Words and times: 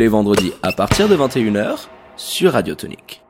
Les 0.00 0.08
vendredis 0.08 0.54
à 0.62 0.72
partir 0.72 1.10
de 1.10 1.14
21h 1.14 1.86
sur 2.16 2.52
Radio 2.52 2.74
Tonique. 2.74 3.22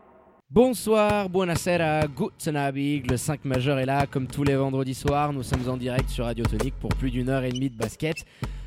Bonsoir, 0.52 1.28
buonasera, 1.28 2.06
guten. 2.06 2.70
Le 3.10 3.16
5 3.16 3.44
majeur 3.44 3.80
est 3.80 3.86
là, 3.86 4.06
comme 4.06 4.28
tous 4.28 4.44
les 4.44 4.54
vendredis 4.54 4.94
soirs. 4.94 5.32
Nous 5.32 5.42
sommes 5.42 5.68
en 5.68 5.76
direct 5.76 6.08
sur 6.08 6.26
Radio 6.26 6.44
Tonique 6.44 6.76
pour 6.78 6.90
plus 6.90 7.10
d'une 7.10 7.28
heure 7.28 7.42
et 7.42 7.50
demie 7.50 7.70
de 7.70 7.76
basket. 7.76 8.24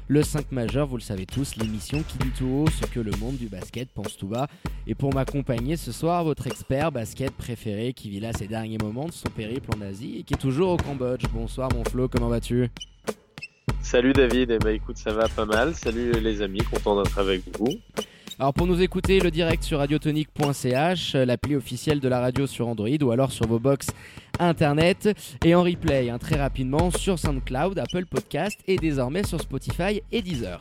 Le 0.10 0.22
5 0.22 0.52
majeur, 0.52 0.86
vous 0.86 0.98
le 0.98 1.02
savez 1.02 1.26
tous, 1.26 1.56
l'émission 1.56 2.04
qui 2.06 2.18
dit 2.18 2.32
tout 2.38 2.66
haut 2.66 2.70
ce 2.70 2.86
que 2.88 3.00
le 3.00 3.12
monde 3.22 3.38
du 3.38 3.48
basket 3.48 3.88
pense 3.94 4.18
tout 4.18 4.28
bas. 4.28 4.48
Et 4.86 4.96
pour 4.96 5.14
m'accompagner 5.14 5.78
ce 5.78 5.94
soir, 5.94 6.26
votre 6.26 6.46
expert 6.48 6.92
basket 6.92 7.32
préféré 7.32 7.94
qui 7.94 8.10
vit 8.10 8.20
là 8.20 8.34
ces 8.34 8.48
derniers 8.48 8.80
moments 8.80 9.06
de 9.06 9.14
son 9.14 9.30
périple 9.30 9.70
en 9.78 9.80
Asie 9.80 10.18
et 10.20 10.24
qui 10.24 10.34
est 10.34 10.38
toujours 10.38 10.72
au 10.72 10.78
Cambodge. 10.78 11.24
Bonsoir 11.34 11.70
mon 11.74 11.86
Flo, 11.86 12.10
comment 12.10 12.28
vas-tu? 12.28 12.70
Salut 13.82 14.14
David, 14.14 14.52
eh 14.52 14.60
ben, 14.60 14.76
écoute 14.76 14.98
ça 14.98 15.12
va 15.14 15.28
pas 15.28 15.46
mal, 15.46 15.76
salut 15.76 16.12
les 16.12 16.42
amis, 16.42 16.60
content 16.60 17.02
d'être 17.02 17.18
avec 17.18 17.42
vous. 17.58 17.80
Alors 18.40 18.54
pour 18.54 18.66
nous 18.66 18.82
écouter, 18.82 19.20
le 19.20 19.30
direct 19.30 19.64
sur 19.64 19.78
radiotonique.ch, 19.78 21.14
l'appli 21.14 21.56
officielle 21.56 22.00
de 22.00 22.08
la 22.08 22.20
radio 22.20 22.48
sur 22.48 22.68
Android 22.68 22.90
ou 23.02 23.12
alors 23.12 23.32
sur 23.32 23.48
vos 23.48 23.60
box 23.60 23.88
internet 24.40 25.10
et 25.46 25.54
en 25.54 25.62
replay 25.62 26.10
hein, 26.10 26.18
très 26.18 26.38
rapidement 26.38 26.90
sur 26.90 27.20
SoundCloud, 27.20 27.78
Apple 27.78 28.06
Podcast 28.08 28.58
et 28.68 28.78
désormais 28.78 29.24
sur 29.24 29.40
Spotify 29.40 30.02
et 30.12 30.22
Deezer. 30.22 30.58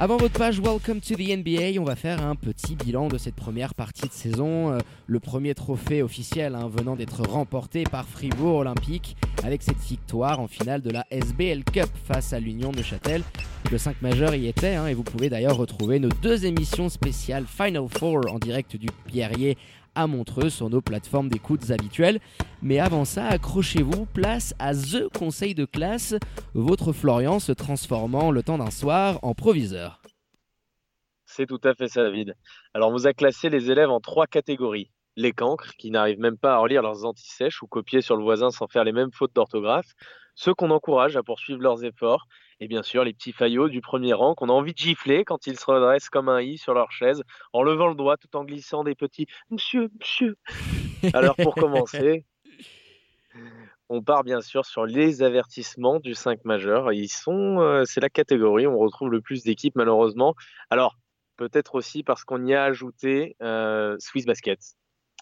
Avant 0.00 0.16
votre 0.16 0.36
page 0.36 0.58
Welcome 0.58 1.00
to 1.00 1.14
the 1.14 1.36
NBA, 1.38 1.80
on 1.80 1.84
va 1.84 1.94
faire 1.94 2.26
un 2.26 2.34
petit 2.34 2.74
bilan 2.74 3.06
de 3.06 3.16
cette 3.16 3.36
première 3.36 3.74
partie 3.74 4.08
de 4.08 4.12
saison. 4.12 4.72
Euh, 4.72 4.78
le 5.06 5.20
premier 5.20 5.54
trophée 5.54 6.02
officiel 6.02 6.56
hein, 6.56 6.68
venant 6.68 6.96
d'être 6.96 7.22
remporté 7.22 7.84
par 7.84 8.04
Fribourg 8.04 8.56
Olympique 8.56 9.16
avec 9.44 9.62
cette 9.62 9.78
victoire 9.78 10.40
en 10.40 10.48
finale 10.48 10.82
de 10.82 10.90
la 10.90 11.06
SBL 11.12 11.62
Cup 11.62 11.88
face 12.06 12.32
à 12.32 12.40
l'Union 12.40 12.72
de 12.72 12.82
Châtel. 12.82 13.22
Le 13.70 13.78
5 13.78 14.02
majeur 14.02 14.34
y 14.34 14.48
était 14.48 14.74
hein, 14.74 14.88
et 14.88 14.94
vous 14.94 15.04
pouvez 15.04 15.30
d'ailleurs 15.30 15.56
retrouver 15.56 16.00
nos 16.00 16.08
deux 16.08 16.44
émissions 16.44 16.88
spéciales 16.88 17.44
Final 17.46 17.86
Four 17.88 18.22
en 18.32 18.40
direct 18.40 18.76
du 18.76 18.88
Pierrier 19.06 19.56
à 19.94 20.06
Montreux 20.06 20.50
sur 20.50 20.70
nos 20.70 20.80
plateformes 20.80 21.28
d'écoute 21.28 21.70
habituelles. 21.70 22.20
Mais 22.62 22.78
avant 22.78 23.04
ça, 23.04 23.26
accrochez-vous, 23.26 24.06
place 24.06 24.54
à 24.58 24.74
The 24.74 25.08
Conseil 25.16 25.54
de 25.54 25.64
classe, 25.64 26.14
votre 26.54 26.92
Florian 26.92 27.38
se 27.38 27.52
transformant 27.52 28.30
le 28.30 28.42
temps 28.42 28.58
d'un 28.58 28.70
soir 28.70 29.18
en 29.22 29.34
proviseur. 29.34 30.00
C'est 31.26 31.46
tout 31.46 31.60
à 31.64 31.74
fait 31.74 31.88
ça 31.88 32.02
David. 32.02 32.36
Alors 32.74 32.90
on 32.90 32.92
vous 32.92 33.06
a 33.06 33.12
classé 33.12 33.50
les 33.50 33.70
élèves 33.70 33.90
en 33.90 34.00
trois 34.00 34.26
catégories. 34.26 34.90
Les 35.16 35.32
cancres, 35.32 35.72
qui 35.78 35.90
n'arrivent 35.90 36.20
même 36.20 36.38
pas 36.38 36.54
à 36.54 36.58
relire 36.58 36.82
leurs 36.82 37.04
antisèches 37.04 37.62
ou 37.62 37.66
copier 37.66 38.00
sur 38.00 38.16
le 38.16 38.22
voisin 38.22 38.50
sans 38.50 38.68
faire 38.68 38.84
les 38.84 38.92
mêmes 38.92 39.12
fautes 39.12 39.34
d'orthographe. 39.34 39.94
Ceux 40.34 40.54
qu'on 40.54 40.70
encourage 40.70 41.16
à 41.16 41.22
poursuivre 41.22 41.60
leurs 41.60 41.84
efforts. 41.84 42.26
Et 42.60 42.68
bien 42.68 42.82
sûr, 42.82 43.04
les 43.04 43.12
petits 43.12 43.32
faillots 43.32 43.68
du 43.68 43.80
premier 43.80 44.12
rang 44.12 44.34
qu'on 44.34 44.48
a 44.48 44.52
envie 44.52 44.72
de 44.72 44.78
gifler 44.78 45.24
quand 45.24 45.46
ils 45.46 45.58
se 45.58 45.64
redressent 45.66 46.08
comme 46.08 46.28
un 46.28 46.40
i 46.40 46.58
sur 46.58 46.74
leur 46.74 46.92
chaise, 46.92 47.22
en 47.52 47.62
levant 47.62 47.88
le 47.88 47.94
doigt 47.94 48.16
tout 48.16 48.34
en 48.36 48.44
glissant 48.44 48.84
des 48.84 48.94
petits 48.94 49.26
Monsieur, 49.50 49.90
monsieur. 50.00 50.36
Alors 51.12 51.36
pour 51.36 51.54
commencer, 51.54 52.24
on 53.88 54.02
part 54.02 54.24
bien 54.24 54.40
sûr 54.40 54.64
sur 54.64 54.86
les 54.86 55.22
avertissements 55.22 56.00
du 56.00 56.14
5 56.14 56.44
majeur. 56.44 56.92
Ils 56.92 57.08
sont, 57.08 57.60
euh, 57.60 57.84
c'est 57.84 58.00
la 58.00 58.08
catégorie 58.08 58.66
où 58.66 58.72
on 58.72 58.78
retrouve 58.78 59.10
le 59.10 59.20
plus 59.20 59.42
d'équipes 59.42 59.76
malheureusement. 59.76 60.34
Alors 60.70 60.96
peut-être 61.36 61.74
aussi 61.74 62.02
parce 62.02 62.24
qu'on 62.24 62.46
y 62.46 62.54
a 62.54 62.64
ajouté 62.64 63.36
euh, 63.42 63.96
Swiss 63.98 64.24
Basket. 64.24 64.60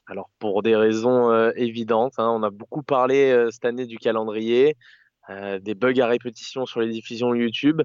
Alors 0.06 0.30
pour 0.38 0.62
des 0.62 0.76
raisons 0.76 1.30
euh, 1.30 1.52
évidentes, 1.56 2.14
hein, 2.18 2.28
on 2.28 2.42
a 2.42 2.50
beaucoup 2.50 2.82
parlé 2.82 3.48
cette 3.50 3.64
année 3.64 3.86
du 3.86 3.98
calendrier, 3.98 4.76
euh, 5.30 5.58
des 5.58 5.74
bugs 5.74 6.00
à 6.00 6.06
répétition 6.06 6.66
sur 6.66 6.80
les 6.80 6.90
diffusions 6.90 7.34
YouTube. 7.34 7.82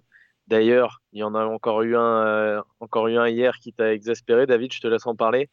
D'ailleurs, 0.47 1.01
il 1.11 1.19
y 1.19 1.23
en 1.23 1.35
a 1.35 1.45
encore 1.45 1.81
eu 1.83 1.95
un, 1.95 2.25
euh, 2.25 2.61
encore 2.79 3.07
eu 3.07 3.17
un 3.17 3.27
hier 3.27 3.57
qui 3.59 3.73
t'a 3.73 3.93
exaspéré. 3.93 4.45
David, 4.45 4.73
je 4.73 4.79
te 4.79 4.87
laisse 4.87 5.05
en 5.05 5.15
parler. 5.15 5.49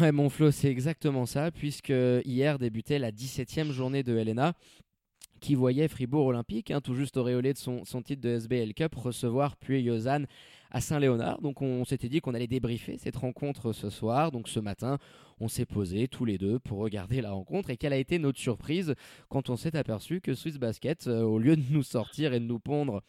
Ouais, 0.00 0.12
mon 0.12 0.30
Flo, 0.30 0.50
c'est 0.50 0.70
exactement 0.70 1.26
ça, 1.26 1.50
puisque 1.50 1.92
hier 2.24 2.58
débutait 2.58 2.98
la 2.98 3.12
17e 3.12 3.70
journée 3.70 4.02
de 4.02 4.16
Helena, 4.16 4.54
qui 5.40 5.54
voyait 5.54 5.88
Fribourg 5.88 6.26
Olympique, 6.26 6.70
hein, 6.70 6.80
tout 6.80 6.94
juste 6.94 7.16
auréolé 7.16 7.52
de 7.52 7.58
son, 7.58 7.84
titre 8.02 8.22
de 8.22 8.30
SBL 8.30 8.72
Cup, 8.72 8.94
recevoir 8.94 9.56
Puy-Lausanne 9.56 10.26
à 10.74 10.80
Saint-Léonard. 10.80 11.40
Donc 11.40 11.62
on 11.62 11.84
s'était 11.84 12.08
dit 12.08 12.20
qu'on 12.20 12.34
allait 12.34 12.48
débriefer 12.48 12.98
cette 12.98 13.16
rencontre 13.16 13.72
ce 13.72 13.90
soir. 13.90 14.32
Donc 14.32 14.48
ce 14.48 14.58
matin, 14.58 14.98
on 15.38 15.46
s'est 15.46 15.66
posé 15.66 16.08
tous 16.08 16.24
les 16.24 16.36
deux 16.36 16.58
pour 16.58 16.80
regarder 16.80 17.22
la 17.22 17.30
rencontre. 17.30 17.70
Et 17.70 17.76
quelle 17.76 17.92
a 17.92 17.96
été 17.96 18.18
notre 18.18 18.40
surprise 18.40 18.94
quand 19.28 19.50
on 19.50 19.56
s'est 19.56 19.76
aperçu 19.76 20.20
que 20.20 20.34
Swiss 20.34 20.58
Basket, 20.58 21.06
euh, 21.06 21.22
au 21.22 21.38
lieu 21.38 21.54
de 21.56 21.62
nous 21.70 21.84
sortir 21.84 22.34
et 22.34 22.40
de 22.40 22.44
nous 22.44 22.58
pondre 22.58 23.02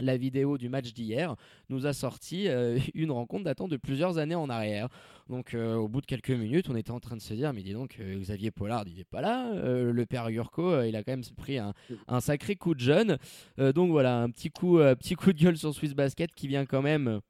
la 0.00 0.16
vidéo 0.16 0.58
du 0.58 0.68
match 0.68 0.92
d'hier 0.92 1.36
nous 1.68 1.86
a 1.86 1.92
sorti 1.92 2.48
euh, 2.48 2.78
une 2.94 3.10
rencontre 3.10 3.44
datant 3.44 3.68
de 3.68 3.76
plusieurs 3.76 4.18
années 4.18 4.34
en 4.34 4.48
arrière. 4.48 4.88
Donc 5.28 5.54
euh, 5.54 5.76
au 5.76 5.88
bout 5.88 6.00
de 6.00 6.06
quelques 6.06 6.30
minutes, 6.30 6.68
on 6.68 6.76
était 6.76 6.90
en 6.90 7.00
train 7.00 7.16
de 7.16 7.22
se 7.22 7.34
dire, 7.34 7.52
mais 7.52 7.62
dis 7.62 7.72
donc, 7.72 7.96
euh, 8.00 8.18
Xavier 8.18 8.50
Pollard, 8.50 8.84
il 8.86 8.96
n'est 8.96 9.04
pas 9.04 9.20
là. 9.20 9.52
Le 9.54 10.06
père 10.06 10.28
Yurko, 10.30 10.82
il 10.82 10.96
a 10.96 11.02
quand 11.02 11.12
même 11.12 11.22
pris 11.36 11.58
un, 11.58 11.72
sacré 12.20 12.56
coup 12.56 12.74
de 12.74 12.80
jeune. 12.80 13.18
Donc 13.58 13.90
voilà, 13.90 14.20
un 14.20 14.30
petit 14.30 14.50
coup, 14.50 14.78
petit 14.78 15.14
coup 15.14 15.32
de 15.32 15.38
gueule 15.38 15.56
sur 15.56 15.74
Swiss 15.74 15.94
Basket 15.94 16.32
qui 16.34 16.48
vient 16.48 16.66
quand 16.66 16.82
même 16.82 17.20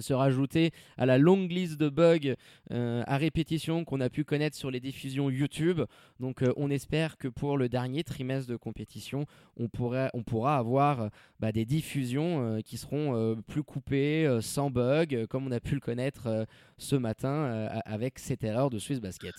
se 0.00 0.12
rajouter 0.12 0.70
à 0.96 1.06
la 1.06 1.18
longue 1.18 1.50
liste 1.50 1.78
de 1.78 1.88
bugs 1.88 2.34
euh, 2.70 3.02
à 3.06 3.16
répétition 3.16 3.84
qu'on 3.84 4.00
a 4.00 4.10
pu 4.10 4.24
connaître 4.24 4.56
sur 4.56 4.70
les 4.70 4.80
diffusions 4.80 5.30
YouTube. 5.30 5.82
Donc 6.20 6.42
euh, 6.42 6.52
on 6.56 6.70
espère 6.70 7.16
que 7.16 7.28
pour 7.28 7.56
le 7.56 7.68
dernier 7.68 8.04
trimestre 8.04 8.50
de 8.50 8.56
compétition, 8.56 9.26
on, 9.56 9.68
pourrait, 9.68 10.10
on 10.14 10.22
pourra 10.22 10.58
avoir 10.58 11.02
euh, 11.02 11.08
bah, 11.40 11.52
des 11.52 11.64
diffusions 11.64 12.60
qui 12.64 12.76
seront 12.76 13.36
plus 13.46 13.62
coupées, 13.62 14.38
sans 14.40 14.70
bugs, 14.70 15.26
comme 15.28 15.46
on 15.46 15.52
a 15.52 15.60
pu 15.60 15.74
le 15.74 15.80
connaître 15.80 16.46
ce 16.76 16.96
matin 16.96 17.68
avec 17.84 18.18
cette 18.18 18.44
erreur 18.44 18.70
de 18.70 18.78
Swiss 18.78 19.00
Basket. 19.00 19.34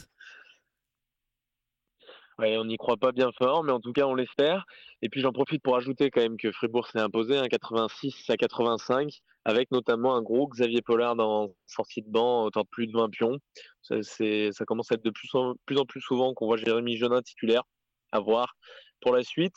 On 2.41 2.66
n'y 2.66 2.77
croit 2.77 2.97
pas 2.97 3.11
bien 3.11 3.31
fort, 3.38 3.63
mais 3.63 3.72
en 3.72 3.79
tout 3.79 3.91
cas, 3.91 4.05
on 4.05 4.16
l'espère. 4.16 4.66
Et 5.01 5.09
puis, 5.09 5.22
j'en 5.22 5.31
profite 5.31 5.61
pour 5.61 5.75
ajouter 5.75 6.09
quand 6.09 6.22
même 6.22 6.38
que 6.38 6.51
Fribourg 6.51 6.88
s'est 6.88 7.00
imposé, 7.00 7.38
un 7.38 7.47
86 7.47 8.29
à 8.29 8.38
85, 8.38 9.19
avec 9.45 9.72
notamment 9.72 10.16
un 10.16 10.22
gros 10.22 10.47
Xavier 10.47 10.81
Pollard 10.81 11.19
en 11.19 11.50
sortie 11.66 12.01
de 12.01 12.09
banc, 12.09 12.45
autant 12.45 12.61
de 12.61 12.67
plus 12.67 12.88
de 12.88 12.94
20 12.94 13.09
pions. 13.09 13.38
Ça, 13.81 14.66
commence 14.66 14.91
à 14.91 14.95
être 14.95 15.03
de 15.03 15.09
plus 15.09 15.29
en 15.35 15.55
plus, 15.66 15.77
en 15.77 15.85
plus 15.85 16.01
souvent 16.01 16.33
qu'on 16.33 16.45
voit 16.45 16.57
Jérémy 16.57 16.97
Jeunin 16.97 17.22
titulaire. 17.22 17.63
À 18.11 18.19
voir 18.19 18.56
pour 19.01 19.13
la 19.13 19.23
suite. 19.23 19.56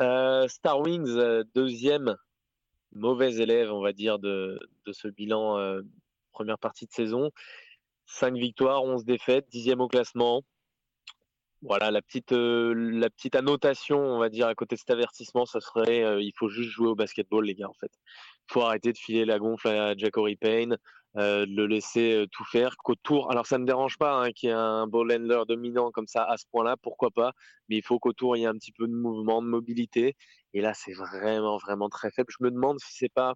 Euh, 0.00 0.48
Star 0.48 0.80
Wings, 0.80 1.08
euh, 1.08 1.44
deuxième 1.54 2.16
mauvais 2.92 3.36
élève, 3.36 3.72
on 3.72 3.80
va 3.80 3.92
dire, 3.92 4.18
de, 4.18 4.58
de 4.86 4.92
ce 4.92 5.06
bilan 5.08 5.58
euh, 5.58 5.82
première 6.32 6.58
partie 6.58 6.86
de 6.86 6.92
saison. 6.92 7.30
5 8.06 8.34
victoires, 8.34 8.82
11 8.82 9.04
défaites, 9.04 9.46
dixième 9.50 9.80
au 9.80 9.88
classement. 9.88 10.42
Voilà, 11.64 11.90
la 11.90 12.02
petite, 12.02 12.32
euh, 12.32 12.74
la 12.74 13.08
petite 13.08 13.34
annotation, 13.36 13.98
on 13.98 14.18
va 14.18 14.28
dire, 14.28 14.46
à 14.46 14.54
côté 14.54 14.74
de 14.74 14.80
cet 14.80 14.90
avertissement, 14.90 15.46
ça 15.46 15.60
serait 15.60 16.04
euh, 16.04 16.20
il 16.20 16.32
faut 16.36 16.50
juste 16.50 16.68
jouer 16.68 16.88
au 16.88 16.94
basketball, 16.94 17.46
les 17.46 17.54
gars, 17.54 17.68
en 17.70 17.74
fait. 17.74 17.90
Il 18.50 18.52
faut 18.52 18.60
arrêter 18.60 18.92
de 18.92 18.98
filer 18.98 19.24
la 19.24 19.38
gonfle 19.38 19.68
à 19.68 19.96
Jacory 19.96 20.36
Payne, 20.36 20.76
euh, 21.16 21.46
de 21.46 21.54
le 21.56 21.66
laisser 21.66 22.26
tout 22.32 22.44
faire. 22.44 22.76
Qu'autour, 22.76 23.30
alors 23.30 23.46
ça 23.46 23.56
ne 23.56 23.62
me 23.62 23.66
dérange 23.66 23.96
pas 23.96 24.14
hein, 24.14 24.32
qu'il 24.32 24.50
y 24.50 24.52
ait 24.52 24.54
un 24.54 24.86
ball 24.86 25.10
handler 25.10 25.42
dominant 25.48 25.90
comme 25.90 26.06
ça 26.06 26.24
à 26.24 26.36
ce 26.36 26.44
point-là, 26.52 26.76
pourquoi 26.82 27.10
pas, 27.10 27.32
mais 27.70 27.76
il 27.78 27.82
faut 27.82 27.98
qu'autour 27.98 28.36
il 28.36 28.40
y 28.40 28.42
ait 28.44 28.46
un 28.46 28.58
petit 28.58 28.72
peu 28.72 28.86
de 28.86 28.92
mouvement, 28.92 29.40
de 29.40 29.48
mobilité. 29.48 30.16
Et 30.52 30.60
là, 30.60 30.74
c'est 30.74 30.92
vraiment, 30.92 31.56
vraiment 31.56 31.88
très 31.88 32.10
faible. 32.10 32.30
Je 32.38 32.44
me 32.44 32.50
demande 32.50 32.78
si 32.80 32.92
c'est 32.94 33.12
pas, 33.12 33.34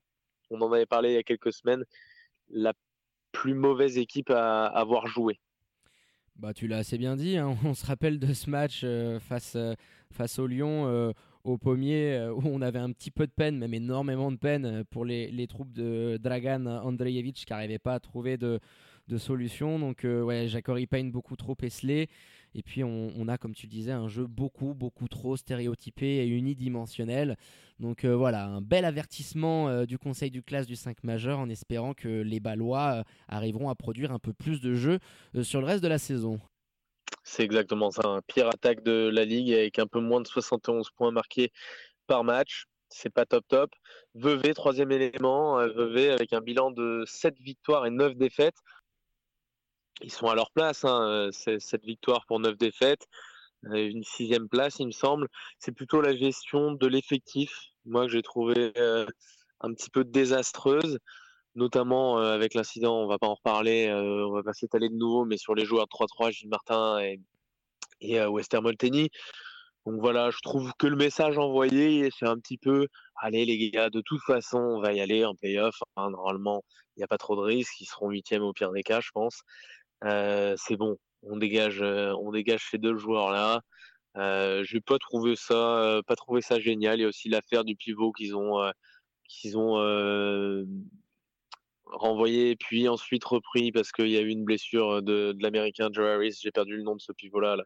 on 0.51 0.61
en 0.61 0.71
avait 0.73 0.87
parlé 0.87 1.11
il 1.13 1.15
y 1.15 1.19
a 1.19 1.23
quelques 1.23 1.53
semaines, 1.55 1.85
la 2.51 2.75
plus 3.33 3.55
mauvaise 3.55 3.97
équipe 3.97 4.31
à 4.31 4.67
avoir 4.67 5.07
joué. 5.07 5.41
Bah, 6.39 6.55
tu 6.55 6.69
l'as 6.69 6.79
assez 6.79 6.99
bien 6.99 7.17
dit. 7.17 7.37
hein. 7.37 7.57
On 7.65 7.75
se 7.75 7.85
rappelle 7.85 8.19
de 8.19 8.33
ce 8.33 8.49
match 8.49 8.83
euh, 8.85 9.19
face, 9.19 9.55
euh, 9.57 9.75
face 10.13 10.39
au 10.39 10.47
Lyon, 10.47 10.87
euh, 10.87 11.13
au 11.45 11.59
pommier, 11.59 12.29
où 12.37 12.43
on 12.45 12.61
avait 12.63 12.79
un 12.79 12.93
petit 12.93 13.11
peu 13.11 13.27
de 13.27 13.33
peine, 13.33 13.59
même 13.59 13.75
énormément 13.75 14.31
de 14.31 14.37
peine 14.37 14.85
pour 14.91 15.05
les, 15.05 15.31
les 15.31 15.47
troupes 15.47 15.73
de 15.73 16.19
Dragan 16.23 16.67
Andrejevic 16.67 17.37
qui 17.37 17.53
n'arrivaient 17.53 17.79
pas 17.79 17.95
à 17.95 18.01
trouver 18.01 18.37
de, 18.37 18.61
de 19.09 19.19
solutions. 19.19 19.79
Donc, 19.79 20.05
ouais, 20.05 20.47
Jacori 20.47 20.87
Payne 20.87 21.11
beaucoup 21.11 21.37
trop 21.37 21.57
esselé. 21.63 22.09
Et 22.59 22.63
puis, 22.63 22.83
on, 22.83 23.29
a, 23.29 23.39
comme 23.39 23.55
tu 23.55 23.69
disais, 23.69 23.93
un 23.93 24.09
jeu 24.09 24.27
beaucoup, 24.27 24.75
beaucoup 24.75 25.07
trop 25.07 25.37
stéréotypé 25.37 26.25
et 26.25 26.27
unidimensionnel. 26.27 27.37
Donc, 27.79 28.05
voilà, 28.05 28.47
un 28.47 28.61
bel 28.61 28.85
avertissement 28.85 29.85
du 29.85 29.97
conseil 29.97 30.33
du 30.33 30.43
classe 30.43 30.67
du 30.67 30.75
5 30.75 31.05
majeur 31.05 31.39
en 31.39 31.49
espérant 31.49 31.95
que 31.95 32.09
les 32.09 32.41
Ballois 32.41 33.05
arriveront 33.29 33.69
à 33.69 33.77
produire 33.77 34.11
un 34.11 34.19
peu 34.19 34.33
plus 34.33 34.61
de 34.61 34.75
jeux 34.75 34.99
sur 35.43 35.61
le 35.61 35.67
reste 35.67 35.85
de 35.85 35.89
la 35.89 35.99
saison. 35.99 36.41
C'est 37.23 37.45
exactement 37.45 37.91
ça. 37.91 38.09
Un 38.09 38.23
pire 38.23 38.49
attaque 38.49 38.83
de 38.83 39.09
la 39.13 39.25
ligue 39.25 39.53
avec 39.53 39.79
un 39.79 39.87
peu 39.87 40.01
moins 40.01 40.21
de 40.21 40.27
71 40.27 40.91
points 40.91 41.11
marqués 41.11 41.53
par 42.07 42.25
match. 42.25 42.65
C'est 42.89 43.11
pas 43.11 43.27
top 43.27 43.45
top. 43.49 43.71
Vevey, 44.15 44.55
troisième 44.55 44.91
élément. 44.91 45.61
Euh, 45.61 45.69
Vevey 45.69 46.11
avec 46.11 46.33
un 46.33 46.41
bilan 46.41 46.71
de 46.71 47.05
7 47.07 47.39
victoires 47.39 47.87
et 47.87 47.91
9 47.91 48.17
défaites. 48.17 48.57
Ils 50.03 50.13
sont 50.13 50.27
à 50.29 50.35
leur 50.35 50.51
place. 50.51 50.85
Hein. 50.85 51.31
7 51.33 51.85
victoires 51.85 52.25
pour 52.27 52.41
9 52.41 52.57
défaites. 52.57 53.07
Euh, 53.67 53.89
une 53.89 54.05
sixième 54.05 54.49
place, 54.49 54.79
il 54.79 54.87
me 54.87 54.93
semble. 54.93 55.29
C'est 55.59 55.73
plutôt 55.73 56.01
la 56.01 56.17
gestion 56.17 56.73
de 56.73 56.87
l'effectif, 56.87 57.51
moi, 57.85 58.07
que 58.07 58.13
j'ai 58.13 58.23
trouvé 58.23 58.73
euh, 58.77 59.07
un 59.61 59.73
petit 59.75 59.91
peu 59.91 60.05
désastreuse 60.05 60.99
notamment 61.59 62.21
euh, 62.21 62.35
avec 62.35 62.55
l'incident, 62.55 63.03
on 63.03 63.07
va 63.07 63.19
pas 63.19 63.27
en 63.27 63.35
reparler, 63.35 63.89
euh, 63.89 64.27
on 64.27 64.33
va 64.33 64.43
pas 64.43 64.55
s'étaler 64.55 64.89
de 64.89 64.95
nouveau, 64.95 65.25
mais 65.25 65.37
sur 65.37 65.55
les 65.55 65.65
joueurs 65.67 65.87
3-3, 65.87 66.31
Gilles 66.31 66.49
Martin 66.49 67.01
et, 67.01 67.21
et 68.01 68.21
euh, 68.21 68.29
Wester 68.29 68.61
Molteni. 68.61 69.11
Donc 69.87 70.01
voilà, 70.01 70.31
je 70.31 70.39
trouve 70.43 70.73
que 70.79 70.87
le 70.87 70.97
message 70.97 71.39
envoyé, 71.39 72.11
c'est 72.19 72.27
un 72.27 72.39
petit 72.39 72.59
peu, 72.59 72.87
allez 73.17 73.45
les 73.45 73.71
gars, 73.71 73.91
de 73.91 74.03
toute 74.03 74.23
façon, 74.23 74.59
on 74.59 74.81
va 74.81 74.93
y 74.93 75.01
aller 75.01 75.25
en 75.25 75.35
playoff. 75.35 75.77
Normalement, 75.97 76.63
il 76.97 77.01
n'y 77.01 77.05
a 77.05 77.09
pas 77.09 77.19
trop 77.19 77.37
de 77.37 77.41
risques, 77.41 77.81
ils 77.81 77.87
seront 77.87 78.11
huitièmes 78.11 78.43
au 78.43 78.53
pire 78.53 78.71
des 78.73 78.83
cas, 78.83 79.01
je 79.01 79.11
pense. 79.13 79.43
C'est 80.03 80.77
bon, 80.77 80.97
on 81.23 81.37
dégage, 81.37 81.83
on 81.83 82.31
dégage 82.33 82.69
ces 82.71 82.79
deux 82.79 82.97
joueurs-là. 82.97 83.61
Euh, 84.17 84.65
je 84.65 84.77
n'ai 84.77 84.81
pas 84.81 84.99
trouvé 84.99 85.37
ça, 85.37 86.01
pas 86.07 86.17
trouvé 86.17 86.41
ça 86.41 86.59
génial. 86.59 86.99
Il 86.99 87.03
y 87.03 87.05
a 87.05 87.09
aussi 87.09 87.29
l'affaire 87.29 87.65
du 87.65 87.77
pivot 87.77 88.13
qu'ils 88.13 88.37
ont, 88.37 88.73
qu'ils 89.29 89.57
ont 89.59 89.77
renvoyé 91.93 92.57
puis 92.57 92.89
ensuite 92.89 93.25
repris 93.25 93.73
parce 93.73 93.93
qu'il 93.93 94.09
y 94.09 94.17
a 94.17 94.21
eu 94.21 94.29
une 94.29 94.45
blessure 94.45 95.03
de, 95.03 95.35
l'américain 95.41 95.89
Joe 95.93 96.07
Harris. 96.07 96.39
J'ai 96.41 96.51
perdu 96.51 96.77
le 96.77 96.83
nom 96.83 96.97
de 96.97 97.01
ce 97.01 97.13
pivot-là. 97.13 97.57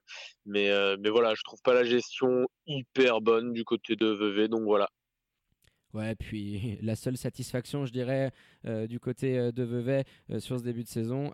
Mais, 0.46 0.70
euh, 0.70 0.96
mais 1.00 1.10
voilà, 1.10 1.34
je 1.34 1.42
trouve 1.42 1.60
pas 1.62 1.74
la 1.74 1.84
gestion 1.84 2.46
hyper 2.66 3.20
bonne 3.20 3.52
du 3.52 3.64
côté 3.64 3.96
de 3.96 4.06
Vevey. 4.06 4.48
Donc 4.48 4.62
voilà. 4.62 4.88
Ouais, 5.94 6.14
puis 6.14 6.78
la 6.82 6.96
seule 6.96 7.16
satisfaction, 7.16 7.84
je 7.84 7.92
dirais, 7.92 8.32
euh, 8.66 8.86
du 8.86 8.98
côté 8.98 9.38
euh, 9.38 9.52
de 9.52 9.62
Vevey 9.62 10.04
sur 10.38 10.58
ce 10.58 10.64
début 10.64 10.82
de 10.84 10.88
saison, 10.88 11.30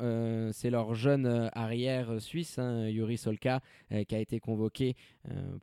c'est 0.53 0.71
leur 0.71 0.95
jeune 0.95 1.51
arrière 1.53 2.21
suisse, 2.21 2.59
hein, 2.59 2.89
Yuri 2.89 3.17
Solka, 3.17 3.61
qui 4.07 4.15
a 4.15 4.19
été 4.19 4.41
convoqué 4.41 4.97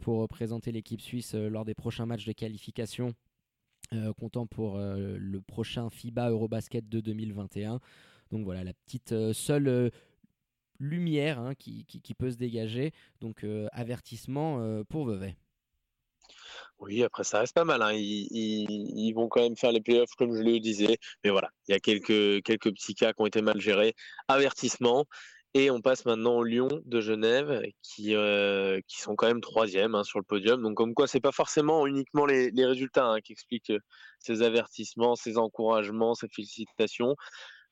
pour 0.02 0.20
représenter 0.20 0.72
l'équipe 0.72 1.02
suisse 1.02 1.34
lors 1.34 1.66
des 1.66 1.74
prochains 1.74 2.06
matchs 2.06 2.26
de 2.26 2.32
qualification 2.32 3.14
euh, 3.94 4.14
comptant 4.14 4.48
pour 4.48 4.78
euh, 4.78 5.18
le 5.20 5.42
prochain 5.42 5.90
FIBA 5.90 6.30
Eurobasket 6.30 6.90
de 6.90 7.02
2021. 7.02 7.80
Donc 8.32 8.44
voilà, 8.44 8.64
la 8.64 8.74
petite 8.74 9.12
euh, 9.12 9.32
seule 9.32 9.92
lumière 10.80 11.40
hein, 11.40 11.54
qui, 11.56 11.86
peut 12.18 12.32
se 12.32 12.38
dégager. 12.38 12.92
Donc 13.22 13.46
avertissement 13.72 14.84
pour 14.90 15.06
Vevey. 15.06 15.36
Oui, 16.80 17.04
après 17.04 17.24
ça 17.24 17.40
reste 17.40 17.56
pas 17.56 17.64
mal. 17.64 17.82
Hein. 17.82 17.94
Ils, 17.94 19.14
vont 19.14 19.28
quand 19.28 19.42
même 19.42 19.56
faire 19.56 19.72
les 19.72 19.82
playoffs 19.82 20.14
comme 20.18 20.36
je 20.36 20.42
le 20.42 20.60
disais. 20.60 20.98
Mais 21.24 21.30
voilà, 21.30 21.50
il 21.68 21.72
y 21.72 21.76
a 21.76 21.80
quelques, 21.80 22.44
quelques 22.44 22.72
petits 22.72 22.96
cas 22.96 23.14
qui 23.14 23.22
ont 23.22 23.26
été 23.26 23.42
mal 23.42 23.60
gérés. 23.60 23.94
Avertissement. 24.28 25.06
Et 25.58 25.72
on 25.72 25.80
passe 25.80 26.04
maintenant 26.04 26.36
au 26.36 26.44
Lyon 26.44 26.68
de 26.84 27.00
Genève, 27.00 27.62
qui, 27.82 28.14
euh, 28.14 28.82
sont 28.90 29.16
quand 29.16 29.28
même 29.28 29.40
troisième 29.40 29.96
hein, 29.96 30.04
sur 30.04 30.20
le 30.20 30.26
podium. 30.26 30.62
Donc 30.62 30.76
comme 30.76 30.94
quoi, 30.94 31.08
c'est 31.08 31.22
pas 31.22 31.32
forcément 31.32 31.88
uniquement 31.88 32.26
les, 32.26 32.52
résultats 32.58 33.06
hein, 33.06 33.22
qui 33.22 33.32
expliquent 33.32 33.70
euh, 33.70 33.80
ces 34.20 34.42
avertissements, 34.42 35.16
ces 35.16 35.38
encouragements, 35.38 36.14
ces 36.14 36.28
félicitations. 36.28 37.16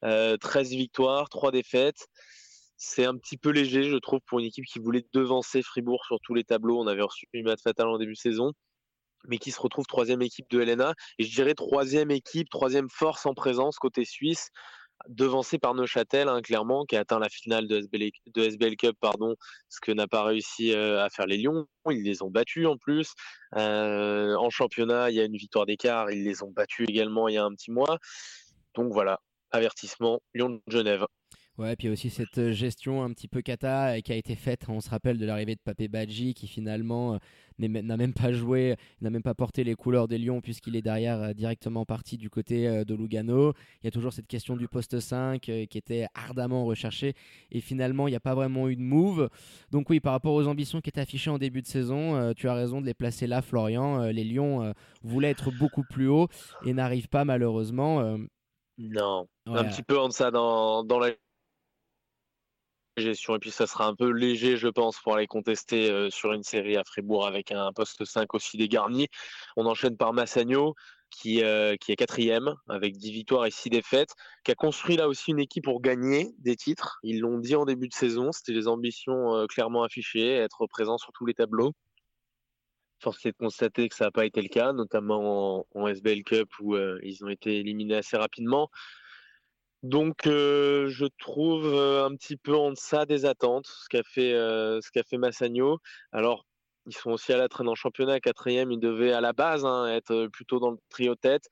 13 0.01 0.73
euh, 0.73 0.77
victoires, 0.77 1.27
3 1.27 1.51
défaites. 1.51 2.07
C'est 2.85 3.05
un 3.05 3.15
petit 3.17 3.37
peu 3.37 3.49
léger, 3.49 3.83
je 3.83 3.95
trouve, 3.95 4.19
pour 4.27 4.39
une 4.39 4.45
équipe 4.45 4.65
qui 4.65 4.77
voulait 4.77 5.05
devancer 5.13 5.61
Fribourg 5.61 6.03
sur 6.05 6.19
tous 6.21 6.33
les 6.33 6.43
tableaux. 6.43 6.77
On 6.81 6.87
avait 6.87 7.01
reçu 7.01 7.27
une 7.31 7.45
match 7.45 7.61
fatale 7.63 7.87
en 7.87 7.97
début 7.97 8.11
de 8.11 8.17
saison, 8.17 8.51
mais 9.25 9.37
qui 9.37 9.51
se 9.51 9.61
retrouve 9.61 9.85
troisième 9.85 10.21
équipe 10.21 10.49
de 10.49 10.59
LNA. 10.59 10.93
Et 11.17 11.23
je 11.23 11.33
dirais 11.33 11.53
troisième 11.53 12.11
équipe, 12.11 12.49
troisième 12.49 12.89
force 12.89 13.25
en 13.25 13.33
présence 13.33 13.77
côté 13.77 14.03
suisse 14.03 14.49
devancé 15.07 15.59
par 15.59 15.75
Neuchâtel, 15.75 16.27
hein, 16.27 16.41
clairement, 16.41 16.85
qui 16.85 16.97
a 16.97 16.99
atteint 16.99 17.19
la 17.19 17.29
finale 17.29 17.67
de 17.67 17.79
SBL, 17.79 18.11
de 18.27 18.43
SBL 18.43 18.75
Cup, 18.75 18.97
pardon, 18.99 19.35
ce 19.69 19.79
que 19.81 19.93
n'a 19.93 20.07
pas 20.07 20.23
réussi 20.23 20.73
euh, 20.73 21.03
à 21.03 21.09
faire 21.09 21.25
les 21.25 21.37
Lions. 21.37 21.65
Ils 21.89 22.03
les 22.03 22.21
ont 22.21 22.29
battus 22.29 22.67
en 22.67 22.77
plus. 22.77 23.13
Euh, 23.55 24.35
en 24.35 24.49
championnat, 24.49 25.09
il 25.09 25.15
y 25.15 25.21
a 25.21 25.25
une 25.25 25.37
victoire 25.37 25.65
d'écart. 25.65 26.11
Ils 26.11 26.23
les 26.23 26.43
ont 26.43 26.51
battus 26.51 26.85
également 26.89 27.29
il 27.29 27.35
y 27.35 27.37
a 27.37 27.45
un 27.45 27.53
petit 27.53 27.71
mois. 27.71 27.97
Donc 28.75 28.91
voilà, 28.91 29.21
avertissement, 29.51 30.21
Lyon 30.33 30.49
de 30.49 30.61
Genève. 30.67 31.05
Ouais, 31.57 31.75
puis 31.75 31.89
aussi 31.89 32.09
cette 32.09 32.37
euh, 32.39 32.51
gestion 32.51 33.03
un 33.03 33.11
petit 33.11 33.27
peu 33.27 33.41
cata 33.41 34.01
qui 34.01 34.11
a 34.11 34.15
été 34.15 34.35
faite, 34.35 34.65
on 34.69 34.81
se 34.81 34.89
rappelle 34.89 35.17
de 35.17 35.25
l'arrivée 35.25 35.55
de 35.55 35.61
Papé 35.61 35.87
Badji 35.87 36.33
qui 36.33 36.47
finalement 36.47 37.19
n'a 37.59 37.97
même 37.97 38.13
pas 38.13 38.31
joué, 38.31 38.75
n'a 39.01 39.09
même 39.09 39.23
pas 39.23 39.33
porté 39.33 39.63
les 39.63 39.75
couleurs 39.75 40.07
des 40.07 40.17
Lions 40.17 40.41
puisqu'il 40.41 40.75
est 40.75 40.81
derrière 40.81 41.21
euh, 41.21 41.33
directement 41.33 41.85
parti 41.85 42.17
du 42.17 42.29
côté 42.29 42.67
euh, 42.67 42.83
de 42.83 42.95
Lugano. 42.95 43.53
Il 43.81 43.85
y 43.85 43.87
a 43.87 43.91
toujours 43.91 44.13
cette 44.13 44.27
question 44.27 44.55
du 44.55 44.67
poste 44.67 44.99
5 44.99 45.47
euh, 45.49 45.65
qui 45.65 45.77
était 45.77 46.07
ardemment 46.13 46.65
recherchée 46.65 47.13
et 47.51 47.61
finalement 47.61 48.07
il 48.07 48.11
n'y 48.11 48.17
a 48.17 48.21
pas 48.21 48.35
vraiment 48.35 48.69
eu 48.69 48.75
de 48.75 48.81
move. 48.81 49.29
Donc 49.71 49.89
oui, 49.89 49.99
par 49.99 50.13
rapport 50.13 50.33
aux 50.33 50.47
ambitions 50.47 50.81
qui 50.81 50.89
étaient 50.89 51.01
affichées 51.01 51.29
en 51.29 51.37
début 51.37 51.61
de 51.61 51.67
saison, 51.67 52.33
tu 52.33 52.47
as 52.47 52.53
raison 52.53 52.81
de 52.81 52.85
les 52.85 52.93
placer 52.93 53.27
là, 53.27 53.41
Florian. 53.41 54.03
les 54.03 54.23
Lions 54.23 54.73
voulaient 55.03 55.31
être 55.31 55.51
beaucoup 55.51 55.83
plus 55.83 56.07
haut 56.07 56.27
et 56.65 56.73
n'arrivent 56.73 57.09
pas 57.09 57.25
malheureusement. 57.25 58.17
Non, 58.77 59.27
un 59.45 59.63
petit 59.65 59.83
peu 59.83 59.99
en 59.99 60.07
deçà 60.07 60.31
dans, 60.31 60.83
dans 60.83 60.99
la 60.99 61.11
gestion. 62.97 63.35
Et 63.35 63.39
puis 63.39 63.51
ça 63.51 63.67
sera 63.67 63.85
un 63.87 63.95
peu 63.95 64.09
léger, 64.09 64.57
je 64.57 64.67
pense, 64.67 64.99
pour 64.99 65.15
aller 65.15 65.27
contester 65.27 65.89
euh, 65.89 66.09
sur 66.09 66.33
une 66.33 66.43
série 66.43 66.77
à 66.77 66.83
Fribourg 66.83 67.25
avec 67.27 67.51
un 67.51 67.71
poste 67.73 68.03
5 68.05 68.33
aussi 68.33 68.57
dégarni. 68.57 69.07
On 69.57 69.65
enchaîne 69.65 69.97
par 69.97 70.13
Massagno, 70.13 70.75
qui, 71.09 71.43
euh, 71.43 71.75
qui 71.77 71.91
est 71.91 71.95
quatrième, 71.95 72.55
avec 72.69 72.97
10 72.97 73.11
victoires 73.11 73.45
et 73.45 73.51
6 73.51 73.69
défaites, 73.69 74.13
qui 74.43 74.51
a 74.51 74.55
construit 74.55 74.97
là 74.97 75.07
aussi 75.07 75.31
une 75.31 75.39
équipe 75.39 75.63
pour 75.63 75.81
gagner 75.81 76.33
des 76.39 76.55
titres. 76.55 76.99
Ils 77.03 77.19
l'ont 77.19 77.39
dit 77.39 77.55
en 77.55 77.65
début 77.65 77.87
de 77.87 77.93
saison, 77.93 78.31
c'était 78.31 78.53
les 78.53 78.67
ambitions 78.67 79.35
euh, 79.35 79.45
clairement 79.45 79.83
affichées, 79.83 80.35
être 80.35 80.65
présent 80.67 80.97
sur 80.97 81.11
tous 81.13 81.25
les 81.25 81.33
tableaux. 81.33 81.73
Force 82.99 83.25
est 83.25 83.31
de 83.31 83.37
constater 83.37 83.89
que 83.89 83.95
ça 83.95 84.05
n'a 84.05 84.11
pas 84.11 84.25
été 84.25 84.41
le 84.41 84.47
cas, 84.47 84.71
notamment 84.71 85.57
en, 85.59 85.67
en 85.75 85.87
SBL 85.87 86.23
Cup 86.23 86.49
où 86.61 86.77
ils 86.77 87.25
ont 87.25 87.27
été 87.27 87.57
éliminés 87.57 87.97
assez 87.97 88.15
rapidement. 88.15 88.69
Donc, 89.83 90.27
euh, 90.27 90.87
je 90.89 91.05
trouve 91.19 91.65
euh, 91.65 92.05
un 92.05 92.15
petit 92.15 92.37
peu 92.37 92.55
en 92.55 92.71
deçà 92.71 93.05
des 93.05 93.25
attentes 93.25 93.67
ce 93.67 93.89
qu'a 93.89 94.03
fait, 94.03 94.33
euh, 94.33 94.79
ce 94.81 95.01
fait 95.05 95.17
Massagno. 95.17 95.79
Alors, 96.13 96.45
ils 96.87 96.95
sont 96.95 97.11
aussi 97.11 97.33
à 97.33 97.37
la 97.37 97.49
traîne 97.49 97.67
en 97.67 97.75
championnat, 97.75 98.21
quatrième. 98.21 98.71
Ils 98.71 98.79
devaient 98.79 99.11
à 99.11 99.19
la 99.19 99.33
base 99.33 99.65
hein, 99.65 99.87
être 99.87 100.27
plutôt 100.27 100.59
dans 100.59 100.71
le 100.71 100.77
trio 100.89 101.15
tête. 101.15 101.43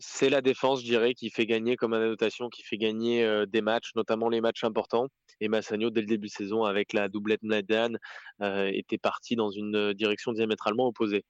C'est 0.00 0.30
la 0.30 0.40
défense, 0.40 0.80
je 0.80 0.86
dirais, 0.86 1.14
qui 1.14 1.30
fait 1.30 1.46
gagner 1.46 1.76
comme 1.76 1.92
annotation, 1.92 2.48
qui 2.48 2.64
fait 2.64 2.78
gagner 2.78 3.44
des 3.46 3.62
matchs, 3.62 3.92
notamment 3.94 4.28
les 4.28 4.40
matchs 4.40 4.64
importants. 4.64 5.06
Et 5.40 5.48
Massagno, 5.48 5.90
dès 5.90 6.00
le 6.00 6.08
début 6.08 6.26
de 6.26 6.32
saison, 6.32 6.64
avec 6.64 6.92
la 6.92 7.08
doublette 7.08 7.42
Nadan, 7.44 7.96
était 8.40 8.98
parti 8.98 9.36
dans 9.36 9.50
une 9.50 9.92
direction 9.94 10.32
diamétralement 10.32 10.88
opposée. 10.88 11.24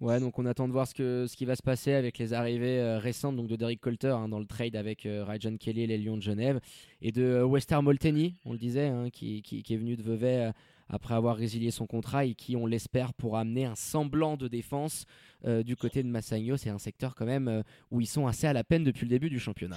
Ouais, 0.00 0.20
donc 0.20 0.38
on 0.38 0.46
attend 0.46 0.68
de 0.68 0.72
voir 0.72 0.86
ce, 0.86 0.94
que, 0.94 1.26
ce 1.26 1.36
qui 1.36 1.44
va 1.44 1.56
se 1.56 1.62
passer 1.62 1.92
avec 1.92 2.18
les 2.18 2.32
arrivées 2.32 2.78
euh, 2.78 3.00
récentes 3.00 3.34
donc 3.34 3.48
de 3.48 3.56
Derek 3.56 3.80
Colter 3.80 4.10
hein, 4.10 4.28
dans 4.28 4.38
le 4.38 4.46
trade 4.46 4.76
avec 4.76 5.06
euh, 5.06 5.24
Ryan 5.24 5.56
Kelly 5.56 5.82
et 5.82 5.86
les 5.88 5.98
Lions 5.98 6.16
de 6.16 6.22
Genève 6.22 6.60
et 7.02 7.10
de 7.10 7.22
euh, 7.22 7.44
Wester 7.44 7.80
Molteni, 7.82 8.36
on 8.44 8.52
le 8.52 8.58
disait, 8.58 8.86
hein, 8.86 9.10
qui, 9.10 9.42
qui, 9.42 9.64
est 9.68 9.76
venu 9.76 9.96
de 9.96 10.02
Vevey 10.02 10.52
après 10.88 11.14
avoir 11.14 11.36
résilié 11.36 11.72
son 11.72 11.88
contrat 11.88 12.24
et 12.24 12.34
qui, 12.34 12.54
on 12.54 12.64
l'espère, 12.64 13.12
pourra 13.12 13.40
amener 13.40 13.64
un 13.64 13.74
semblant 13.74 14.36
de 14.36 14.46
défense 14.46 15.04
du 15.44 15.76
côté 15.76 16.02
de 16.02 16.08
Massagno. 16.08 16.56
C'est 16.56 16.70
un 16.70 16.78
secteur 16.78 17.14
quand 17.14 17.26
même 17.26 17.62
où 17.90 18.00
ils 18.00 18.06
sont 18.06 18.26
assez 18.26 18.46
à 18.46 18.54
la 18.54 18.64
peine 18.64 18.84
depuis 18.84 19.04
le 19.04 19.10
début 19.10 19.28
du 19.28 19.38
championnat 19.38 19.76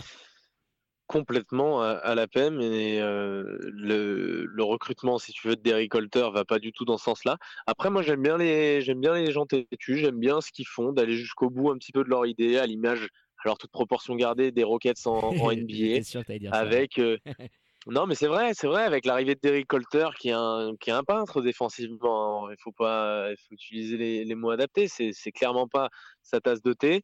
complètement 1.11 1.81
à, 1.81 2.15
la 2.15 2.25
peine 2.25 2.61
et 2.61 3.01
euh, 3.01 3.57
le, 3.61 4.63
recrutement, 4.63 5.19
si 5.19 5.33
tu 5.33 5.49
veux, 5.49 5.57
de 5.57 5.61
Derek 5.61 5.93
Holter 5.93 6.29
va 6.33 6.45
pas 6.45 6.57
du 6.57 6.71
tout 6.71 6.85
dans 6.85 6.97
ce 6.97 7.03
sens-là. 7.03 7.37
Après, 7.67 7.89
moi, 7.89 8.01
j'aime 8.01 8.21
bien 8.21 8.37
les, 8.37 8.81
j'aime 8.81 9.01
bien 9.01 9.13
les 9.13 9.31
gens 9.31 9.45
têtus, 9.45 9.97
j'aime 9.97 10.19
bien 10.19 10.39
ce 10.39 10.51
qu'ils 10.51 10.67
font, 10.67 10.93
d'aller 10.93 11.13
jusqu'au 11.13 11.49
bout 11.49 11.69
un 11.69 11.77
petit 11.77 11.91
peu 11.91 12.05
de 12.05 12.09
leur 12.09 12.25
idée, 12.25 12.57
à 12.57 12.65
l'image, 12.65 13.09
alors 13.43 13.57
toute 13.57 13.71
proportion 13.71 14.15
gardée, 14.15 14.51
des 14.51 14.63
Rockets 14.63 15.05
en, 15.05 15.33
NBA, 15.33 15.99
avec. 16.53 16.97
Euh, 16.97 17.17
non, 17.87 18.07
mais 18.07 18.15
c'est 18.15 18.27
vrai, 18.27 18.53
c'est 18.53 18.67
vrai, 18.67 18.83
avec 18.83 19.05
l'arrivée 19.05 19.35
de 19.35 19.41
Derek 19.43 19.67
Colter, 19.67 20.07
qui 20.17 20.29
est 20.29 20.33
un, 20.33 20.75
qui 20.79 20.91
est 20.91 20.93
un 20.93 21.03
peintre 21.03 21.41
défensivement, 21.41 22.47
hein. 22.47 22.51
il 22.51 22.61
faut 22.61 22.71
pas, 22.71 23.27
il 23.31 23.35
faut 23.37 23.53
utiliser 23.53 23.97
les, 23.97 24.23
les 24.23 24.35
mots 24.35 24.51
adaptés, 24.51 24.87
c'est 24.87 25.31
clairement 25.33 25.67
pas 25.67 25.89
sa 26.21 26.39
tasse 26.39 26.61
de 26.61 26.71
thé. 26.71 27.03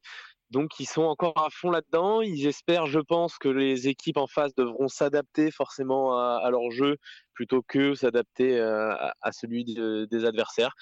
Donc 0.50 0.80
ils 0.80 0.86
sont 0.86 1.04
encore 1.04 1.38
à 1.38 1.50
fond 1.50 1.72
là-dedans. 1.72 2.22
Ils 2.22 2.48
espèrent, 2.48 2.86
je 2.86 3.00
pense, 3.00 3.38
que 3.38 3.50
les 3.50 3.88
équipes 3.88 4.18
en 4.18 4.27
face 4.27 4.56
devront 4.56 4.88
s'adapter 4.88 5.51
forcément 5.51 6.18
à, 6.18 6.50
leur 6.50 6.72
jeu 6.72 6.98
plutôt 7.34 7.62
que 7.62 7.96
s'adapter 7.96 8.58
euh, 8.58 8.94
à, 9.22 9.32
celui 9.32 9.66
des 9.66 10.25
adversaires. 10.25 10.74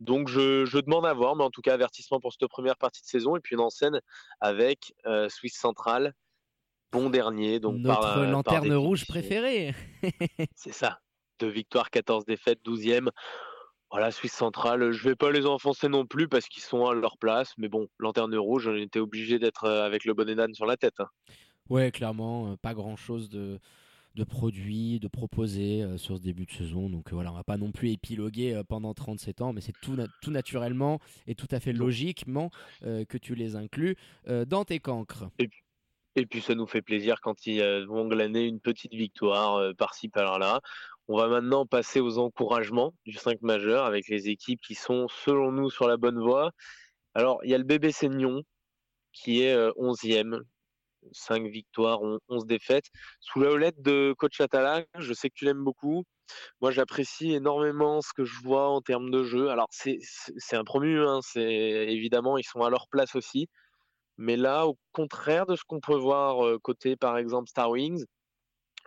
Donc 0.00 0.28
je, 0.28 0.80
demande 0.80 1.06
à 1.06 1.14
voir, 1.14 1.36
mais 1.36 1.44
en 1.44 1.50
tout 1.50 1.62
cas 1.62 1.74
avertissement 1.74 2.20
pour 2.20 2.32
cette 2.32 2.48
première 2.48 2.76
partie 2.76 3.02
de 3.02 3.06
saison 3.06 3.36
et 3.36 3.40
puis 3.40 3.54
une 3.54 3.60
en 3.60 3.70
scène 3.70 4.00
avec 4.40 4.92
euh, 5.06 5.28
Suisse 5.28 5.56
Centrale, 5.56 6.12
bon 6.92 7.10
dernier. 7.10 7.60
Donc 7.60 7.76
Notre 7.76 8.24
lanterne 8.24 8.74
rouge 8.74 9.06
préférée. 9.06 9.74
C'est 10.56 10.74
ça. 10.74 10.98
Deux 11.38 11.48
victoires, 11.48 11.90
14 11.90 12.24
défaites, 12.24 12.60
12e. 12.64 13.08
Voilà, 13.94 14.10
Suisse 14.10 14.32
centrale, 14.32 14.90
je 14.90 15.08
vais 15.08 15.14
pas 15.14 15.30
les 15.30 15.46
enfoncer 15.46 15.86
non 15.88 16.04
plus 16.04 16.26
parce 16.26 16.48
qu'ils 16.48 16.64
sont 16.64 16.84
à 16.86 16.94
leur 16.94 17.16
place, 17.16 17.52
mais 17.58 17.68
bon, 17.68 17.86
lanterne 18.00 18.34
rouge, 18.34 18.66
on 18.66 18.74
était 18.74 18.98
obligé 18.98 19.38
d'être 19.38 19.66
euh, 19.66 19.86
avec 19.86 20.04
le 20.04 20.14
bonnet 20.14 20.34
d'âne 20.34 20.52
sur 20.52 20.66
la 20.66 20.76
tête. 20.76 20.98
Hein. 20.98 21.06
Ouais, 21.70 21.92
clairement, 21.92 22.50
euh, 22.50 22.56
pas 22.56 22.74
grand 22.74 22.96
chose 22.96 23.28
de, 23.28 23.60
de 24.16 24.24
produits, 24.24 24.98
de 24.98 25.06
proposer 25.06 25.84
euh, 25.84 25.96
sur 25.96 26.16
ce 26.16 26.22
début 26.22 26.44
de 26.44 26.50
saison. 26.50 26.90
Donc 26.90 27.12
voilà, 27.12 27.30
on 27.30 27.36
va 27.36 27.44
pas 27.44 27.56
non 27.56 27.70
plus 27.70 27.92
épiloguer 27.92 28.60
pendant 28.68 28.94
37 28.94 29.42
ans, 29.42 29.52
mais 29.52 29.60
c'est 29.60 29.78
tout, 29.80 29.96
tout 30.20 30.32
naturellement 30.32 30.98
et 31.28 31.36
tout 31.36 31.48
à 31.52 31.60
fait 31.60 31.72
logiquement 31.72 32.50
que 32.82 33.16
tu 33.16 33.36
les 33.36 33.54
inclus 33.54 33.94
dans 34.26 34.64
tes 34.64 34.80
cancres. 34.80 35.30
Et 35.38 35.46
puis, 35.46 35.62
et 36.16 36.26
puis 36.26 36.40
ça 36.40 36.56
nous 36.56 36.66
fait 36.66 36.82
plaisir 36.82 37.20
quand 37.20 37.46
ils 37.46 37.62
vont 37.86 38.08
glaner 38.08 38.44
une 38.44 38.58
petite 38.58 38.94
victoire 38.94 39.72
par-ci 39.76 40.08
par-là. 40.08 40.60
On 41.08 41.16
va 41.16 41.28
maintenant 41.28 41.66
passer 41.66 42.00
aux 42.00 42.18
encouragements 42.18 42.94
du 43.04 43.14
5 43.14 43.42
majeur 43.42 43.84
avec 43.84 44.08
les 44.08 44.28
équipes 44.28 44.60
qui 44.60 44.74
sont, 44.74 45.06
selon 45.08 45.52
nous, 45.52 45.70
sur 45.70 45.86
la 45.86 45.96
bonne 45.96 46.18
voie. 46.20 46.50
Alors, 47.14 47.40
il 47.44 47.50
y 47.50 47.54
a 47.54 47.58
le 47.58 47.64
bébé 47.64 47.92
Seignon 47.92 48.42
qui 49.12 49.42
est 49.42 49.54
11e, 49.76 50.34
euh, 50.34 50.44
5 51.12 51.46
victoires, 51.46 52.00
11 52.28 52.46
défaites. 52.46 52.86
Sous 53.20 53.40
la 53.40 53.52
houlette 53.52 53.80
de 53.82 54.14
coach 54.18 54.40
Atala, 54.40 54.84
je 54.98 55.12
sais 55.12 55.28
que 55.28 55.34
tu 55.34 55.44
l'aimes 55.44 55.62
beaucoup. 55.62 56.04
Moi, 56.60 56.70
j'apprécie 56.70 57.32
énormément 57.32 58.00
ce 58.00 58.12
que 58.14 58.24
je 58.24 58.40
vois 58.42 58.68
en 58.70 58.80
termes 58.80 59.10
de 59.10 59.24
jeu. 59.24 59.50
Alors, 59.50 59.68
c'est 59.70 60.56
un 60.56 60.64
promu, 60.64 61.00
hein, 61.00 61.20
évidemment, 61.36 62.38
ils 62.38 62.44
sont 62.44 62.60
à 62.62 62.70
leur 62.70 62.88
place 62.88 63.14
aussi. 63.14 63.48
Mais 64.16 64.36
là, 64.36 64.66
au 64.66 64.78
contraire 64.92 65.46
de 65.46 65.56
ce 65.56 65.64
qu'on 65.66 65.80
peut 65.80 65.96
voir 65.96 66.44
euh, 66.46 66.58
côté, 66.58 66.96
par 66.96 67.18
exemple, 67.18 67.48
Star 67.48 67.70
Wings, 67.70 68.04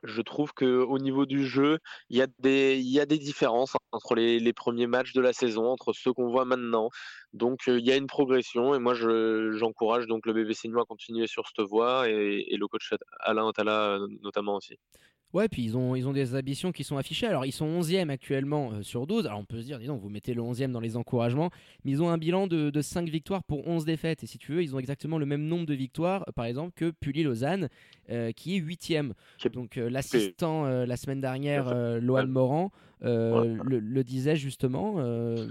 je 0.04 0.22
trouve 0.22 0.54
qu'au 0.54 0.98
niveau 1.00 1.26
du 1.26 1.46
jeu, 1.46 1.80
il 2.10 2.18
y, 2.18 2.22
a 2.22 2.28
des, 2.40 3.18
différences 3.18 3.76
entre 3.92 4.16
les, 4.16 4.54
premiers 4.54 4.88
matchs 4.88 5.14
de 5.14 5.22
la 5.22 5.34
saison, 5.34 5.66
entre 5.68 5.94
ceux 5.94 6.14
qu'on 6.14 6.30
voit 6.30 6.46
maintenant. 6.46 6.90
Donc 7.34 7.62
il 7.68 7.86
y 7.86 7.92
a 7.92 7.96
une 7.96 8.08
progression 8.08 8.76
et 8.76 8.80
moi 8.80 8.94
j'encourage 8.94 10.08
donc 10.08 10.26
le 10.26 10.34
BBC 10.34 10.68
Nîmes 10.68 10.80
à 10.80 10.86
continuer 10.86 11.28
sur 11.28 11.44
cette 11.48 11.66
voie 11.68 12.10
et, 12.10 12.56
le 12.58 12.68
coach 12.68 12.94
Alain 13.20 13.46
Otala 13.46 14.00
notamment 14.22 14.56
aussi. 14.56 14.78
Ouais, 15.34 15.50
puis 15.50 15.64
ils 15.64 15.76
ont, 15.76 15.96
ils 15.96 16.08
ont 16.08 16.14
des 16.14 16.36
ambitions 16.36 16.72
qui 16.72 16.84
sont 16.86 16.98
affichées. 16.98 17.28
Alors, 17.28 17.46
ils 17.46 17.52
sont 17.52 17.68
11e 17.68 18.10
actuellement 18.10 18.72
euh, 18.72 18.82
sur 18.82 19.06
12. 19.06 19.26
Alors, 19.26 19.40
on 19.40 19.46
peut 19.46 19.60
se 19.60 19.66
dire, 19.66 19.78
disons, 19.78 19.98
vous 19.98 20.10
mettez 20.10 20.34
le 20.34 20.42
11e 20.42 20.72
dans 20.72 20.80
les 20.80 20.96
encouragements, 20.96 21.50
mais 21.84 21.92
ils 21.92 22.02
ont 22.02 22.10
un 22.10 22.18
bilan 22.18 22.48
de, 22.48 22.70
de, 22.70 22.82
5 22.82 23.10
victoires 23.10 23.44
pour 23.44 23.68
11 23.68 23.84
défaites. 23.84 24.24
Et 24.24 24.28
si 24.28 24.38
tu 24.38 24.54
veux, 24.54 24.64
ils 24.64 24.74
ont 24.74 24.80
exactement 24.80 25.18
le 25.18 25.26
même 25.26 25.44
nombre 25.44 25.66
de 25.66 25.74
victoires, 25.74 26.26
par 26.36 26.46
exemple, 26.46 26.72
que 26.76 26.92
Pully-Lausanne, 26.92 27.68
euh, 28.10 28.32
qui 28.32 28.56
est 28.56 28.62
8e. 28.62 29.12
Donc, 29.52 29.78
euh, 29.78 29.90
l'assistant 29.90 30.66
la 30.66 30.98
semaine 30.98 31.22
dernière, 31.22 31.74
Loan 32.00 32.28
Morand, 33.02 33.64
le, 33.64 34.04
disait 34.04 34.36
justement, 34.36 35.02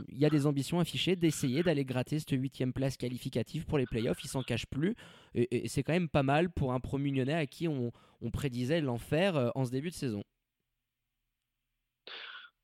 il 0.09 0.19
y 0.19 0.25
a 0.25 0.31
des 0.31 0.47
ambitions 0.47 0.81
affichées 0.81 1.17
d'essayer 1.17 1.63
d'aller 1.63 1.85
gratter 1.85 2.19
cette 2.19 2.33
8e 2.33 2.73
place 2.73 2.97
qualificative 2.97 3.67
pour 3.67 3.79
les 3.79 3.87
playoffs. 3.87 4.23
Il 4.25 4.29
s'en 4.29 4.43
cache 4.43 4.67
plus. 4.67 4.95
Et, 5.37 5.69
c'est 5.69 5.83
quand 5.83 5.93
même 5.93 6.09
pas 6.09 6.23
mal 6.23 6.51
pour 6.51 6.73
un 6.73 6.81
promu 6.81 7.11
lyonnais 7.11 7.35
à 7.35 7.47
qui 7.47 7.69
on, 7.69 7.93
prédisait 8.33 8.81
l'enfer 8.81 9.37
euh, 9.37 9.51
en 9.55 9.65
ce 9.65 9.71
début 9.71 9.91
de 9.91 9.95
saison. 9.95 10.25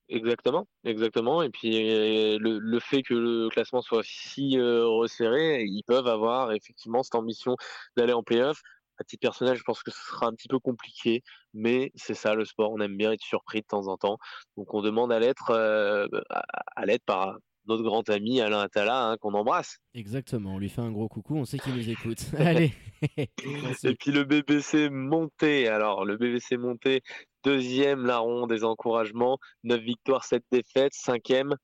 Exactement, 0.09 0.67
exactement. 0.85 1.43
Et 1.43 1.49
puis 1.49 1.91
euh, 1.91 2.39
le, 2.41 2.81
fait 2.81 3.03
que 3.03 3.15
le 3.15 3.49
classement 3.49 3.81
soit 3.81 4.03
si 4.05 4.59
euh, 4.59 4.87
resserré, 4.87 5.65
ils 5.65 5.85
peuvent 5.85 6.09
avoir 6.09 6.53
effectivement 6.53 7.03
cette 7.03 7.15
ambition 7.15 7.57
d'aller 7.97 8.13
en 8.13 8.23
playoff. 8.23 8.61
À 9.03 9.05
titre 9.05 9.21
personnel, 9.21 9.57
je 9.57 9.65
pense 9.65 9.83
que 9.83 9.91
ce 9.91 9.99
sera 9.99 10.27
un 10.27 10.33
petit 10.33 10.47
peu 10.47 10.61
compliqué, 10.61 11.23
mais 11.55 11.91
c'est 11.97 12.15
ça 12.15 12.37
le 12.37 12.45
sport. 12.45 12.71
On 12.73 12.81
aime 12.81 12.97
bien 12.97 13.11
être 13.11 13.23
surpris 13.23 13.63
de 13.63 13.67
temps 13.67 13.89
en 13.89 13.97
temps. 13.97 14.19
Donc 14.57 14.73
on 14.75 14.81
demande 14.81 15.13
à 15.13 15.19
l'être, 15.19 15.51
à 15.51 16.87
l'être 16.87 17.05
par, 17.05 17.37
notre 17.67 17.83
grand 17.83 18.09
ami 18.11 18.41
Alain 18.41 18.61
Attala, 18.61 19.11
hein, 19.11 19.17
qu'on 19.19 19.35
embrasse. 19.35 19.79
Exactement, 19.95 20.55
on 20.55 20.59
lui 20.59 20.69
fait 20.69 20.81
un 20.81 20.91
gros 20.91 21.09
coucou, 21.09 21.37
on 21.37 21.45
sait 21.45 21.59
qu'il 21.59 21.75
nous 21.75 21.89
écoute. 21.89 22.27
Allez. 22.39 22.73
Et 23.17 23.95
puis 23.95 24.13
le 24.13 24.25
BBC 24.25 24.89
monté, 24.91 25.69
alors 25.69 26.05
le 26.05 26.17
BBC 26.17 26.57
monté, 26.57 27.03
deuxième 27.45 28.07
larron 28.07 28.47
des 28.47 28.65
encouragements, 28.65 29.39
9 29.65 29.81
victoires, 29.81 30.25
7 30.25 30.45
défaites, 30.51 30.95
cinquième 30.95 31.57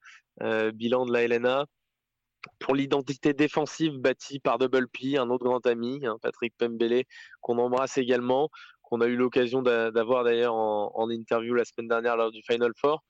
euh, 0.43 0.73
bilan 0.73 1.07
de 1.07 1.13
la 1.13 1.27
LNA. 1.27 1.67
Pour 2.59 2.75
l'identité 2.75 3.33
défensive 3.33 3.99
bâtie 3.99 4.39
par 4.39 4.59
Double 4.59 4.89
P, 4.89 5.19
un 5.19 5.31
autre 5.31 5.45
grand 5.45 5.67
ami, 5.67 6.05
hein, 6.07 6.17
Patrick 6.23 6.55
Pembele, 6.57 7.05
qu'on 7.41 7.59
embrasse 7.59 7.99
également, 7.99 8.49
qu'on 8.83 9.01
a 9.01 9.07
eu 9.07 9.17
l'occasion 9.17 9.63
d'avoir 9.63 10.25
d'ailleurs 10.25 10.55
en, 10.55 11.11
interview 11.11 11.55
la 11.55 11.65
semaine 11.65 11.89
dernière 11.89 12.17
lors 12.17 12.31
du 12.31 12.43
Final 12.43 12.73
Four. 12.77 13.03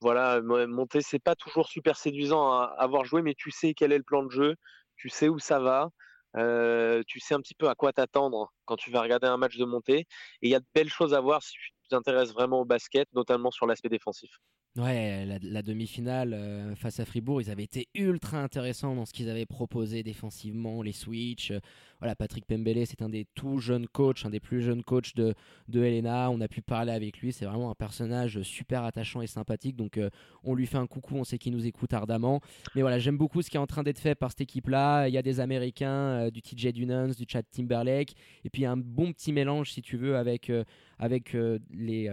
Voilà, 0.00 0.40
monter, 0.40 1.02
c'est 1.02 1.18
pas 1.18 1.34
toujours 1.34 1.68
super 1.68 1.96
séduisant 1.96 2.52
à 2.52 2.74
avoir 2.78 3.04
joué, 3.04 3.22
mais 3.22 3.34
tu 3.34 3.50
sais 3.50 3.74
quel 3.74 3.92
est 3.92 3.98
le 3.98 4.04
plan 4.04 4.22
de 4.22 4.30
jeu, 4.30 4.54
tu 4.96 5.08
sais 5.10 5.28
où 5.28 5.38
ça 5.38 5.58
va, 5.58 5.90
euh, 6.36 7.02
tu 7.06 7.20
sais 7.20 7.34
un 7.34 7.40
petit 7.40 7.54
peu 7.54 7.68
à 7.68 7.74
quoi 7.74 7.92
t'attendre 7.92 8.52
quand 8.70 8.76
tu 8.76 8.92
vas 8.92 9.02
regarder 9.02 9.26
un 9.26 9.36
match 9.36 9.56
de 9.56 9.64
montée. 9.64 9.98
Et 9.98 10.06
il 10.42 10.50
y 10.50 10.54
a 10.54 10.60
de 10.60 10.66
belles 10.72 10.88
choses 10.88 11.12
à 11.12 11.20
voir 11.20 11.42
si 11.42 11.54
tu 11.54 11.72
t'intéresses 11.90 12.32
vraiment 12.32 12.60
au 12.60 12.64
basket, 12.64 13.08
notamment 13.12 13.50
sur 13.50 13.66
l'aspect 13.66 13.88
défensif. 13.88 14.30
Ouais, 14.76 15.26
la, 15.42 15.62
demi-finale 15.62 16.32
euh, 16.32 16.76
face 16.76 17.00
à 17.00 17.04
Fribourg, 17.04 17.42
ils 17.42 17.50
avaient 17.50 17.64
été 17.64 17.88
ultra 17.96 18.38
intéressants 18.38 18.94
dans 18.94 19.04
ce 19.04 19.12
qu'ils 19.12 19.28
avaient 19.28 19.44
proposé 19.44 20.04
défensivement, 20.04 20.80
les 20.82 20.92
switches. 20.92 21.52
voilà, 21.98 22.14
Patrick 22.14 22.46
Pembele, 22.46 22.86
c'est 22.86 23.02
un 23.02 23.08
des 23.08 23.26
tout 23.34 23.58
jeunes 23.58 23.88
coachs, 23.88 24.24
un 24.24 24.30
des 24.30 24.38
plus 24.38 24.62
jeunes 24.62 24.84
coachs 24.84 25.16
de, 25.16 25.34
de 25.66 25.82
Helena. 25.82 26.30
On 26.30 26.40
a 26.40 26.46
pu 26.46 26.62
parler 26.62 26.92
avec 26.92 27.18
lui, 27.18 27.32
c'est 27.32 27.46
vraiment 27.46 27.72
un 27.72 27.74
personnage 27.74 28.42
super 28.42 28.84
attachant 28.84 29.20
et 29.22 29.26
sympathique. 29.26 29.74
Donc, 29.74 29.98
euh, 29.98 30.08
on 30.44 30.54
lui 30.54 30.68
fait 30.68 30.78
un 30.78 30.86
coucou, 30.86 31.16
on 31.16 31.24
sait 31.24 31.38
qu'il 31.38 31.52
nous 31.52 31.66
écoute 31.66 31.92
ardemment. 31.92 32.40
Mais 32.76 32.82
voilà, 32.82 33.00
j'aime 33.00 33.18
beaucoup 33.18 33.42
ce 33.42 33.50
qui 33.50 33.56
est 33.56 33.60
en 33.60 33.66
train 33.66 33.82
d'être 33.82 33.98
fait 33.98 34.14
par 34.14 34.30
cette 34.30 34.42
équipe-là. 34.42 35.08
Il 35.08 35.14
y 35.14 35.18
a 35.18 35.22
des 35.22 35.40
Américains, 35.40 35.90
euh, 35.90 36.30
du 36.30 36.42
TJ 36.42 36.68
Dunans, 36.72 37.08
du 37.08 37.24
Chad 37.26 37.44
Timberlake, 37.50 38.14
et 38.44 38.50
puis 38.50 38.59
un 38.66 38.76
bon 38.76 39.12
petit 39.12 39.32
mélange, 39.32 39.72
si 39.72 39.82
tu 39.82 39.96
veux, 39.96 40.16
avec, 40.16 40.50
avec 40.98 41.36
les, 41.72 42.10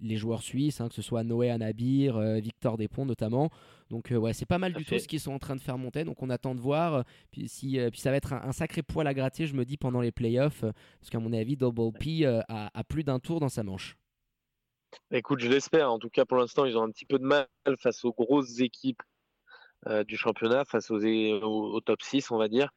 les, 0.00 0.16
joueurs 0.16 0.42
suisses, 0.42 0.80
hein, 0.80 0.88
que 0.88 0.94
ce 0.94 1.02
soit 1.02 1.24
Noé 1.24 1.50
Anna 1.50 1.66
Nabir, 1.66 2.16
euh, 2.16 2.38
Victor 2.38 2.76
Despont 2.76 3.04
notamment. 3.04 3.50
Donc 3.90 4.10
euh, 4.12 4.16
ouais, 4.16 4.32
c'est 4.32 4.46
pas 4.46 4.58
mal 4.58 4.72
du 4.72 4.84
tout 4.84 4.98
ce 4.98 5.06
qu'ils 5.06 5.20
sont 5.20 5.32
en 5.32 5.38
train 5.38 5.56
de 5.56 5.60
faire 5.60 5.78
monter. 5.78 6.04
Donc 6.04 6.22
on 6.22 6.30
attend 6.30 6.54
de 6.54 6.60
voir. 6.60 7.04
Puis, 7.30 7.48
si, 7.48 7.78
euh, 7.78 7.90
puis 7.90 8.00
ça 8.00 8.10
va 8.10 8.16
être 8.16 8.32
un, 8.32 8.52
sacré 8.52 8.82
poil 8.82 9.06
à 9.06 9.14
gratter, 9.14 9.46
je 9.46 9.54
me 9.54 9.64
dis, 9.64 9.76
pendant 9.76 10.00
les 10.00 10.12
playoffs. 10.12 10.60
parce 10.60 11.10
qu'à 11.10 11.18
mon 11.18 11.32
avis, 11.32 11.56
Double 11.56 11.92
P 11.98 12.26
a, 12.26 12.84
plus 12.88 13.04
d'un 13.04 13.18
tour 13.18 13.40
dans 13.40 13.48
sa 13.48 13.62
manche. 13.62 13.96
Écoute, 15.10 15.40
je 15.40 15.48
l'espère. 15.48 15.90
En 15.90 15.98
tout 15.98 16.10
cas, 16.10 16.24
pour 16.24 16.38
l'instant, 16.38 16.64
ils 16.64 16.76
ont 16.76 16.82
un 16.82 16.90
petit 16.90 17.06
peu 17.06 17.18
de 17.18 17.24
mal 17.24 17.46
face 17.78 18.04
aux 18.04 18.12
grosses 18.12 18.60
équipes 18.60 19.02
du 20.08 20.16
championnat, 20.16 20.64
face 20.64 20.90
aux, 20.90 21.00
au, 21.00 21.80
top 21.80 22.02
6, 22.02 22.30
on 22.30 22.38
va 22.38 22.48
dire, 22.48 22.70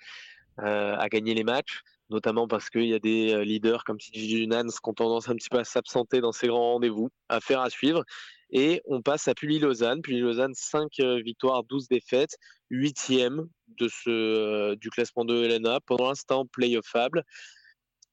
à 0.58 1.08
gagner 1.10 1.34
les 1.34 1.44
matchs 1.44 1.82
notamment 2.10 2.48
parce 2.48 2.70
qu'il 2.70 2.86
y 2.86 2.94
a 2.94 3.00
des 3.00 3.44
leaders 3.46 3.84
comme 3.84 3.98
CJ 3.98 4.48
Nans 4.48 4.64
qui 4.64 4.90
ont 4.90 4.94
tendance 4.94 5.30
un 5.30 5.36
petit 5.36 5.50
peu 5.50 5.60
à 5.60 5.64
s'absenter 5.64 6.22
dans 6.22 6.32
ces 6.32 6.48
grands 6.48 6.74
rendez-vous, 6.74 7.10
à 7.30 7.40
faire 7.40 7.62
à 7.62 7.70
suivre. 7.70 8.04
Et 8.52 8.82
on 8.86 9.02
passe 9.02 9.28
à 9.28 9.36
Pully-Lausanne. 9.36 10.02
Pully-Lausanne, 10.02 10.54
5 10.56 11.00
euh, 11.00 11.22
victoires, 11.22 11.64
12 11.64 11.88
défaites, 11.88 12.36
8e 12.72 13.48
de 13.68 13.88
ce, 13.88 14.10
euh, 14.10 14.76
du 14.76 14.90
classement 14.90 15.26
de 15.26 15.44
Helena. 15.44 15.80
Pour 15.86 16.02
l'instant, 16.04 16.46
playoffable. 16.46 17.24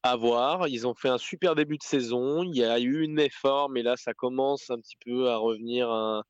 À 0.02 0.14
voir. 0.14 0.68
Ils 0.68 0.86
ont 0.86 0.94
fait 0.94 1.08
un 1.08 1.18
super 1.18 1.54
début 1.54 1.78
de 1.78 1.82
saison. 1.82 2.42
Il 2.44 2.54
y 2.54 2.62
a 2.62 2.78
eu 2.78 3.02
une 3.02 3.18
effort, 3.18 3.70
mais 3.70 3.82
là, 3.82 3.96
ça 3.96 4.14
commence 4.14 4.70
un 4.70 4.78
petit 4.78 4.96
peu 5.04 5.30
à 5.30 5.38
revenir 5.38 5.90
à, 5.90 6.22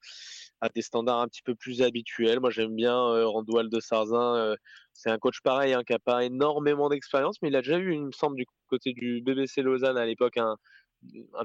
des 0.75 0.83
standards 0.83 1.21
un 1.21 1.29
petit 1.29 1.43
peu 1.43 1.55
plus 1.55 1.83
habituels. 1.83 2.41
Moi, 2.41 2.51
j'aime 2.51 2.75
bien 2.75 2.97
euh, 2.97 3.27
Randoual 3.27 3.69
de 3.69 3.81
Sarzin. 3.81 4.57
c'est 4.93 5.11
un 5.11 5.19
coach 5.19 5.41
pareil, 5.43 5.75
hein, 5.75 5.83
qui 5.85 5.93
n'a 5.93 5.99
pas 5.99 6.25
énormément 6.25 6.89
d'expérience, 6.89 7.37
mais 7.43 7.49
il 7.49 7.57
a 7.57 7.63
déjà 7.63 7.79
eu, 7.79 7.95
il 7.95 8.07
me 8.07 8.13
semble, 8.13 8.37
du 8.37 8.47
côté 8.69 8.93
du 8.93 9.21
BBC 9.23 9.63
Lausanne 9.63 9.99
à 9.99 10.07
l'époque, 10.07 10.37
un, 10.39 10.57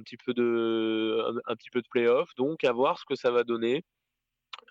petit 0.04 0.18
peu 0.18 0.34
de 0.34 1.24
un, 1.48 1.56
petit 1.56 1.70
peu 1.70 1.82
de 1.82 1.88
playoff. 1.90 2.30
Donc 2.38 2.64
à 2.64 2.72
voir 2.72 3.00
ce 3.00 3.06
que 3.06 3.16
ça 3.16 3.32
va 3.32 3.44
donner 3.44 3.84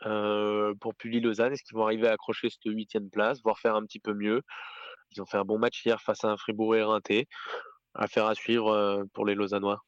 euh, 0.06 0.74
pour 0.80 0.94
Pully 0.94 1.20
Lausanne. 1.20 1.52
Est-ce 1.52 1.62
qu'ils 1.62 1.76
vont 1.76 1.84
arriver 1.84 2.08
à 2.08 2.12
accrocher 2.12 2.50
cette 2.50 2.64
huitième 2.64 3.10
place, 3.10 3.42
voire 3.42 3.58
faire 3.58 3.74
un 3.74 3.84
petit 3.84 4.00
peu 4.00 4.14
mieux? 4.14 4.42
Ils 5.12 5.22
ont 5.22 5.26
fait 5.26 5.38
un 5.38 5.44
bon 5.44 5.58
match 5.58 5.84
hier 5.84 6.00
face 6.00 6.24
à 6.24 6.28
un 6.28 6.36
Fribourg 6.36 6.76
éreinté. 6.76 7.28
Affaire 7.94 8.26
à 8.26 8.34
suivre 8.34 8.68
euh, 8.68 9.04
pour 9.12 9.26
les 9.26 9.34
Lausannois. 9.34 9.80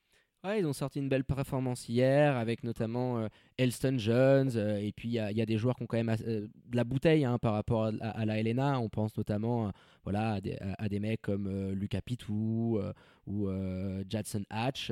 Ouais, 0.44 0.58
ils 0.58 0.66
ont 0.66 0.72
sorti 0.72 0.98
une 0.98 1.08
belle 1.08 1.22
performance 1.22 1.88
hier 1.88 2.36
avec 2.36 2.64
notamment 2.64 3.18
euh, 3.18 3.28
Elston 3.58 3.94
Jones 3.96 4.50
euh, 4.56 4.76
et 4.76 4.90
puis 4.90 5.10
il 5.10 5.14
y, 5.14 5.20
a 5.40 5.46
des 5.46 5.56
joueurs 5.56 5.76
qui 5.76 5.84
ont 5.84 5.86
quand 5.86 6.02
même 6.02 6.16
euh, 6.26 6.48
de 6.66 6.76
la 6.76 6.82
bouteille 6.82 7.24
hein, 7.24 7.38
par 7.38 7.52
rapport 7.52 7.84
à, 7.84 8.24
la 8.24 8.38
Helena. 8.40 8.80
On 8.80 8.88
pense 8.88 9.16
notamment 9.16 9.70
voilà, 10.02 10.40
à 10.78 10.88
des, 10.88 10.98
mecs 10.98 11.22
comme 11.22 11.70
Lucas 11.70 12.00
Pitou 12.00 12.80
ou 13.28 13.48
Jadson 14.08 14.42
Hatch. 14.50 14.90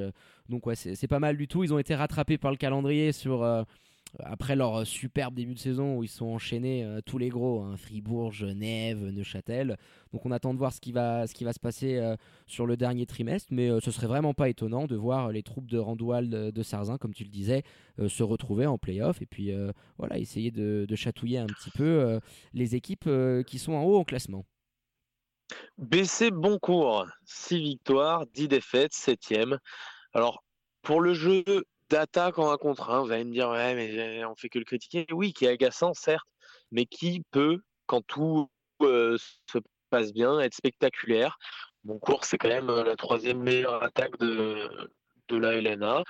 Donc 0.49 0.67
ouais, 0.67 0.77
c'est 0.77 1.09
pas 1.09 1.19
mal 1.19 1.37
du 1.37 1.49
tout. 1.49 1.65
Ils 1.65 1.75
ont 1.75 1.81
été 1.81 1.97
rattrapés 1.97 2.39
par 2.39 2.53
le 2.53 2.57
calendrier 2.57 3.11
sur 3.11 3.67
après 4.19 4.57
leur 4.57 4.87
superbe 4.87 5.35
début 5.35 5.55
de 5.55 5.59
saison 5.59 5.97
où 5.97 6.03
ils 6.03 6.09
sont 6.09 6.27
enchaînés 6.27 6.85
euh, 6.85 7.01
tous 7.05 7.19
les 7.19 7.29
gros, 7.29 7.63
hein, 7.63 7.77
Fribourg, 7.77 8.33
Genève, 8.33 9.03
Neuchâtel. 9.05 9.77
Donc 10.13 10.27
on 10.27 10.31
attend 10.31 10.53
de 10.53 10.59
voir 10.59 10.73
ce 10.73 10.81
qui 10.81 10.93
va, 10.93 11.27
se 11.27 11.61
passer 11.61 11.97
euh, 11.97 12.17
sur 12.47 12.67
le 12.67 12.77
dernier 12.77 13.07
trimestre, 13.07 13.49
mais 13.53 13.71
euh, 13.71 13.81
ce 13.81 13.91
serait 13.91 14.07
vraiment 14.07 14.35
pas 14.35 14.49
étonnant 14.49 14.87
de 14.87 14.97
voir 14.97 15.31
les 15.31 15.43
troupes 15.43 15.67
de 15.67 15.79
Randoual 15.79 16.29
de, 16.29 16.63
Sarzin, 16.63 16.99
comme 16.99 17.15
tu 17.15 17.25
le 17.25 17.31
disais, 17.31 17.63
se 18.07 18.23
retrouver 18.23 18.67
en 18.67 18.79
playoff 18.79 19.23
et 19.23 19.27
puis 19.27 19.53
voilà, 19.99 20.19
essayer 20.19 20.51
de, 20.51 20.87
chatouiller 20.95 21.39
un 21.39 21.47
petit 21.47 21.71
peu 21.71 22.21
les 22.53 22.75
équipes 22.75 23.09
qui 23.47 23.59
sont 23.59 23.73
en 23.73 23.85
haut 23.85 23.97
en 23.97 24.05
classement. 24.05 24.45
BC 25.79 26.31
Boncourt, 26.31 27.07
6 27.25 27.59
victoires, 27.59 28.27
10 28.35 28.49
défaites, 28.49 28.93
7ème. 28.93 29.59
Alors, 30.13 30.43
pour 30.83 31.01
le 31.01 31.15
jeu, 31.15 31.45
d'attaque 31.91 32.39
en 32.39 32.51
un 32.51 32.57
contre 32.57 32.91
un. 32.91 33.03
Vous 33.03 33.13
allez 33.13 33.25
me 33.25 33.33
dire, 33.33 33.51
ouais, 33.51 33.75
mais 33.75 34.25
on 34.25 34.35
fait 34.37 34.49
que 34.49 34.59
le 34.59 34.65
critiquer. 34.65 35.07
Oui, 35.13 35.33
qui 35.33 35.45
est 35.45 35.49
agaçant, 35.49 35.93
certes, 35.93 36.27
mais 36.71 36.87
qui 36.87 37.23
peut, 37.31 37.59
quand 37.87 38.03
tout 38.07 38.49
euh, 38.83 39.19
se 39.53 39.59
passe 39.91 40.13
bien, 40.13 40.39
être 40.41 40.55
spectaculaire. 40.55 41.37
Mon 41.85 41.99
cours, 41.99 42.25
c'est 42.25 42.39
quand 42.39 42.49
même 42.49 42.71
euh, 42.71 42.85
la 42.85 42.97
troisième 42.97 43.43
meilleure 43.43 43.83
attaque 43.83 44.19
de, 44.19 44.89
la 45.31 45.61
LNA. 45.61 46.03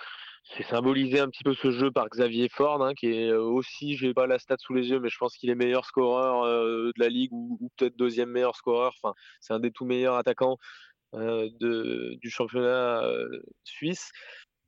C'est 0.56 0.64
symbolisé 0.64 1.20
un 1.20 1.28
petit 1.28 1.44
peu 1.44 1.54
ce 1.54 1.70
jeu 1.70 1.90
par 1.90 2.08
Xavier 2.08 2.48
Ford, 2.48 2.82
hein, 2.82 2.94
qui 2.94 3.06
est 3.12 3.30
euh, 3.30 3.40
aussi, 3.40 3.96
j'ai 3.96 4.14
pas 4.14 4.26
la 4.26 4.38
stat 4.38 4.56
sous 4.58 4.74
les 4.74 4.88
yeux, 4.88 4.98
mais 4.98 5.08
je 5.08 5.18
pense 5.18 5.36
qu'il 5.36 5.50
est 5.50 5.54
meilleur 5.54 5.84
scoreur 5.84 6.44
de 6.44 6.92
la 6.96 7.08
ligue 7.08 7.32
ou, 7.32 7.70
peut-être 7.76 7.96
deuxième 7.96 8.30
meilleur 8.30 8.56
scoreur. 8.56 8.92
Enfin, 9.02 9.14
c'est 9.40 9.52
un 9.54 9.60
des 9.60 9.70
tout 9.70 9.84
meilleurs 9.84 10.16
attaquants 10.16 10.56
du 11.12 12.30
championnat 12.30 13.02
suisse. 13.64 14.10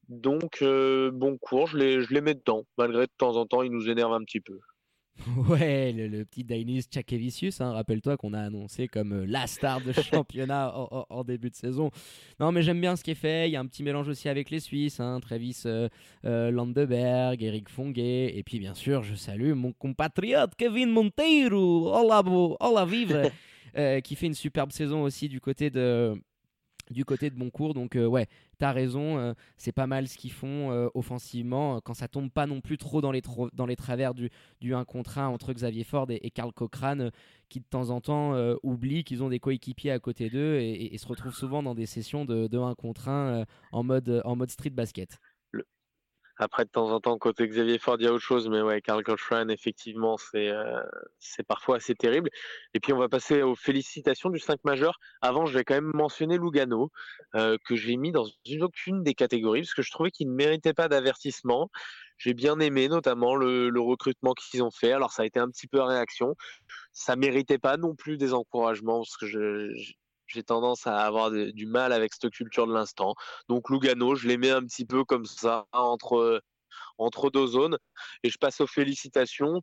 Donc, 0.08 0.62
euh, 0.62 1.10
bon 1.10 1.38
cours, 1.38 1.68
je 1.68 1.78
les, 1.78 2.02
je 2.02 2.12
les 2.12 2.20
mets 2.20 2.34
dedans, 2.34 2.64
malgré 2.76 3.06
de 3.06 3.12
temps 3.16 3.36
en 3.36 3.46
temps, 3.46 3.62
il 3.62 3.70
nous 3.70 3.88
énerve 3.88 4.12
un 4.12 4.22
petit 4.24 4.40
peu. 4.40 4.58
Ouais, 5.48 5.92
le, 5.92 6.24
petit 6.24 6.42
Dainis 6.42 6.84
Chakevicius, 6.92 7.60
hein, 7.60 7.72
rappelle-toi 7.72 8.16
qu'on 8.16 8.32
a 8.32 8.40
annoncé 8.40 8.88
comme 8.88 9.12
euh, 9.12 9.26
la 9.26 9.46
star 9.46 9.80
de 9.82 9.92
championnat 10.02 10.74
en, 10.74 11.22
début 11.22 11.50
de 11.50 11.54
saison. 11.54 11.90
Non, 12.40 12.50
mais 12.50 12.62
j'aime 12.62 12.80
bien 12.80 12.96
ce 12.96 13.04
qui 13.04 13.10
est 13.10 13.16
fait. 13.16 13.48
Il 13.48 13.52
y 13.52 13.56
a 13.56 13.60
un 13.60 13.66
petit 13.66 13.82
mélange 13.82 14.08
aussi 14.08 14.28
avec 14.28 14.50
les 14.50 14.58
Suisses, 14.58 15.00
hein, 15.00 15.20
Travis 15.20 15.62
euh, 15.66 16.50
Landeberg, 16.50 17.42
Eric 17.42 17.68
Fonguet, 17.68 18.36
et 18.36 18.42
puis 18.42 18.58
bien 18.58 18.74
sûr, 18.74 19.02
je 19.02 19.14
salue 19.14 19.52
mon 19.52 19.72
compatriote 19.72 20.54
Kevin 20.56 20.90
Monteiro, 20.90 21.94
hola, 21.94 22.22
qui 24.02 24.16
fait 24.16 24.26
une 24.26 24.34
superbe 24.34 24.72
saison 24.72 25.02
aussi 25.02 25.28
du 25.28 25.40
côté 25.40 25.70
de 25.70 26.14
du 26.92 27.04
côté 27.04 27.30
de 27.30 27.34
Boncourt. 27.34 27.74
Donc 27.74 27.96
euh, 27.96 28.06
ouais, 28.06 28.26
t'as 28.58 28.72
raison, 28.72 29.18
euh, 29.18 29.34
c'est 29.56 29.72
pas 29.72 29.86
mal 29.86 30.08
ce 30.08 30.16
qu'ils 30.16 30.32
font 30.32 30.70
euh, 30.70 30.88
offensivement 30.94 31.80
quand 31.80 31.94
ça 31.94 32.08
tombe 32.08 32.30
pas 32.30 32.46
non 32.46 32.60
plus 32.60 32.78
trop 32.78 33.00
dans 33.00 33.12
les, 33.12 33.22
dans 33.52 33.66
les 33.66 33.76
travers 33.76 34.14
du, 34.14 34.30
du 34.60 34.74
1 34.74 34.84
contre 34.84 35.18
1 35.18 35.28
entre 35.28 35.52
Xavier 35.52 35.84
Ford 35.84 36.06
et, 36.10 36.30
Karl 36.30 36.52
Cochrane 36.52 37.10
qui 37.48 37.60
de 37.60 37.66
temps 37.68 37.90
en 37.90 38.00
temps 38.00 38.34
oublient 38.62 39.04
qu'ils 39.04 39.22
ont 39.22 39.28
des 39.28 39.38
coéquipiers 39.38 39.90
à 39.90 39.98
côté 39.98 40.30
d'eux 40.30 40.58
et, 40.58 40.96
se 40.96 41.06
retrouvent 41.06 41.34
souvent 41.34 41.62
dans 41.62 41.74
des 41.74 41.84
sessions 41.84 42.24
de, 42.24 42.46
de 42.46 42.58
1 42.58 42.74
contre 42.74 43.08
1 43.08 43.44
en, 43.72 43.82
mode, 43.82 44.22
en 44.24 44.36
mode 44.36 44.50
street 44.50 44.70
basket. 44.70 45.18
Après, 46.38 46.64
de 46.64 46.70
temps 46.70 46.90
en 46.90 47.00
temps, 47.00 47.18
côté 47.18 47.46
Xavier 47.46 47.78
Ford, 47.78 47.96
il 47.98 48.04
y 48.04 48.08
a 48.08 48.12
autre 48.12 48.24
chose, 48.24 48.48
mais 48.48 48.62
ouais, 48.62 48.80
Carl 48.80 49.02
Cochrane, 49.04 49.50
effectivement, 49.50 50.16
c'est 50.16 50.48
euh, 50.48 50.82
parfois 51.46 51.76
assez 51.76 51.94
terrible. 51.94 52.30
Et 52.74 52.80
puis, 52.80 52.92
on 52.92 52.98
va 52.98 53.08
passer 53.08 53.42
aux 53.42 53.54
félicitations 53.54 54.30
du 54.30 54.38
5 54.38 54.64
majeur. 54.64 54.98
Avant, 55.20 55.46
je 55.46 55.56
vais 55.56 55.64
quand 55.64 55.74
même 55.74 55.92
mentionner 55.94 56.38
Lugano, 56.38 56.90
euh, 57.34 57.58
que 57.66 57.76
j'ai 57.76 57.96
mis 57.96 58.12
dans 58.12 58.26
une 58.46 58.64
aucune 58.64 59.02
des 59.02 59.14
catégories, 59.14 59.60
parce 59.60 59.74
que 59.74 59.82
je 59.82 59.90
trouvais 59.90 60.10
qu'il 60.10 60.28
ne 60.28 60.34
méritait 60.34 60.74
pas 60.74 60.88
d'avertissement. 60.88 61.70
J'ai 62.16 62.34
bien 62.34 62.58
aimé, 62.60 62.88
notamment, 62.88 63.36
le, 63.36 63.70
recrutement 63.80 64.32
qu'ils 64.32 64.62
ont 64.62 64.70
fait. 64.70 64.92
Alors, 64.92 65.12
ça 65.12 65.22
a 65.22 65.26
été 65.26 65.38
un 65.38 65.48
petit 65.48 65.66
peu 65.66 65.80
à 65.80 65.86
réaction. 65.86 66.34
Ça 66.92 67.14
méritait 67.16 67.58
pas 67.58 67.76
non 67.76 67.94
plus 67.94 68.16
des 68.16 68.32
encouragements, 68.32 69.00
parce 69.00 69.16
que 69.16 69.26
je, 69.26 69.92
j'ai 70.26 70.42
tendance 70.42 70.86
à 70.86 71.00
avoir 71.00 71.30
du 71.30 71.66
mal 71.66 71.92
avec 71.92 72.12
cette 72.14 72.32
culture 72.32 72.66
de 72.66 72.72
l'instant. 72.72 73.14
Donc 73.48 73.70
Lugano, 73.70 74.14
je 74.14 74.28
les 74.28 74.36
mets 74.36 74.50
un 74.50 74.62
petit 74.62 74.84
peu 74.84 75.04
comme 75.04 75.26
ça 75.26 75.66
entre, 75.72 76.42
entre 76.98 77.30
deux 77.30 77.46
zones. 77.46 77.78
Et 78.22 78.30
je 78.30 78.38
passe 78.38 78.60
aux 78.60 78.66
félicitations 78.66 79.60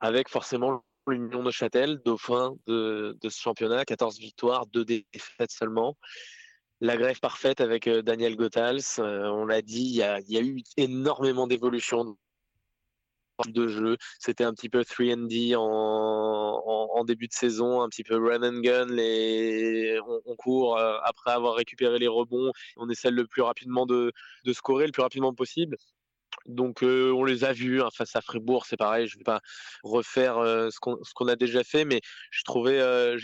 avec 0.00 0.28
forcément 0.28 0.84
l'Union 1.06 1.42
de 1.42 1.50
Châtel, 1.50 2.00
dauphin 2.04 2.54
de, 2.66 3.16
ce 3.22 3.40
championnat, 3.40 3.84
14 3.84 4.18
victoires, 4.18 4.66
2 4.66 4.84
défaites 4.84 5.50
seulement. 5.50 5.96
La 6.80 6.96
grève 6.96 7.20
parfaite 7.20 7.60
avec 7.60 7.86
euh, 7.88 8.00
Daniel 8.00 8.36
Gothals, 8.36 8.80
euh, 9.00 9.28
on 9.28 9.44
l'a 9.44 9.60
dit, 9.60 9.82
il 9.82 9.96
y 9.96 10.32
y 10.32 10.38
a, 10.38 10.40
eu 10.40 10.62
énormément 10.78 11.46
d'évolution 11.46 12.16
de 13.48 13.68
jeu. 13.68 13.96
C'était 14.18 14.44
un 14.44 14.52
petit 14.52 14.68
peu 14.68 14.82
3D 14.82 15.56
en, 15.56 15.62
en, 15.62 17.04
début 17.04 17.28
de 17.28 17.32
saison, 17.32 17.82
un 17.82 17.88
petit 17.88 18.04
peu 18.04 18.16
run 18.16 18.42
and 18.42 18.60
gun. 18.60 18.86
Les, 18.86 19.98
on, 20.26 20.36
court 20.36 20.78
euh, 20.78 20.98
après 21.04 21.32
avoir 21.32 21.54
récupéré 21.54 21.98
les 21.98 22.08
rebonds. 22.08 22.52
On 22.76 22.88
essaie 22.88 23.10
le 23.10 23.26
plus 23.26 23.42
rapidement 23.42 23.86
de, 23.86 24.12
de 24.44 24.52
scorer 24.52 24.86
le 24.86 24.92
plus 24.92 25.02
rapidement 25.02 25.34
possible. 25.34 25.76
Donc 26.46 26.82
on 26.82 27.24
les 27.24 27.44
a 27.44 27.52
vus 27.52 27.82
hein, 27.82 27.88
face 27.94 28.16
à 28.16 28.20
Fribourg, 28.20 28.66
c'est 28.66 28.76
pareil. 28.76 29.06
Je 29.06 29.16
ne 29.16 29.20
vais 29.20 29.24
pas 29.24 29.40
refaire 29.82 30.36
ce 30.36 30.78
qu'on 30.80 31.28
a 31.28 31.36
déjà 31.36 31.64
fait, 31.64 31.84
mais 31.84 32.00
j'ai 32.30 32.42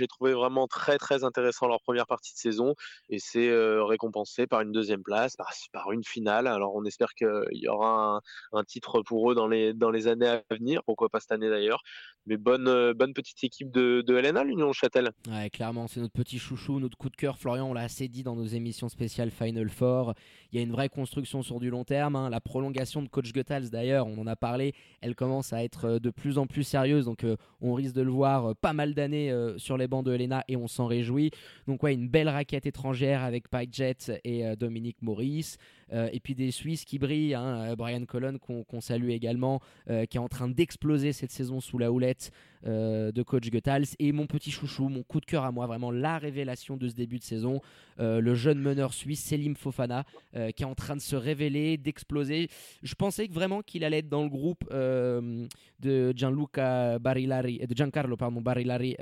trouvé, 0.07 0.33
vraiment 0.33 0.67
très 0.67 0.99
très 0.99 1.25
intéressant 1.25 1.69
leur 1.69 1.81
première 1.81 2.07
partie 2.07 2.33
de 2.35 2.39
saison 2.39 2.75
et 3.09 3.19
c'est 3.19 3.51
récompensé 3.81 4.47
par 4.47 4.61
une 4.61 4.73
deuxième 4.73 5.03
place, 5.03 5.37
par, 5.73 5.93
une 5.93 6.05
finale. 6.05 6.47
Alors 6.47 6.75
on 6.75 6.85
espère 6.85 7.15
qu'il 7.15 7.29
y 7.53 7.69
aura 7.69 8.21
un, 8.53 8.65
titre 8.65 9.03
pour 9.03 9.31
eux 9.31 9.35
dans 9.35 9.49
les 9.49 10.09
années 10.09 10.29
à 10.29 10.43
venir, 10.51 10.83
pourquoi 10.85 11.09
pas 11.09 11.21
cette 11.21 11.33
année 11.33 11.49
d'ailleurs. 11.49 11.83
Mais 12.27 12.37
bonne 12.37 13.15
petite 13.15 13.43
équipe 13.45 13.71
de, 13.71 14.03
de 14.05 14.15
LNA, 14.15 14.45
l'Union 14.45 14.73
Châtel. 14.73 15.11
Ouais, 15.29 15.49
clairement, 15.49 15.87
c'est 15.87 16.01
notre 16.01 16.13
petit 16.13 16.39
chouchou, 16.39 16.81
notre 16.81 16.99
coup 16.99 17.09
de 17.09 17.17
cœur. 17.17 17.39
Florian, 17.39 17.71
on 17.71 17.75
l'a 17.75 17.83
assez 17.83 18.09
dit 18.09 18.25
dans 18.25 18.35
nos 18.35 18.47
émissions 18.47 18.89
spéciales 18.89 19.31
Final 19.31 19.69
Four. 19.69 20.15
Il 20.51 20.59
y 20.59 20.61
a 20.61 20.65
une 20.65 20.73
vraie 20.73 20.89
construction 20.89 21.43
sur 21.43 21.61
du 21.61 21.71
long 21.71 21.85
terme, 21.85 22.17
hein. 22.17 22.29
la 22.29 22.41
prolongation 22.41 23.06
coach 23.09 23.33
Goethals 23.33 23.71
d'ailleurs, 23.71 24.07
on 24.07 24.19
en 24.19 24.27
a 24.27 24.37
parlé, 24.37 24.75
elle 25.01 25.15
commence 25.15 25.53
à 25.53 25.63
être 25.63 25.85
euh, 25.87 25.99
de 25.99 26.11
plus 26.11 26.39
en 26.39 26.47
plus 26.47 26.65
sérieuse, 26.65 27.05
donc 27.05 27.25
euh, 27.25 27.37
on 27.61 27.75
risque 27.75 27.95
de 27.95 28.03
le 28.03 28.11
voir 28.11 28.47
euh, 28.47 28.55
pas 28.55 28.73
mal 28.73 28.95
d'années 28.95 29.33
sur 29.57 29.77
les 29.77 29.89
bancs 29.89 30.05
de 30.05 30.13
Helena 30.13 30.45
et 30.49 30.57
on 30.57 30.69
s'en 30.69 30.87
réjouit. 30.87 31.31
Donc 31.67 31.83
ouais, 31.83 31.95
une 31.95 32.09
belle 32.09 32.29
raquette 32.29 32.67
étrangère 32.67 33.23
avec 33.23 33.49
Pike 33.49 33.75
Jet 33.75 34.13
et 34.25 34.57
Dominique 34.57 35.01
Maurice. 35.03 35.59
Et 35.93 36.19
puis 36.19 36.35
des 36.35 36.51
Suisses 36.51 36.85
qui 36.85 36.99
brillent, 36.99 37.35
hein, 37.35 37.75
Brian 37.77 38.05
Colon 38.05 38.39
qu'on 38.39 38.81
salue 38.81 39.11
également, 39.11 39.61
qui 39.87 40.17
est 40.17 40.21
en 40.21 40.29
train 40.29 40.49
d'exploser 40.49 41.13
cette 41.13 41.31
saison 41.31 41.61
sous 41.61 41.79
la 41.79 41.93
houlette 41.93 42.33
de 42.65 43.23
coach 43.23 43.51
Goethals. 43.51 43.95
Et 43.99 44.13
mon 44.13 44.27
petit 44.27 44.51
chouchou, 44.51 44.89
mon 44.89 45.03
coup 45.03 45.21
de 45.21 45.27
cœur 45.27 45.45
à 45.45 45.53
moi, 45.53 45.67
vraiment 45.67 45.91
la 45.91 46.19
révélation 46.19 46.77
de 46.77 46.89
ce 46.89 46.95
début 46.95 47.19
de 47.19 47.25
saison, 47.25 47.61
le 47.99 48.35
jeune 48.35 48.59
meneur 48.59 48.93
suisse 48.93 49.25
Selim 49.25 49.55
Fofana, 49.55 50.05
qui 50.33 50.63
est 50.63 50.67
en 50.67 50.75
train 50.75 50.97
de 50.97 51.01
se 51.01 51.17
révéler, 51.17 51.77
d'exploser. 51.77 52.49
Je 52.83 52.95
pensais 52.97 53.29
vraiment 53.31 53.63
qu'il 53.63 53.85
allait 53.85 53.99
être 53.99 54.09
dans 54.09 54.23
le 54.23 54.29
groupe 54.29 54.65
de 54.71 56.13
Gianluca 56.17 56.99
Barilari, 56.99 57.59
de 57.59 57.75
Giancarlo 57.77 58.17
pardon, 58.17 58.41
Barilari 58.41 58.97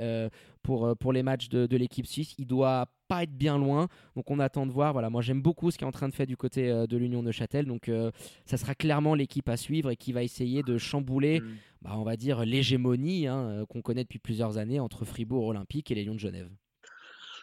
pour, 0.61 0.95
pour 0.97 1.13
les 1.13 1.23
matchs 1.23 1.49
de, 1.49 1.65
de 1.65 1.77
l'équipe 1.77 2.05
suisse. 2.05 2.35
Il 2.37 2.47
doit 2.47 2.87
pas 3.07 3.23
être 3.23 3.35
bien 3.35 3.57
loin. 3.57 3.87
Donc 4.15 4.29
on 4.31 4.39
attend 4.39 4.65
de 4.65 4.71
voir. 4.71 4.93
Voilà, 4.93 5.09
moi 5.09 5.21
j'aime 5.21 5.41
beaucoup 5.41 5.71
ce 5.71 5.77
qui 5.77 5.83
est 5.83 5.87
en 5.87 5.91
train 5.91 6.09
de 6.09 6.13
faire 6.13 6.27
du 6.27 6.37
côté 6.37 6.69
euh, 6.69 6.87
de 6.87 6.97
l'Union 6.97 7.23
de 7.23 7.31
Châtel. 7.31 7.65
Donc 7.65 7.89
euh, 7.89 8.11
ça 8.45 8.57
sera 8.57 8.75
clairement 8.75 9.15
l'équipe 9.15 9.47
à 9.49 9.57
suivre 9.57 9.91
et 9.91 9.95
qui 9.95 10.13
va 10.13 10.23
essayer 10.23 10.63
de 10.63 10.77
chambouler, 10.77 11.39
mm. 11.39 11.57
bah, 11.81 11.91
on 11.95 12.03
va 12.03 12.15
dire, 12.17 12.45
l'hégémonie 12.45 13.27
hein, 13.27 13.49
euh, 13.49 13.65
qu'on 13.65 13.81
connaît 13.81 14.03
depuis 14.03 14.19
plusieurs 14.19 14.57
années 14.57 14.79
entre 14.79 15.05
Fribourg 15.05 15.47
Olympique 15.47 15.91
et 15.91 15.95
les 15.95 16.03
Lions 16.03 16.15
de 16.15 16.19
Genève. 16.19 16.49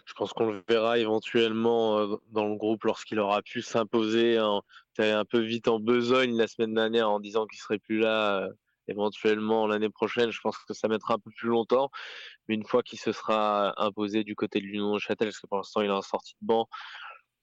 Je 0.04 0.14
pense 0.14 0.32
qu'on 0.32 0.50
le 0.50 0.64
verra 0.68 0.98
éventuellement 0.98 2.18
dans 2.32 2.48
le 2.48 2.56
groupe 2.56 2.82
lorsqu'il 2.82 3.20
aura 3.20 3.40
pu 3.40 3.62
s'imposer 3.62 4.36
un 4.98 5.24
peu 5.24 5.40
vite 5.40 5.68
en 5.68 5.80
besogne 5.80 6.36
la 6.36 6.46
semaine 6.46 6.74
dernière 6.74 7.10
en 7.10 7.20
disant 7.20 7.46
qu'il 7.46 7.58
serait 7.58 7.78
plus 7.78 7.98
là 7.98 8.48
éventuellement 8.88 9.66
l'année 9.66 9.90
prochaine. 9.90 10.30
Je 10.30 10.40
pense 10.40 10.56
que 10.58 10.74
ça 10.74 10.88
mettra 10.88 11.14
un 11.14 11.18
peu 11.18 11.30
plus 11.36 11.48
longtemps. 11.48 11.90
Mais 12.48 12.54
une 12.54 12.64
fois 12.64 12.82
qu'il 12.82 12.98
se 12.98 13.12
sera 13.12 13.74
imposé 13.82 14.24
du 14.24 14.34
côté 14.34 14.60
de 14.60 14.66
l'Union 14.66 14.94
de 14.94 14.98
Châtel, 14.98 15.28
parce 15.28 15.40
que 15.40 15.46
pour 15.46 15.58
l'instant 15.58 15.80
il 15.82 15.88
est 15.88 15.90
en 15.90 16.02
sortie 16.02 16.34
de 16.40 16.46
banc, 16.46 16.68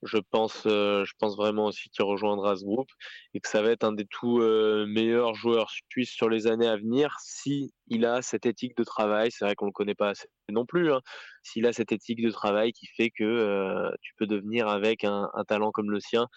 je 0.04 0.18
pense, 0.18 0.64
euh, 0.66 1.04
je 1.04 1.14
pense 1.20 1.36
vraiment 1.36 1.66
aussi 1.66 1.90
qu'il 1.90 2.06
rejoindra 2.06 2.56
ce 2.56 2.64
groupe 2.64 2.90
et 3.34 3.42
que 3.42 3.50
ça 3.50 3.62
va 3.62 3.72
être 3.72 3.84
un 3.84 3.92
des 3.92 4.06
tout 4.06 4.40
euh, 4.40 4.86
meilleurs 4.88 5.34
joueurs 5.36 5.70
suisses 5.92 6.12
sur 6.12 6.30
les 6.30 6.48
années 6.48 6.70
à 6.70 6.78
venir 6.78 7.18
si 7.22 7.74
il 7.88 8.06
a 8.06 8.22
cette 8.22 8.46
éthique 8.46 8.78
de 8.78 8.86
travail. 8.86 9.30
C'est 9.32 9.44
vrai 9.44 9.56
qu'on 9.56 9.66
le 9.66 9.74
connaît 9.74 9.96
pas 9.96 10.10
assez 10.10 10.30
non 10.50 10.66
plus. 10.66 10.94
Hein. 10.94 11.02
S'il 11.44 11.66
a 11.66 11.74
cette 11.74 11.92
éthique 11.92 12.24
de 12.24 12.32
travail 12.32 12.72
qui 12.72 12.88
fait 12.88 13.10
que 13.10 13.26
euh, 13.26 13.92
tu 14.02 14.14
peux 14.18 14.26
devenir 14.26 14.70
avec 14.70 15.04
un 15.04 15.30
talent 15.48 15.72
comme 15.72 15.92
le 15.92 16.00
sien 16.00 16.28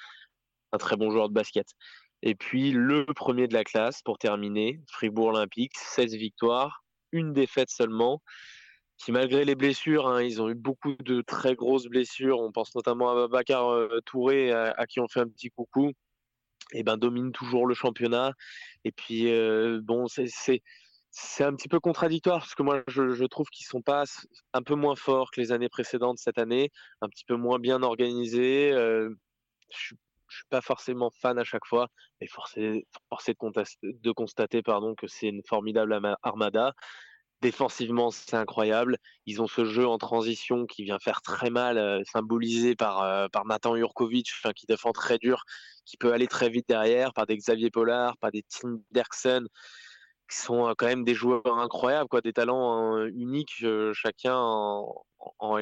un 0.72 0.78
très 0.78 0.96
bon 0.96 1.11
joueur 1.11 1.28
de 1.28 1.35
basket. 1.35 1.66
Et 2.22 2.35
puis 2.35 2.70
le 2.70 3.04
premier 3.04 3.48
de 3.48 3.54
la 3.54 3.64
classe 3.64 4.02
pour 4.02 4.18
terminer, 4.18 4.80
Fribourg 4.90 5.28
Olympique, 5.28 5.72
16 5.76 6.14
victoires, 6.14 6.85
une 7.11 7.32
défaite 7.32 7.70
seulement, 7.70 8.22
qui 8.96 9.12
malgré 9.12 9.44
les 9.44 9.56
blessures, 9.56 10.06
hein, 10.06 10.22
ils 10.22 10.40
ont 10.40 10.48
eu 10.48 10.54
beaucoup 10.54 10.94
de 11.00 11.22
très 11.22 11.54
grosses 11.56 11.87
blessures. 11.87 12.40
On 12.40 12.52
pense 12.52 12.74
notamment 12.74 13.11
à 13.11 13.14
Babacar 13.14 13.68
euh, 13.70 14.00
Touré, 14.06 14.52
à, 14.52 14.87
qui 14.87 15.00
on 15.00 15.08
fait 15.08 15.20
un 15.20 15.28
petit 15.28 15.50
coucou. 15.50 15.92
Et 16.72 16.85
ben 16.85 16.96
domine 16.96 17.32
toujours 17.32 17.66
le 17.66 17.74
championnat. 17.74 18.32
Et 18.85 18.92
puis 18.92 19.30
euh, 19.32 19.80
bon, 19.82 20.06
c'est 20.08 20.28
c'est 21.14 21.44
un 21.44 21.54
petit 21.54 21.68
peu 21.68 21.78
contradictoire 21.80 22.38
parce 22.38 22.54
que 22.54 22.62
moi 22.62 22.82
je, 22.88 23.24
trouve 23.26 23.48
qu'ils 23.50 23.66
sont 23.66 23.82
pas 23.82 24.04
un 24.54 24.62
peu 24.62 24.74
moins 24.74 24.96
forts 24.96 25.30
que 25.30 25.40
les 25.40 25.52
années 25.52 25.68
précédentes 25.68 26.18
cette 26.18 26.38
année, 26.38 26.70
un 27.02 27.08
petit 27.08 27.24
peu 27.26 27.37
moins 27.37 27.58
bien 27.58 27.82
organisés. 27.82 28.72
Euh, 28.72 29.11
je, 29.70 29.94
je 30.32 30.38
suis 30.38 30.46
pas 30.48 30.62
forcément 30.62 31.10
fan 31.10 31.38
à 31.38 31.44
chaque 31.44 31.66
fois, 31.66 31.88
mais 32.20 32.26
forcé, 32.26 32.84
de, 33.82 34.12
constater 34.12 34.62
pardon, 34.62 34.94
que 34.94 35.06
c'est 35.06 35.28
une 35.28 35.42
formidable 35.46 36.00
armada. 36.22 36.72
Défensivement, 37.42 38.10
c'est 38.10 38.36
incroyable. 38.36 38.96
Ils 39.26 39.42
ont 39.42 39.46
ce 39.46 39.64
jeu 39.64 39.86
en 39.86 39.98
transition 39.98 40.64
qui 40.64 40.84
vient 40.84 40.98
faire 41.00 41.20
très 41.22 41.50
mal, 41.50 41.76
euh, 41.76 42.00
symbolisé 42.10 42.76
par, 42.76 43.02
euh, 43.02 43.26
par 43.28 43.44
Nathan 43.44 43.76
Jurkovic, 43.76 44.30
qui 44.56 44.64
défend 44.66 44.92
très 44.92 45.18
dur, 45.18 45.42
qui 45.84 45.96
peut 45.98 46.12
aller 46.12 46.28
très 46.28 46.48
vite 46.48 46.66
derrière, 46.68 47.12
par 47.12 47.26
des 47.26 47.36
Xavier 47.36 47.70
Pollard, 47.70 48.16
par 48.18 48.30
des 48.30 48.44
Tim 48.44 48.78
Derksen, 48.92 49.46
qui 50.30 50.36
sont 50.38 50.68
euh, 50.68 50.74
quand 50.78 50.86
même 50.86 51.04
des 51.04 51.14
joueurs 51.14 51.58
incroyables, 51.58 52.08
quoi, 52.08 52.20
des 52.22 52.32
talents 52.32 53.04
uniques 53.06 53.64
chacun 53.92 54.36
en, 54.36 55.04
en. 55.38 55.56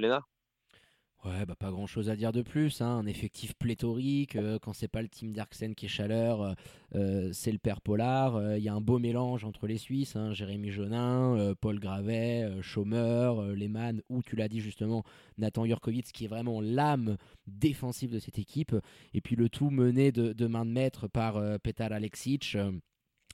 Ouais, 1.22 1.44
bah 1.44 1.54
pas 1.54 1.70
grand 1.70 1.87
chose 1.87 2.09
à 2.09 2.16
dire 2.16 2.33
de 2.33 2.40
plus. 2.40 2.80
Hein. 2.80 2.98
Un 2.98 3.06
effectif 3.06 3.52
pléthorique. 3.54 4.37
Euh, 4.37 4.59
quand 4.59 4.72
c'est 4.72 4.88
pas 4.88 5.02
le 5.02 5.09
team 5.09 5.35
Darksen 5.35 5.74
qui 5.74 5.85
est 5.85 5.88
chaleur, 5.88 6.40
euh, 6.40 6.52
euh, 6.94 7.30
c'est 7.35 7.52
le 7.52 7.59
père 7.59 7.83
Polar. 7.83 8.56
Il 8.56 8.62
y 8.62 8.70
a 8.70 8.74
un 8.74 8.80
beau 8.80 8.98
mélange 8.98 9.44
entre 9.44 9.66
les 9.66 9.76
Suisses. 9.76 10.16
Hein. 10.16 10.33
Jérémy 10.33 10.70
Jonin, 10.70 11.54
Paul 11.61 11.78
Gravet, 11.78 12.62
Chômeur, 12.62 13.42
Lehmann, 13.48 14.00
ou 14.09 14.22
tu 14.22 14.35
l'as 14.35 14.48
dit 14.48 14.61
justement, 14.61 15.04
Nathan 15.37 15.66
Jurkovic, 15.66 16.11
qui 16.11 16.24
est 16.24 16.28
vraiment 16.28 16.62
l'âme 16.62 17.18
défensive 17.46 18.11
de 18.11 18.18
cette 18.18 18.38
équipe. 18.38 18.74
Et 19.12 19.20
puis 19.20 19.37
le 19.37 19.50
tout 19.50 19.68
mené 19.68 20.12
de, 20.12 20.46
main 20.46 20.64
de 20.64 20.70
maître 20.70 21.06
par 21.06 21.38
Petar 21.61 21.92
Alexic 21.92 22.56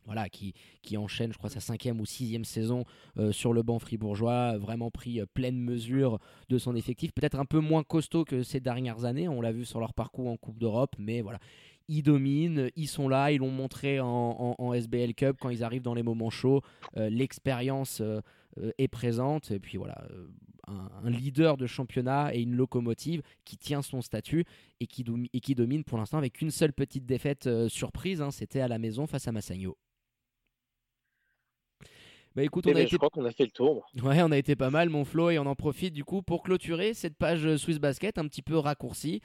voilà, 0.06 0.28
qui, 0.28 0.54
qui 0.82 0.96
enchaîne, 0.96 1.32
je 1.32 1.38
crois, 1.38 1.50
sa 1.50 1.60
cinquième 1.60 2.00
ou 2.00 2.06
sixième 2.06 2.44
saison 2.44 2.84
euh, 3.18 3.32
sur 3.32 3.52
le 3.52 3.62
banc 3.62 3.78
fribourgeois, 3.78 4.56
vraiment 4.56 4.90
pris 4.90 5.20
euh, 5.20 5.26
pleine 5.26 5.58
mesure 5.58 6.18
de 6.48 6.58
son 6.58 6.74
effectif, 6.76 7.12
peut-être 7.12 7.38
un 7.38 7.44
peu 7.44 7.58
moins 7.58 7.82
costaud 7.82 8.24
que 8.24 8.42
ces 8.42 8.60
dernières 8.60 9.04
années, 9.04 9.28
on 9.28 9.40
l'a 9.40 9.52
vu 9.52 9.64
sur 9.64 9.80
leur 9.80 9.92
parcours 9.92 10.28
en 10.28 10.36
Coupe 10.36 10.58
d'Europe, 10.58 10.94
mais 10.98 11.20
voilà, 11.20 11.38
ils 11.88 12.02
dominent, 12.02 12.70
ils 12.76 12.88
sont 12.88 13.08
là, 13.08 13.30
ils 13.32 13.38
l'ont 13.38 13.50
montré 13.50 14.00
en, 14.00 14.72
SBL 14.72 15.14
Cup 15.14 15.36
quand 15.40 15.50
ils 15.50 15.62
arrivent 15.62 15.82
dans 15.82 15.94
les 15.94 16.02
moments 16.02 16.30
chauds, 16.30 16.62
euh, 16.96 17.10
l'expérience 17.10 18.02
est 18.78 18.88
présente, 18.88 19.50
et 19.50 19.60
puis 19.60 19.76
voilà, 19.76 20.02
un, 20.66 21.10
leader 21.10 21.56
de 21.56 21.66
championnat 21.66 22.34
et 22.34 22.40
une 22.40 22.54
locomotive 22.56 23.22
qui 23.44 23.56
tient 23.56 23.82
son 23.82 24.00
statut 24.00 24.44
et 24.80 24.86
qui, 24.86 25.04
domine 25.54 25.84
pour 25.84 25.98
l'instant 25.98 26.18
avec 26.18 26.40
une 26.40 26.50
seule 26.50 26.72
petite 26.72 27.06
défaite 27.06 27.48
surprise, 27.68 28.22
hein, 28.22 28.30
c'était 28.30 28.60
à 28.60 28.68
la 28.68 28.78
maison 28.78 29.06
face 29.06 29.28
à 29.28 29.32
Massagno. 29.32 29.76
Bah 32.36 32.42
écoute, 32.42 32.66
on 32.66 32.76
a 32.76 32.82
été... 32.82 32.90
je 32.90 32.96
crois 32.98 33.08
qu'on 33.08 33.24
a 33.24 33.30
fait 33.30 33.46
le 33.46 33.50
tour. 33.50 33.86
Ouais, 34.02 34.22
on 34.22 34.30
a 34.30 34.36
été 34.36 34.56
pas 34.56 34.68
mal, 34.68 34.90
mon 34.90 35.06
Flo, 35.06 35.30
et 35.30 35.38
on 35.38 35.46
en 35.46 35.54
profite 35.54 35.94
du 35.94 36.04
coup 36.04 36.20
pour 36.20 36.42
clôturer 36.42 36.92
cette 36.92 37.16
page 37.16 37.56
Swiss 37.56 37.78
Basket 37.78 38.18
un 38.18 38.26
petit 38.26 38.42
peu 38.42 38.58
raccourcie. 38.58 39.22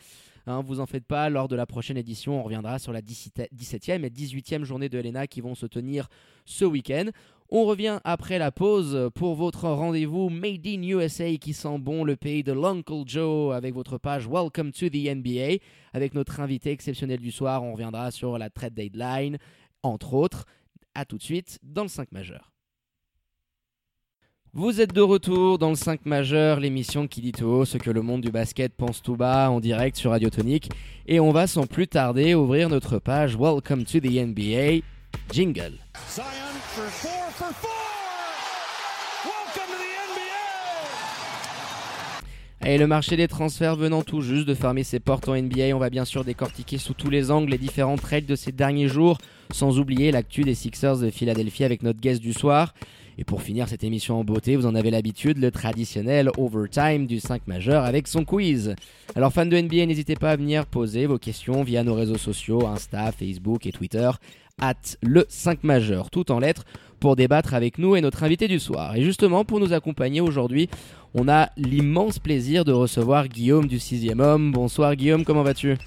Hein, 0.48 0.62
vous 0.66 0.80
en 0.80 0.86
faites 0.86 1.06
pas, 1.06 1.30
lors 1.30 1.50
de 1.50 1.58
la 1.58 1.66
prochaine 1.66 1.98
édition, 1.98 2.40
on 2.40 2.44
reviendra 2.44 2.80
sur 2.80 2.94
la 2.94 3.02
17e 3.02 4.06
et 4.06 4.10
18e 4.10 4.64
journée 4.64 4.88
de 4.88 4.98
Helena 4.98 5.28
qui 5.28 5.42
vont 5.42 5.56
se 5.56 5.66
tenir 5.66 6.08
ce 6.46 6.64
week-end. 6.64 7.10
On 7.50 7.66
revient 7.66 8.00
après 8.06 8.40
la 8.40 8.50
pause 8.50 9.10
pour 9.14 9.36
votre 9.36 9.68
rendez-vous 9.68 10.30
Made 10.30 10.66
in 10.66 10.82
USA 10.82 11.36
qui 11.36 11.52
sent 11.52 11.80
bon 11.80 12.06
le 12.06 12.16
pays 12.16 12.44
de 12.44 12.54
l'Uncle 12.54 13.04
Joe 13.06 13.54
avec 13.54 13.74
votre 13.74 13.98
page 13.98 14.26
Welcome 14.26 14.72
to 14.72 14.88
the 14.88 15.14
NBA. 15.14 15.58
Avec 15.92 16.14
notre 16.14 16.40
invité 16.40 16.72
exceptionnel 16.72 17.20
du 17.20 17.32
soir, 17.32 17.62
on 17.62 17.74
reviendra 17.74 18.10
sur 18.12 18.38
la 18.38 18.50
trade 18.50 18.74
deadline, 18.74 19.38
entre 19.84 20.14
autres. 20.14 20.46
A 20.96 21.04
tout 21.04 21.18
de 21.18 21.24
suite 21.24 21.60
dans 21.62 21.84
le 21.84 21.90
5 21.90 22.14
majeur. 22.14 22.52
Vous 24.54 24.82
êtes 24.82 24.94
de 24.94 25.00
retour 25.00 25.58
dans 25.58 25.70
le 25.70 25.78
5 25.78 26.06
majeur, 26.06 26.60
l'émission 26.60 27.08
qui 27.08 27.22
dit 27.22 27.32
tout 27.32 27.46
haut 27.46 27.64
ce 27.64 27.78
que 27.78 27.90
le 27.90 28.02
monde 28.02 28.20
du 28.20 28.32
basket 28.32 28.74
pense 28.74 29.02
tout 29.02 29.16
bas 29.16 29.50
en 29.50 29.62
direct 29.62 29.96
sur 29.96 30.12
Radio 30.12 30.30
Tonique. 30.30 30.70
Et 31.08 31.22
on 31.22 31.32
va 31.32 31.48
sans 31.48 31.68
plus 31.68 31.88
tarder 31.88 32.36
ouvrir 32.36 32.68
notre 32.68 33.00
page 33.00 33.38
Welcome 33.38 33.86
to 33.86 34.02
the 34.02 34.12
NBA. 34.12 34.84
Jingle. 35.32 35.80
Et 42.66 42.78
le 42.78 42.88
marché 42.88 43.16
des 43.16 43.30
transferts 43.30 43.78
venant 43.78 44.02
tout 44.02 44.20
juste 44.20 44.48
de 44.50 44.54
fermer 44.54 44.84
ses 44.84 45.00
portes 45.00 45.30
en 45.30 45.42
NBA, 45.42 45.74
on 45.74 45.80
va 45.80 45.90
bien 45.90 46.04
sûr 46.04 46.26
décortiquer 46.26 46.78
sous 46.78 46.94
tous 46.94 47.10
les 47.10 47.32
angles 47.32 47.52
les 47.52 47.58
différents 47.58 47.96
trades 47.96 48.26
de 48.26 48.36
ces 48.36 48.52
derniers 48.52 48.90
jours, 48.90 49.18
sans 49.54 49.80
oublier 49.80 50.12
l'actu 50.12 50.42
des 50.42 50.56
Sixers 50.56 50.98
de 50.98 51.10
Philadelphie 51.10 51.64
avec 51.64 51.84
notre 51.84 52.02
guest 52.02 52.22
du 52.22 52.34
soir. 52.34 52.74
Et 53.22 53.24
pour 53.24 53.44
finir 53.44 53.70
cette 53.70 53.84
émission 53.84 54.20
en 54.20 54.24
beauté, 54.24 54.56
vous 54.56 54.66
en 54.66 54.74
avez 54.74 54.90
l'habitude, 54.90 55.38
le 55.38 55.52
traditionnel 55.52 56.32
overtime 56.40 57.06
du 57.06 57.20
5 57.20 57.46
majeur 57.46 57.86
avec 57.86 58.08
son 58.08 58.26
quiz. 58.26 58.74
Alors 59.14 59.32
fans 59.32 59.46
de 59.46 59.56
NBA, 59.56 59.86
n'hésitez 59.86 60.16
pas 60.16 60.32
à 60.32 60.36
venir 60.36 60.66
poser 60.66 61.06
vos 61.06 61.20
questions 61.20 61.62
via 61.62 61.84
nos 61.84 61.94
réseaux 61.94 62.18
sociaux, 62.18 62.66
Insta, 62.66 63.12
Facebook 63.12 63.68
et 63.68 63.72
Twitter, 63.72 64.10
at 64.60 64.74
le 65.04 65.28
5 65.30 65.64
majeur, 65.64 66.10
tout 66.10 66.32
en 66.32 66.40
lettres, 66.40 66.66
pour 67.00 67.16
débattre 67.16 67.54
avec 67.54 67.78
nous 67.78 67.96
et 67.96 68.02
notre 68.02 68.24
invité 68.24 68.48
du 68.48 68.58
soir. 68.58 68.96
Et 68.96 69.04
justement, 69.04 69.46
pour 69.46 69.60
nous 69.60 69.72
accompagner 69.72 70.20
aujourd'hui, 70.20 70.68
on 71.14 71.30
a 71.30 71.52
l'immense 71.58 72.18
plaisir 72.18 72.66
de 72.66 72.72
recevoir 72.72 73.28
Guillaume 73.28 73.68
du 73.68 73.78
6 73.78 74.20
homme. 74.20 74.52
Bonsoir 74.52 74.96
Guillaume, 74.96 75.26
comment 75.26 75.44
vas-tu? 75.44 75.78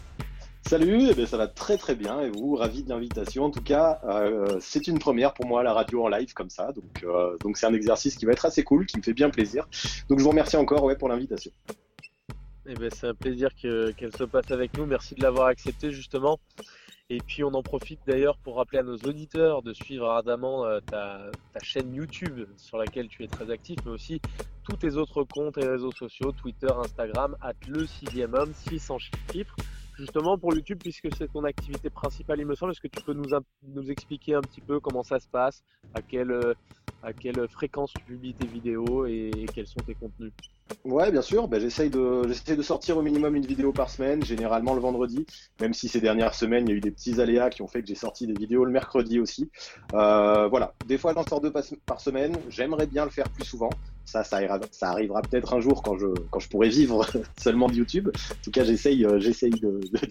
Salut, 0.67 1.09
eh 1.11 1.15
ben, 1.15 1.27
ça 1.27 1.37
va 1.37 1.47
très 1.47 1.77
très 1.77 1.95
bien 1.95 2.23
et 2.23 2.31
vous, 2.31 2.55
ravi 2.55 2.83
de 2.83 2.89
l'invitation. 2.89 3.45
En 3.45 3.51
tout 3.51 3.63
cas, 3.63 4.01
euh, 4.05 4.57
c'est 4.61 4.87
une 4.87 4.99
première 4.99 5.35
pour 5.35 5.45
moi 5.45 5.63
la 5.63 5.75
radio 5.75 6.05
en 6.05 6.09
live 6.09 6.33
comme 6.33 6.49
ça, 6.49 6.73
donc 6.73 7.05
euh, 7.05 7.37
donc 7.43 7.59
c'est 7.59 7.67
un 7.67 7.75
exercice 7.75 8.17
qui 8.17 8.25
va 8.25 8.33
être 8.33 8.47
assez 8.47 8.65
cool, 8.65 8.87
qui 8.87 8.97
me 8.97 9.03
fait 9.03 9.13
bien 9.13 9.29
plaisir. 9.29 9.69
Donc 10.09 10.21
je 10.21 10.25
vous 10.25 10.31
remercie 10.31 10.57
encore 10.57 10.83
ouais, 10.85 10.97
pour 10.97 11.11
l'invitation. 11.11 11.51
Eh 12.67 12.73
ben, 12.75 12.89
c'est 12.91 13.07
un 13.07 13.15
plaisir 13.15 13.51
qu'elle 13.55 14.17
se 14.17 14.25
passe 14.25 14.51
avec 14.51 14.75
nous. 14.79 14.87
Merci 14.87 15.15
de 15.15 15.23
l'avoir 15.23 15.49
accepté 15.49 15.91
justement. 15.91 16.41
Et 17.11 17.19
puis 17.19 17.45
on 17.45 17.53
en 17.53 17.63
profite 17.63 18.01
d'ailleurs 18.07 18.39
pour 18.39 18.57
rappeler 18.57 18.79
à 18.79 18.83
nos 18.83 18.97
auditeurs 18.97 19.63
de 19.63 19.75
suivre 19.75 20.09
ardemment 20.09 20.65
euh, 20.65 20.81
ta, 20.81 21.31
ta, 21.53 21.61
chaîne 21.61 21.95
YouTube 21.95 22.49
sur 22.57 22.79
laquelle 22.79 23.09
tu 23.09 23.23
es 23.23 23.29
très 23.29 23.51
actif, 23.51 23.77
mais 23.85 23.91
aussi 23.91 24.19
tous 24.63 24.79
tes 24.79 24.97
autres 24.97 25.25
comptes 25.25 25.59
et 25.59 25.69
réseaux 25.69 25.93
sociaux, 25.93 26.33
Twitter, 26.33 26.73
Instagram, 26.75 27.37
at 27.43 27.53
le 27.69 27.85
6 27.85 28.23
homme, 28.33 28.55
600 28.55 28.97
chiffres 29.31 29.57
justement 29.97 30.39
pour 30.39 30.55
YouTube, 30.55 30.79
puisque 30.83 31.09
c'est 31.17 31.31
ton 31.33 31.45
activité 31.45 31.91
principale, 31.91 32.41
il 32.41 32.47
me 32.47 32.55
semble, 32.55 32.73
est-ce 32.73 32.81
que 32.81 32.89
tu 32.89 33.03
peux 33.03 33.15
nous, 33.15 33.91
expliquer 33.91 34.35
un 34.35 34.41
petit 34.41 34.61
peu 34.61 34.81
comment 34.81 35.03
ça 35.03 35.19
se 35.19 35.29
passe, 35.29 35.63
à 35.95 36.03
quelle 36.03 37.49
fréquence 37.49 37.93
tu 37.93 38.05
publies 38.05 38.35
tes 38.35 38.47
vidéos 38.47 39.07
et, 39.07 39.47
quels 39.55 39.67
sont 39.67 39.81
tes 39.81 39.95
contenus? 39.95 40.33
Ouais, 40.85 41.11
bien 41.11 41.23
sûr. 41.23 41.49
Ben, 41.49 41.61
j'essaye 41.61 41.91
de, 41.91 42.23
de 42.27 42.63
sortir 42.63 42.97
au 42.97 43.03
minimum 43.03 43.37
une 43.37 43.47
vidéo 43.47 43.73
par 43.73 43.91
semaine, 43.91 44.25
généralement 44.25 44.75
le 44.75 44.81
vendredi, 44.81 45.27
même 45.61 45.75
si 45.75 45.89
ces 45.89 46.01
dernières 46.01 46.35
semaines, 46.35 46.67
il 46.67 46.71
y 46.71 46.75
a 46.75 46.77
eu 46.77 46.81
des 46.81 46.91
petits 46.91 47.21
aléas 47.21 47.51
qui 47.51 47.63
ont 47.63 47.69
fait 47.69 47.83
que 47.83 47.89
j'ai 47.89 47.95
sorti 47.95 48.27
des 48.27 48.35
vidéos 48.35 48.65
le 48.65 48.73
mercredi 48.73 49.19
aussi. 49.19 49.51
Euh, 49.93 50.49
voilà, 50.49 50.75
des 50.87 50.99
fois 50.99 51.13
j'en 51.15 51.27
sors 51.27 51.41
deux 51.41 51.53
par 51.53 52.01
semaine. 52.01 52.37
J'aimerais 52.49 52.87
bien 52.87 53.05
le 53.05 53.11
faire 53.11 53.29
plus 53.31 53.45
souvent. 53.45 53.71
Ça, 54.05 54.23
ça, 54.23 54.39
arrivera 54.83 55.23
peut-être 55.23 55.55
un 55.55 55.61
jour 55.61 55.83
quand 55.83 55.97
je, 55.97 56.49
pourrai 56.49 56.69
vivre 56.69 57.07
seulement 57.39 57.69
de 57.69 57.75
YouTube. 57.75 58.11
En 58.15 58.45
tout 58.45 58.51
cas, 58.51 58.63
j'essaye, 58.65 59.05
euh, 59.05 59.19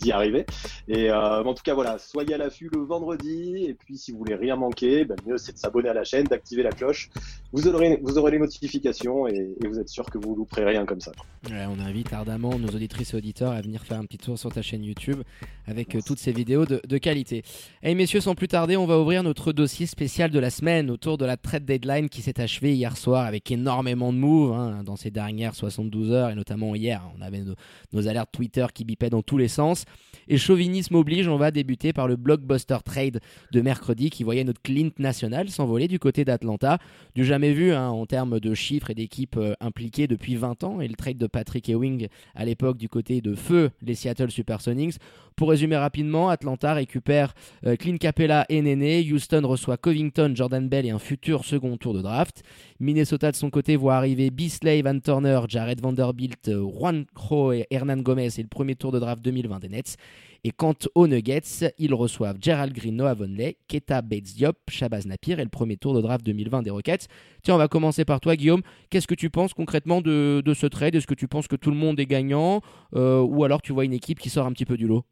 d'y 0.01 0.11
arriver. 0.11 0.45
Et 0.87 1.11
euh, 1.11 1.43
en 1.43 1.53
tout 1.53 1.61
cas, 1.63 1.75
voilà, 1.75 1.99
soyez 1.99 2.33
à 2.33 2.37
l'affût 2.37 2.69
le 2.73 2.81
vendredi. 2.81 3.65
Et 3.67 3.75
puis, 3.75 3.97
si 3.97 4.11
vous 4.11 4.17
voulez 4.17 4.35
rien 4.35 4.55
manquer, 4.55 5.05
ben, 5.05 5.15
mieux 5.27 5.37
c'est 5.37 5.53
de 5.53 5.57
s'abonner 5.57 5.89
à 5.89 5.93
la 5.93 6.03
chaîne, 6.03 6.25
d'activer 6.25 6.63
la 6.63 6.71
cloche. 6.71 7.11
Vous 7.51 7.67
aurez, 7.67 7.99
vous 8.01 8.17
aurez 8.17 8.31
les 8.31 8.39
notifications 8.39 9.27
et, 9.27 9.55
vous 9.63 9.79
êtes 9.79 9.89
sûr 9.89 10.05
que 10.05 10.17
vous 10.17 10.33
louperez 10.43 10.65
rien 10.65 10.85
comme 10.85 10.99
ça. 10.99 11.11
on 11.49 11.79
invite 11.79 12.11
ardemment 12.11 12.59
nos 12.59 12.67
auditrices 12.67 13.13
et 13.13 13.17
auditeurs 13.17 13.53
à 13.53 13.61
venir 13.61 13.83
faire 13.83 13.97
un 13.97 14.05
petit 14.05 14.17
tour 14.17 14.37
sur 14.37 14.51
ta 14.51 14.61
chaîne 14.61 14.83
YouTube 14.83 15.21
avec 15.67 15.95
euh, 15.95 15.99
toutes 16.05 16.19
ces 16.19 16.33
vidéos 16.33 16.65
de, 16.65 16.81
de 16.85 16.97
qualité. 16.97 17.43
Et 17.81 17.95
messieurs, 17.95 18.19
sans 18.19 18.35
plus 18.35 18.49
tarder, 18.49 18.75
on 18.75 18.85
va 18.85 18.99
ouvrir 18.99 19.23
notre 19.23 19.53
dossier 19.53 19.85
spécial 19.85 20.31
de 20.31 20.39
la 20.39 20.49
semaine 20.49 20.91
autour 20.91 21.17
de 21.17 21.25
la 21.25 21.37
trade 21.37 21.63
deadline 21.63 22.09
qui 22.09 22.21
s'est 22.21 22.41
achevée 22.41 22.73
hier 22.73 22.97
soir 22.97 23.25
avec 23.25 23.49
énormément 23.51 24.11
de 24.11 24.17
moves 24.17 24.53
hein, 24.53 24.83
dans 24.83 24.97
ces 24.97 25.11
dernières 25.11 25.55
72 25.55 26.11
heures, 26.11 26.29
et 26.29 26.35
notamment 26.35 26.75
hier. 26.75 27.01
On 27.17 27.21
avait 27.21 27.39
nos, 27.39 27.55
nos, 27.93 28.07
alertes 28.07 28.31
Twitter 28.33 28.65
qui 28.73 28.83
bipaient 28.83 29.09
dans 29.09 29.21
tous 29.21 29.37
les 29.37 29.47
sens. 29.47 29.85
Et 30.27 30.37
chauvinisme 30.37 30.95
oblige, 30.95 31.27
on 31.27 31.37
va 31.37 31.51
débuter 31.51 31.93
par 31.93 32.07
le 32.07 32.15
blockbuster 32.17 32.77
trade 32.83 33.19
de 33.51 33.61
mercredi 33.61 34.09
qui 34.09 34.23
voyait 34.23 34.43
notre 34.43 34.61
Clint 34.61 34.91
national 34.97 35.49
s'envoler 35.49 35.87
du 35.87 35.99
côté 35.99 36.25
d'Atlanta. 36.25 36.79
Du 37.15 37.23
jamais 37.23 37.53
vu 37.53 37.73
hein, 37.73 37.89
en 37.89 38.05
termes 38.05 38.39
de 38.39 38.53
chiffres 38.53 38.89
et 38.89 38.95
d'équipes 38.95 39.37
euh, 39.37 39.53
impliquées 39.59 40.07
depuis 40.07 40.32
20 40.37 40.63
ans. 40.63 40.81
Et 40.81 40.87
le 40.87 40.95
trade 40.95 41.17
de 41.17 41.27
Patrick 41.27 41.69
Ewing 41.69 42.07
à 42.35 42.45
l'époque 42.45 42.77
du 42.77 42.89
côté 42.89 43.21
de 43.21 43.35
feu 43.35 43.71
les 43.81 43.95
Seattle 43.95 44.31
Supersonics. 44.31 44.95
Pour 45.35 45.49
résumer 45.49 45.77
rapidement, 45.77 46.29
Atlanta 46.29 46.73
récupère 46.73 47.33
euh, 47.65 47.75
Clint 47.75 47.97
Capella 47.97 48.45
et 48.49 48.61
Nene. 48.61 49.03
Houston 49.11 49.41
reçoit 49.45 49.77
Covington, 49.77 50.33
Jordan 50.35 50.67
Bell 50.69 50.85
et 50.85 50.91
un 50.91 50.99
futur 50.99 51.43
second 51.43 51.75
tour 51.77 51.93
de 51.93 52.01
draft. 52.01 52.43
Minnesota 52.79 53.31
de 53.31 53.35
son 53.35 53.49
côté 53.49 53.75
voit 53.75 53.95
arriver 53.95 54.29
Beasley, 54.29 54.81
Van 54.81 54.99
Turner, 54.99 55.41
Jared 55.47 55.81
Vanderbilt, 55.81 56.49
euh, 56.49 56.61
Juan 56.61 57.05
Crow 57.15 57.51
et 57.53 57.65
Hernan 57.71 57.97
Gomez 57.97 58.29
et 58.37 58.41
le 58.41 58.47
premier 58.47 58.75
tour 58.75 58.91
de 58.91 58.99
draft 58.99 59.23
2020 59.23 59.59
des 59.59 59.69
Nets. 59.69 59.97
Et 60.45 60.51
quant 60.51 60.73
aux 60.95 61.07
Nuggets, 61.07 61.71
ils 61.77 61.93
reçoivent 61.93 62.37
Gerald 62.41 62.73
Green, 62.73 62.97
Noah 62.97 63.13
Vonley, 63.13 63.57
Keta 63.69 64.01
Bates 64.01 64.33
Diop, 64.35 64.57
Shabazz 64.69 65.05
Napier 65.05 65.33
et 65.39 65.43
le 65.43 65.49
premier 65.49 65.77
tour 65.77 65.93
de 65.93 66.01
draft 66.01 66.25
2020 66.25 66.63
des 66.63 66.69
Rockets. 66.69 67.07
Tiens, 67.43 67.55
on 67.55 67.57
va 67.57 67.69
commencer 67.69 68.03
par 68.03 68.19
toi, 68.19 68.35
Guillaume. 68.35 68.61
Qu'est-ce 68.89 69.07
que 69.07 69.15
tu 69.15 69.29
penses 69.29 69.53
concrètement 69.53 70.01
de, 70.01 70.43
ce 70.53 70.67
trade? 70.67 70.95
Est-ce 70.95 71.07
que 71.07 71.13
tu 71.13 71.29
penses 71.29 71.47
que 71.47 71.55
tout 71.55 71.71
le 71.71 71.77
monde 71.77 71.97
est 71.99 72.05
gagnant? 72.05 72.61
Euh, 72.93 73.21
ou 73.21 73.45
alors 73.45 73.61
tu 73.61 73.71
vois 73.71 73.85
une 73.85 73.93
équipe 73.93 74.19
qui 74.19 74.29
sort 74.29 74.45
un 74.45 74.51
petit 74.51 74.65
peu 74.65 74.75
du 74.75 74.85
lot? 74.85 75.05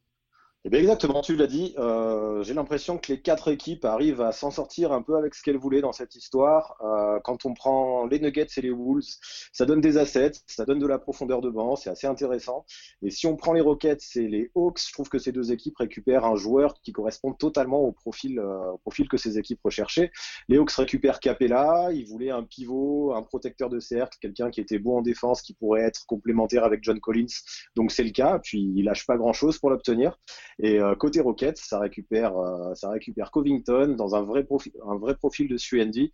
Eh 0.64 0.70
bien 0.70 0.80
exactement, 0.80 1.22
tu 1.22 1.36
l'as 1.36 1.48
dit. 1.48 1.74
Euh, 1.80 2.44
J'ai 2.44 2.54
l'impression 2.54 3.00
que 3.00 3.12
les 3.12 3.20
quatre 3.20 3.52
équipes 3.52 3.84
arrivent 3.84 4.22
à 4.22 4.32
s'en 4.32 4.52
sortir 4.52 4.92
un 4.92 5.02
peu 5.02 5.18
avec 5.18 5.34
ce 5.34 5.42
qu'elles 5.42 5.58
voulaient 5.58 5.82
dans 5.82 5.92
cette 5.92 6.16
histoire. 6.16 6.76
Euh, 6.84 7.20
quand 7.24 7.46
on 7.46 7.56
prend 7.56 8.06
les 8.06 8.20
Nuggets 8.20 8.46
et 8.58 8.62
les 8.62 8.70
Wolves, 8.70 9.08
ça 9.54 9.66
donne 9.66 9.82
des 9.82 9.98
assets, 9.98 10.34
ça 10.46 10.66
donne 10.66 10.78
de 10.78 10.86
la 10.86 11.00
profondeur 11.00 11.42
de 11.42 11.50
banc, 11.50 11.76
c'est 11.78 11.90
assez 11.90 12.06
intéressant. 12.06 12.64
Et 13.02 13.10
si 13.10 13.26
on 13.26 13.36
prend 13.36 13.54
les 13.54 13.62
Rockets 13.62 14.04
et 14.16 14.28
les 14.28 14.52
Hawks, 14.54 14.82
je 14.88 14.94
trouve 14.94 15.10
que 15.10 15.18
ces 15.18 15.32
deux 15.32 15.52
équipes 15.52 15.78
récupèrent 15.78 16.26
un 16.26 16.36
joueur 16.36 16.76
qui 16.84 16.92
correspond 16.92 17.34
totalement 17.34 17.80
au 17.80 17.92
profil, 17.92 18.38
euh, 18.38 18.74
au 18.74 18.78
profil 18.78 19.10
que 19.10 19.18
ces 19.18 19.40
équipes 19.40 19.62
recherchaient. 19.64 20.12
Les 20.48 20.58
Hawks 20.58 20.74
récupèrent 20.74 21.20
Capella, 21.20 21.90
ils 21.92 22.06
voulaient 22.06 22.30
un 22.30 22.44
pivot, 22.44 23.16
un 23.16 23.24
protecteur 23.24 23.70
de 23.70 23.80
cercle, 23.80 24.16
quelqu'un 24.22 24.52
qui 24.52 24.62
était 24.62 24.78
bon 24.78 25.00
en 25.00 25.02
défense, 25.02 25.42
qui 25.42 25.56
pourrait 25.56 25.82
être 25.82 26.06
complémentaire 26.06 26.66
avec 26.66 26.84
John 26.84 27.00
Collins. 27.00 27.34
Donc 27.76 27.92
c'est 27.92 28.04
le 28.04 28.12
cas. 28.12 28.38
Puis 28.44 28.72
il 28.76 28.84
lâche 28.84 29.08
pas 29.08 29.18
grand-chose 29.18 29.58
pour 29.58 29.72
l'obtenir. 29.72 30.20
Et 30.62 30.80
euh, 30.80 30.94
côté 30.96 31.22
récupère, 31.80 32.38
euh, 32.38 32.76
ça 32.76 32.92
récupère 32.92 33.32
Covington 33.32 33.96
dans 33.98 34.16
un 34.16 34.22
vrai 34.22 34.44
profil, 34.44 34.72
un 34.88 34.96
vrai 34.96 35.16
profil 35.16 35.48
de 35.48 35.58
Suendi. 35.58 36.12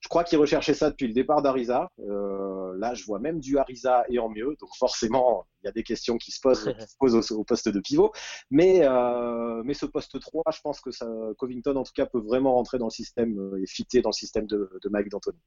Je 0.00 0.08
crois 0.08 0.24
qu'il 0.24 0.38
recherchait 0.38 0.72
ça 0.72 0.88
depuis 0.88 1.06
le 1.06 1.12
départ 1.12 1.42
d'Ariza. 1.42 1.90
Euh, 2.08 2.74
là, 2.78 2.94
je 2.94 3.04
vois 3.04 3.18
même 3.18 3.40
du 3.40 3.58
Ariza 3.58 4.04
et 4.08 4.18
en 4.18 4.30
mieux. 4.30 4.56
Donc 4.58 4.70
forcément, 4.78 5.46
il 5.62 5.66
y 5.66 5.68
a 5.68 5.72
des 5.72 5.82
questions 5.82 6.16
qui 6.16 6.32
se 6.32 6.40
posent, 6.40 7.32
au, 7.32 7.44
poste 7.44 7.68
de 7.68 7.78
pivot. 7.80 8.10
Mais, 8.50 8.80
ce 8.80 9.84
poste 9.84 10.18
3, 10.18 10.44
je 10.50 10.60
pense 10.62 10.80
que 10.80 10.90
Covington, 11.34 11.76
en 11.76 11.82
tout 11.82 11.92
cas, 11.94 12.06
peut 12.06 12.20
vraiment 12.20 12.54
rentrer 12.54 12.78
dans 12.78 12.86
le 12.86 12.90
système 12.90 13.54
et 13.62 13.66
fitter 13.66 14.00
dans 14.00 14.08
le 14.08 14.14
système 14.14 14.46
de, 14.46 14.70
de 14.82 14.88
Mike 14.88 15.10
D'Antoni. 15.10 15.38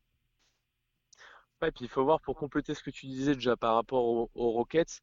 Ouais, 1.63 1.71
puis 1.71 1.85
il 1.85 1.89
faut 1.89 2.03
voir 2.03 2.21
pour 2.21 2.35
compléter 2.35 2.75
ce 2.75 2.83
que 2.83 2.91
tu 2.91 3.07
disais 3.07 3.33
déjà 3.33 3.57
par 3.57 3.73
rapport 3.73 4.05
aux, 4.05 4.29
aux 4.35 4.51
Rockets 4.51 5.01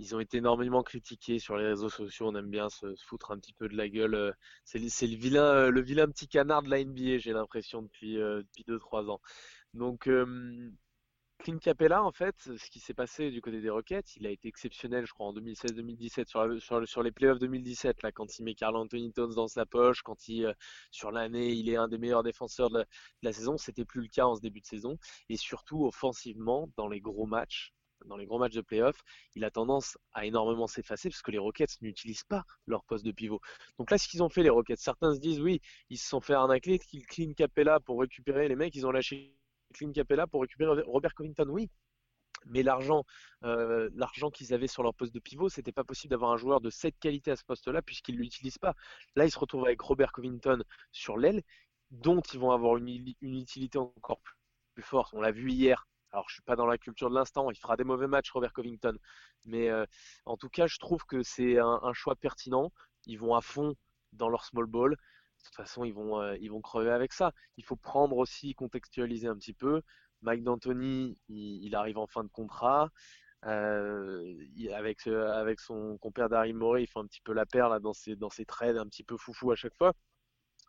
ils 0.00 0.14
ont 0.14 0.20
été 0.20 0.38
énormément 0.38 0.82
critiqués 0.82 1.38
sur 1.38 1.56
les 1.56 1.66
réseaux 1.66 1.88
sociaux. 1.88 2.28
On 2.28 2.34
aime 2.34 2.50
bien 2.50 2.68
se, 2.68 2.94
foutre 3.06 3.30
un 3.30 3.38
petit 3.38 3.52
peu 3.52 3.68
de 3.68 3.76
la 3.76 3.88
gueule. 3.88 4.14
Euh, 4.14 4.32
c'est 4.64 4.78
le 4.78 5.16
vilain, 5.16 5.42
euh, 5.42 5.70
le 5.70 5.80
vilain 5.80 6.06
petit 6.08 6.28
canard 6.28 6.62
de 6.62 6.70
la 6.70 6.84
NBA, 6.84 7.18
j'ai 7.18 7.32
l'impression 7.32 7.82
depuis 7.82 8.18
euh, 8.18 8.42
depuis 8.42 8.64
deux 8.64 8.78
trois 8.78 9.10
ans. 9.10 9.20
Donc 9.74 10.08
Clint 11.38 11.58
Capella, 11.58 12.02
en 12.02 12.10
fait, 12.10 12.34
ce 12.38 12.70
qui 12.70 12.80
s'est 12.80 12.94
passé 12.94 13.30
du 13.30 13.40
côté 13.40 13.60
des 13.60 13.70
Rockets, 13.70 14.16
il 14.16 14.26
a 14.26 14.30
été 14.30 14.48
exceptionnel, 14.48 15.06
je 15.06 15.12
crois, 15.12 15.26
en 15.26 15.34
2016-2017 15.34 16.26
sur, 16.26 16.60
sur, 16.60 16.88
sur, 16.88 17.02
les 17.02 17.12
playoffs 17.12 17.38
2017, 17.38 18.02
là, 18.02 18.10
quand 18.10 18.38
il 18.38 18.44
met 18.44 18.54
Carl 18.54 18.76
Anthony 18.76 19.12
Towns 19.12 19.34
dans 19.34 19.46
sa 19.46 19.64
poche, 19.64 20.02
quand 20.02 20.28
il, 20.28 20.52
sur 20.90 21.12
l'année, 21.12 21.52
il 21.52 21.68
est 21.70 21.76
un 21.76 21.86
des 21.86 21.98
meilleurs 21.98 22.24
défenseurs 22.24 22.70
de 22.70 22.78
la, 22.78 22.84
de 22.84 22.88
la 23.22 23.32
saison. 23.32 23.56
C'était 23.56 23.84
plus 23.84 24.02
le 24.02 24.08
cas 24.08 24.26
en 24.26 24.34
ce 24.34 24.40
début 24.40 24.60
de 24.60 24.66
saison. 24.66 24.98
Et 25.28 25.36
surtout, 25.36 25.84
offensivement, 25.86 26.68
dans 26.76 26.88
les 26.88 27.00
gros 27.00 27.26
matchs, 27.26 27.72
dans 28.06 28.16
les 28.16 28.26
gros 28.26 28.38
matchs 28.38 28.54
de 28.54 28.60
playoff, 28.60 29.02
il 29.34 29.44
a 29.44 29.50
tendance 29.50 29.98
à 30.12 30.26
énormément 30.26 30.66
s'effacer 30.66 31.10
parce 31.10 31.22
que 31.22 31.30
les 31.30 31.38
Rockets 31.38 31.80
n'utilisent 31.80 32.24
pas 32.24 32.44
leur 32.66 32.84
poste 32.84 33.04
de 33.04 33.12
pivot. 33.12 33.40
Donc 33.78 33.90
là, 33.90 33.98
ce 33.98 34.08
qu'ils 34.08 34.22
ont 34.22 34.28
fait, 34.28 34.42
les 34.42 34.50
Rockets, 34.50 34.78
certains 34.78 35.14
se 35.14 35.20
disent 35.20 35.40
oui, 35.40 35.60
ils 35.90 35.98
se 35.98 36.08
sont 36.08 36.20
fait 36.20 36.34
arnaquer, 36.34 36.78
qu'ils 36.78 37.06
clean 37.06 37.32
Capella 37.32 37.80
pour 37.80 38.00
récupérer 38.00 38.48
les 38.48 38.56
mecs, 38.56 38.74
ils 38.74 38.86
ont 38.86 38.90
lâché 38.90 39.34
clean 39.74 39.92
Capella 39.92 40.26
pour 40.26 40.42
récupérer 40.42 40.82
Robert 40.82 41.14
Covington, 41.14 41.48
oui. 41.48 41.70
Mais 42.46 42.62
l'argent, 42.62 43.04
euh, 43.44 43.90
l'argent 43.94 44.30
qu'ils 44.30 44.54
avaient 44.54 44.68
sur 44.68 44.82
leur 44.82 44.94
poste 44.94 45.12
de 45.12 45.18
pivot, 45.18 45.48
c'était 45.48 45.72
pas 45.72 45.84
possible 45.84 46.12
d'avoir 46.12 46.30
un 46.30 46.36
joueur 46.36 46.60
de 46.60 46.70
cette 46.70 46.98
qualité 46.98 47.32
à 47.32 47.36
ce 47.36 47.44
poste-là 47.44 47.82
puisqu'ils 47.82 48.16
l'utilisent 48.16 48.58
pas. 48.58 48.74
Là, 49.16 49.24
ils 49.24 49.30
se 49.30 49.38
retrouvent 49.38 49.64
avec 49.64 49.80
Robert 49.80 50.12
Covington 50.12 50.62
sur 50.92 51.18
l'aile, 51.18 51.42
dont 51.90 52.20
ils 52.20 52.38
vont 52.38 52.52
avoir 52.52 52.76
une, 52.76 52.88
une 53.20 53.36
utilité 53.40 53.78
encore 53.78 54.20
plus 54.74 54.82
forte. 54.82 55.12
On 55.14 55.20
l'a 55.20 55.32
vu 55.32 55.50
hier 55.50 55.86
alors, 56.12 56.28
je 56.28 56.34
suis 56.34 56.42
pas 56.42 56.56
dans 56.56 56.66
la 56.66 56.78
culture 56.78 57.10
de 57.10 57.14
l'instant. 57.14 57.50
Il 57.50 57.56
fera 57.56 57.76
des 57.76 57.84
mauvais 57.84 58.06
matchs, 58.06 58.30
Robert 58.30 58.52
Covington. 58.52 58.96
Mais 59.44 59.68
euh, 59.68 59.84
en 60.24 60.36
tout 60.36 60.48
cas, 60.48 60.66
je 60.66 60.78
trouve 60.78 61.04
que 61.04 61.22
c'est 61.22 61.58
un, 61.58 61.92
choix 61.92 62.16
pertinent. 62.16 62.72
Ils 63.06 63.18
vont 63.18 63.34
à 63.34 63.40
fond 63.40 63.74
dans 64.12 64.28
leur 64.28 64.44
small 64.44 64.66
ball. 64.66 64.92
De 64.92 65.44
toute 65.44 65.54
façon, 65.54 65.84
ils 65.84 65.92
vont, 65.92 66.20
euh, 66.20 66.36
ils 66.40 66.50
vont 66.50 66.60
crever 66.60 66.90
avec 66.90 67.12
ça. 67.12 67.32
Il 67.56 67.64
faut 67.64 67.76
prendre 67.76 68.16
aussi, 68.16 68.54
contextualiser 68.54 69.28
un 69.28 69.36
petit 69.36 69.52
peu. 69.52 69.82
Mike 70.22 70.42
D'Antoni, 70.42 71.16
il, 71.28 71.74
arrive 71.74 71.98
en 71.98 72.06
fin 72.06 72.24
de 72.24 72.28
contrat. 72.28 72.90
Euh, 73.44 74.34
avec, 74.74 75.06
avec 75.06 75.60
son 75.60 75.96
compère 75.98 76.28
Daryl 76.28 76.56
Morey, 76.56 76.82
il 76.84 76.86
fait 76.88 76.98
un 76.98 77.06
petit 77.06 77.20
peu 77.20 77.32
la 77.32 77.46
paire 77.46 77.80
dans 77.80 77.92
ses, 77.92 78.16
dans 78.16 78.30
ses 78.30 78.44
trades 78.44 78.78
un 78.78 78.86
petit 78.86 79.04
peu 79.04 79.16
foufou 79.16 79.52
à 79.52 79.56
chaque 79.56 79.76
fois. 79.76 79.92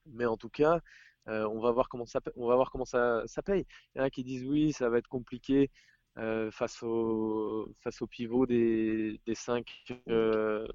Mais 0.05 0.25
en 0.25 0.37
tout 0.37 0.49
cas, 0.49 0.81
euh, 1.27 1.47
on 1.47 1.59
va 1.59 1.71
voir 1.71 1.89
comment 1.89 2.05
ça, 2.05 2.19
va 2.23 2.55
voir 2.55 2.71
comment 2.71 2.85
ça, 2.85 3.23
ça 3.27 3.41
paye. 3.41 3.65
Il 3.93 3.99
y 3.99 4.01
en 4.01 4.05
a 4.05 4.09
qui 4.09 4.23
disent 4.23 4.45
oui, 4.45 4.73
ça 4.73 4.89
va 4.89 4.97
être 4.97 5.07
compliqué 5.07 5.69
euh, 6.17 6.51
face 6.51 6.81
au 6.83 7.67
pivot 8.09 8.45
des, 8.45 9.19
des 9.25 9.35
cinq 9.35 9.67
euh, 10.07 10.67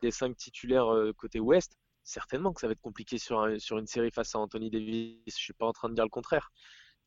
des 0.00 0.10
cinq 0.10 0.36
titulaires 0.36 0.88
côté 1.16 1.40
ouest. 1.40 1.76
Certainement 2.04 2.52
que 2.52 2.60
ça 2.60 2.66
va 2.66 2.72
être 2.72 2.80
compliqué 2.80 3.18
sur, 3.18 3.46
une 3.46 3.86
série 3.86 4.10
face 4.10 4.34
à 4.34 4.38
Anthony 4.40 4.70
Davis. 4.70 5.18
Je 5.26 5.32
suis 5.34 5.52
pas 5.52 5.66
en 5.66 5.72
train 5.72 5.88
de 5.88 5.94
dire 5.94 6.04
le 6.04 6.10
contraire. 6.10 6.50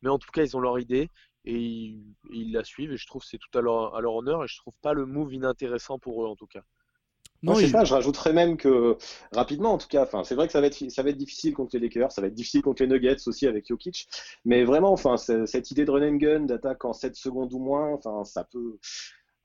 Mais 0.01 0.09
en 0.09 0.19
tout 0.19 0.29
cas, 0.31 0.43
ils 0.43 0.55
ont 0.55 0.61
leur 0.61 0.79
idée 0.79 1.09
et 1.45 1.97
ils, 2.31 2.51
la 2.51 2.63
suivent 2.63 2.91
et 2.91 2.97
je 2.97 3.07
trouve 3.07 3.23
c'est 3.23 3.37
tout 3.37 3.57
à 3.57 3.61
leur, 3.61 3.95
à 3.95 4.01
leur 4.01 4.15
honneur 4.15 4.43
et 4.43 4.47
je 4.47 4.57
trouve 4.57 4.73
pas 4.81 4.93
le 4.93 5.05
move 5.05 5.33
inintéressant 5.33 5.99
pour 5.99 6.23
eux 6.23 6.27
en 6.27 6.35
tout 6.35 6.47
cas. 6.47 6.63
Non, 7.45 7.55
je 7.55 7.65
sais 7.67 7.71
pas, 7.71 7.85
je 7.85 7.93
rajouterais 7.93 8.33
même 8.33 8.57
que 8.57 8.97
rapidement, 9.31 9.73
en 9.73 9.77
tout 9.77 9.87
cas, 9.87 10.03
enfin, 10.03 10.23
c'est 10.23 10.35
vrai 10.35 10.47
que 10.47 10.53
ça 10.53 10.61
va 10.61 10.67
être 10.67 10.89
ça 10.89 11.03
va 11.03 11.09
être 11.09 11.17
difficile 11.17 11.53
contre 11.53 11.77
les 11.77 11.79
Lakers, 11.79 12.11
ça 12.11 12.21
va 12.21 12.27
être 12.27 12.33
difficile 12.33 12.61
contre 12.61 12.81
les 12.81 12.89
Nuggets 12.89 13.27
aussi 13.27 13.47
avec 13.47 13.67
Jokic, 13.67 14.07
mais 14.45 14.63
vraiment, 14.63 14.91
enfin, 14.91 15.17
cette 15.17 15.71
idée 15.71 15.85
de 15.85 15.91
run 15.91 16.07
and 16.07 16.15
gun, 16.15 16.39
d'attaque 16.41 16.83
en 16.85 16.93
7 16.93 17.15
secondes 17.15 17.53
ou 17.53 17.59
moins, 17.59 17.93
enfin, 17.93 18.23
ça 18.23 18.43
peut. 18.43 18.79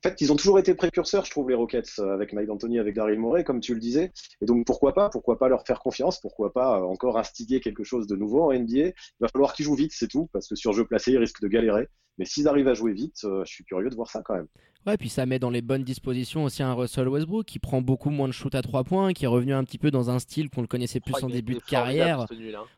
En 0.03 0.09
fait, 0.09 0.21
ils 0.23 0.33
ont 0.33 0.37
toujours 0.37 0.59
été 0.59 0.75
précurseurs, 0.75 1.27
je 1.27 1.31
trouve, 1.31 1.51
les 1.51 1.55
Rockets, 1.55 1.99
euh, 1.99 2.15
avec 2.15 2.33
Mike 2.33 2.47
D'Antoni, 2.47 2.79
avec 2.79 2.95
Daryl 2.95 3.19
Morey, 3.21 3.45
comme 3.45 3.61
tu 3.61 3.75
le 3.75 3.81
disais. 3.81 4.13
Et 4.41 4.47
donc, 4.47 4.65
pourquoi 4.65 4.95
pas 4.95 5.11
Pourquoi 5.11 5.39
pas 5.39 5.49
leur 5.49 5.67
faire 5.67 5.79
confiance 5.79 6.19
Pourquoi 6.21 6.55
pas 6.55 6.81
euh, 6.81 6.85
encore 6.85 7.19
instiguer 7.19 7.61
quelque 7.61 7.85
chose 7.85 8.07
de 8.07 8.17
nouveau 8.17 8.45
en 8.45 8.55
NBA 8.55 8.79
Il 8.79 8.95
va 9.21 9.29
falloir 9.29 9.53
qu'ils 9.53 9.67
jouent 9.67 9.75
vite, 9.75 9.93
c'est 9.95 10.09
tout, 10.09 10.31
parce 10.33 10.49
que 10.49 10.55
sur 10.55 10.73
jeu 10.73 10.87
placé, 10.87 11.13
ils 11.13 11.19
risquent 11.19 11.43
de 11.43 11.49
galérer. 11.49 11.87
Mais 12.17 12.25
s'ils 12.25 12.49
arrivent 12.49 12.69
à 12.69 12.75
jouer 12.75 12.95
vite, 12.95 13.25
euh, 13.25 13.45
je 13.45 13.53
suis 13.53 13.65
curieux 13.65 13.91
de 13.91 13.95
voir 13.95 14.09
ça 14.09 14.23
quand 14.25 14.35
même. 14.35 14.49
Ouais, 14.87 14.97
puis 14.97 15.11
ça 15.11 15.27
met 15.27 15.39
dans 15.39 15.51
les 15.51 15.61
bonnes 15.61 15.85
dispositions 15.85 16.45
aussi 16.45 16.63
un 16.63 16.73
Russell 16.73 17.07
Westbrook 17.07 17.45
qui 17.45 17.59
prend 17.59 17.83
beaucoup 17.83 18.09
moins 18.09 18.29
de 18.29 18.33
shoot 18.33 18.55
à 18.55 18.63
3 18.63 18.85
points, 18.85 19.13
qui 19.13 19.27
est 19.27 19.29
revenu 19.29 19.53
un 19.53 19.63
petit 19.63 19.77
peu 19.77 19.91
dans 19.91 20.09
un 20.09 20.19
style 20.19 20.49
qu'on 20.49 20.63
le 20.63 20.67
connaissait 20.67 21.01
plus 21.01 21.23
en 21.23 21.29
début 21.29 21.55
de 21.55 21.61
carrière. 21.61 22.27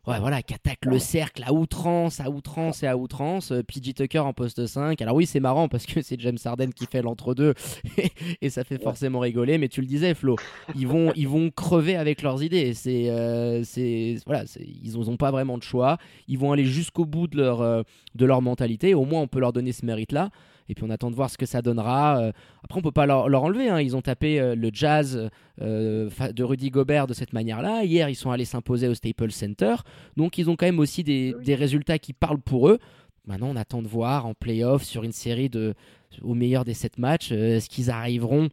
Ouais, 0.08 0.18
voilà, 0.18 0.42
qui 0.42 0.52
attaque 0.52 0.84
le 0.84 0.98
cercle 0.98 1.44
à 1.46 1.52
outrance, 1.52 2.18
à 2.18 2.28
outrance 2.28 2.82
et 2.82 2.88
à 2.88 2.96
outrance. 2.96 3.52
Euh, 3.52 3.62
PJ 3.62 3.94
Tucker 3.94 4.18
en 4.18 4.32
poste 4.32 4.66
5. 4.66 5.00
Alors 5.00 5.14
oui, 5.14 5.26
c'est 5.26 5.38
marrant 5.38 5.68
parce 5.68 5.86
que 5.86 6.02
c'est 6.02 6.20
James 6.20 6.38
Harden 6.44 6.70
qui 6.70 6.86
fait 6.86 7.02
l'entre-deux 7.02 7.54
et 8.42 8.50
ça 8.50 8.64
fait 8.64 8.82
forcément 8.82 9.20
rigoler, 9.20 9.58
mais 9.58 9.68
tu 9.68 9.80
le 9.80 9.86
disais, 9.86 10.14
Flo, 10.14 10.34
ils 10.74 10.88
vont, 10.88 11.12
ils 11.14 11.28
vont 11.28 11.50
crever 11.50 11.94
avec 11.94 12.22
leurs 12.22 12.42
idées. 12.42 12.74
C'est, 12.74 13.10
euh, 13.10 13.62
c'est, 13.62 14.16
voilà, 14.26 14.42
ils 14.58 14.98
n'ont 14.98 15.16
pas 15.16 15.30
vraiment 15.30 15.56
de 15.56 15.62
choix. 15.62 15.98
Ils 16.26 16.38
vont 16.38 16.50
aller 16.50 16.64
jusqu'au 16.64 17.04
bout 17.04 17.28
de 17.28 17.36
leur, 17.36 17.60
euh, 17.60 17.82
de 18.16 18.26
leur 18.26 18.42
mentalité. 18.42 18.92
Au 18.94 19.04
moins, 19.04 19.20
on 19.20 19.28
peut 19.28 19.38
leur 19.38 19.52
donner 19.52 19.70
ce 19.70 19.86
mérite-là. 19.86 20.30
Et 20.68 20.74
puis 20.74 20.84
on 20.84 20.90
attend 20.90 21.10
de 21.10 21.16
voir 21.16 21.30
ce 21.30 21.38
que 21.38 21.46
ça 21.46 21.62
donnera. 21.62 22.20
Euh, 22.20 22.32
après, 22.62 22.78
on 22.78 22.82
peut 22.82 22.92
pas 22.92 23.06
leur, 23.06 23.42
enlever. 23.42 23.68
Hein. 23.68 23.80
Ils 23.80 23.96
ont 23.96 24.02
tapé 24.02 24.40
euh, 24.40 24.54
le 24.54 24.70
jazz 24.72 25.30
euh, 25.60 26.10
de 26.32 26.44
Rudy 26.44 26.70
Gobert 26.70 27.06
de 27.06 27.14
cette 27.14 27.32
manière-là. 27.32 27.84
Hier, 27.84 28.08
ils 28.08 28.14
sont 28.14 28.30
allés 28.30 28.44
s'imposer 28.44 28.88
au 28.88 28.94
Staples 28.94 29.32
Center. 29.32 29.76
Donc 30.16 30.38
ils 30.38 30.48
ont 30.50 30.56
quand 30.56 30.66
même 30.66 30.78
aussi 30.78 31.04
des, 31.04 31.54
résultats 31.54 31.98
qui 31.98 32.12
parlent 32.12 32.40
pour 32.40 32.68
eux. 32.68 32.78
Maintenant, 33.26 33.48
on 33.50 33.56
attend 33.56 33.82
de 33.82 33.88
voir 33.88 34.26
en 34.26 34.34
playoff 34.34 34.82
sur 34.82 35.04
une 35.04 35.12
série 35.12 35.48
de, 35.48 35.74
au 36.22 36.34
meilleur 36.34 36.64
des 36.64 36.74
sept 36.74 36.98
matchs, 36.98 37.30
est-ce 37.30 37.68
qu'ils 37.68 37.90
arriveront 37.90 38.48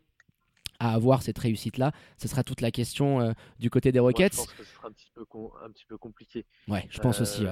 à 0.80 0.93
avoir 0.93 1.24
cette 1.24 1.39
réussite-là? 1.39 1.91
Ce 2.17 2.28
sera 2.28 2.43
toute 2.43 2.62
la 2.62 2.69
question 2.69 3.34
du 3.58 3.72
côté 3.72 3.91
des 3.91 3.98
Rockets. 3.98 4.34
je 4.34 4.38
pense 4.38 4.54
que 4.54 4.63
ce 4.63 4.74
sera 4.76 4.88
un 4.89 4.91
petit 4.91 5.12
peu, 5.15 5.26
un 5.65 5.72
petit 5.72 5.86
peu 5.86 5.98
compliqué. 5.98 6.45
Ouais, 6.67 6.86
je 6.91 7.00
pense 7.00 7.19
aussi. 7.19 7.45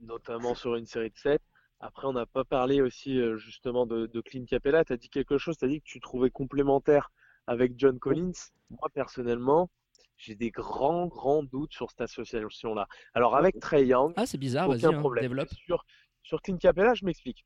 Notamment 0.00 0.54
sur 0.54 0.76
une 0.76 0.86
série 0.86 1.10
de 1.10 1.16
7 1.16 1.42
Après, 1.84 2.06
on 2.06 2.12
n'a 2.12 2.26
pas 2.26 2.44
parlé 2.44 2.80
aussi 2.80 3.18
euh, 3.18 3.36
justement 3.36 3.86
de, 3.86 4.06
de 4.06 4.20
Clint 4.20 4.44
Capella. 4.44 4.84
Tu 4.84 4.92
as 4.92 4.96
dit 4.96 5.08
quelque 5.10 5.36
chose, 5.36 5.56
tu 5.58 5.64
as 5.64 5.68
dit 5.68 5.80
que 5.80 5.86
tu 5.86 6.00
trouvais 6.00 6.30
complémentaire 6.30 7.10
avec 7.48 7.72
John 7.76 7.98
Collins. 7.98 8.30
Moi, 8.70 8.88
personnellement, 8.94 9.68
j'ai 10.16 10.36
des 10.36 10.52
grands, 10.52 11.06
grands 11.08 11.42
doutes 11.42 11.72
sur 11.72 11.90
cette 11.90 12.02
association-là. 12.02 12.86
Alors, 13.14 13.36
avec 13.36 13.58
Trey 13.58 13.86
Young, 13.86 14.12
Ah, 14.16 14.26
c'est 14.26 14.38
bizarre, 14.38 14.68
aucun 14.68 14.90
hein, 14.90 15.00
problème. 15.00 15.22
développe. 15.22 15.48
Sur, 15.66 15.84
sur 16.22 16.40
Clint 16.40 16.56
Capella, 16.58 16.94
je 16.94 17.04
m'explique. 17.04 17.44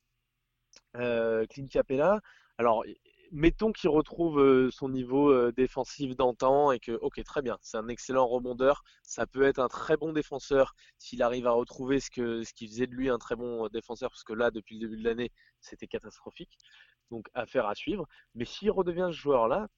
Euh, 0.96 1.46
Clint 1.46 1.68
Capella, 1.68 2.20
alors 2.58 2.84
mettons 3.32 3.72
qu'il 3.72 3.90
retrouve 3.90 4.40
euh, 4.40 4.70
son 4.70 4.88
niveau 4.88 5.30
euh, 5.30 5.52
défensif 5.52 6.16
d'antan 6.16 6.72
et 6.72 6.80
que, 6.80 6.92
ok, 6.92 7.22
très 7.24 7.42
bien, 7.42 7.58
c'est 7.62 7.76
un 7.76 7.88
excellent 7.88 8.26
rebondeur, 8.26 8.82
ça 9.02 9.26
peut 9.26 9.42
être 9.42 9.58
un 9.58 9.68
très 9.68 9.96
bon 9.96 10.12
défenseur 10.12 10.74
s'il 10.98 11.22
arrive 11.22 11.46
à 11.46 11.52
retrouver 11.52 12.00
ce 12.00 12.10
que 12.10 12.42
qui 12.54 12.68
faisait 12.68 12.86
de 12.86 12.94
lui 12.94 13.08
un 13.08 13.18
très 13.18 13.36
bon 13.36 13.64
euh, 13.64 13.68
défenseur, 13.68 14.10
parce 14.10 14.24
que 14.24 14.32
là, 14.32 14.50
depuis 14.50 14.78
le 14.78 14.88
début 14.88 15.00
de 15.02 15.08
l'année, 15.08 15.32
c'était 15.60 15.86
catastrophique. 15.86 16.56
Donc, 17.10 17.28
affaire 17.34 17.66
à 17.66 17.74
suivre. 17.74 18.06
Mais 18.34 18.44
s'il 18.44 18.70
redevient 18.70 19.08
ce 19.12 19.16
joueur-là, 19.16 19.68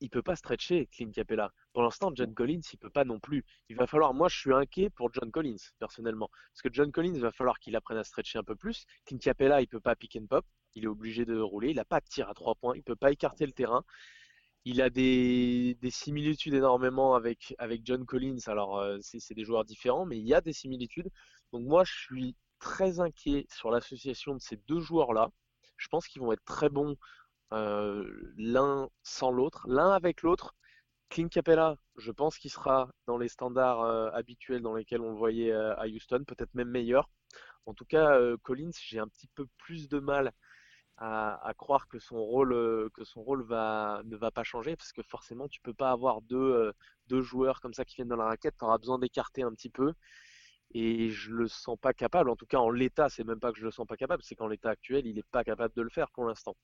il 0.00 0.10
peut 0.10 0.22
pas 0.22 0.36
stretcher 0.36 0.86
Clint 0.92 1.10
Capella. 1.10 1.52
Pour 1.72 1.82
l'instant, 1.82 2.10
John 2.14 2.34
Collins, 2.34 2.60
il 2.72 2.78
peut 2.78 2.90
pas 2.90 3.04
non 3.04 3.18
plus. 3.18 3.44
Il 3.68 3.76
va 3.76 3.86
falloir, 3.86 4.14
moi, 4.14 4.28
je 4.28 4.38
suis 4.38 4.52
inquiet 4.52 4.90
pour 4.90 5.12
John 5.12 5.30
Collins 5.30 5.56
personnellement, 5.78 6.28
parce 6.52 6.62
que 6.62 6.68
John 6.72 6.92
Collins 6.92 7.14
il 7.14 7.20
va 7.20 7.32
falloir 7.32 7.58
qu'il 7.58 7.74
apprenne 7.76 7.98
à 7.98 8.04
stretcher 8.04 8.38
un 8.38 8.44
peu 8.44 8.56
plus. 8.56 8.84
Clint 9.06 9.18
Capella, 9.18 9.60
il 9.60 9.66
peut 9.66 9.80
pas 9.80 9.96
pick 9.96 10.16
and 10.16 10.26
pop, 10.26 10.44
il 10.78 10.84
est 10.84 10.88
obligé 10.88 11.24
de 11.24 11.38
rouler. 11.40 11.70
Il 11.70 11.78
a 11.78 11.84
pas 11.84 12.00
de 12.00 12.06
tir 12.06 12.28
à 12.28 12.34
trois 12.34 12.54
points, 12.54 12.74
il 12.76 12.82
peut 12.82 12.96
pas 12.96 13.10
écarter 13.12 13.46
le 13.46 13.52
terrain. 13.52 13.84
Il 14.64 14.82
a 14.82 14.90
des, 14.90 15.76
des 15.80 15.90
similitudes 15.90 16.54
énormément 16.54 17.14
avec 17.14 17.54
John 17.84 18.04
Collins. 18.04 18.38
Alors, 18.46 18.78
euh, 18.78 18.98
c'est 19.02 19.34
des 19.34 19.44
joueurs 19.44 19.64
différents, 19.64 20.06
mais 20.06 20.18
il 20.18 20.26
y 20.26 20.34
a 20.34 20.40
des 20.40 20.52
similitudes. 20.52 21.08
Donc 21.52 21.62
moi, 21.66 21.84
je 21.84 21.94
suis 21.94 22.36
très 22.60 23.00
inquiet 23.00 23.46
sur 23.50 23.70
l'association 23.70 24.34
de 24.34 24.40
ces 24.40 24.56
deux 24.68 24.80
joueurs-là. 24.80 25.30
Je 25.76 25.88
pense 25.88 26.06
qu'ils 26.08 26.22
vont 26.22 26.32
être 26.32 26.44
très 26.44 26.68
bons 26.68 26.96
euh, 27.52 28.04
l'un 28.36 28.88
sans 29.02 29.30
l'autre, 29.30 29.66
l'un 29.68 29.90
avec 29.90 30.22
l'autre. 30.22 30.54
Clint 31.08 31.28
Capella, 31.28 31.76
je 31.96 32.12
pense 32.12 32.36
qu'il 32.38 32.50
sera 32.50 32.90
dans 33.06 33.16
les 33.16 33.28
standards 33.28 33.82
euh, 33.82 34.10
habituels 34.12 34.60
dans 34.60 34.74
lesquels 34.74 35.00
on 35.00 35.10
le 35.12 35.16
voyait 35.16 35.52
à 35.52 35.86
Houston, 35.86 36.24
peut-être 36.26 36.54
même 36.54 36.70
meilleur. 36.70 37.08
En 37.64 37.74
tout 37.74 37.86
cas, 37.86 38.18
Collins, 38.42 38.70
j'ai 38.82 38.98
un 38.98 39.08
petit 39.08 39.28
peu 39.34 39.46
plus 39.58 39.88
de 39.88 39.98
mal 39.98 40.32
à, 41.00 41.52
croire 41.56 41.86
que 41.88 41.98
son 41.98 42.16
rôle, 42.16 42.52
euh, 42.52 42.88
que 42.94 43.04
son 43.04 43.22
rôle 43.22 43.42
va, 43.44 44.02
ne 44.04 44.16
va 44.16 44.30
pas 44.30 44.42
changer, 44.42 44.76
parce 44.76 44.92
que 44.92 45.02
forcément, 45.02 45.48
tu 45.48 45.60
peux 45.60 45.74
pas 45.74 45.92
avoir 45.92 46.22
deux, 46.22 46.72
euh, 47.10 47.22
joueurs 47.22 47.60
comme 47.60 47.74
ça 47.74 47.84
qui 47.84 47.96
viennent 47.96 48.08
dans 48.08 48.16
la 48.16 48.26
raquette. 48.26 48.56
Tu 48.58 48.64
auras 48.64 48.78
besoin 48.78 48.98
d'écarter 48.98 49.42
un 49.42 49.52
petit 49.52 49.70
peu. 49.70 49.94
Et 50.72 51.10
je 51.10 51.30
le 51.32 51.48
sens 51.48 51.78
pas 51.78 51.94
capable. 51.94 52.30
En 52.30 52.36
tout 52.36 52.46
cas, 52.46 52.58
en 52.58 52.70
l'état, 52.70 53.08
c'est 53.08 53.24
même 53.24 53.40
pas 53.40 53.52
que 53.52 53.58
je 53.58 53.64
le 53.64 53.70
sens 53.70 53.86
pas 53.86 53.96
capable, 53.96 54.22
c'est 54.22 54.34
qu'en 54.34 54.48
l'état 54.48 54.70
actuel, 54.70 55.06
il 55.06 55.18
est 55.18 55.26
pas 55.30 55.44
capable 55.44 55.74
de 55.74 55.82
le 55.82 55.90
faire 55.90 56.10
pour 56.10 56.24
l'instant. 56.26 56.56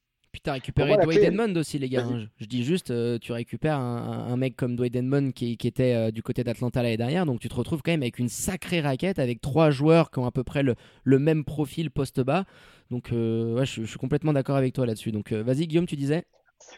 T'as 0.44 0.52
récupéré 0.52 0.88
moi, 0.88 1.02
Dwight 1.02 1.20
clé, 1.20 1.28
Edmond 1.28 1.56
aussi, 1.56 1.78
les 1.78 1.88
gars. 1.88 2.04
Hein. 2.04 2.26
Je, 2.38 2.44
je 2.44 2.46
dis 2.46 2.64
juste, 2.64 2.90
euh, 2.90 3.18
tu 3.18 3.32
récupères 3.32 3.78
un, 3.78 4.36
mec 4.36 4.56
comme 4.56 4.76
Dwight 4.76 4.94
Edmond 4.94 5.32
qui, 5.32 5.56
qui 5.56 5.66
était 5.66 5.94
euh, 5.94 6.10
du 6.10 6.22
côté 6.22 6.44
d'Atlanta 6.44 6.82
l'année 6.82 6.98
dernière, 6.98 7.24
donc 7.24 7.40
tu 7.40 7.48
te 7.48 7.54
retrouves 7.54 7.80
quand 7.82 7.92
même 7.92 8.02
avec 8.02 8.18
une 8.18 8.28
sacrée 8.28 8.82
raquette, 8.82 9.18
avec 9.18 9.40
trois 9.40 9.70
joueurs 9.70 10.10
qui 10.10 10.18
ont 10.18 10.26
à 10.26 10.30
peu 10.30 10.44
près 10.44 10.62
le, 10.62 10.74
le 11.02 11.18
même 11.18 11.44
profil 11.44 11.90
poste 11.90 12.20
bas. 12.20 12.44
Donc 12.90 13.10
euh, 13.10 13.54
ouais, 13.54 13.64
je, 13.64 13.80
je 13.80 13.86
suis 13.86 13.98
complètement 13.98 14.34
d'accord 14.34 14.56
avec 14.56 14.74
toi 14.74 14.84
là-dessus. 14.84 15.12
Donc 15.12 15.32
vas-y 15.32 15.66
Guillaume, 15.66 15.86
tu 15.86 15.96
disais? 15.96 16.24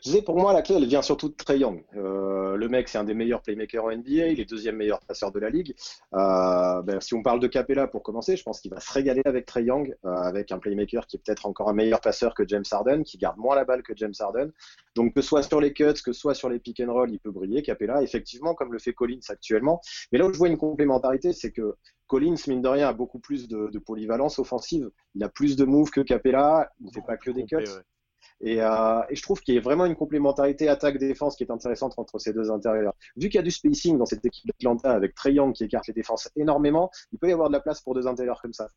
Je 0.03 0.11
disais, 0.11 0.23
pour 0.23 0.37
moi, 0.37 0.53
la 0.53 0.63
clé, 0.63 0.77
elle 0.77 0.87
vient 0.87 1.03
surtout 1.03 1.29
de 1.29 1.35
Trey 1.35 1.59
Young. 1.59 1.85
Euh, 1.97 2.57
le 2.57 2.69
mec, 2.69 2.89
c'est 2.89 2.99
un 2.99 3.05
des 3.05 3.15
meilleurs 3.15 3.43
playmakers 3.43 3.85
en 3.85 3.91
NBA. 3.91 4.29
Il 4.29 4.41
est 4.41 4.49
deuxième 4.49 4.77
meilleur 4.77 5.01
passeur 5.01 5.33
de 5.33 5.39
la 5.39 5.51
ligue. 5.51 5.75
Euh, 6.15 6.83
ben, 6.83 7.01
si 7.01 7.15
on 7.15 7.23
parle 7.23 7.41
de 7.41 7.47
Capella 7.47 7.87
pour 7.87 8.03
commencer, 8.03 8.37
je 8.37 8.43
pense 8.43 8.61
qu'il 8.61 8.71
va 8.71 8.81
se 8.81 8.93
régaler 8.93 9.23
avec 9.25 9.47
Trey 9.47 9.65
Young, 9.65 9.95
euh, 10.05 10.09
avec 10.09 10.53
un 10.53 10.59
playmaker 10.59 11.07
qui 11.07 11.17
est 11.17 11.21
peut-être 11.25 11.47
encore 11.47 11.69
un 11.69 11.75
meilleur 11.75 12.01
passeur 12.01 12.35
que 12.35 12.47
James 12.47 12.65
Harden, 12.71 13.03
qui 13.03 13.19
garde 13.19 13.39
moins 13.39 13.57
la 13.57 13.65
balle 13.65 13.83
que 13.83 13.95
James 13.97 14.15
Harden. 14.19 14.51
Donc, 14.95 15.15
que 15.15 15.21
ce 15.21 15.29
soit 15.29 15.43
sur 15.43 15.61
les 15.61 15.73
cuts, 15.73 15.93
que 15.93 16.13
ce 16.13 16.21
soit 16.21 16.35
sur 16.35 16.49
les 16.49 16.59
pick 16.59 16.81
and 16.81 16.93
roll, 16.93 17.11
il 17.11 17.19
peut 17.19 17.31
briller, 17.31 17.63
Capella, 17.63 18.03
effectivement, 18.03 18.55
comme 18.55 18.73
le 18.73 18.79
fait 18.79 18.93
Collins 18.93 19.21
actuellement. 19.29 19.81
Mais 20.13 20.19
là 20.19 20.27
où 20.27 20.33
je 20.33 20.39
vois 20.39 20.49
une 20.49 20.59
complémentarité, 20.59 21.33
c'est 21.33 21.51
que 21.51 21.77
Collins, 22.07 22.37
mine 22.47 22.63
de 22.63 22.69
rien, 22.69 22.89
a 22.89 22.93
beaucoup 22.93 23.19
plus 23.19 23.49
de, 23.49 23.69
de 23.73 23.79
polyvalence 23.79 24.39
offensive. 24.39 24.91
Il 25.15 25.25
a 25.25 25.29
plus 25.29 25.57
de 25.57 25.65
moves 25.65 25.91
que 25.91 26.01
Capella. 26.01 26.71
Il 26.81 26.87
ne 26.87 26.93
fait 26.93 27.03
pas 27.03 27.17
que 27.17 27.31
des 27.31 27.45
cuts. 27.45 27.57
Ouais. 27.57 27.65
Et, 28.43 28.61
euh, 28.61 29.01
et 29.09 29.17
je 29.17 29.23
trouve 29.23 29.41
qu'il 29.41 29.55
y 29.55 29.59
a 29.59 29.61
vraiment 29.61 29.87
une 29.87 29.97
complémentarité 29.97 30.69
attaque-défense 30.69 31.37
qui 31.37 31.45
est 31.45 31.51
intéressante 31.51 31.95
entre 31.97 32.19
ces 32.19 32.33
deux 32.33 32.51
intérieurs. 32.51 32.93
Vu 33.17 33.29
qu'il 33.29 33.37
y 33.37 33.39
a 33.39 33.43
du 33.43 33.51
spacing 33.51 33.97
dans 33.97 34.05
cette 34.05 34.25
équipe 34.25 34.47
d'Atlanta 34.47 34.93
avec 34.93 35.15
Trey 35.15 35.37
qui 35.55 35.65
écarte 35.65 35.87
les 35.87 35.95
défenses 35.95 36.29
énormément, 36.37 36.91
il 37.13 37.19
peut 37.19 37.29
y 37.29 37.33
avoir 37.33 37.49
de 37.49 37.55
la 37.55 37.61
place 37.61 37.81
pour 37.81 37.95
deux 37.95 38.07
intérieurs 38.07 38.41
comme 38.43 38.53
ça. 38.53 38.69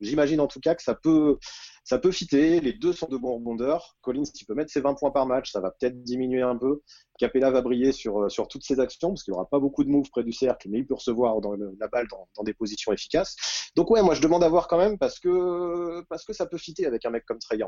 J'imagine 0.00 0.40
en 0.40 0.46
tout 0.46 0.60
cas 0.60 0.74
que 0.74 0.82
ça 0.82 0.94
peut, 0.94 1.38
ça 1.84 1.98
peut 1.98 2.12
fitter. 2.12 2.60
Les 2.60 2.72
deux 2.72 2.92
sont 2.92 3.08
de 3.08 3.16
bons 3.16 3.34
rebondeurs. 3.34 3.96
Collins, 4.02 4.22
il 4.34 4.44
peut 4.46 4.54
mettre 4.54 4.70
ses 4.70 4.80
20 4.80 4.94
points 4.94 5.10
par 5.10 5.26
match, 5.26 5.50
ça 5.50 5.60
va 5.60 5.72
peut-être 5.72 6.02
diminuer 6.04 6.42
un 6.42 6.56
peu. 6.56 6.82
Capella 7.18 7.50
va 7.50 7.62
briller 7.62 7.90
sur, 7.90 8.30
sur 8.30 8.46
toutes 8.46 8.64
ses 8.64 8.78
actions 8.78 9.08
parce 9.08 9.24
qu'il 9.24 9.32
n'y 9.32 9.38
aura 9.38 9.48
pas 9.48 9.58
beaucoup 9.58 9.82
de 9.82 9.90
moves 9.90 10.08
près 10.10 10.22
du 10.22 10.32
cercle, 10.32 10.68
mais 10.70 10.78
il 10.78 10.86
peut 10.86 10.94
recevoir 10.94 11.40
dans 11.40 11.54
la 11.54 11.88
balle 11.88 12.06
dans, 12.08 12.44
des 12.44 12.54
positions 12.54 12.92
efficaces. 12.92 13.36
Donc 13.74 13.90
ouais, 13.90 14.02
moi 14.02 14.14
je 14.14 14.22
demande 14.22 14.44
à 14.44 14.48
voir 14.48 14.68
quand 14.68 14.78
même 14.78 14.96
parce 14.96 15.18
que, 15.18 16.02
parce 16.08 16.24
que 16.24 16.32
ça 16.32 16.46
peut 16.46 16.58
fitter 16.58 16.86
avec 16.86 17.04
un 17.04 17.10
mec 17.10 17.24
comme 17.26 17.40
Trey. 17.40 17.58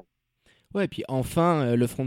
Ouais, 0.73 0.85
et 0.85 0.89
puis 0.89 1.03
enfin, 1.09 1.63
euh, 1.63 1.77
le 1.77 1.87
front 1.89 2.07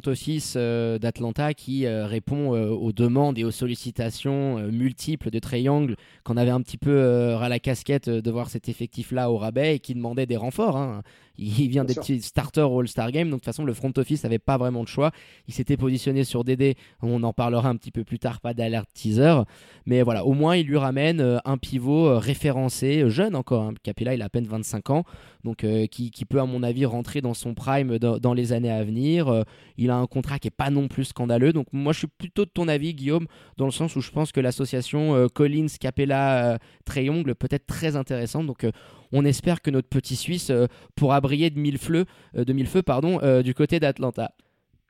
euh, 0.56 0.98
d'Atlanta 0.98 1.54
qui 1.54 1.86
euh, 1.86 2.06
répond 2.06 2.52
aux 2.52 2.94
demandes 2.94 3.38
et 3.38 3.44
aux 3.44 3.52
sollicitations 3.52 4.58
multiples 4.72 5.30
de 5.30 5.40
Young, 5.58 5.96
qu'on 6.24 6.38
avait 6.38 6.50
un 6.50 6.62
petit 6.62 6.78
peu 6.78 7.34
ras 7.34 7.50
la 7.50 7.60
casquette 7.60 8.10
de 8.10 8.32
voir 8.32 8.50
cet 8.50 8.70
effectif-là 8.70 9.30
au 9.30 9.38
rabais 9.38 9.76
et 9.76 9.80
qui 9.80 9.94
demandait 9.96 10.26
des 10.26 10.38
renforts. 10.38 10.78
hein. 10.78 11.04
Il 11.38 11.68
vient 11.70 11.84
des 11.84 11.96
petits 11.96 12.22
starters 12.22 12.72
au 12.72 12.80
All-Star 12.80 13.12
Game, 13.12 13.30
donc 13.30 13.40
de 13.40 13.44
toute 13.44 13.46
façon, 13.46 13.66
le 13.66 13.74
front 13.74 13.92
office 13.98 14.24
n'avait 14.24 14.40
pas 14.40 14.58
vraiment 14.58 14.84
de 14.84 14.88
choix. 14.88 15.12
Il 15.48 15.54
s'était 15.54 15.78
positionné 15.78 16.24
sur 16.24 16.44
DD, 16.44 16.76
on 17.02 17.24
en 17.24 17.34
parlera 17.34 17.70
un 17.70 17.76
petit 17.76 17.92
peu 17.92 18.04
plus 18.04 18.20
tard, 18.20 18.40
pas 18.40 18.54
d'alerte 18.54 18.90
teaser. 18.94 19.42
Mais 19.86 20.02
voilà, 20.04 20.26
au 20.26 20.34
moins, 20.34 20.56
il 20.56 20.68
lui 20.68 20.78
ramène 20.78 21.22
euh, 21.22 21.38
un 21.46 21.58
pivot 21.58 22.08
euh, 22.08 22.18
référencé, 22.18 23.02
euh, 23.02 23.10
jeune 23.10 23.36
encore. 23.36 23.64
Hein. 23.64 23.74
Capella, 23.84 24.14
il 24.14 24.22
a 24.22 24.26
à 24.26 24.30
peine 24.30 24.46
25 24.46 24.90
ans 24.92 25.04
donc 25.44 25.64
euh, 25.64 25.88
qui, 25.88 26.12
qui 26.12 26.26
peut 26.26 26.40
à 26.40 26.46
mon 26.46 26.64
avis 26.64 26.86
rentrer 26.86 27.22
dans 27.22 27.34
son 27.34 27.54
prime 27.54 28.00
dans, 28.00 28.18
dans 28.18 28.34
les 28.34 28.54
années 28.54 28.72
à 28.72 28.84
venir. 28.84 29.28
Euh, 29.28 29.44
il 29.78 29.90
a 29.90 29.96
un 29.96 30.08
contrat 30.08 30.40
qui 30.40 30.48
est 30.48 30.52
pas 30.52 30.70
non 30.70 30.88
plus 30.88 31.06
scandaleux, 31.06 31.54
donc 31.54 31.68
moi 31.72 31.94
je 31.94 32.00
suis 32.00 32.08
plutôt 32.08 32.46
de 32.46 32.50
ton 32.50 32.68
avis 32.68 32.94
Guillaume, 32.94 33.28
dans 33.58 33.66
le 33.66 33.72
sens 33.72 33.96
où 33.96 34.02
je 34.02 34.12
pense 34.12 34.32
que 34.32 34.40
l'association 34.40 35.16
euh, 35.16 35.28
Collins, 35.28 35.68
Capella, 35.80 36.58
Young 36.96 37.34
peut 37.34 37.48
être 37.50 37.66
très 37.66 37.96
intéressante. 37.96 38.48
Donc 38.48 38.66
on 39.14 39.24
espère 39.24 39.62
que 39.62 39.72
notre 39.72 39.88
petit 39.88 40.18
Suisse 40.18 40.50
euh, 40.50 40.68
pourra 40.96 41.22
briller 41.22 41.50
de 41.50 41.60
mille 41.60 41.78
feux, 41.78 42.06
euh, 42.36 42.44
de 42.44 42.52
mille 42.52 42.68
feux 42.68 42.82
euh, 42.90 43.44
du 43.44 43.54
côté 43.54 43.80
d'Atlanta. 43.80 44.32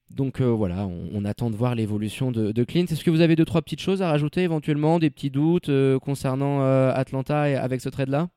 Donc 0.10 0.42
voilà, 0.42 0.86
on, 0.86 1.26
attend 1.26 1.50
de 1.50 1.56
voir 1.56 1.74
l'évolution 1.74 2.32
de, 2.32 2.64
Clint. 2.64 2.84
Est-ce 2.84 3.04
que 3.04 3.10
vous 3.10 3.22
avez 3.22 3.36
deux 3.36 3.46
trois 3.46 3.64
petites 3.64 3.82
choses 3.82 4.04
à 4.04 4.10
rajouter 4.10 4.42
éventuellement, 4.42 5.00
des 5.00 5.10
petits 5.10 5.32
doutes 5.32 5.72
concernant 6.04 6.62
Atlanta 6.92 7.42
avec 7.42 7.82
ce 7.82 7.90
trade 7.90 8.10
là 8.10 8.30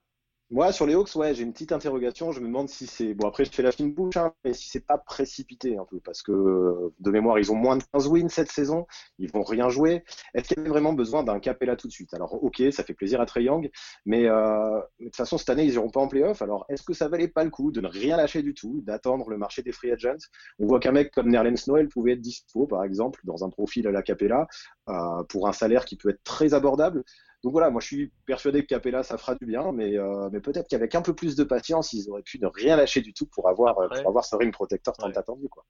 Moi, 0.50 0.70
sur 0.70 0.87
les 0.87 0.94
Hawks, 0.94 1.12
ouais, 1.16 1.35
j'ai 1.35 1.42
une 1.42 1.52
petite 1.52 1.72
interrogation. 1.72 2.30
Je 2.30 2.38
me 2.38 2.46
demande 2.46 2.68
si 2.68 2.87
c'est. 2.87 3.14
Bon, 3.14 3.26
après, 3.26 3.44
je 3.44 3.50
fais 3.50 3.64
la 3.64 3.72
fine 3.72 3.92
bouche, 3.92 4.16
hein, 4.16 4.32
mais 4.44 4.52
si 4.54 4.68
c'est 4.68 4.87
pas 4.87 4.96
précipité 4.96 5.76
un 5.76 5.85
peu, 5.85 5.98
parce 5.98 6.22
que 6.22 6.30
euh, 6.30 6.94
de 7.00 7.11
mémoire, 7.11 7.40
ils 7.40 7.50
ont 7.50 7.56
moins 7.56 7.76
de 7.76 7.82
15 7.92 8.06
wins 8.06 8.28
cette 8.28 8.52
saison, 8.52 8.87
ils 9.18 9.28
vont 9.32 9.42
rien 9.42 9.68
jouer. 9.70 10.04
Est-ce 10.35 10.46
qu'il 10.46 10.59
y 10.59 10.61
avait 10.61 10.68
vraiment 10.68 10.92
besoin 10.92 11.24
d'un 11.24 11.40
Capella 11.40 11.74
tout 11.74 11.88
de 11.88 11.92
suite? 11.92 12.14
Alors, 12.14 12.44
ok, 12.44 12.62
ça 12.70 12.85
fait 12.85 12.94
plaisir 12.94 13.20
à 13.20 13.26
Trey 13.26 13.42
Young, 13.42 13.68
mais 14.04 14.28
euh, 14.28 14.80
de 15.00 15.06
toute 15.06 15.16
façon, 15.16 15.37
cette 15.37 15.50
année, 15.50 15.64
ils 15.64 15.74
iront 15.74 15.90
pas 15.90 16.00
en 16.00 16.06
playoff. 16.06 16.40
Alors, 16.42 16.64
est-ce 16.68 16.85
que 16.85 16.92
ça 16.92 17.09
valait 17.09 17.26
pas 17.26 17.42
le 17.42 17.50
coup 17.50 17.72
de 17.72 17.80
ne 17.80 17.88
rien 17.88 18.16
lâcher 18.16 18.42
du 18.42 18.54
tout, 18.54 18.82
d'attendre 18.87 19.28
le 19.28 19.38
marché 19.38 19.62
des 19.62 19.72
free 19.72 19.90
agents? 19.90 20.14
On 20.61 20.66
voit 20.68 20.78
qu'un 20.78 20.92
mec 20.92 21.11
comme 21.11 21.28
Nerlens 21.28 21.66
Noel 21.66 21.88
pouvait 21.88 22.12
être 22.12 22.20
dispo, 22.20 22.68
par 22.68 22.85
exemple, 22.85 23.18
dans 23.24 23.44
un 23.44 23.50
profil 23.50 23.88
à 23.88 23.90
la 23.90 24.02
Capella, 24.02 24.46
euh, 24.90 25.24
pour 25.28 25.48
un 25.48 25.52
salaire 25.52 25.85
qui 25.85 25.96
peut 25.96 26.11
être 26.11 26.22
très 26.22 26.54
abordable. 26.54 27.02
Donc 27.46 27.52
voilà, 27.52 27.70
moi 27.70 27.80
je 27.80 27.87
suis 27.87 28.12
persuadé 28.24 28.62
que 28.62 28.66
Capella 28.66 29.04
ça 29.04 29.16
fera 29.18 29.37
du 29.37 29.46
bien, 29.46 29.70
mais, 29.70 29.96
euh, 29.96 30.28
mais 30.32 30.40
peut-être 30.40 30.66
qu'avec 30.66 30.96
un 30.96 31.00
peu 31.00 31.14
plus 31.14 31.37
de 31.37 31.44
patience, 31.44 31.92
ils 31.92 32.11
auraient 32.11 32.24
pu 32.24 32.40
ne 32.40 32.48
rien 32.48 32.74
lâcher 32.74 33.02
du 33.02 33.14
tout 33.14 33.26
pour 33.26 33.48
avoir, 33.48 33.78
euh, 33.78 33.87
pour 33.87 34.09
avoir 34.09 34.24
ce 34.24 34.35
ring 34.35 34.52
protector 34.52 34.96
tant 34.96 35.06
Ouais. 35.06 35.16
attendu. 35.16 35.48
Quoi. 35.48 35.64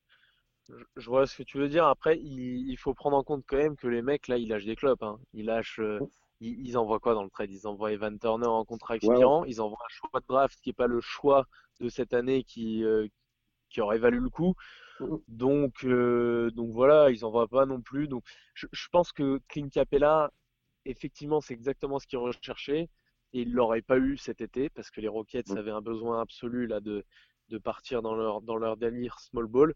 Je, 0.96 1.06
vois 1.10 1.26
ce 1.26 1.36
que 1.36 1.42
tu 1.42 1.58
veux 1.58 1.68
dire. 1.68 1.84
Après, 1.86 2.16
il, 2.18 2.70
il 2.70 2.78
faut 2.78 2.94
prendre 2.94 3.14
en 3.14 3.22
compte 3.22 3.44
quand 3.46 3.58
même 3.58 3.76
que 3.76 3.88
les 3.88 4.00
mecs, 4.00 4.26
là, 4.26 4.38
ils 4.38 4.48
lâchent 4.48 4.64
des 4.64 4.74
clubs. 4.74 5.02
Hein. 5.02 5.18
Ils 5.34 5.44
lâchent. 5.44 5.78
euh, 5.80 6.00
ils, 6.40 6.66
ils 6.66 6.78
envoient 6.78 6.98
quoi 6.98 7.12
dans 7.12 7.24
le 7.24 7.28
trade? 7.28 7.50
Ils 7.52 7.66
envoient 7.66 7.92
Evan 7.92 8.18
Turner 8.18 8.46
en 8.46 8.64
contrat 8.64 8.96
expirant. 8.96 9.44
Ils 9.44 9.60
envoient 9.60 9.84
un 9.84 9.88
choix 9.90 10.20
de 10.20 10.26
draft 10.26 10.58
qui 10.62 10.70
est 10.70 10.72
pas 10.72 10.86
le 10.86 11.02
choix 11.02 11.44
de 11.80 11.90
cette 11.90 12.14
année 12.14 12.42
qui, 12.42 12.84
euh, 12.84 13.06
qui 13.68 13.82
aurait 13.82 13.98
valu 13.98 14.18
le 14.18 14.30
coup. 14.30 14.54
Donc, 15.28 15.84
euh, 15.84 16.50
donc 16.52 16.70
voilà, 16.72 17.10
ils 17.10 17.22
envoient 17.26 17.48
pas 17.48 17.66
non 17.66 17.82
plus. 17.82 18.08
Donc, 18.08 18.24
je, 18.54 18.66
je 18.72 18.88
pense 18.90 19.12
que 19.12 19.40
Clint 19.48 19.68
Capella, 19.68 20.30
effectivement, 20.90 21.40
c'est 21.40 21.55
exactement 21.55 21.99
ce 21.99 22.07
qu'ils 22.07 22.18
recherchaient. 22.18 22.88
Et 23.33 23.40
ils 23.42 23.53
l'auraient 23.53 23.83
pas 23.83 23.99
eu 23.99 24.16
cet 24.16 24.40
été 24.40 24.70
parce 24.70 24.90
que 24.90 25.01
les 25.01 25.09
Rockets 25.09 25.51
Mhm. 25.51 25.57
avaient 25.57 25.70
un 25.72 25.83
besoin 25.83 26.20
absolu 26.22 26.66
là 26.66 26.81
de, 26.81 27.05
de 27.49 27.59
partir 27.59 28.03
dans 28.03 28.14
leur, 28.14 28.40
dans 28.42 28.57
leur 28.57 28.77
délire 28.77 29.18
small 29.20 29.46
ball. 29.46 29.75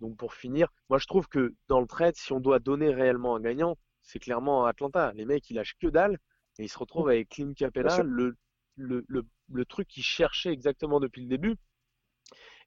Donc 0.00 0.16
pour 0.18 0.34
finir, 0.34 0.68
moi 0.90 0.98
je 0.98 1.06
trouve 1.06 1.28
que 1.28 1.54
dans 1.68 1.80
le 1.80 1.86
trade, 1.86 2.16
si 2.16 2.32
on 2.32 2.40
doit 2.40 2.58
donner 2.60 2.90
réellement 2.94 3.36
un 3.36 3.40
gagnant, 3.40 3.78
c'est 4.02 4.18
clairement 4.20 4.66
Atlanta. 4.66 5.12
Les 5.14 5.26
mecs, 5.26 5.48
ils 5.50 5.54
lâchent 5.54 5.76
que 5.80 5.88
dalle 5.88 6.18
et 6.58 6.64
ils 6.64 6.68
se 6.70 6.78
retrouvent 6.78 7.08
avec 7.08 7.28
Clint 7.30 7.52
Capella, 7.54 8.02
le, 8.02 8.36
le, 8.76 9.04
le, 9.08 9.26
le 9.52 9.64
truc 9.66 9.88
qu'ils 9.88 10.04
cherchaient 10.04 10.52
exactement 10.52 11.00
depuis 11.00 11.22
le 11.22 11.28
début. 11.28 11.56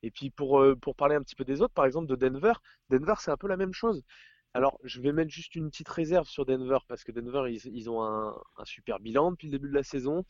Et 0.04 0.12
puis 0.12 0.30
pour, 0.30 0.60
euh, 0.62 0.76
pour 0.76 0.96
parler 0.96 1.16
un 1.16 1.22
petit 1.24 1.36
peu 1.36 1.46
des 1.46 1.62
autres, 1.62 1.74
par 1.74 1.86
exemple 1.86 2.08
de 2.08 2.16
Denver, 2.16 2.54
Denver 2.90 3.14
c'est 3.20 3.32
un 3.32 3.38
peu 3.38 3.48
la 3.48 3.58
même 3.58 3.74
chose. 3.74 4.04
Alors 4.54 4.80
je 4.84 5.02
vais 5.02 5.12
mettre 5.12 5.32
juste 5.32 5.56
une 5.56 5.70
petite 5.70 5.90
réserve 5.90 6.28
sur 6.28 6.46
Denver 6.46 6.80
parce 6.88 7.04
que 7.04 7.12
Denver 7.12 7.52
ils, 7.52 7.66
ils 7.76 7.90
ont 7.90 8.04
un, 8.04 8.36
un 8.58 8.66
super 8.66 9.00
bilan 9.00 9.32
depuis 9.32 9.48
le 9.48 9.52
début 9.52 9.70
de 9.70 9.76
la 9.76 9.84
saison. 9.84 10.26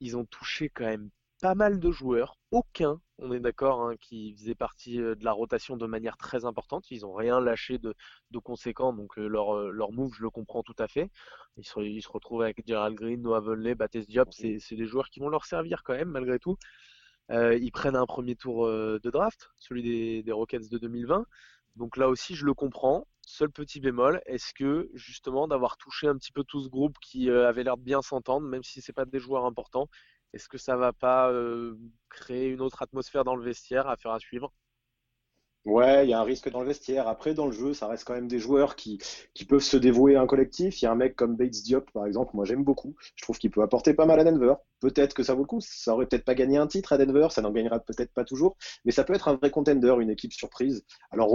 Ils 0.00 0.16
ont 0.16 0.24
touché 0.26 0.68
quand 0.70 0.84
même 0.84 1.10
pas 1.42 1.54
mal 1.56 1.80
de 1.80 1.90
joueurs, 1.90 2.38
aucun, 2.52 3.00
on 3.18 3.32
est 3.32 3.40
d'accord, 3.40 3.82
hein, 3.82 3.96
qui 4.00 4.32
faisait 4.36 4.54
partie 4.54 5.00
euh, 5.00 5.16
de 5.16 5.24
la 5.24 5.32
rotation 5.32 5.76
de 5.76 5.86
manière 5.86 6.16
très 6.16 6.44
importante. 6.44 6.88
Ils 6.92 7.00
n'ont 7.02 7.14
rien 7.14 7.40
lâché 7.40 7.78
de, 7.78 7.94
de 8.30 8.38
conséquent, 8.38 8.92
donc 8.92 9.18
euh, 9.18 9.26
leur, 9.26 9.56
euh, 9.56 9.70
leur 9.72 9.90
move, 9.90 10.14
je 10.14 10.22
le 10.22 10.30
comprends 10.30 10.62
tout 10.62 10.76
à 10.78 10.86
fait. 10.86 11.10
Ils 11.56 11.64
se, 11.66 11.80
ils 11.80 12.00
se 12.00 12.08
retrouvent 12.08 12.42
avec 12.42 12.62
Gerald 12.64 12.96
Green, 12.96 13.20
Noah 13.20 13.40
Vonley, 13.40 13.74
Baptiste 13.74 14.08
Diop, 14.08 14.32
c'est 14.32 14.76
des 14.76 14.86
joueurs 14.86 15.10
qui 15.10 15.18
vont 15.18 15.28
leur 15.28 15.44
servir 15.44 15.82
quand 15.82 15.94
même, 15.94 16.10
malgré 16.10 16.38
tout. 16.38 16.56
Euh, 17.32 17.56
ils 17.56 17.72
prennent 17.72 17.96
un 17.96 18.06
premier 18.06 18.36
tour 18.36 18.68
de 18.68 19.10
draft, 19.10 19.50
celui 19.58 19.82
des, 19.82 20.22
des 20.22 20.32
Rockets 20.32 20.70
de 20.70 20.78
2020. 20.78 21.26
Donc 21.76 21.96
là 21.96 22.08
aussi, 22.08 22.34
je 22.34 22.44
le 22.44 22.54
comprends. 22.54 23.06
Seul 23.24 23.50
petit 23.50 23.80
bémol, 23.80 24.20
est-ce 24.26 24.52
que 24.52 24.90
justement 24.94 25.48
d'avoir 25.48 25.76
touché 25.76 26.08
un 26.08 26.16
petit 26.16 26.32
peu 26.32 26.44
tout 26.44 26.60
ce 26.62 26.68
groupe 26.68 26.96
qui 27.00 27.30
avait 27.30 27.62
l'air 27.64 27.76
de 27.76 27.82
bien 27.82 28.02
s'entendre, 28.02 28.46
même 28.46 28.64
si 28.64 28.82
c'est 28.82 28.92
pas 28.92 29.04
des 29.04 29.20
joueurs 29.20 29.46
importants, 29.46 29.88
est-ce 30.32 30.48
que 30.48 30.58
ça 30.58 30.76
va 30.76 30.92
pas 30.92 31.30
euh, 31.30 31.76
créer 32.08 32.48
une 32.48 32.60
autre 32.60 32.82
atmosphère 32.82 33.24
dans 33.24 33.36
le 33.36 33.44
vestiaire 33.44 33.88
à 33.88 33.96
faire 33.96 34.12
à 34.12 34.18
suivre? 34.18 34.52
Ouais, 35.64 36.04
il 36.04 36.10
y 36.10 36.12
a 36.12 36.18
un 36.20 36.24
risque 36.24 36.50
dans 36.50 36.60
le 36.60 36.66
vestiaire. 36.66 37.06
Après, 37.06 37.34
dans 37.34 37.46
le 37.46 37.52
jeu, 37.52 37.72
ça 37.72 37.86
reste 37.86 38.04
quand 38.04 38.14
même 38.14 38.26
des 38.26 38.40
joueurs 38.40 38.74
qui, 38.74 38.98
peuvent 39.48 39.60
se 39.60 39.76
dévouer 39.76 40.16
à 40.16 40.20
un 40.22 40.26
collectif. 40.26 40.82
Il 40.82 40.86
y 40.86 40.88
a 40.88 40.92
un 40.92 40.96
mec 40.96 41.14
comme 41.14 41.36
Bates 41.36 41.62
Diop, 41.62 41.88
par 41.92 42.04
exemple, 42.06 42.32
moi 42.34 42.44
j'aime 42.44 42.64
beaucoup. 42.64 42.96
Je 43.14 43.22
trouve 43.22 43.38
qu'il 43.38 43.52
peut 43.52 43.62
apporter 43.62 43.94
pas 43.94 44.06
mal 44.06 44.18
à 44.18 44.24
Denver. 44.24 44.54
Peut-être 44.80 45.14
que 45.14 45.22
ça 45.22 45.34
vaut 45.34 45.42
le 45.42 45.46
coup. 45.46 45.60
Ça 45.60 45.94
aurait 45.94 46.06
peut-être 46.06 46.24
pas 46.24 46.34
gagné 46.34 46.56
un 46.58 46.66
titre 46.66 46.92
à 46.92 46.98
Denver, 46.98 47.28
ça 47.30 47.42
n'en 47.42 47.52
gagnera 47.52 47.78
peut-être 47.78 48.12
pas 48.12 48.24
toujours, 48.24 48.56
mais 48.84 48.90
ça 48.90 49.04
peut 49.04 49.14
être 49.14 49.28
un 49.28 49.36
vrai 49.36 49.50
contender, 49.50 49.94
une 50.00 50.10
équipe 50.10 50.32
surprise. 50.32 50.84
Alors 51.12 51.32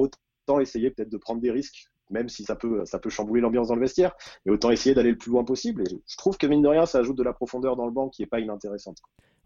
essayer 0.60 0.90
peut-être 0.92 1.10
de 1.10 1.18
prendre 1.18 1.42
des 1.42 1.52
risques, 1.52 1.88
même 2.10 2.30
si 2.30 2.44
ça 2.44 2.56
peut, 2.56 2.86
ça 2.86 3.00
peut 3.00 3.10
chambouler 3.10 3.42
l'ambiance 3.42 3.68
dans 3.68 3.76
le 3.76 3.82
vestiaire, 3.82 4.16
mais 4.46 4.52
autant 4.52 4.72
essayer 4.72 4.96
d'aller 4.96 5.12
le 5.12 5.18
plus 5.18 5.32
loin 5.32 5.44
possible. 5.44 5.84
Et 5.84 6.02
je 6.08 6.18
trouve 6.18 6.38
que 6.38 6.48
mine 6.48 6.62
de 6.62 6.68
rien, 6.68 6.86
ça 6.86 7.00
ajoute 7.00 7.18
de 7.18 7.24
la 7.24 7.34
profondeur 7.34 7.76
dans 7.76 7.86
le 7.86 7.92
banc 7.92 8.10
qui 8.10 8.24
est 8.24 8.28
pas 8.28 8.40
inintéressante. 8.40 8.98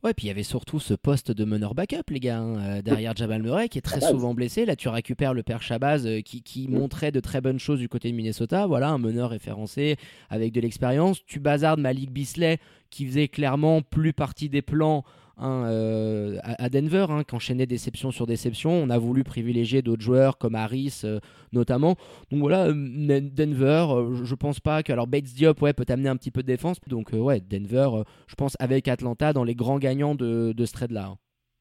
Ouais, 0.03 0.15
puis 0.15 0.25
il 0.25 0.27
y 0.29 0.31
avait 0.31 0.41
surtout 0.41 0.79
ce 0.79 0.95
poste 0.95 1.31
de 1.31 1.45
meneur 1.45 1.75
backup, 1.75 2.09
les 2.09 2.19
gars, 2.19 2.39
hein, 2.39 2.57
euh, 2.57 2.81
derrière 2.81 3.15
Jabal 3.15 3.43
Murray, 3.43 3.69
qui 3.69 3.77
est 3.77 3.83
très 3.83 4.01
souvent 4.01 4.33
blessé. 4.33 4.65
Là, 4.65 4.75
tu 4.75 4.89
récupères 4.89 5.35
le 5.35 5.43
père 5.43 5.61
Shabazz, 5.61 6.07
euh, 6.07 6.21
qui, 6.21 6.41
qui 6.41 6.67
montrait 6.67 7.11
de 7.11 7.19
très 7.19 7.39
bonnes 7.39 7.59
choses 7.59 7.77
du 7.77 7.87
côté 7.87 8.09
de 8.09 8.15
Minnesota. 8.15 8.65
Voilà, 8.65 8.89
un 8.89 8.97
meneur 8.97 9.29
référencé 9.29 9.97
avec 10.31 10.53
de 10.53 10.59
l'expérience. 10.59 11.23
Tu 11.27 11.39
bazardes 11.39 11.79
Malik 11.79 12.11
Bisley, 12.11 12.57
qui 12.89 13.05
faisait 13.05 13.27
clairement 13.27 13.83
plus 13.83 14.11
partie 14.11 14.49
des 14.49 14.63
plans 14.63 15.03
hein, 15.41 15.65
euh, 15.65 16.37
à, 16.43 16.69
Denver, 16.69 17.07
hein, 17.09 17.23
qui 17.23 17.35
enchaînait 17.35 17.65
déception 17.65 18.11
sur 18.11 18.25
déception. 18.27 18.71
On 18.71 18.89
a 18.89 18.97
voulu 18.97 19.23
privilégier 19.25 19.81
d'autres 19.81 20.01
joueurs 20.01 20.37
comme 20.37 20.55
Harris 20.55 21.01
euh, 21.03 21.19
notamment. 21.51 21.95
Donc 22.31 22.39
voilà, 22.39 22.67
euh, 22.67 22.73
Denver, 23.21 23.87
euh, 23.89 24.23
je- 24.23 24.35
pense 24.35 24.59
pas 24.59 24.83
que. 24.83 24.93
Alors 24.93 25.07
Bates 25.07 25.25
Diop, 25.25 25.61
ouais, 25.61 25.73
peut 25.73 25.85
amener 25.89 26.09
un 26.09 26.15
petit 26.15 26.31
peu 26.31 26.41
de 26.41 26.47
défense. 26.47 26.77
Donc 26.87 27.13
euh, 27.13 27.17
ouais, 27.19 27.41
Denver, 27.41 27.89
euh, 27.93 28.03
je 28.27 28.35
pense 28.35 28.55
avec 28.59 28.87
Atlanta 28.87 29.33
dans 29.33 29.43
les 29.43 29.55
grands 29.55 29.79
gagnants 29.79 30.15
de, 30.15 30.53
de 30.53 30.65
ce 30.65 30.73
trade-là. 30.73 31.05
hein. 31.07 31.17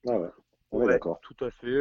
Ah 0.09 0.19
ouais, 0.19 0.29
on 0.73 0.81
est 0.81 0.85
Ouais, 0.85 0.93
d'accord. 0.93 1.19
Tout 1.23 1.45
à 1.45 1.51
fait. 1.51 1.77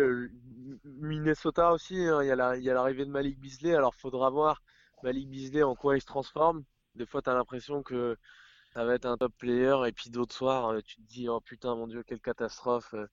Minnesota 0.85 1.71
aussi, 1.73 1.95
hein, 1.95 2.19
il 2.23 2.27
y 2.27 2.31
a 2.31 2.55
y 2.57 2.65
l'arrivée 2.65 3.05
de 3.05 3.11
Malik 3.11 3.39
Beasley. 3.39 3.75
Alors, 3.75 3.95
faudra 3.95 4.29
voir 4.29 4.61
Malik 5.03 5.29
Beasley 5.29 5.63
en 5.63 5.75
quoi 5.75 5.97
il 5.97 6.01
se 6.01 6.05
transforme. 6.05 6.63
Des 6.95 7.05
fois, 7.05 7.21
tu 7.21 7.29
as 7.29 7.33
l'impression 7.33 7.83
que 7.83 8.17
ça 8.73 8.85
va 8.85 8.95
être 8.95 9.05
un 9.05 9.17
top 9.17 9.33
player, 9.37 9.75
et 9.87 9.91
puis 9.91 10.09
d'autres 10.09 10.35
soirs, 10.35 10.69
euh, 10.69 10.81
tu 10.81 10.97
te 10.97 11.01
dis, 11.01 11.27
oh 11.29 11.39
putain, 11.41 11.75
mon 11.75 11.87
Dieu, 11.87 12.03
quelle 12.03 12.21
catastrophe 12.21 12.93
euh, 12.93 13.07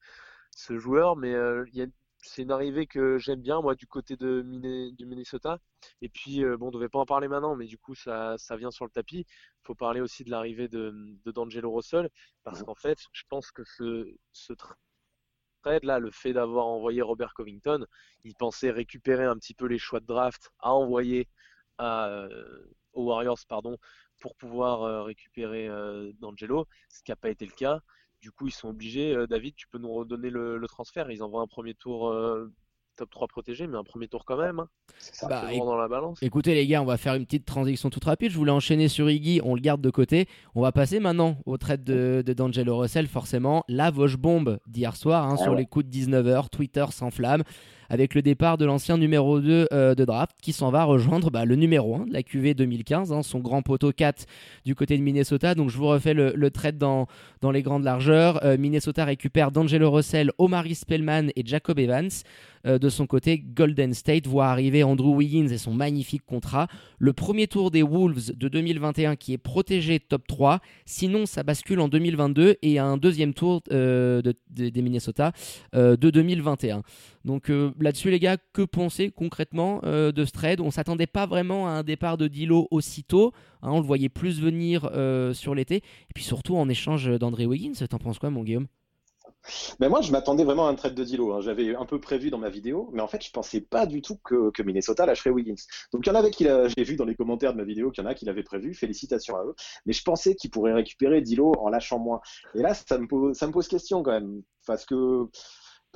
ce 0.50 0.78
joueur. 0.78 1.16
Mais 1.16 1.34
euh, 1.34 1.64
il 1.72 1.90
c'est 2.18 2.42
une 2.42 2.50
arrivée 2.50 2.86
que 2.86 3.18
j'aime 3.18 3.40
bien, 3.40 3.61
moi, 3.61 3.74
du 3.76 3.86
côté 3.86 4.16
de 4.16 4.42
Minnesota. 4.42 5.61
Et 6.00 6.09
puis, 6.09 6.42
bon, 6.59 6.68
on 6.68 6.70
devait 6.72 6.88
pas 6.88 6.98
en 6.98 7.07
parler 7.07 7.28
maintenant, 7.28 7.54
mais 7.54 7.66
du 7.66 7.78
coup, 7.78 7.94
ça, 7.94 8.36
ça 8.38 8.57
vient 8.57 8.70
sur 8.72 8.84
le 8.84 8.90
tapis. 8.90 9.20
Il 9.28 9.66
faut 9.66 9.74
parler 9.76 10.00
aussi 10.00 10.24
de 10.24 10.30
l'arrivée 10.30 10.66
de, 10.66 10.92
de 11.24 11.30
D'Angelo 11.30 11.72
Russell, 11.72 12.11
parce 12.42 12.62
qu'en 12.64 12.74
fait, 12.74 12.98
je 13.12 13.22
pense 13.28 13.52
que 13.52 13.62
ce, 13.64 14.12
ce 14.32 14.54
trade 14.54 15.84
là, 15.84 15.98
le 16.00 16.11
fait 16.11 16.32
d'avoir 16.32 16.66
envoyé 16.66 17.02
Robert 17.02 17.34
Covington, 17.34 17.84
il 18.24 18.34
pensait 18.34 18.70
récupérer 18.70 19.24
un 19.24 19.36
petit 19.36 19.54
peu 19.54 19.66
les 19.66 19.78
choix 19.78 20.00
de 20.00 20.07
draft 20.07 20.50
à 20.61 20.72
envoyer 20.72 21.28
à, 21.78 22.26
aux 22.92 23.04
Warriors 23.04 23.38
pardon, 23.48 23.76
pour 24.21 24.37
pouvoir 24.37 24.83
euh, 24.83 25.03
récupérer 25.03 25.69
euh, 25.69 26.12
D'Angelo, 26.21 26.67
ce 26.89 27.03
qui 27.03 27.11
n'a 27.11 27.17
pas 27.17 27.31
été 27.31 27.45
le 27.47 27.53
cas. 27.53 27.81
Du 28.21 28.33
coup, 28.33 28.47
ils 28.49 28.53
sont 28.53 28.69
obligés. 28.69 29.14
euh, 29.14 29.27
David, 29.27 29.55
tu 29.57 29.69
peux 29.69 29.79
nous 29.79 29.93
redonner 29.93 30.31
le, 30.31 30.59
le 30.59 30.69
transfert. 30.69 31.11
Ils 31.11 31.23
envoient 31.23 31.43
un 31.43 31.47
premier 31.47 31.75
tour 31.75 32.12
top 32.97 33.11
3 33.11 33.28
protégé, 33.28 33.66
mais 33.66 33.76
un 33.76 33.84
premier 33.84 34.09
tour 34.09 34.24
quand 34.24 34.36
même. 34.36 34.59
Hein. 34.61 34.68
C'est 34.99 35.14
ça. 35.14 35.28
Bah, 35.28 35.44
dans 35.57 35.76
la 35.76 35.88
balance. 35.88 36.18
Écoutez 36.22 36.55
les 36.55 36.66
gars, 36.66 36.82
on 36.82 36.86
va 36.86 36.97
faire 36.97 37.14
une 37.14 37.24
petite 37.24 37.44
transition 37.44 37.90
toute 37.90 38.05
rapide. 38.05 38.30
Je 38.30 38.36
voulais 38.36 38.53
enchaîner 38.53 38.88
sur 38.88 39.11
Iggy, 39.11 39.40
on 39.44 39.55
le 39.55 39.61
garde 39.61 39.80
de 39.80 39.90
côté. 39.90 40.26
On 40.55 40.62
va 40.62 40.72
passer 40.72 40.99
maintenant 41.01 41.36
au 41.47 41.57
trade 41.59 41.84
de, 41.84 42.22
de 42.24 42.32
D'Angelo 42.32 42.78
Russell, 42.78 43.07
forcément. 43.07 43.64
La 43.68 43.90
Vosges 43.90 44.16
bombe 44.16 44.59
d'hier 44.66 44.97
soir, 44.97 45.24
hein, 45.26 45.36
Ah 45.38 45.42
sur 45.42 45.53
ouais. 45.53 45.59
les 45.59 45.66
coups 45.66 45.86
de 45.86 45.90
19h, 45.90 46.49
Twitter 46.51 46.84
s'enflamme, 46.90 47.42
avec 47.88 48.14
le 48.14 48.22
départ 48.22 48.59
de 48.59 48.64
l'ancien 48.64 48.97
numéro 48.99 49.40
2 49.40 49.68
euh, 49.72 49.94
de 49.94 50.05
draft, 50.05 50.36
qui 50.42 50.53
s'en 50.53 50.70
va 50.70 50.84
rejoindre 50.84 51.30
bah, 51.30 51.44
le 51.44 51.55
numéro 51.57 51.94
1 51.97 52.07
de 52.07 52.12
la 52.12 52.22
QV 52.22 52.55
2015, 52.55 53.12
hein, 53.12 53.22
son 53.22 53.38
grand 53.40 53.62
poteau 53.62 53.92
4 53.92 54.24
du 54.64 54.74
côté 54.74 54.97
de 54.97 55.03
Minnesota. 55.03 55.55
Donc 55.55 55.70
je 55.70 55.76
vous 55.76 55.86
refais 55.86 56.14
le, 56.14 56.32
le 56.34 56.51
trade 56.51 56.78
dans, 56.78 57.07
dans 57.42 57.51
les 57.51 57.62
grandes 57.62 57.84
largeurs. 57.84 58.44
Euh, 58.44 58.57
Minnesota 58.59 59.05
récupère 59.05 59.51
D'Angelo 59.53 59.90
Russell, 59.90 60.32
Omari 60.38 60.74
Spellman 60.74 61.28
et 61.36 61.42
Jacob 61.44 61.78
Evans. 61.78 62.11
Euh, 62.67 62.79
de 62.79 62.89
son 62.89 63.07
côté, 63.07 63.39
Golden 63.39 63.95
State 63.95 64.27
voit 64.27 64.49
arriver 64.49 64.83
Andrew 64.83 65.14
Wiggins 65.14 65.49
et 65.49 65.59
son 65.59 65.73
magnifique 65.73 66.25
contrat. 66.27 66.67
Le 66.99 67.12
premier 67.12 67.47
tour 67.47 67.71
des 67.71 67.83
Wolves 67.83 68.33
de 68.37 68.49
2021 68.49 69.17
qui 69.17 69.33
est 69.33 69.39
protégé 69.39 70.01
top 70.01 70.27
3. 70.27 70.61
Sinon, 70.85 71.27
ça 71.27 71.43
bascule 71.43 71.81
en 71.81 71.89
2022 71.89 72.57
et 72.62 72.79
un 72.79 72.97
deuxième 72.97 73.35
tour 73.35 73.62
euh, 73.73 74.21
de- 74.23 74.35
de- 74.51 74.69
des 74.69 74.83
Minnesota 74.83 75.33
euh, 75.75 75.97
de 75.97 76.11
2021. 76.11 76.83
Donc 77.25 77.51
là-dessus, 77.81 78.11
les 78.11 78.21
gars, 78.21 78.37
que 78.53 78.62
pensez 78.62 79.11
concrètement 79.11 79.81
de 79.83 80.25
ce 80.25 80.31
trade? 80.31 80.61
On 80.61 80.71
s'attendait 80.71 81.09
pas 81.09 81.27
vraiment 81.27 81.67
à 81.67 81.71
un 81.71 81.83
départ 81.83 82.17
de 82.19 82.29
Dilo 82.29 82.69
aussitôt. 82.71 83.33
hein, 83.62 83.71
on 83.73 83.81
le 83.81 83.87
voyait 83.87 84.09
plus 84.09 84.41
venir 84.41 84.89
sur 85.33 85.55
l'été. 85.57 85.77
Et 85.77 86.12
puis 86.14 86.23
surtout 86.23 86.57
en 86.57 86.69
échange 86.69 87.09
d'André 87.19 87.47
Wiggins. 87.47 87.73
T'en 87.91 87.99
penses 87.99 88.21
quoi, 88.21 88.31
mon 88.31 88.45
Guillaume? 88.45 88.67
Ben 89.80 89.88
moi, 89.88 90.01
je 90.01 90.12
m'attendais 90.12 90.44
vraiment 90.44 90.66
à 90.66 90.70
un 90.70 90.74
trade 90.74 90.94
de 90.94 91.05
Dilo. 91.05 91.32
hein. 91.32 91.40
J'avais 91.40 91.74
un 91.74 91.86
peu 91.86 92.01
prévu 92.01 92.30
dans 92.30 92.38
ma 92.38 92.51
vidéo, 92.51 92.90
mais 92.92 93.01
en 93.03 93.09
fait, 93.09 93.24
je 93.24 93.30
pensais 93.30 93.61
pas 93.61 93.86
du 93.86 94.03
tout 94.03 94.18
que, 94.24 94.51
que 94.51 94.62
Minnesota 94.62 95.07
lâcherait 95.07 95.30
Wiggins. 95.30 95.55
Donc, 95.92 96.07
il 96.07 96.09
y 96.09 96.12
en 96.12 96.14
avait 96.14 96.30
qui, 96.30 96.44
j'ai 96.44 96.84
vu 96.84 96.97
dans 96.97 97.05
les 97.05 97.14
commentaires 97.14 97.53
de 97.53 97.59
ma 97.59 97.64
vidéo 97.64 97.90
qu'il 97.90 98.05
y 98.05 98.07
en 98.07 98.11
a 98.11 98.14
qui 98.14 98.24
l'avaient 98.24 98.42
prévu. 98.42 98.74
Félicitations 98.74 99.36
à 99.36 99.44
eux. 99.44 99.55
Mais 99.86 99.92
je 99.92 100.03
pensais 100.03 100.34
qu'ils 100.34 100.51
pourraient 100.51 100.74
récupérer 100.74 101.20
Dilo 101.20 101.53
en 101.59 101.68
lâchant 101.68 101.99
moins. 101.99 102.20
Et 102.55 102.62
là, 102.62 102.74
ça 102.74 102.99
me 102.99 103.07
pose, 103.07 103.36
ça 103.36 103.47
me 103.47 103.53
pose 103.53 103.68
question 103.68 104.03
quand 104.03 104.12
même, 104.12 104.42
parce 104.66 104.84
que 104.84 105.28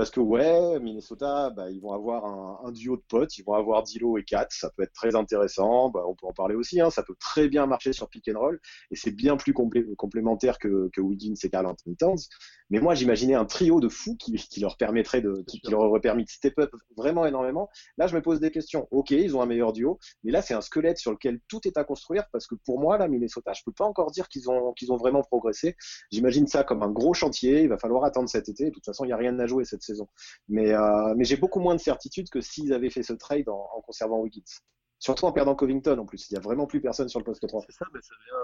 parce 0.01 0.11
que 0.11 0.21
ouais, 0.21 0.81
Minnesota, 0.81 1.51
bah, 1.51 1.71
ils 1.71 1.81
vont 1.81 1.93
avoir 1.93 2.25
un, 2.25 2.73
duo 2.73 2.97
de 2.97 3.03
potes, 3.07 3.37
ils 3.37 3.45
vont 3.45 3.53
avoir 3.53 3.83
Dilo 3.83 4.17
et 4.17 4.25
Kat, 4.25 4.47
ça 4.49 4.71
peut 4.75 4.83
être 4.83 4.95
très 4.95 5.15
intéressant. 5.15 5.91
Bah, 5.91 6.05
on 6.09 6.15
peut 6.15 6.27
en 6.27 6.33
parler 6.33 6.55
aussi, 6.55 6.81
hein, 6.81 6.89
ça 6.89 7.03
peut 7.03 7.15
très 7.21 7.49
bien 7.49 7.67
marcher 7.67 7.93
sur 7.93 8.09
pick 8.09 8.27
and 8.29 8.39
roll 8.39 8.61
et 8.91 8.97
c'est 8.97 9.11
bien 9.11 9.37
plus 9.37 9.53
complé- 9.53 9.95
complémentaire 9.97 10.59
que, 10.59 10.89
que 10.95 11.03
Wiggins 11.03 11.35
et 11.43 11.51
Carl 11.51 11.67
Anthony 11.67 11.97
Towns. 11.97 12.17
Mais 12.71 12.79
moi, 12.79 12.95
j'imaginais 12.95 13.35
un 13.35 13.45
trio 13.45 13.81
de 13.81 13.89
fous 13.89 14.17
qui, 14.17 14.33
qui 14.33 14.61
leur 14.61 14.77
permettrait 14.77 15.21
de, 15.21 15.45
qui, 15.47 15.61
qui 15.61 15.71
leur 15.71 15.81
aurait 15.81 16.01
permis 16.01 16.25
de 16.25 16.31
step 16.31 16.59
up 16.59 16.71
vraiment 16.97 17.27
énormément. 17.27 17.69
Là, 17.99 18.07
je 18.07 18.15
me 18.15 18.23
pose 18.23 18.41
des 18.41 18.51
questions. 18.51 18.87
Ok, 18.91 19.11
ils 19.11 19.37
ont 19.37 19.43
un 19.43 19.47
meilleur 19.47 19.73
duo, 19.73 19.99
mais 20.23 20.33
là, 20.33 20.41
c'est 20.43 20.55
un 20.55 20.61
squelette 20.61 20.99
sur 20.99 21.11
lequel 21.11 21.41
tout 21.49 21.61
est 21.67 21.77
à 21.77 21.85
construire 21.85 22.25
parce 22.33 22.47
que 22.47 22.55
pour 22.65 22.81
moi, 22.81 22.97
là, 22.99 23.09
Minnesota, 23.09 23.53
je 23.53 23.63
peux 23.65 23.73
pas 23.73 23.85
encore 23.85 24.11
dire 24.11 24.29
qu'ils 24.29 24.51
ont, 24.51 24.73
qu'ils 24.73 24.93
ont 24.93 24.97
vraiment 24.97 25.23
progressé. 25.23 25.77
J'imagine 26.11 26.47
ça 26.47 26.65
comme 26.65 26.83
un 26.83 26.91
gros 26.91 27.15
chantier. 27.15 27.63
Il 27.63 27.69
va 27.69 27.79
falloir 27.79 28.05
attendre 28.05 28.29
cet 28.29 28.49
été. 28.49 28.67
De 28.67 28.71
toute 28.71 28.85
façon, 28.85 29.05
il 29.05 29.09
n'y 29.09 29.13
a 29.13 29.17
rien 29.17 29.39
à 29.39 29.47
jouer 29.47 29.65
cette 29.65 29.83
saison. 29.83 30.09
Mais, 30.49 30.73
euh, 30.73 31.15
mais 31.17 31.25
j'ai 31.25 31.37
beaucoup 31.37 31.61
moins 31.61 31.75
de 31.75 31.81
certitude 31.81 32.31
que 32.31 32.41
s'ils 32.41 32.73
avaient 32.73 32.91
fait 32.91 33.03
ce 33.03 33.13
trade 33.13 33.49
en, 33.49 33.69
en 33.75 33.81
conservant 33.81 34.21
Wiggins. 34.21 34.43
Surtout 35.01 35.25
en 35.25 35.33
perdant 35.33 35.55
Covington 35.55 35.99
en 35.99 36.07
plus. 36.07 36.29
Il 36.31 36.35
n'y 36.35 36.39
a 36.39 36.43
vraiment 36.43 36.67
plus 36.67 36.81
personne 36.81 37.09
sur 37.09 37.19
le 37.19 37.25
poste 37.25 37.47
3. 37.47 37.63
C'est 37.67 37.73
ça, 37.73 37.87
mais 37.93 38.01
ça 38.03 38.15
vient, 38.27 38.37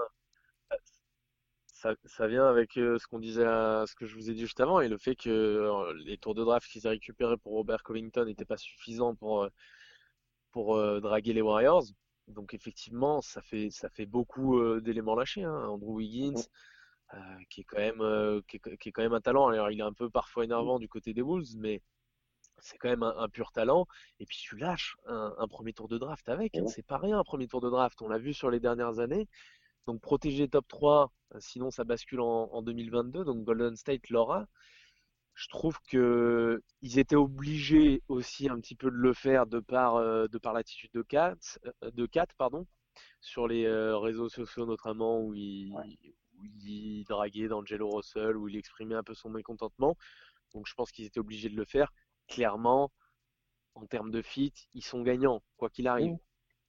ça, 1.81 1.93
ça 2.05 2.27
vient 2.27 2.47
avec 2.47 2.77
euh, 2.77 2.97
ce 2.99 3.07
qu'on 3.07 3.19
disait, 3.19 3.45
à- 3.45 3.85
ce 3.87 3.95
que 3.95 4.05
je 4.05 4.15
vous 4.15 4.29
ai 4.29 4.33
dit 4.33 4.41
juste 4.41 4.59
avant, 4.59 4.79
et 4.81 4.87
le 4.89 4.97
fait 4.97 5.15
que 5.15 5.29
euh, 5.29 5.93
les 6.05 6.17
tours 6.17 6.35
de 6.35 6.43
draft 6.43 6.67
qu'ils 6.69 6.85
aient 6.85 6.89
récupérés 6.89 7.37
pour 7.37 7.53
Robert 7.53 7.83
Covington 7.83 8.25
n'étaient 8.25 8.45
pas 8.45 8.57
suffisants 8.57 9.15
pour, 9.15 9.43
euh, 9.43 9.49
pour 10.51 10.75
draguer 11.01 11.33
les 11.33 11.41
Warriors. 11.41 11.83
Donc 12.27 12.53
effectivement, 12.53 13.21
ça 13.21 13.41
fait, 13.41 13.69
ça 13.69 13.89
fait 13.89 14.05
beaucoup 14.05 14.59
d'éléments 14.81 15.15
lâchés. 15.15 15.43
Hein. 15.43 15.67
Andrew 15.69 15.93
Wiggins, 15.95 16.41
euh, 17.13 17.17
qui 17.49 17.61
est 17.61 17.63
quand 17.63 17.77
même, 17.77 18.01
euh, 18.01 18.41
qui 18.47 18.57
est, 18.57 18.77
qui 18.77 18.89
est 18.89 18.91
quand 18.91 19.03
même 19.03 19.13
un 19.13 19.21
talent. 19.21 19.47
Alors 19.47 19.71
il 19.71 19.79
est 19.79 19.83
un 19.83 19.93
peu 19.93 20.09
parfois 20.09 20.43
énervant 20.43 20.77
du 20.79 20.89
côté 20.89 21.13
des 21.13 21.21
Wolves, 21.21 21.55
mais 21.57 21.81
c'est 22.59 22.77
quand 22.79 22.89
même 22.89 23.03
un, 23.03 23.15
un 23.17 23.29
pur 23.29 23.51
talent. 23.51 23.85
Et 24.19 24.25
puis 24.25 24.37
tu 24.41 24.57
lâches 24.57 24.95
un, 25.05 25.33
un 25.37 25.47
premier 25.47 25.73
tour 25.73 25.87
de 25.87 25.97
draft 25.97 26.27
avec. 26.27 26.55
hein. 26.57 26.67
C'est 26.67 26.85
pas 26.85 26.97
rien 26.97 27.17
un 27.19 27.23
premier 27.23 27.47
tour 27.47 27.61
de 27.61 27.69
draft. 27.69 28.01
On 28.01 28.09
l'a 28.09 28.17
vu 28.17 28.33
sur 28.33 28.49
les 28.49 28.59
dernières 28.59 28.99
années. 28.99 29.27
Donc 29.87 30.01
protéger 30.01 30.49
top 30.49 30.67
3, 30.67 31.11
euh, 31.35 31.39
sinon 31.39 31.71
ça 31.71 31.83
bascule 31.85 32.19
en, 32.21 32.49
en 32.51 32.61
2022. 32.61 33.23
Donc 33.23 33.43
Golden 33.45 33.75
State 33.75 34.09
l'aura. 34.09 34.47
je 35.33 35.47
trouve 35.49 35.79
que 35.89 36.61
ils 36.81 36.99
étaient 36.99 37.15
obligés 37.15 38.03
aussi 38.09 38.49
un 38.49 38.59
petit 38.59 38.75
peu 38.75 38.91
de 38.91 38.95
le 38.97 39.13
faire 39.13 39.47
de 39.47 39.59
par, 39.59 39.95
euh, 39.95 40.27
de 40.27 40.37
par 40.37 40.53
l'attitude 40.53 40.91
de 40.93 41.01
Kat, 41.03 41.37
euh, 41.83 41.91
de 41.91 42.05
Kat 42.05 42.27
pardon, 42.37 42.67
sur 43.21 43.47
les 43.47 43.67
réseaux 43.69 44.29
sociaux 44.29 44.65
notamment 44.65 45.21
où 45.21 45.33
il, 45.35 45.71
où 46.37 46.43
il 46.65 47.05
draguait 47.05 47.47
d'Angelo 47.47 47.89
Russell, 47.89 48.37
où 48.37 48.47
il 48.49 48.57
exprimait 48.57 48.95
un 48.95 49.03
peu 49.03 49.13
son 49.15 49.29
mécontentement. 49.29 49.97
Donc 50.53 50.67
je 50.67 50.73
pense 50.75 50.91
qu'ils 50.91 51.05
étaient 51.05 51.19
obligés 51.19 51.49
de 51.49 51.55
le 51.55 51.65
faire. 51.65 51.93
Clairement, 52.27 52.91
en 53.75 53.85
termes 53.85 54.11
de 54.11 54.21
fit, 54.21 54.53
ils 54.73 54.83
sont 54.83 55.01
gagnants, 55.03 55.43
quoi 55.57 55.69
qu'il 55.69 55.87
arrive. 55.87 56.17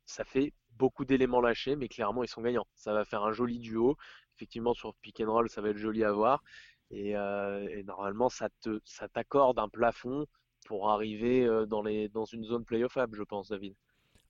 Ça 0.04 0.24
fait 0.24 0.52
beaucoup 0.78 1.04
d'éléments 1.04 1.40
lâchés, 1.40 1.76
mais 1.76 1.88
clairement, 1.88 2.22
ils 2.22 2.28
sont 2.28 2.42
gagnants. 2.42 2.66
Ça 2.74 2.92
va 2.92 3.04
faire 3.04 3.24
un 3.24 3.32
joli 3.32 3.58
duo. 3.58 3.96
Effectivement, 4.36 4.74
sur 4.74 4.94
pick 5.02 5.20
and 5.20 5.30
roll, 5.30 5.48
ça 5.48 5.60
va 5.60 5.70
être 5.70 5.76
joli 5.76 6.04
à 6.04 6.12
voir. 6.12 6.42
Et, 6.90 7.16
euh, 7.16 7.82
normalement, 7.84 8.28
ça 8.28 8.48
te, 8.62 8.80
ça 8.84 9.08
t'accorde 9.08 9.58
un 9.58 9.68
plafond 9.68 10.26
pour 10.66 10.90
arriver 10.90 11.44
euh, 11.44 11.66
dans 11.66 11.82
les, 11.82 12.08
dans 12.08 12.24
une 12.24 12.44
zone 12.44 12.64
playoffable, 12.64 13.16
je 13.16 13.22
pense, 13.22 13.48
David. 13.48 13.74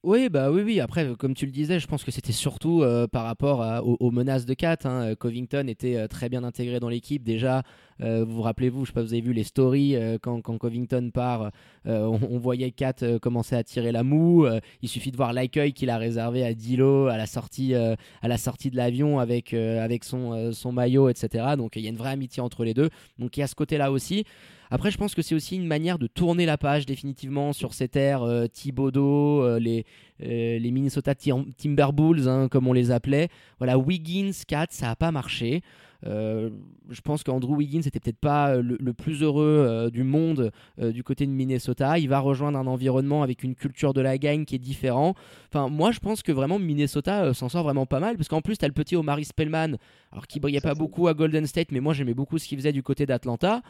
Oui, 0.05 0.29
bah 0.29 0.51
oui, 0.51 0.63
oui. 0.63 0.81
Après, 0.81 1.15
comme 1.17 1.35
tu 1.35 1.45
le 1.45 1.53
disais, 1.53 1.81
je 1.81 1.87
pense 1.89 2.05
que 2.05 2.13
c'était 2.13 2.33
surtout 2.33 2.83
euh, 2.83 3.09
par 3.09 3.25
rapport 3.25 3.61
aux, 3.83 4.11
menaces 4.13 4.47
de 4.47 4.55
Kat. 4.55 4.79
hein. 4.85 5.15
Covington 5.17 5.67
était 5.67 6.07
très 6.07 6.29
bien 6.29 6.45
intégré 6.45 6.79
dans 6.79 6.89
l'équipe. 6.89 7.25
Déjà, 7.25 7.65
euh, 8.01 8.25
vous 8.25 8.37
vous 8.37 8.43
rappelez-vous, 8.43 8.85
je 8.85 8.91
sais 8.91 8.95
pas, 8.95 9.03
vous 9.03 9.13
avez 9.13 9.23
vu 9.23 9.33
les 9.33 9.45
stories 9.45 9.97
euh, 9.97 10.19
quand, 10.21 10.41
Covington 10.41 11.11
part, 11.13 11.51
euh, 11.87 12.05
on, 12.07 12.39
voyait 12.39 12.71
Kat 12.71 12.95
commencer 13.21 13.57
à 13.57 13.65
tirer 13.65 13.93
la 13.93 14.03
moue. 14.03 14.47
Il 14.83 14.89
suffit 14.89 15.11
de 15.11 15.17
voir 15.17 15.33
l'accueil 15.33 15.73
qu'il 15.73 15.91
a 15.91 15.99
réservé 15.99 16.45
à 16.45 16.55
Dilo 16.55 17.07
à 17.07 17.17
la 17.17 17.27
sortie, 17.27 17.75
à 17.75 17.97
la 18.23 18.39
sortie 18.39 18.71
de 18.71 18.77
l'avion 18.77 19.19
avec, 19.19 19.55
avec 19.55 20.05
son, 20.05 20.53
son 20.53 20.73
maillot, 20.73 21.09
etc. 21.09 21.55
Donc 21.57 21.77
il 21.77 21.83
y 21.83 21.87
a 21.87 21.91
une 21.91 21.97
vraie 21.97 22.11
amitié 22.11 22.43
entre 22.43 22.65
les 22.65 22.75
deux. 22.75 22.91
Donc 23.19 23.37
il 23.37 23.41
y 23.41 23.43
a 23.43 23.47
ce 23.47 23.55
côté-là 23.55 23.91
aussi. 23.91 24.25
Après, 24.71 24.91
je 24.91 24.99
pense 24.99 25.15
que 25.15 25.23
c'est 25.23 25.35
aussi 25.35 25.57
une 25.57 25.67
manière 25.67 25.99
de 25.99 26.07
tourner 26.07 26.45
la 26.45 26.59
page 26.59 26.85
définitivement 26.85 27.55
sur 27.55 27.73
cette 27.73 27.97
ère 27.97 28.23
euh, 28.23 28.47
Thibodeau, 28.47 29.59
les, 29.59 29.87
les 30.21 30.71
Minnesota 30.71 31.15
Tim- 31.15 31.47
Timberwolves, 31.57 32.29
hein, 32.29 32.49
comme 32.49 32.69
on 32.69 32.75
les 32.75 32.91
appelait. 32.91 33.29
Voilà, 33.59 33.79
Wiggins, 33.79 34.33
Kat, 34.47 34.67
ça 34.71 34.89
n'a 34.89 34.97
pas 34.97 35.11
marché. 35.11 35.63
Euh, 36.07 36.51
je 36.89 37.01
pense 37.01 37.25
qu'Andrew 37.25 37.57
Wiggins 37.57 37.81
n'était 37.85 37.99
peut-être 37.99 38.21
pas 38.21 38.55
euh, 38.55 38.63
le, 38.63 38.93
plus 38.93 39.23
heureux 39.23 39.65
euh, 39.67 39.91
du 39.91 40.05
monde 40.05 40.53
du 40.79 41.03
côté 41.03 41.27
de 41.27 41.31
Minnesota. 41.31 41.99
Il 41.99 42.09
va 42.09 42.21
rejoindre 42.21 42.59
un 42.59 42.67
environnement 42.67 43.23
avec 43.23 43.43
une 43.43 43.55
culture 43.55 43.95
de 43.95 44.01
la 44.01 44.19
gagne 44.19 44.45
qui 44.45 44.55
est 44.55 44.61
différent. 44.61 45.15
Enfin, 45.53 45.69
moi, 45.69 45.91
je 45.91 45.99
pense 45.99 46.23
que 46.23 46.33
vraiment 46.33 46.59
Minnesota 46.59 47.35
s'en 47.35 47.49
sort 47.49 47.65
vraiment 47.65 47.87
pas 47.87 48.01
mal 48.01 48.17
parce 48.17 48.29
qu'en 48.29 48.41
plus, 48.41 48.59
tu 48.59 48.65
as 48.65 48.69
le 48.69 48.75
petit 48.75 48.97
Omari 48.97 49.25
Spellman, 49.25 49.77
alors 50.13 50.27
qui 50.27 50.41
brillait 50.41 50.61
pas 50.61 50.75
beaucoup 50.75 51.09
à 51.09 51.15
Golden 51.15 51.47
State, 51.47 51.73
mais 51.73 51.81
moi 51.81 51.95
j'aimais 51.95 52.15
beaucoup 52.15 52.39
ce 52.39 52.47
qu'il 52.47 52.59
faisait 52.59 52.73
du 52.73 52.83
côté 52.83 53.07
d'Atlanta. 53.07 53.63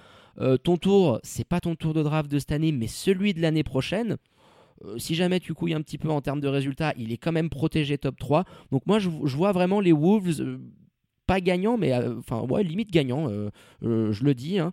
Ton 0.62 0.76
tour, 0.76 1.18
c'est 1.22 1.46
pas 1.46 1.60
ton 1.60 1.74
tour 1.74 1.94
de 1.94 2.02
draft 2.02 2.30
de 2.30 2.38
cette 2.38 2.52
année, 2.52 2.72
mais 2.72 2.86
celui 2.86 3.34
de 3.34 3.40
l'année 3.40 3.64
prochaine. 3.64 4.16
Si 4.96 5.16
jamais 5.16 5.40
tu 5.40 5.54
couilles 5.54 5.74
un 5.74 5.82
petit 5.82 5.98
peu 5.98 6.08
en 6.08 6.20
termes 6.20 6.40
de 6.40 6.46
résultats, 6.46 6.94
il 6.96 7.12
est 7.12 7.16
quand 7.16 7.32
même 7.32 7.50
protégé 7.50 7.98
top 7.98 8.16
3. 8.16 8.44
Donc 8.70 8.86
moi, 8.86 9.00
je, 9.00 9.08
vois 9.08 9.50
vraiment 9.50 9.80
les 9.80 9.92
Wolves 9.92 10.40
pas 11.28 11.40
gagnants, 11.40 11.76
mais 11.76 11.92
euh, 11.92 12.16
enfin, 12.18 12.44
limite 12.62 12.90
gagnants, 12.90 13.30
euh, 13.30 13.50
euh, 13.84 14.12
je 14.12 14.24
le 14.24 14.34
dis. 14.34 14.58
hein. 14.58 14.72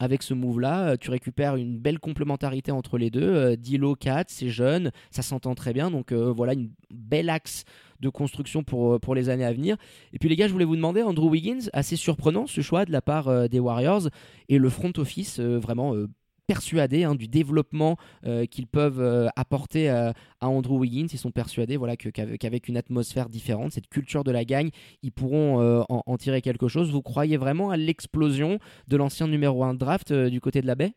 Avec 0.00 0.22
ce 0.22 0.32
move-là, 0.32 0.96
tu 0.96 1.10
récupères 1.10 1.56
une 1.56 1.76
belle 1.76 1.98
complémentarité 1.98 2.70
entre 2.70 2.98
les 2.98 3.10
deux. 3.10 3.56
Dilo, 3.56 3.96
Kat, 3.96 4.26
c'est 4.28 4.48
jeune, 4.48 4.92
ça 5.10 5.22
s'entend 5.22 5.56
très 5.56 5.72
bien. 5.72 5.90
Donc 5.90 6.12
voilà, 6.12 6.52
une 6.52 6.70
belle 6.88 7.28
axe 7.28 7.64
de 7.98 8.08
construction 8.08 8.62
pour, 8.62 9.14
les 9.16 9.28
années 9.28 9.44
à 9.44 9.52
venir. 9.52 9.76
Et 10.12 10.20
puis 10.20 10.28
les 10.28 10.36
gars, 10.36 10.46
je 10.46 10.52
voulais 10.52 10.64
vous 10.64 10.76
demander, 10.76 11.02
Andrew 11.02 11.28
Wiggins, 11.28 11.68
assez 11.72 11.96
surprenant 11.96 12.46
ce 12.46 12.60
choix 12.60 12.84
de 12.84 12.92
la 12.92 13.02
part 13.02 13.48
des 13.48 13.58
Warriors 13.58 14.08
et 14.48 14.58
le 14.58 14.68
front 14.68 14.92
office 14.98 15.40
vraiment 15.40 15.96
euh, 16.48 16.54
persuadé 16.54 17.04
hein, 17.04 17.14
du 17.14 17.28
développement 17.28 17.96
euh, 18.26 18.46
qu'ils 18.46 18.66
peuvent 18.66 19.00
euh, 19.00 19.28
apporter 19.36 19.90
euh, 19.90 20.12
à 20.40 20.48
Andrew 20.48 20.78
Wiggins. 20.78 21.06
Ils 21.12 21.18
sont 21.18 21.30
persuadés 21.30 21.76
voilà, 21.76 21.96
qu'avec 21.96 22.68
une 22.68 22.76
atmosphère 22.76 23.28
différente, 23.28 23.72
cette 23.72 23.88
culture 23.88 24.24
de 24.24 24.30
la 24.30 24.44
gagne, 24.44 24.70
ils 25.02 25.12
pourront 25.12 25.84
en, 25.88 26.02
en 26.06 26.16
tirer 26.16 26.42
quelque 26.42 26.68
chose. 26.68 26.90
Vous 26.90 27.02
croyez 27.02 27.36
vraiment 27.36 27.70
à 27.70 27.76
l'explosion 27.76 28.58
de 28.88 28.96
l'ancien 28.96 29.28
numéro 29.28 29.64
1 29.64 29.74
de 29.74 29.78
draft 29.78 30.12
du 30.12 30.40
côté 30.40 30.60
de 30.60 30.66
la 30.66 30.74
baie? 30.74 30.94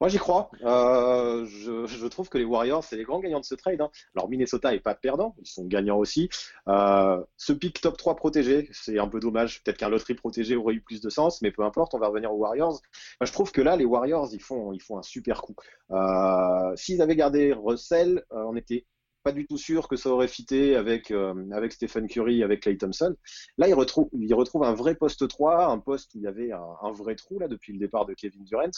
Moi, 0.00 0.08
j'y 0.08 0.18
crois. 0.18 0.48
Euh, 0.62 1.44
je, 1.46 1.86
je 1.86 2.06
trouve 2.06 2.28
que 2.28 2.38
les 2.38 2.44
Warriors, 2.44 2.84
c'est 2.84 2.96
les 2.96 3.02
grands 3.02 3.18
gagnants 3.18 3.40
de 3.40 3.44
ce 3.44 3.56
trade. 3.56 3.80
hein. 3.80 3.90
Alors, 4.14 4.28
Minnesota 4.28 4.72
est 4.74 4.78
pas 4.80 4.94
perdant, 4.94 5.34
ils 5.40 5.46
sont 5.46 5.66
gagnants 5.66 5.98
aussi. 5.98 6.28
Euh, 6.68 7.20
ce 7.36 7.52
pick 7.52 7.80
top 7.80 7.96
3 7.96 8.14
protégé, 8.14 8.68
c'est 8.72 8.98
un 9.00 9.08
peu 9.08 9.18
dommage. 9.18 9.62
Peut-être 9.64 9.76
qu'un 9.78 9.88
loterie 9.88 10.14
protégé 10.14 10.54
aurait 10.54 10.74
eu 10.74 10.80
plus 10.80 11.00
de 11.00 11.10
sens, 11.10 11.42
mais 11.42 11.50
peu 11.50 11.64
importe, 11.64 11.94
on 11.94 11.98
va 11.98 12.08
revenir 12.08 12.32
aux 12.32 12.36
Warriors. 12.38 12.80
Moi, 13.20 13.26
je 13.26 13.32
trouve 13.32 13.50
que 13.50 13.60
là, 13.60 13.74
les 13.76 13.84
Warriors, 13.84 14.28
ils 14.32 14.40
font, 14.42 14.72
ils 14.72 14.80
font 14.82 14.98
un 14.98 15.02
super 15.02 15.42
coup. 15.42 15.56
Euh, 15.90 16.76
S'ils 16.76 17.02
avaient 17.02 17.16
gardé 17.16 17.52
Russell, 17.52 18.24
euh, 18.32 18.44
on 18.46 18.54
était 18.56 18.86
pas 19.28 19.32
du 19.32 19.46
tout 19.46 19.58
sûr 19.58 19.88
que 19.88 19.96
ça 19.96 20.08
aurait 20.08 20.26
fité 20.26 20.74
avec, 20.74 21.10
euh, 21.10 21.34
avec 21.52 21.72
Stephen 21.72 22.06
Curry, 22.06 22.42
avec 22.42 22.62
Clay 22.62 22.78
Thompson. 22.78 23.14
Là, 23.58 23.68
il 23.68 23.74
retrouve, 23.74 24.08
il 24.18 24.32
retrouve 24.32 24.64
un 24.64 24.72
vrai 24.72 24.94
poste 24.94 25.28
3, 25.28 25.66
un 25.66 25.78
poste 25.78 26.14
où 26.14 26.18
il 26.18 26.22
y 26.22 26.26
avait 26.26 26.50
un, 26.50 26.92
vrai 26.92 27.14
trou 27.14 27.38
là 27.38 27.46
depuis 27.46 27.74
le 27.74 27.78
départ 27.78 28.06
de 28.06 28.14
Kevin 28.14 28.42
Durant. 28.44 28.70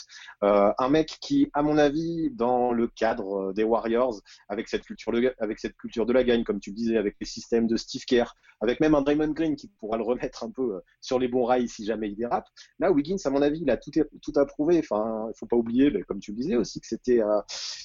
Euh, 0.43 0.73
un 0.77 0.89
mec 0.89 1.19
qui, 1.21 1.49
à 1.55 1.63
mon 1.63 1.79
avis, 1.79 2.31
dans 2.33 2.73
le 2.73 2.89
cadre 2.89 3.51
euh, 3.51 3.53
des 3.53 3.63
Warriors, 3.63 4.21
avec 4.49 4.67
cette 4.67 4.83
culture 4.83 5.13
de, 5.13 5.33
avec 5.39 5.61
cette 5.61 5.77
culture 5.77 6.05
de 6.05 6.13
la 6.13 6.25
gagne, 6.25 6.43
comme 6.43 6.59
tu 6.59 6.71
le 6.71 6.77
disais, 6.77 6.97
avec 6.97 7.15
les 7.21 7.27
systèmes 7.27 7.69
de 7.69 7.77
Steve 7.77 8.05
Kerr, 8.05 8.35
avec 8.61 8.81
même 8.81 8.95
un 8.95 9.03
Draymond 9.03 9.33
Green 9.33 9.57
qui 9.57 9.69
pourra 9.79 9.97
le 9.97 10.03
remettre 10.03 10.45
un 10.45 10.51
peu 10.51 10.75
euh, 10.75 10.81
sur 11.01 11.19
les 11.19 11.29
bons 11.29 11.45
rails 11.45 11.69
si 11.69 11.85
jamais 11.85 12.09
il 12.09 12.17
dérape. 12.17 12.47
Là, 12.79 12.91
Wiggins, 12.91 13.17
à 13.25 13.31
mon 13.31 13.43
avis, 13.43 13.61
il 13.63 13.71
a 13.71 13.77
tout, 13.77 13.91
tout 14.21 14.33
approuvé. 14.35 14.79
Enfin, 14.81 15.29
il 15.29 15.39
faut 15.39 15.47
pas 15.47 15.57
oublier, 15.57 15.91
ben, 15.91 16.05
comme 16.05 16.21
tu 16.21 16.33
le 16.33 16.37
disais 16.39 16.57
aussi, 16.57 16.81
que 16.81 16.87
c'était 16.87 17.23
euh, 17.23 17.41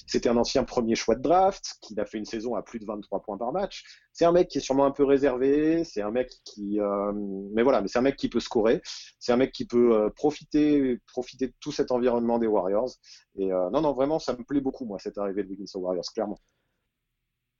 c'était 0.06 0.28
un 0.28 0.36
ancien 0.36 0.64
premier 0.64 0.94
choix 0.94 1.14
de 1.14 1.22
draft, 1.22 1.76
qu'il 1.80 1.98
a 2.00 2.04
fait 2.04 2.18
une 2.18 2.24
saison 2.24 2.55
à 2.56 2.62
plus 2.62 2.78
de 2.78 2.86
23 2.86 3.22
points 3.22 3.38
par 3.38 3.52
match. 3.52 3.84
C'est 4.12 4.24
un 4.24 4.32
mec 4.32 4.48
qui 4.48 4.58
est 4.58 4.60
sûrement 4.60 4.86
un 4.86 4.90
peu 4.90 5.04
réservé. 5.04 5.84
C'est 5.84 6.02
un 6.02 6.10
mec 6.10 6.30
qui, 6.44 6.80
euh, 6.80 7.12
mais 7.52 7.62
voilà, 7.62 7.80
mais 7.80 7.88
c'est 7.88 7.98
un 7.98 8.02
mec 8.02 8.16
qui 8.16 8.28
peut 8.28 8.40
scorer. 8.40 8.80
C'est 9.18 9.32
un 9.32 9.36
mec 9.36 9.52
qui 9.52 9.66
peut 9.66 9.94
euh, 9.94 10.10
profiter, 10.10 10.98
profiter 11.06 11.48
de 11.48 11.54
tout 11.60 11.72
cet 11.72 11.90
environnement 11.90 12.38
des 12.38 12.46
Warriors. 12.46 12.90
Et 13.36 13.52
euh, 13.52 13.70
non, 13.70 13.80
non, 13.80 13.92
vraiment, 13.92 14.18
ça 14.18 14.34
me 14.36 14.44
plaît 14.44 14.60
beaucoup, 14.60 14.84
moi, 14.84 14.98
cette 14.98 15.18
arrivée 15.18 15.42
de 15.44 15.48
Wiggins 15.48 15.64
aux 15.74 15.80
Warriors, 15.80 16.06
clairement. 16.12 16.38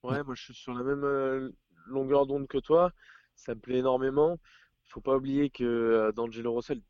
Ouais, 0.02 0.22
moi 0.22 0.34
je 0.36 0.42
suis 0.42 0.54
sur 0.54 0.72
la 0.72 0.84
même 0.84 1.52
longueur 1.86 2.26
d'onde 2.26 2.46
que 2.46 2.58
toi. 2.58 2.92
Ça 3.34 3.54
me 3.54 3.60
plaît 3.60 3.78
énormément. 3.78 4.38
Faut 4.84 5.00
pas 5.00 5.16
oublier 5.16 5.50
que 5.50 6.12
D'Angelo 6.14 6.54
Russell, 6.54 6.80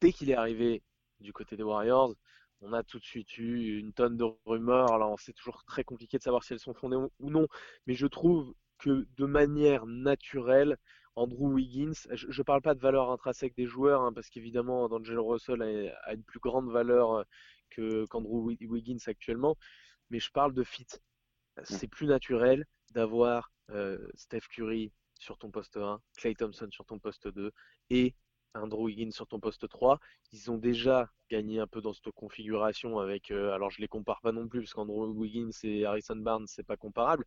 dès 0.00 0.12
qu'il 0.12 0.30
est 0.30 0.36
arrivé 0.36 0.82
du 1.20 1.32
côté 1.32 1.56
des 1.56 1.62
Warriors, 1.64 2.14
on 2.62 2.72
a 2.72 2.82
tout 2.82 2.98
de 2.98 3.04
suite 3.04 3.36
eu 3.38 3.78
une 3.78 3.92
tonne 3.92 4.16
de 4.16 4.24
rumeurs. 4.46 4.92
Alors 4.92 5.18
c'est 5.20 5.32
toujours 5.32 5.64
très 5.64 5.84
compliqué 5.84 6.18
de 6.18 6.22
savoir 6.22 6.44
si 6.44 6.52
elles 6.52 6.58
sont 6.60 6.74
fondées 6.74 6.96
ou 6.96 7.30
non, 7.30 7.46
mais 7.86 7.94
je 7.94 8.06
trouve 8.06 8.54
que 8.78 9.06
de 9.16 9.26
manière 9.26 9.86
naturelle, 9.86 10.76
Andrew 11.16 11.52
Wiggins, 11.52 11.92
je 12.12 12.26
ne 12.26 12.42
parle 12.44 12.62
pas 12.62 12.74
de 12.74 12.80
valeur 12.80 13.10
intrinsèque 13.10 13.54
des 13.56 13.66
joueurs, 13.66 14.02
hein, 14.02 14.12
parce 14.12 14.28
qu'évidemment 14.30 14.88
D'Angelo 14.88 15.26
Russell 15.26 15.62
a, 15.62 15.94
a 16.08 16.14
une 16.14 16.24
plus 16.24 16.40
grande 16.40 16.70
valeur 16.70 17.12
euh, 17.12 17.24
que 17.70 18.06
qu'Andrew 18.06 18.44
Wi- 18.46 18.66
Wiggins 18.66 18.98
actuellement, 19.06 19.56
mais 20.10 20.20
je 20.20 20.30
parle 20.32 20.54
de 20.54 20.64
fit. 20.64 20.86
C'est 21.64 21.88
plus 21.88 22.06
naturel 22.06 22.66
d'avoir 22.92 23.52
euh, 23.70 23.98
Steph 24.14 24.48
Curry 24.50 24.92
sur 25.18 25.38
ton 25.38 25.50
poste 25.50 25.76
1, 25.76 26.00
Clay 26.16 26.34
Thompson 26.34 26.68
sur 26.70 26.84
ton 26.86 26.98
poste 26.98 27.28
2 27.28 27.52
et 27.90 28.14
Andrew 28.54 28.84
Wiggins 28.84 29.10
sur 29.10 29.26
ton 29.26 29.40
poste 29.40 29.68
3. 29.68 29.98
Ils 30.32 30.50
ont 30.50 30.58
déjà 30.58 31.10
gagné 31.30 31.60
un 31.60 31.66
peu 31.66 31.80
dans 31.80 31.92
cette 31.92 32.10
configuration 32.12 32.98
avec, 32.98 33.30
euh, 33.30 33.52
alors 33.52 33.70
je 33.70 33.80
les 33.80 33.88
compare 33.88 34.20
pas 34.20 34.32
non 34.32 34.48
plus 34.48 34.60
parce 34.60 34.74
qu'Andrew 34.74 35.08
Wiggins 35.10 35.50
et 35.64 35.84
Harrison 35.84 36.16
Barnes 36.16 36.46
c'est 36.46 36.66
pas 36.66 36.76
comparable, 36.76 37.24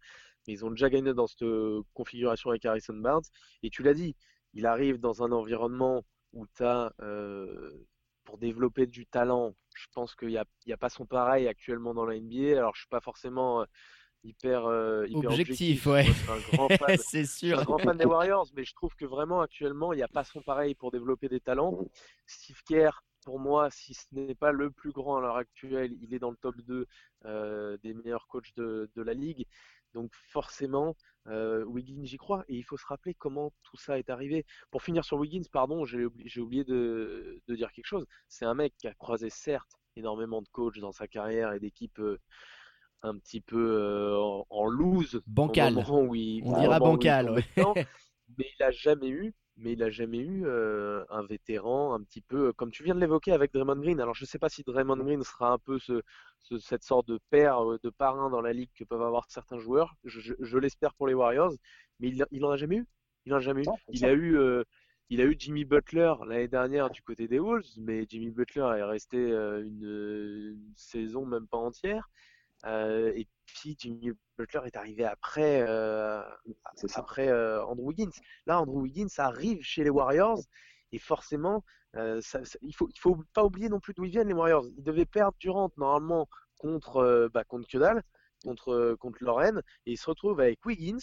mais 0.48 0.54
ils 0.54 0.66
ont 0.66 0.72
déjà 0.72 0.90
gagné 0.90 1.14
dans 1.14 1.28
cette 1.28 1.46
configuration 1.94 2.52
avec 2.52 2.66
Harrison 2.66 2.96
Barnes. 2.96 3.24
Et 3.64 3.70
tu 3.70 3.84
l'as 3.84 3.94
dit, 3.94 4.16
il 4.54 4.66
arrive 4.66 5.00
dans 5.00 5.24
un 5.24 5.32
environnement 5.32 6.04
où 6.34 6.46
tu 6.48 6.64
as 6.64 6.94
pour 8.26 8.38
développer 8.38 8.88
du 8.88 9.06
talent, 9.06 9.56
je 9.76 9.88
pense 9.94 10.16
qu'il 10.16 10.30
n'y 10.30 10.38
a, 10.38 10.46
a 10.70 10.78
pas 10.78 10.90
son 10.90 11.06
pareil 11.06 11.48
actuellement 11.48 11.94
dans 11.94 12.06
la 12.06 12.20
NBA. 12.20 12.58
Alors 12.58 12.76
je 12.76 12.82
suis 12.82 12.90
pas 12.90 13.00
forcément 13.00 13.62
euh, 13.62 13.66
hyper, 14.26 14.66
euh, 14.66 15.06
hyper 15.08 15.32
Objectif, 15.34 15.34
objectif. 15.34 15.88
ouais. 15.88 16.06
Moi, 16.06 16.14
je 16.14 16.20
suis 16.20 16.32
un 16.32 16.40
grand 16.42 16.70
fan 16.70 16.98
C'est 16.98 17.26
je 17.44 17.48
suis 17.48 17.48
sûr. 17.48 17.60
un 17.60 17.64
grand 17.64 17.80
fan 17.80 17.98
des 17.98 18.06
Warriors, 18.06 18.48
mais 18.56 18.66
je 18.66 18.74
trouve 18.74 18.96
que 18.96 19.06
vraiment 19.06 19.42
actuellement, 19.42 19.94
il 19.94 19.98
n'y 19.98 20.04
a 20.04 20.08
pas 20.08 20.24
son 20.24 20.42
pareil 20.42 20.76
pour 20.76 20.92
développer 20.92 21.30
des 21.30 21.40
talents. 21.40 21.80
Steve 22.28 22.62
Kerr, 22.68 23.04
pour 23.24 23.40
moi, 23.40 23.70
si 23.72 23.94
ce 23.94 24.06
n'est 24.14 24.36
pas 24.36 24.52
le 24.52 24.72
plus 24.72 24.92
grand 24.92 25.18
à 25.18 25.22
l'heure 25.22 25.38
actuelle, 25.38 25.94
il 26.02 26.14
est 26.14 26.20
dans 26.20 26.32
le 26.32 26.38
top 26.38 26.56
2 26.62 26.88
euh, 27.26 27.78
des 27.84 27.94
meilleurs 27.94 28.28
coachs 28.28 28.54
de, 28.56 28.90
de 28.96 29.02
la 29.02 29.14
ligue. 29.14 29.46
Donc 29.94 30.12
forcément, 30.30 30.96
euh, 31.28 31.64
Wiggins, 31.66 32.04
j'y 32.06 32.18
crois. 32.18 32.44
Et 32.50 32.56
il 32.56 32.64
faut 32.64 32.78
se 32.78 32.86
rappeler 32.86 33.14
comment 33.14 33.54
tout 33.64 33.78
ça 33.78 33.98
est 34.00 34.10
arrivé. 34.10 34.46
Pour 34.72 34.84
finir 34.84 35.06
sur 35.06 35.18
Wiggins, 35.18 35.44
pardon, 35.52 35.86
j'ai 35.86 36.06
oubli- 36.06 36.24
j'ai 36.28 36.42
oublié 36.42 36.64
de, 36.66 37.42
de 37.48 37.56
dire 37.56 37.72
quelque 37.72 37.86
chose. 37.88 38.06
C'est 38.28 38.46
un 38.46 38.54
mec 38.56 38.74
qui 38.78 38.88
a 38.88 38.94
croisé 38.94 39.30
certes 39.30 39.72
énormément 39.96 40.42
de 40.42 40.50
coachs 40.50 40.80
dans 40.80 40.92
sa 40.92 41.08
carrière 41.08 41.54
et 41.54 41.60
d'équipes 41.62 42.00
euh, 42.00 42.20
un 43.06 43.18
petit 43.18 43.42
peu 43.42 43.58
euh, 43.58 44.18
en, 44.18 44.46
en 44.50 44.66
loose. 44.66 45.22
Bancal. 45.28 45.86
où 45.90 46.16
il- 46.16 46.44
On 46.46 46.60
dira 46.60 46.78
il 46.78 46.80
bancal, 46.80 47.32
ouais. 47.32 47.46
mais 48.38 48.46
il 48.60 48.64
a 48.64 48.72
jamais 48.72 49.10
eu 49.10 49.34
mais 49.58 49.72
il 49.74 49.80
n'a 49.80 49.90
jamais 49.90 50.20
eu 50.20 50.46
un 50.48 51.24
vétéran 51.24 51.94
un 51.94 52.04
petit 52.04 52.22
peu, 52.22 52.52
comme 52.54 52.72
tu 52.72 52.84
viens 52.84 52.94
de 52.94 53.00
l'évoquer 53.00 53.32
avec 53.32 53.54
Draymond 53.54 53.78
Green. 53.78 54.02
Alors 54.02 54.14
je 54.14 54.24
ne 54.24 54.28
sais 54.28 54.38
pas 54.40 54.50
si 54.50 54.64
Draymond 54.64 54.98
Green 54.98 55.24
sera 55.24 55.52
un 55.54 55.58
peu 55.58 55.80
ce, 55.80 56.02
cette 56.60 56.84
sorte 56.84 57.08
de 57.08 57.20
père, 57.30 57.62
de 57.82 57.90
parrain 57.90 58.30
dans 58.30 58.42
la 58.42 58.54
ligue 58.54 58.70
que 58.76 58.84
peuvent 58.84 59.02
avoir 59.02 59.26
certains 59.30 59.58
joueurs. 59.58 59.96
Je, 60.04 60.58
l'espère 60.58 60.94
pour 60.96 61.08
les 61.08 61.14
Warriors, 61.14 61.54
mais 62.00 62.10
il 62.32 62.42
n'en 62.42 62.52
a 62.52 62.58
jamais 62.58 62.78
eu. 62.78 62.88
Il 63.26 63.34
en 63.34 63.38
a 63.38 63.40
jamais 63.40 63.64
eu. 63.64 63.68
il 63.90 64.06
a 64.06 64.14
eu, 64.14 64.38
il 65.10 65.22
a 65.22 65.26
eu 65.26 65.36
Jimmy 65.38 65.66
Butler 65.66 66.14
l'année 66.28 66.48
dernière 66.48 66.90
du 66.90 67.02
côté 67.02 67.28
des 67.28 67.40
Wolves, 67.40 67.78
mais 67.78 68.06
Jimmy 68.10 68.32
Butler 68.32 68.68
est 68.78 68.84
resté 68.84 69.18
une, 69.18 70.58
saison 70.76 71.26
même 71.26 71.48
pas 71.48 71.58
entière. 71.58 72.10
Et 72.66 73.28
puis 73.46 73.76
Jimmy 73.80 74.12
Butler 74.38 74.62
est 74.66 74.76
arrivé 74.76 75.06
après, 75.06 75.66
euh, 75.68 76.22
après 76.96 77.30
euh, 77.30 77.64
Andrew 77.66 77.88
Wiggins. 77.88 78.12
Là, 78.46 78.60
Andrew 78.60 78.82
Wiggins 78.82 79.08
arrive 79.18 79.62
chez 79.62 79.84
les 79.84 79.90
Warriors 79.90 80.42
et 80.92 81.00
forcément, 81.00 81.64
euh, 81.96 82.22
il 82.62 82.76
faut, 82.76 82.90
il 82.90 83.00
faut 83.00 83.24
pas 83.34 83.44
oublier 83.44 83.70
non 83.70 83.80
plus 83.80 83.94
d'où 83.94 84.06
ils 84.06 84.12
viennent 84.12 84.28
les 84.28 84.34
Warriors. 84.34 84.66
Ils 84.78 84.84
devaient 84.84 85.06
perdre 85.06 85.36
Durant 85.40 85.72
normalement 85.78 86.28
contre, 86.58 87.30
bah, 87.34 87.44
contre 87.44 87.68
Kyodal, 87.68 88.04
contre, 88.44 88.96
contre 89.00 89.24
Lorraine, 89.24 89.62
et 89.86 89.94
ils 89.94 89.98
se 89.98 90.10
retrouvent 90.10 90.40
avec 90.40 90.64
Wiggins, 90.66 90.98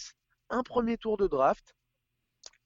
un 0.49 0.63
premier 0.63 0.97
tour 0.97 1.17
de 1.17 1.27
draft 1.27 1.75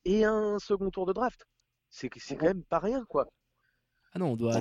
et 0.05 0.23
un 0.23 0.59
second 0.59 0.89
tour 0.89 1.05
de 1.05 1.13
draft. 1.13 1.45
C'est 1.89 2.09
quand 2.09 2.45
même 2.45 2.63
pas 2.63 2.79
rien, 2.79 3.05
quoi. 3.05 3.27
Ah 4.17 4.19
non, 4.19 4.31
on 4.31 4.35
doit 4.35 4.59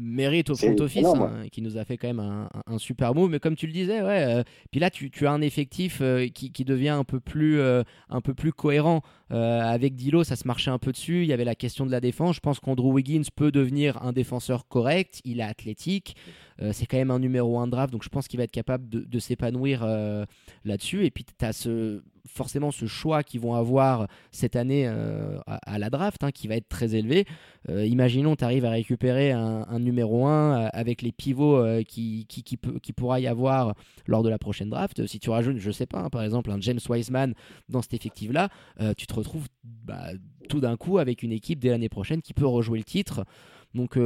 mérite 0.00 0.50
au 0.50 0.56
front 0.56 0.74
office 0.80 1.06
hein, 1.06 1.44
qui 1.52 1.62
nous 1.62 1.78
a 1.78 1.84
fait 1.84 1.96
quand 1.96 2.08
même 2.08 2.18
un, 2.18 2.78
super 2.78 3.14
move. 3.14 3.30
Mais 3.30 3.38
comme 3.38 3.54
tu 3.54 3.68
le 3.68 3.72
disais, 3.72 4.02
ouais. 4.02 4.24
Euh, 4.26 4.42
puis 4.72 4.80
là, 4.80 4.90
tu, 4.90 5.10
as 5.24 5.30
un 5.30 5.40
effectif 5.42 6.00
euh, 6.02 6.26
qui, 6.26 6.64
devient 6.64 6.88
un 6.88 7.04
peu 7.04 7.20
plus, 7.20 7.60
euh, 7.60 7.84
un 8.08 8.20
peu 8.20 8.34
plus 8.34 8.52
cohérent. 8.52 9.02
avec 9.30 9.94
Dilo, 9.94 10.24
ça 10.24 10.34
se 10.34 10.48
marchait 10.48 10.72
un 10.72 10.78
peu 10.78 10.90
dessus. 10.90 11.22
Il 11.22 11.28
y 11.28 11.32
avait 11.32 11.44
la 11.44 11.54
question 11.54 11.86
de 11.86 11.92
la 11.92 12.00
défense. 12.00 12.34
Je 12.34 12.40
pense 12.40 12.58
qu'Andrew 12.58 12.92
Wiggins 12.92 13.22
peut 13.36 13.52
devenir 13.52 14.02
un 14.02 14.12
défenseur 14.12 14.66
correct. 14.66 15.20
Il 15.24 15.38
est 15.38 15.44
athlétique. 15.44 16.16
C'est 16.72 16.86
quand 16.86 16.96
même 16.96 17.10
un 17.10 17.18
numéro 17.18 17.58
1 17.58 17.66
draft. 17.68 17.92
Donc 17.92 18.02
je 18.02 18.08
pense 18.08 18.28
qu'il 18.28 18.38
va 18.38 18.44
être 18.44 18.50
capable 18.50 18.88
de, 18.88 19.18
s'épanouir 19.18 19.86
là-dessus. 20.64 21.04
Et 21.04 21.10
puis 21.10 21.24
tu 21.24 21.44
as 21.44 21.52
ce, 21.52 22.02
forcément 22.26 22.70
ce 22.70 22.86
choix 22.86 23.22
qu'ils 23.22 23.40
vont 23.40 23.54
avoir 23.54 24.06
cette 24.30 24.56
année 24.56 24.86
euh, 24.86 25.38
à, 25.46 25.78
la 25.78 25.90
draft, 25.90 26.22
hein, 26.24 26.30
qui 26.30 26.48
va 26.48 26.56
être 26.56 26.68
très 26.68 26.94
élevé. 26.94 27.26
Euh, 27.68 27.86
imaginons, 27.86 28.36
tu 28.36 28.44
arrives 28.44 28.64
à 28.64 28.70
récupérer 28.70 29.32
un, 29.32 29.78
numéro 29.78 30.26
1 30.26 30.30
euh, 30.30 30.68
avec 30.72 31.02
les 31.02 31.12
pivots 31.12 31.62
qui, 31.86 32.26
qui, 32.28 32.42
qui, 32.42 32.92
pourra 32.92 33.20
y 33.20 33.26
avoir 33.26 33.74
lors 34.06 34.22
de 34.22 34.28
la 34.28 34.38
prochaine 34.38 34.70
draft. 34.70 35.06
Si 35.06 35.20
tu 35.20 35.30
rajoutes, 35.30 35.58
je 35.58 35.70
sais 35.70 35.86
pas, 35.86 36.00
hein, 36.00 36.10
par 36.10 36.22
exemple, 36.22 36.50
un 36.50 36.60
James 36.60 36.80
Wiseman 36.88 37.34
dans 37.68 37.82
cet 37.82 37.94
effectif-là, 37.94 38.48
tu 38.96 39.06
te 39.06 39.14
retrouves 39.14 39.46
bah, 39.64 40.10
tout 40.48 40.60
d'un 40.60 40.76
coup 40.76 40.98
avec 40.98 41.22
une 41.22 41.32
équipe 41.32 41.58
dès 41.58 41.70
l'année 41.70 41.88
prochaine 41.88 42.22
qui 42.22 42.34
peut 42.34 42.46
rejouer 42.46 42.78
le 42.78 42.84
titre. 42.84 43.24
Donc, 43.76 43.98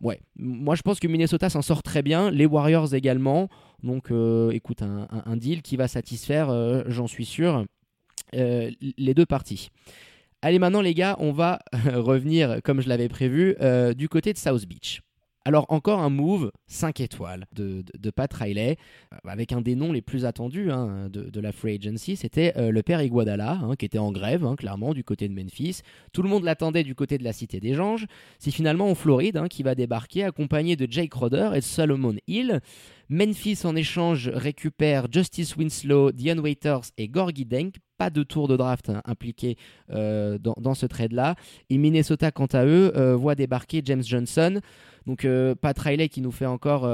ouais, 0.00 0.20
moi 0.36 0.74
je 0.76 0.82
pense 0.82 1.00
que 1.00 1.08
Minnesota 1.08 1.50
s'en 1.50 1.60
sort 1.60 1.82
très 1.82 2.02
bien, 2.02 2.30
les 2.30 2.46
Warriors 2.46 2.94
également. 2.94 3.48
Donc, 3.82 4.10
euh, 4.10 4.50
écoute, 4.50 4.82
un, 4.82 5.36
deal 5.36 5.62
qui 5.62 5.76
va 5.76 5.88
satisfaire, 5.88 6.50
euh, 6.50 6.82
j'en 6.86 7.06
suis 7.06 7.24
sûr, 7.24 7.64
euh, 8.34 8.70
les 8.80 9.14
deux 9.14 9.26
parties. 9.26 9.70
Allez, 10.42 10.58
maintenant, 10.58 10.80
les 10.80 10.94
gars, 10.94 11.16
on 11.20 11.32
va 11.32 11.60
revenir, 11.72 12.60
comme 12.64 12.80
je 12.80 12.88
l'avais 12.88 13.08
prévu, 13.08 13.56
du 13.96 14.08
côté 14.08 14.32
de 14.32 14.38
South 14.38 14.66
Beach. 14.66 15.00
Alors 15.44 15.66
encore 15.70 16.00
un 16.00 16.10
move 16.10 16.52
5 16.66 17.00
étoiles 17.00 17.46
de, 17.54 17.82
Pat 18.10 18.32
Riley, 18.32 18.76
avec 19.24 19.52
un 19.52 19.60
des 19.60 19.76
noms 19.76 19.92
les 19.92 20.02
plus 20.02 20.26
attendus 20.26 20.70
hein, 20.70 21.08
de, 21.10 21.40
la 21.40 21.52
free 21.52 21.76
agency, 21.76 22.16
c'était 22.16 22.52
le 22.70 22.82
père 22.82 23.00
Iguadala, 23.02 23.52
hein, 23.52 23.74
qui 23.76 23.86
était 23.86 23.98
en 23.98 24.12
grève, 24.12 24.44
hein, 24.44 24.56
clairement, 24.56 24.92
du 24.92 25.04
côté 25.04 25.28
de 25.28 25.34
Memphis. 25.34 25.80
Tout 26.12 26.22
le 26.22 26.28
monde 26.28 26.44
l'attendait 26.44 26.82
du 26.82 26.94
côté 26.94 27.16
de 27.16 27.24
la 27.24 27.32
Cité 27.32 27.60
des 27.60 27.80
Anges. 27.80 28.06
C'est 28.38 28.50
finalement 28.50 28.90
en 28.90 28.94
Floride 28.94 29.40
qui 29.48 29.62
va 29.62 29.74
débarquer, 29.74 30.24
accompagné 30.24 30.76
de 30.76 30.86
Jake 30.90 31.14
Roder 31.14 31.50
et 31.54 31.60
Solomon 31.60 32.16
Hill. 32.26 32.60
Memphis 33.08 33.60
en 33.64 33.74
échange 33.74 34.28
récupère 34.28 35.06
Justice 35.10 35.56
Winslow, 35.56 36.12
Dion 36.12 36.38
Waiters 36.38 36.90
et 36.98 37.08
Gorgie 37.08 37.46
Denk. 37.46 37.76
Pas 37.98 38.10
de 38.10 38.22
tour 38.22 38.48
de 38.48 38.56
draft 38.56 38.90
hein, 38.90 39.02
impliqué 39.04 39.56
euh, 39.90 40.38
dans, 40.38 40.74
ce 40.74 40.86
trade-là. 40.86 41.34
Et 41.68 41.78
Minnesota, 41.78 42.30
quant 42.30 42.46
à 42.46 42.64
eux, 42.64 42.92
euh, 42.96 43.16
voit 43.16 43.34
débarquer 43.34 43.82
James 43.84 44.02
Johnson. 44.02 44.60
Donc 45.06 45.24
euh, 45.24 45.54
Pat 45.54 45.78
Riley 45.78 46.08
qui 46.08 46.20
nous 46.20 46.30
fait 46.30 46.46
encore 46.46 46.88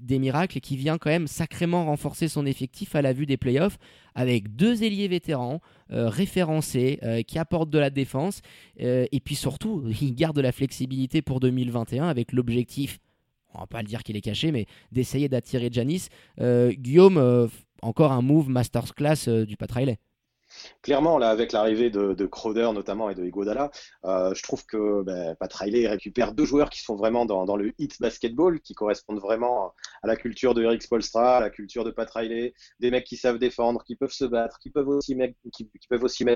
des 0.00 0.18
miracles 0.18 0.58
et 0.58 0.60
qui 0.60 0.76
vient 0.76 0.98
quand 0.98 1.10
même 1.10 1.26
sacrément 1.26 1.86
renforcer 1.86 2.28
son 2.28 2.44
effectif 2.46 2.94
à 2.94 3.02
la 3.02 3.12
vue 3.12 3.26
des 3.26 3.36
playoffs 3.38 3.78
avec 4.14 4.54
deux 4.54 4.84
ailiers 4.84 5.08
vétérans 5.08 5.60
référencés 5.88 7.00
qui 7.26 7.38
apportent 7.38 7.70
de 7.70 7.78
la 7.78 7.88
défense 7.88 8.42
et 8.76 9.20
puis 9.24 9.34
surtout 9.34 9.82
il 10.02 10.14
garde 10.14 10.36
de 10.36 10.42
la 10.42 10.52
flexibilité 10.52 11.22
pour 11.22 11.40
2021 11.40 12.06
avec 12.06 12.32
l'objectif 12.32 12.98
on 13.54 13.60
va 13.60 13.66
pas 13.66 13.82
le 13.82 13.86
dire 13.86 14.02
qu'il 14.02 14.16
est 14.16 14.20
caché, 14.20 14.50
mais 14.50 14.66
d'essayer 14.90 15.28
d'attirer 15.28 15.68
Janis. 15.70 16.08
Guillaume, 16.38 17.48
encore 17.84 18.12
un 18.12 18.22
move 18.22 18.48
masterclass 18.48 19.28
euh, 19.28 19.44
du 19.44 19.56
Pat 19.56 19.70
Riley. 19.70 19.98
Clairement, 20.82 21.18
là, 21.18 21.30
avec 21.30 21.52
l'arrivée 21.52 21.90
de, 21.90 22.14
de, 22.14 22.26
Crowder 22.26 22.70
notamment 22.72 23.10
et 23.10 23.14
de 23.14 23.24
Iguodala, 23.24 23.70
je 24.04 24.42
trouve 24.42 24.64
que 24.66 25.02
ben, 25.02 25.34
Pat 25.36 25.52
Riley 25.52 25.86
récupère 25.86 26.32
deux 26.32 26.44
joueurs 26.44 26.70
qui 26.70 26.80
sont 26.80 26.96
vraiment 26.96 27.26
dans, 27.26 27.56
le 27.56 27.72
hit 27.78 28.00
basketball, 28.00 28.60
qui 28.60 28.74
correspondent 28.74 29.20
vraiment 29.20 29.72
à 30.02 30.06
la 30.06 30.16
culture 30.16 30.54
de 30.54 30.62
Eric 30.62 30.82
Spolstra, 30.82 31.38
à 31.38 31.40
la 31.40 31.50
culture 31.50 31.84
de 31.84 31.90
Pat 31.90 32.10
Riley, 32.10 32.54
des 32.80 32.90
mecs 32.90 33.04
qui 33.04 33.16
savent 33.16 33.38
défendre, 33.38 33.82
qui 33.84 33.96
peuvent 33.96 34.12
se 34.12 34.24
battre, 34.24 34.58
qui 34.58 34.70
peuvent 34.70 34.88
aussi, 34.88 35.14
mettre, 35.14 35.34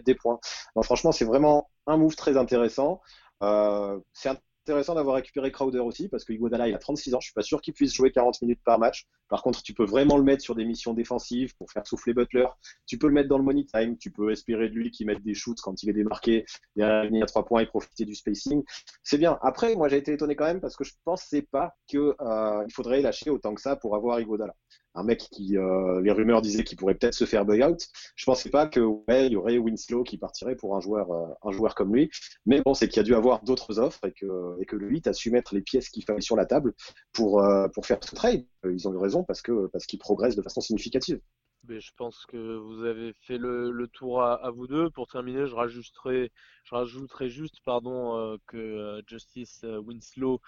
des 0.05 0.15
points. 0.15 0.39
franchement, 0.83 1.13
c'est 1.13 1.25
vraiment 1.25 1.71
un 1.87 1.97
move 1.97 2.17
très 2.17 2.37
intéressant. 2.37 3.01
c'est 3.41 4.29
un 4.29 4.37
intéressant 4.69 4.95
d'avoir 4.95 5.17
récupéré 5.17 5.51
Crowder 5.51 5.79
aussi, 5.79 6.09
parce 6.09 6.25
que 6.25 6.33
Iguodala, 6.35 6.69
il 6.69 6.75
a 6.75 6.79
36 6.79 7.15
ans. 7.15 7.21
Je 7.21 7.29
suis 7.29 7.35
pas 7.35 7.43
sûr 7.43 7.63
qu'il 7.63 7.73
puisse 7.73 7.95
jouer 7.95 8.11
40 8.13 8.43
minutes 8.43 8.61
par 8.63 8.79
match. 8.79 9.07
Par 9.31 9.43
contre, 9.43 9.63
tu 9.63 9.73
peux 9.73 9.87
vraiment 9.87 10.19
le 10.19 10.23
mettre 10.23 10.43
sur 10.43 10.55
des 10.55 10.67
missions 10.67 10.93
défensives 10.93 11.57
pour 11.57 11.71
faire 11.71 11.87
souffler 11.87 12.13
Butler. 12.13 12.47
Tu 12.87 12.99
peux 12.99 13.07
le 13.07 13.15
mettre 13.15 13.31
dans 13.31 13.39
le 13.39 13.45
money 13.45 13.65
time. 13.65 13.97
Tu 13.97 14.11
peux 14.11 14.31
espérer 14.31 14.69
de 14.69 14.75
lui 14.75 14.91
qu'il 14.91 15.07
mette 15.07 15.23
des 15.23 15.33
shoots 15.33 15.61
quand 15.63 15.83
il 15.83 15.89
est 15.89 15.95
démarqué 15.95 16.45
derrière 16.77 17.11
à 17.23 17.27
trois 17.27 17.47
points 17.47 17.63
et 17.63 17.67
profiter 17.67 18.05
du 18.05 18.15
spacing. 18.15 18.63
C'est 19.03 19.19
bien. 19.19 19.39
Après, 19.41 19.75
moi, 19.75 19.89
j'ai 19.89 19.97
été 19.97 20.13
étonné 20.13 20.37
quand 20.37 20.45
même 20.47 20.61
parce 20.61 20.77
que 20.77 20.85
je 20.85 20.93
pensais 21.03 21.43
pas 21.43 21.75
qu'il 21.87 22.01
euh, 22.01 22.67
faudrait 22.71 23.01
lâcher 23.01 23.31
autant 23.31 23.55
que 23.55 23.63
ça 23.63 23.77
pour 23.77 23.97
avoir 23.97 24.21
Iguodala 24.21 24.55
un 24.99 25.05
mec 25.05 25.21
qui, 25.31 25.57
euh, 25.57 26.01
les 26.01 26.13
rumeurs 26.13 26.43
disaient 26.43 26.65
qu'il 26.65 26.77
pourrait 26.77 26.95
peut-être 26.95 27.15
se 27.15 27.25
faire 27.25 27.45
buyout. 27.45 27.77
Je 28.17 28.25
pensais 28.25 28.51
pas 28.51 28.67
que 28.67 28.81
il 29.09 29.33
y 29.33 29.37
aurait 29.37 29.59
Winslow 29.59 30.03
qui 30.03 30.19
partirait 30.19 30.57
pour 30.57 30.77
un 30.77 30.81
joueur, 30.81 31.11
euh, 31.13 31.27
un 31.43 31.53
joueur 31.53 31.75
comme 31.75 31.95
lui. 31.95 32.11
Mais 32.47 32.61
bon, 32.63 32.75
c'est 32.75 32.89
qu'il 32.89 32.99
y 32.99 33.01
a 33.01 33.05
dû 33.05 33.15
avoir 33.15 33.43
d'autres 33.43 33.79
offres 33.79 34.05
et 34.07 34.13
que, 34.13 34.27
et 34.61 34.67
le 34.71 34.89
8 34.89 35.07
a 35.07 35.13
su 35.13 35.31
mettre 35.31 35.55
les 35.55 35.63
pièces 35.63 35.89
qu'il 35.89 36.05
fallait 36.05 36.21
sur 36.21 36.37
la 36.37 36.47
table 36.47 36.75
pour, 37.13 37.43
euh, 37.43 37.69
pour 37.69 37.87
faire 37.87 37.99
ce 38.03 38.15
trade. 38.15 38.45
Ils 38.65 38.89
ont 38.89 38.93
eu 38.93 38.99
raison 38.99 39.25
parce 39.25 39.41
que 39.41 39.69
parce 39.69 39.87
qu'ils 39.87 39.99
progressent 39.99 40.37
de 40.37 40.43
façon 40.43 40.61
significative. 40.61 41.21
Je 41.69 41.91
pense 41.97 42.25
que 42.27 42.57
vous 42.57 42.85
avez 42.85 43.13
fait 43.21 43.37
le, 43.37 43.87
tour 43.93 44.23
à, 44.23 44.51
vous 44.51 44.67
deux. 44.67 44.91
Pour 44.91 45.07
terminer, 45.07 45.47
je 45.47 45.55
rajouterai, 45.55 46.33
je 46.65 46.75
rajouterai 46.75 47.29
juste 47.29 47.57
pardon, 47.65 48.39
que 48.47 49.03
Justice 49.07 49.65
Winslow 49.65 50.41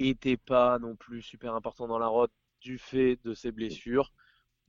était 0.00 0.36
pas 0.36 0.78
non 0.78 0.96
plus 0.96 1.22
super 1.22 1.54
important 1.54 1.86
dans 1.86 1.98
la 1.98 2.08
route 2.08 2.32
du 2.60 2.78
fait 2.78 3.18
de 3.24 3.34
ses 3.34 3.52
blessures. 3.52 4.12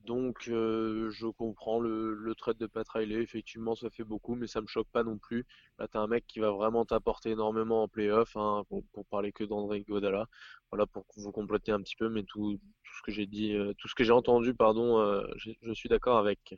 Donc 0.05 0.47
euh, 0.47 1.09
je 1.11 1.27
comprends 1.27 1.79
le, 1.79 2.33
trade 2.37 2.57
de 2.57 2.67
Pat 2.67 2.87
Riley, 2.87 3.21
effectivement 3.21 3.75
ça 3.75 3.89
fait 3.89 4.03
beaucoup, 4.03 4.35
mais 4.35 4.47
ça 4.47 4.61
me 4.61 4.67
choque 4.67 4.87
pas 4.91 5.03
non 5.03 5.17
plus. 5.17 5.45
Là 5.77 5.87
t'as 5.91 5.99
un 5.99 6.07
mec 6.07 6.25
qui 6.25 6.39
va 6.39 6.51
vraiment 6.51 6.85
t'apporter 6.85 7.31
énormément 7.31 7.83
en 7.83 7.87
playoff, 7.87 8.35
hein, 8.37 8.63
pour, 8.69 8.83
parler 9.05 9.31
que 9.31 9.43
d'André 9.43 9.81
Godala. 9.81 10.25
Voilà 10.71 10.85
pour 10.85 11.05
vous 11.17 11.31
compléter 11.31 11.71
un 11.71 11.81
petit 11.81 11.95
peu, 11.95 12.09
mais 12.09 12.23
tout, 12.23 12.53
tout 12.53 12.93
ce 12.97 13.01
que 13.03 13.11
j'ai 13.11 13.25
dit, 13.25 13.53
euh, 13.53 13.73
tout 13.77 13.87
ce 13.87 13.95
que 13.95 14.03
j'ai 14.03 14.13
entendu, 14.13 14.53
pardon, 14.53 14.99
euh, 14.99 15.23
je, 15.35 15.73
suis 15.73 15.89
d'accord 15.89 16.17
avec. 16.17 16.55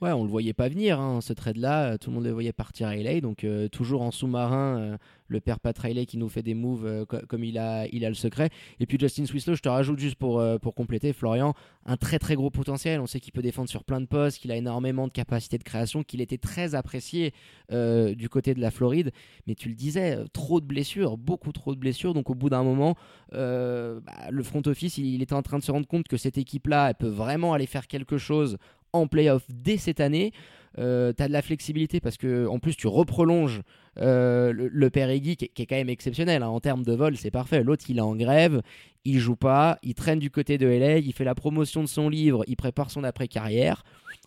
Ouais, 0.00 0.12
on 0.12 0.22
le 0.22 0.30
voyait 0.30 0.54
pas 0.54 0.68
venir, 0.68 1.00
hein, 1.00 1.20
ce 1.20 1.32
trade-là. 1.32 1.98
Tout 1.98 2.10
le 2.10 2.14
monde 2.14 2.24
le 2.24 2.32
voyait 2.32 2.52
partir 2.52 2.88
à 2.88 2.96
LA, 2.96 3.20
donc 3.20 3.46
toujours 3.72 4.02
en 4.02 4.10
sous-marin 4.12 4.98
le 5.28 5.40
père 5.40 5.60
Pat 5.60 5.76
Riley 5.78 6.06
qui 6.06 6.18
nous 6.18 6.28
fait 6.28 6.42
des 6.42 6.54
moves 6.54 6.86
euh, 6.86 7.04
comme 7.04 7.44
il 7.44 7.58
a, 7.58 7.86
le 7.86 8.14
secret. 8.14 8.50
Et 8.80 8.86
puis 8.86 8.98
Justin 8.98 9.26
Swislow, 9.26 9.54
je 9.54 9.62
te 9.62 9.68
rajoute 9.68 9.98
juste 9.98 10.16
pour, 10.16 10.38
euh, 10.38 10.58
pour 10.58 10.74
compléter, 10.74 11.12
Florian, 11.12 11.54
un 11.86 11.96
très 11.96 12.18
très 12.18 12.34
gros 12.34 12.50
potentiel. 12.50 13.00
On 13.00 13.06
sait 13.06 13.20
qu'il 13.20 13.32
peut 13.32 13.42
défendre 13.42 13.68
sur 13.68 13.84
plein 13.84 14.00
de 14.00 14.06
postes, 14.06 14.38
qu'il 14.38 14.52
a 14.52 14.56
énormément 14.56 15.06
de 15.06 15.12
capacité 15.12 15.58
de 15.58 15.64
création, 15.64 16.02
qu'il 16.02 16.20
était 16.20 16.38
très 16.38 16.74
apprécié 16.74 17.32
euh, 17.72 18.14
du 18.14 18.28
côté 18.28 18.54
de 18.54 18.60
la 18.60 18.70
Floride. 18.70 19.12
Mais 19.46 19.54
tu 19.54 19.68
le 19.68 19.74
disais, 19.74 20.18
trop 20.32 20.60
de 20.60 20.66
blessures, 20.66 21.16
beaucoup 21.16 21.52
trop 21.52 21.74
de 21.74 21.80
blessures. 21.80 22.14
Donc 22.14 22.30
au 22.30 22.34
bout 22.34 22.50
d'un 22.50 22.62
moment, 22.62 22.96
bah, 23.32 24.30
le 24.30 24.42
front 24.42 24.62
office, 24.66 24.98
il, 24.98 25.06
il 25.06 25.22
était 25.22 25.34
en 25.34 25.42
train 25.42 25.58
de 25.58 25.64
se 25.64 25.72
rendre 25.72 25.86
compte 25.86 26.08
que 26.08 26.16
cette 26.16 26.38
équipe-là, 26.38 26.90
elle 26.90 26.94
peut 26.94 27.08
vraiment 27.08 27.52
aller 27.52 27.66
faire 27.66 27.86
quelque 27.86 28.18
chose 28.18 28.58
en 28.94 29.06
playoff 29.06 29.42
dès 29.50 29.76
cette 29.76 30.00
année. 30.00 30.32
Euh, 30.78 31.12
tu 31.16 31.22
as 31.22 31.28
de 31.28 31.32
la 31.32 31.42
flexibilité 31.42 32.00
parce 32.00 32.16
que 32.16 32.46
en 32.48 32.58
plus 32.58 32.74
tu 32.74 32.88
reprolonges 32.88 33.62
euh, 34.00 34.52
le, 34.52 34.66
le 34.66 34.90
Eggy 34.96 35.36
qui, 35.36 35.44
est- 35.44 35.66
quand 35.66 35.76
même 35.76 35.88
exceptionnel 35.88 36.42
hein. 36.42 36.48
en 36.48 36.58
termes 36.58 36.82
de 36.82 36.92
vol, 36.92 37.16
c'est 37.16 37.30
parfait. 37.30 37.62
L'autre 37.62 37.84
il 37.88 37.98
est 37.98 38.02
en 38.02 38.16
grève, 38.16 38.60
il 39.04 39.20
joue 39.20 39.36
pas, 39.36 39.78
il 39.84 39.94
traîne 39.94 40.18
du 40.18 40.30
côté 40.30 40.58
de 40.58 40.66
LA, 40.66 40.98
il 40.98 41.12
fait 41.12 41.24
la 41.24 41.36
promotion 41.36 41.82
de 41.82 41.88
son 41.88 42.08
livre, 42.08 42.42
il 42.48 42.56
prépare 42.56 42.90
son 42.90 43.04
après-carrière. 43.04 43.84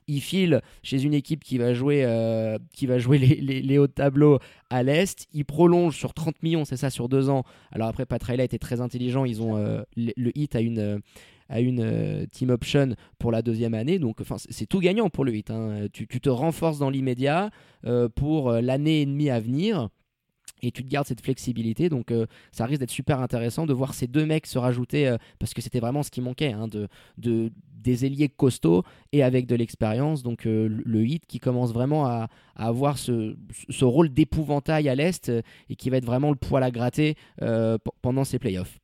Il 0.10 0.22
file 0.22 0.62
chez 0.84 1.04
une 1.04 1.14
équipe 1.14 1.44
qui 1.44 1.58
va 1.58 1.74
jouer, 1.74 2.06
euh, 2.06 2.58
les, 2.80 3.78
hauts 3.78 3.88
de 3.88 3.92
tableau 3.92 4.40
à 4.70 4.82
l'Est. 4.82 5.28
Il 5.34 5.44
prolonge 5.44 5.98
sur 5.98 6.14
30 6.14 6.42
millions, 6.44 6.64
c'est 6.64 6.78
ça, 6.78 6.90
sur 6.90 7.10
deux 7.10 7.30
ans. 7.30 7.44
Alors 7.74 7.90
après, 7.90 8.06
Pat 8.06 8.24
Riley 8.24 8.46
était 8.46 8.58
très 8.58 8.80
intelligent. 8.80 9.26
Ils 9.26 9.42
ont 9.42 9.58
le, 9.58 10.14
le 10.16 10.32
hit 10.38 10.56
à 10.56 10.62
une, 10.62 11.02
à 11.50 11.62
une 11.62 11.80
euh, 11.82 12.26
team 12.32 12.50
option 12.50 12.96
pour 13.20 13.32
la 13.32 13.42
deuxième 13.42 13.74
année. 13.74 14.00
Donc 14.00 14.20
c'est- 14.38 14.66
tout 14.66 14.80
gagnant 14.80 15.10
pour 15.10 15.26
le 15.26 15.36
hit. 15.36 15.50
hein. 15.52 15.88
Tu, 15.94 16.08
tu 16.08 16.20
te 16.20 16.30
renforces 16.30 16.80
dans 16.80 16.90
l'immédiat 16.90 17.50
euh, 17.86 18.10
pour 18.10 18.50
euh, 18.50 18.62
l'année 18.62 19.02
et 19.02 19.06
demie 19.06 19.30
à 19.30 19.40
venir. 19.40 19.90
Et 20.64 20.72
tu 20.72 20.84
te 20.84 20.90
gardes 20.90 21.06
cette 21.06 21.22
flexibilité, 21.22 21.88
donc 21.88 22.12
ça 22.52 22.66
risque 22.66 22.80
d'être 22.80 22.90
super 22.90 23.20
intéressant 23.20 23.68
de 23.68 23.74
voir 23.74 23.94
ces 23.94 24.08
deux 24.08 24.26
mecs 24.26 24.48
se 24.48 24.58
rajouter, 24.58 25.16
parce 25.38 25.54
que 25.54 25.62
c'était 25.62 25.80
vraiment 25.80 26.02
ce 26.02 26.10
qui 26.10 26.20
manquait, 26.20 26.52
hein, 26.52 26.68
de, 26.68 26.88
de, 27.20 27.52
des 27.76 28.06
ailiers 28.06 28.28
costauds 28.28 28.82
et 29.12 29.22
avec 29.22 29.46
de 29.46 29.56
l'expérience. 29.56 30.24
Donc 30.24 30.46
le- 30.46 31.06
hit 31.06 31.28
qui 31.28 31.38
commence 31.38 31.74
vraiment 31.74 32.08
à, 32.08 32.28
à 32.56 32.68
avoir 32.70 32.98
ce, 32.98 33.38
ce 33.70 33.86
rôle 33.86 34.10
d'épouvantail 34.10 34.90
à 34.90 34.96
l'Est 34.96 35.32
et 35.70 35.76
qui 35.76 35.92
va 35.92 35.98
être 35.98 36.06
vraiment 36.06 36.32
le 36.32 36.38
poil 36.38 36.64
à 36.64 36.72
gratter 36.72 37.14
pendant 38.02 38.24
ces 38.24 38.40
playoffs. 38.40 38.80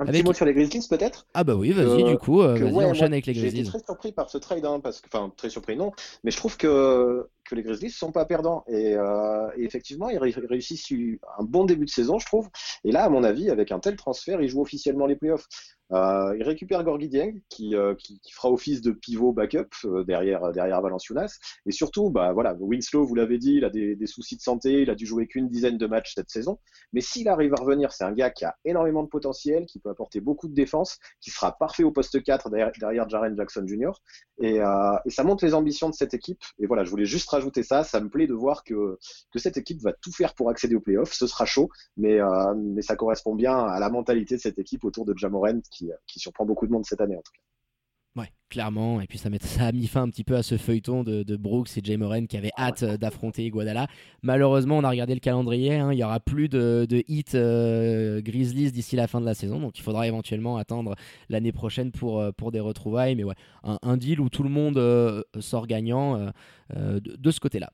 Un 0.00 0.04
Avec- 0.04 0.14
petit 0.14 0.24
mot 0.24 0.32
sur 0.32 0.44
les 0.46 0.54
Grizzlies 0.54 0.86
peut-être? 0.88 1.26
Ah 1.34 1.42
bah 1.42 1.54
oui, 1.56 1.72
vas-y, 1.72 2.04
Que- 2.04 2.08
du 2.10 2.16
coup, 2.18 2.40
euh, 2.40 2.56
que, 2.56 2.62
vas-y, 2.64 2.72
ouais, 2.72 2.84
enchaîne 2.84 3.08
moi, 3.08 3.14
avec 3.14 3.26
les 3.26 3.34
J'ai 3.34 3.40
été 3.46 3.50
Grizzlies. 3.56 3.68
très 3.68 3.78
surpris 3.84 4.12
par 4.12 4.30
ce 4.30 4.38
trade, 4.38 4.64
hein, 4.64 4.78
parce 4.80 5.00
que, 5.00 5.08
enfin, 5.12 5.32
très 5.36 5.50
surpris 5.50 5.76
non, 5.76 5.90
mais 6.22 6.30
je 6.30 6.36
trouve 6.36 6.56
que, 6.56 7.28
que 7.44 7.54
les 7.56 7.62
Grizzlies 7.64 7.90
sont 7.90 8.12
pas 8.12 8.24
perdants. 8.24 8.64
Et, 8.68 8.94
euh, 8.94 9.48
et 9.56 9.64
effectivement, 9.64 10.08
ils 10.08 10.18
ré- 10.18 10.34
réussissent 10.48 10.92
un 11.38 11.42
bon 11.42 11.64
début 11.64 11.84
de 11.86 11.90
saison, 11.90 12.18
je 12.20 12.26
trouve. 12.26 12.48
Et 12.84 12.92
là, 12.92 13.02
à 13.04 13.08
mon 13.08 13.24
avis, 13.24 13.50
avec 13.50 13.72
un 13.72 13.80
tel 13.80 13.96
transfert, 13.96 14.40
ils 14.40 14.48
jouent 14.48 14.62
officiellement 14.62 15.06
les 15.06 15.16
playoffs. 15.16 15.46
Euh, 15.92 16.36
ils 16.38 16.42
récupèrent 16.42 16.84
Gorgui 16.84 17.08
Dieng, 17.08 17.40
qui, 17.48 17.74
euh, 17.74 17.94
qui, 17.94 18.20
qui 18.20 18.32
fera 18.32 18.50
office 18.50 18.82
de 18.82 18.92
pivot 18.92 19.32
backup 19.32 19.68
euh, 19.84 20.04
derrière, 20.04 20.52
derrière 20.52 20.80
Valanciunas. 20.82 21.38
Et 21.66 21.72
surtout, 21.72 22.10
bah, 22.10 22.32
voilà, 22.32 22.54
Winslow, 22.60 23.06
vous 23.06 23.14
l'avez 23.14 23.38
dit, 23.38 23.54
il 23.54 23.64
a 23.64 23.70
des, 23.70 23.96
des 23.96 24.06
soucis 24.06 24.36
de 24.36 24.42
santé, 24.42 24.82
il 24.82 24.90
a 24.90 24.94
dû 24.94 25.06
jouer 25.06 25.26
qu'une 25.26 25.48
dizaine 25.48 25.78
de 25.78 25.86
matchs 25.86 26.14
cette 26.14 26.30
saison. 26.30 26.58
Mais 26.92 27.00
s'il 27.00 27.28
arrive 27.28 27.54
à 27.54 27.60
revenir, 27.60 27.92
c'est 27.92 28.04
un 28.04 28.12
gars 28.12 28.30
qui 28.30 28.44
a 28.44 28.56
énormément 28.64 29.02
de 29.02 29.08
potentiel, 29.08 29.66
qui 29.66 29.78
peut 29.78 29.90
apporter 29.90 30.20
beaucoup 30.20 30.48
de 30.48 30.54
défense, 30.54 30.98
qui 31.20 31.30
sera 31.30 31.56
parfait 31.56 31.84
au 31.84 31.92
poste 31.92 32.22
4 32.22 32.50
derrière, 32.50 32.72
derrière 32.78 33.08
Jaren 33.08 33.36
Jackson 33.36 33.66
Jr. 33.66 33.92
Et, 34.40 34.60
euh, 34.60 34.96
et 35.04 35.10
ça 35.10 35.24
montre 35.24 35.44
les 35.44 35.54
ambitions 35.54 35.88
de 35.88 35.94
cette 35.94 36.14
équipe. 36.14 36.42
Et 36.58 36.66
voilà, 36.66 36.84
je 36.84 36.90
voulais 36.90 37.06
juste 37.06 37.28
rajouter 37.30 37.62
ça. 37.62 37.82
Ça 37.84 38.00
me 38.00 38.08
plaît 38.08 38.26
de 38.26 38.34
voir 38.34 38.62
que, 38.64 38.98
que 39.32 39.38
cette 39.38 39.56
équipe 39.56 39.80
va 39.80 39.92
tout 39.92 40.12
faire 40.12 40.34
pour 40.34 40.50
accéder 40.50 40.74
aux 40.74 40.80
playoffs. 40.80 41.12
Ce 41.12 41.26
sera 41.26 41.46
chaud, 41.46 41.68
mais, 41.96 42.20
euh, 42.20 42.54
mais 42.56 42.82
ça 42.82 42.96
correspond 42.96 43.34
bien 43.34 43.56
à 43.56 43.80
la 43.80 43.90
mentalité 43.90 44.36
de 44.36 44.40
cette 44.40 44.58
équipe 44.58 44.84
autour 44.84 45.04
de 45.04 45.16
Jamoren 45.16 45.62
qui, 45.70 45.77
qui 46.06 46.18
surprend 46.18 46.44
beaucoup 46.44 46.66
de 46.66 46.72
monde 46.72 46.84
cette 46.84 47.00
année 47.00 47.16
en 47.16 47.22
tout 47.22 47.32
cas. 47.32 47.40
Ouais, 48.16 48.32
clairement. 48.48 49.00
Et 49.00 49.06
puis 49.06 49.16
ça, 49.16 49.30
met- 49.30 49.38
ça 49.38 49.66
a 49.66 49.72
mis 49.72 49.86
fin 49.86 50.02
un 50.02 50.08
petit 50.08 50.24
peu 50.24 50.34
à 50.34 50.42
ce 50.42 50.56
feuilleton 50.56 51.04
de, 51.04 51.22
de 51.22 51.36
Brooks 51.36 51.76
et 51.76 51.80
Jay 51.84 51.96
Moran 51.96 52.26
qui 52.26 52.36
avaient 52.36 52.50
hâte 52.58 52.82
euh, 52.82 52.96
d'affronter 52.96 53.44
Iguodala. 53.44 53.86
Malheureusement, 54.22 54.78
on 54.78 54.82
a 54.82 54.90
regardé 54.90 55.14
le 55.14 55.20
calendrier. 55.20 55.76
hein, 55.76 55.92
il 55.92 55.98
y 56.00 56.02
aura 56.02 56.18
plus 56.18 56.48
de, 56.48 56.84
de 56.88 57.04
hits 57.06 57.24
euh, 57.34 58.20
Grizzlies 58.20 58.72
d'ici 58.72 58.96
la 58.96 59.06
fin 59.06 59.20
de 59.20 59.26
la 59.26 59.34
saison. 59.34 59.60
Donc 59.60 59.78
il 59.78 59.82
faudra 59.82 60.08
éventuellement 60.08 60.56
attendre 60.56 60.96
l'année 61.28 61.52
prochaine 61.52 61.92
pour, 61.92 62.18
euh, 62.18 62.32
pour 62.32 62.50
des 62.50 62.60
retrouvailles. 62.60 63.14
Mais 63.14 63.22
ouais, 63.22 63.36
un, 63.62 63.78
un 63.82 63.96
deal 63.96 64.20
où 64.20 64.28
tout 64.30 64.42
le 64.42 64.50
monde 64.50 64.78
euh, 64.78 65.22
sort 65.38 65.68
gagnant 65.68 66.16
euh, 66.16 66.30
euh, 66.76 67.00
de, 67.00 67.14
de 67.14 67.30
ce 67.30 67.38
côté-là. 67.38 67.70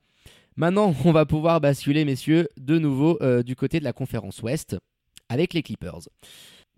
Maintenant, 0.57 0.95
on 1.07 1.13
va 1.13 1.25
pouvoir 1.25 1.61
basculer, 1.61 2.05
messieurs, 2.05 2.49
de 2.59 2.79
nouveau 2.79 3.17
euh, 3.23 3.43
du 3.43 3.57
côté 3.57 3.79
de 3.79 3.85
la 3.85 3.95
conférence 3.95 4.43
Ouest 4.43 4.77
avec 5.31 5.55
les 5.55 5.63
Clippers 5.63 6.09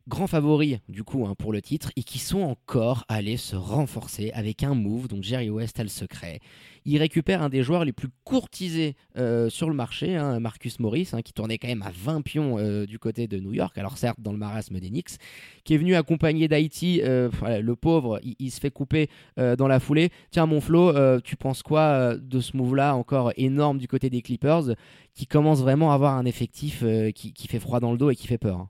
grands 0.09 0.29
favoris 0.29 0.79
du 0.89 1.03
coup 1.03 1.27
hein, 1.27 1.35
pour 1.37 1.53
le 1.53 1.61
titre 1.61 1.91
et 1.97 2.05
qui 2.05 2.19
sont 2.19 2.43
encore 2.43 3.05
allés 3.09 3.37
se 3.37 3.57
renforcer 3.57 4.31
avec 4.35 4.63
un 4.63 4.75
move 4.75 5.09
donc 5.09 5.23
Jerry 5.23 5.51
West 5.51 5.81
a 5.81 5.83
le 5.83 5.89
secret. 5.89 6.41
Il 6.85 6.99
récupère 6.99 7.43
un 7.43 7.49
des 7.49 7.65
joueurs 7.65 7.85
les 7.85 7.93
plus 7.93 8.09
courtisés 8.23 8.95
euh, 9.17 9.49
sur 9.49 9.69
le 9.69 9.75
marché 9.75 10.15
hein, 10.15 10.39
Marcus 10.39 10.79
Morris 10.79 11.11
hein, 11.13 11.23
qui 11.23 11.33
tournait 11.33 11.59
quand 11.59 11.67
même 11.67 11.83
à 11.83 11.91
20 11.93 12.23
pions 12.23 12.59
euh, 12.59 12.87
du 12.87 13.01
côté 13.01 13.27
de 13.27 13.41
New 13.41 13.53
York. 13.53 13.77
Alors 13.79 13.99
certes 13.99 14.21
dans 14.21 14.31
le 14.31 14.39
marasme 14.39 14.79
des 14.79 14.91
Knicks 14.91 15.19
qui 15.65 15.75
est 15.75 15.79
venu 15.79 15.97
accompagner 15.97 16.47
d'Haïti 16.47 17.01
euh, 17.03 17.29
le 17.61 17.75
pauvre 17.75 18.21
il, 18.23 18.51
se 18.51 18.61
fait 18.61 18.71
couper 18.71 19.11
dans 19.37 19.67
la 19.67 19.81
foulée. 19.81 20.11
Tiens 20.31 20.47
mon 20.47 20.61
Flo 20.61 20.93
tu 21.21 21.37
penses 21.37 21.63
quoi 21.63 22.17
de 22.17 22.41
ce 22.41 22.57
move 22.57 22.77
là 22.77 22.95
encore 22.95 23.33
énorme 23.37 23.79
du 23.79 23.89
côté 23.89 24.09
des 24.09 24.23
Clippers 24.23 24.77
qui 25.15 25.27
commence 25.27 25.61
vraiment 25.61 25.91
à 25.91 25.95
avoir 25.95 26.17
un 26.17 26.25
effectif 26.25 26.85
qui, 27.15 27.33
qui 27.33 27.49
fait 27.49 27.59
froid 27.59 27.81
dans 27.81 27.91
le 27.91 27.99
dos 27.99 28.11
et 28.11 28.17
qui 28.17 28.27
fait 28.27 28.39
peur. 28.39 28.69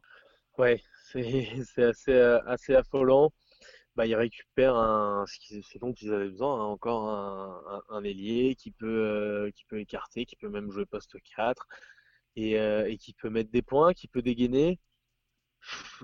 Ouais, 0.59 0.80
c'est 1.75 1.85
assez, 1.85 2.12
euh, 2.12 2.41
assez 2.47 2.75
affolant. 2.75 3.33
Bah, 3.97 4.07
ils 4.07 4.14
récupèrent 4.17 4.77
un, 4.77 5.25
ce 5.27 5.79
dont 5.79 5.93
ils 5.95 6.12
avaient 6.12 6.29
besoin, 6.31 6.61
hein, 6.61 6.64
encore 6.67 7.09
un, 7.11 7.83
un, 7.91 8.05
ailier 8.05 8.55
qui 8.57 8.71
peut, 8.73 8.87
euh, 8.87 9.51
qui 9.53 9.64
peut 9.67 9.81
écarter, 9.81 10.27
qui 10.27 10.37
peut 10.37 10.51
même 10.51 10.71
jouer 10.71 10.87
poste 10.87 11.17
4 11.37 11.67
et, 12.37 12.59
euh, 12.61 12.89
et 12.89 12.99
qui 12.99 13.14
peut 13.14 13.31
mettre 13.31 13.51
des 13.51 13.62
points, 13.62 13.95
qui 13.95 14.09
peut 14.09 14.23
dégainer. 14.23 14.79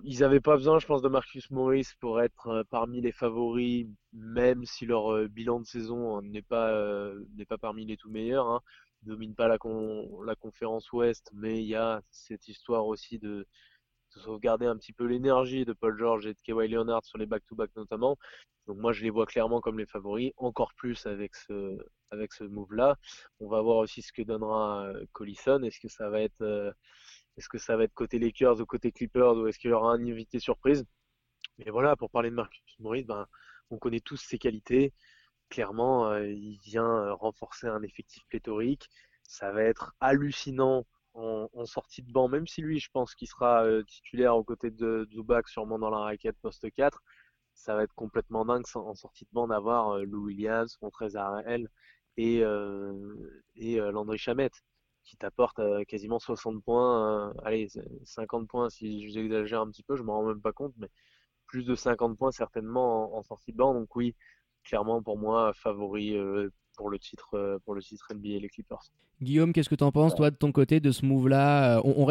Ils 0.05 0.21
n'avaient 0.21 0.41
pas 0.41 0.57
besoin, 0.57 0.79
je 0.79 0.87
pense, 0.87 1.03
de 1.03 1.09
Marcus 1.09 1.51
Morris 1.51 1.87
pour 2.01 2.21
être 2.21 2.65
parmi 2.71 3.01
les 3.01 3.13
favoris, 3.13 3.87
même 4.13 4.65
si 4.65 4.87
leur 4.87 5.29
bilan 5.29 5.61
de 5.61 5.67
saison 5.67 6.17
hein, 6.19 6.23
n'est 6.23 6.43
pas, 6.43 7.13
n'est 7.37 7.45
pas 7.47 7.59
parmi 7.59 7.85
les 7.87 7.97
tout 7.97 8.11
meilleurs. 8.11 8.47
Hein. 8.49 8.61
Ils 9.03 9.09
dominent 9.09 9.35
pas 9.35 9.49
la, 9.49 9.59
con- 9.59 10.23
la 10.23 10.35
conférence 10.37 10.91
Ouest, 10.93 11.31
mais 11.35 11.59
il 11.59 11.67
y 11.67 11.75
a 11.77 12.03
cette 12.11 12.49
histoire 12.49 12.87
aussi 12.87 13.19
de 13.19 13.47
de 14.15 14.21
sauvegarder 14.21 14.67
un 14.67 14.77
petit 14.77 14.93
peu 14.93 15.05
l'énergie 15.05 15.65
de 15.65 15.73
Paul 15.73 15.99
George 15.99 16.27
et 16.27 16.35
de 16.35 16.41
Kawhi 16.43 16.69
Leonard 16.69 17.05
sur 17.05 17.19
les 17.19 17.27
back-to-back 17.27 17.71
notamment. 17.77 18.17
Donc 18.67 18.79
moi 18.79 18.93
je 18.93 19.03
les 19.03 19.11
vois 19.11 19.27
clairement 19.27 19.61
comme 19.61 19.79
les 19.79 19.87
favoris, 19.87 20.33
encore 20.37 20.73
plus 20.75 21.07
avec 21.07 21.35
ce 21.35 21.79
avec 22.11 22.33
ce 22.33 22.45
move-là. 22.45 22.97
On 23.41 23.49
va 23.49 23.61
voir 23.63 23.79
aussi 23.79 24.03
ce 24.03 24.13
que 24.13 24.23
donnera 24.23 24.85
euh, 24.87 25.05
Collison. 25.13 25.63
Est-ce 25.63 25.81
que 25.81 25.89
ça 25.89 26.11
va 26.11 26.21
être 26.21 26.43
euh, 26.43 26.71
est-ce 27.37 27.49
que 27.49 27.59
ça 27.59 27.77
va 27.77 27.85
être 27.85 27.95
côté 27.95 28.19
Lakers 28.19 28.61
ou 28.61 28.67
côté 28.67 28.93
Clippers 28.93 29.37
ou 29.37 29.47
est-ce 29.47 29.59
qu'il 29.59 29.71
y 29.71 29.73
aura 29.73 29.93
un 29.93 30.07
invité 30.07 30.39
surprise? 30.39 30.85
Mais 31.59 31.71
voilà, 31.71 31.97
pour 31.97 32.11
parler 32.11 32.31
de 32.31 32.35
Marcus 32.35 32.63
Morris, 32.81 33.05
ben 33.05 33.27
on 33.71 33.79
connaît 33.79 34.01
tous 34.01 34.17
ses 34.17 34.39
qualités. 34.39 34.93
Clairement, 35.49 36.11
euh, 36.11 36.27
il 36.31 36.59
vient 36.59 36.85
euh, 36.87 37.15
renforcer 37.15 37.67
un 37.67 37.83
effectif 37.83 38.23
pléthorique. 38.29 38.89
Ça 39.23 39.53
va 39.53 39.63
être 39.63 39.95
hallucinant 40.01 40.87
en, 41.15 41.67
sortie 41.67 42.03
de 42.03 42.11
banc, 42.13 42.29
même 42.29 42.47
si 42.47 42.63
lui, 42.63 42.81
je 42.81 42.91
pense 42.91 43.15
qu'il 43.15 43.29
sera 43.29 43.65
euh, 43.65 43.83
titulaire 43.85 44.37
aux 44.37 44.45
côtés 44.45 44.71
de 44.71 45.07
Zubac, 45.13 45.49
sûrement 45.49 45.79
dans 45.79 45.91
la 45.91 45.99
raquette 45.99 46.37
poste 46.41 46.71
4. 46.73 47.03
Ça 47.55 47.75
va 47.77 47.83
être 47.85 47.95
complètement 47.95 48.45
dingue 48.45 48.65
en 48.75 48.95
sortie 48.95 49.25
de 49.25 49.31
banc 49.33 49.47
d'avoir 49.49 49.91
euh, 49.97 50.05
Lou 50.05 50.25
Williams, 50.27 50.79
Montrez 50.83 51.17
Harrell 51.17 51.69
et, 52.17 52.43
euh, 52.43 53.43
et 53.57 53.81
euh, 53.81 53.93
Landry 53.93 54.19
Chamette 54.19 54.63
qui 55.05 55.17
t'apporte 55.17 55.61
quasiment 55.89 56.21
60 56.21 56.63
points. 56.65 57.33
allez, 57.45 57.69
c'est 57.69 57.85
50 58.05 58.49
points 58.49 58.71
si 58.71 59.11
j'exagère 59.11 59.61
un 59.61 59.69
petit 59.71 59.83
peu, 59.83 59.97
je 59.97 60.03
m'en 60.05 60.15
rends 60.15 60.27
même 60.29 60.41
pas 60.41 60.53
compte, 60.53 60.75
mais 60.79 60.89
plus 61.47 61.65
de 61.65 61.75
50 61.75 62.17
points 62.17 62.31
certainement 62.31 63.13
en, 63.17 63.19
en 63.19 63.23
sortie 63.25 63.53
de 63.53 63.57
banc. 63.57 63.75
Donc 63.75 63.95
oui, 63.97 64.15
clairement 64.65 65.03
pour 65.03 65.19
moi 65.19 65.53
favori 65.55 66.17
pour 66.77 66.91
le 66.91 66.99
titre 66.99 67.35
euh, 67.35 67.59
NBA 68.15 68.39
les 68.41 68.49
Clippers. 68.49 68.91
Guillaume, 69.23 69.53
qu'est-ce 69.53 69.69
que 69.69 69.77
tu 69.77 69.85
en 69.85 69.93
penses, 69.93 70.17
toi, 70.17 70.31
de 70.31 70.37
ton 70.37 70.51
côté, 70.51 70.81
de 70.81 70.91
ce 70.91 71.07
move-là 71.07 71.81
on, 71.85 72.09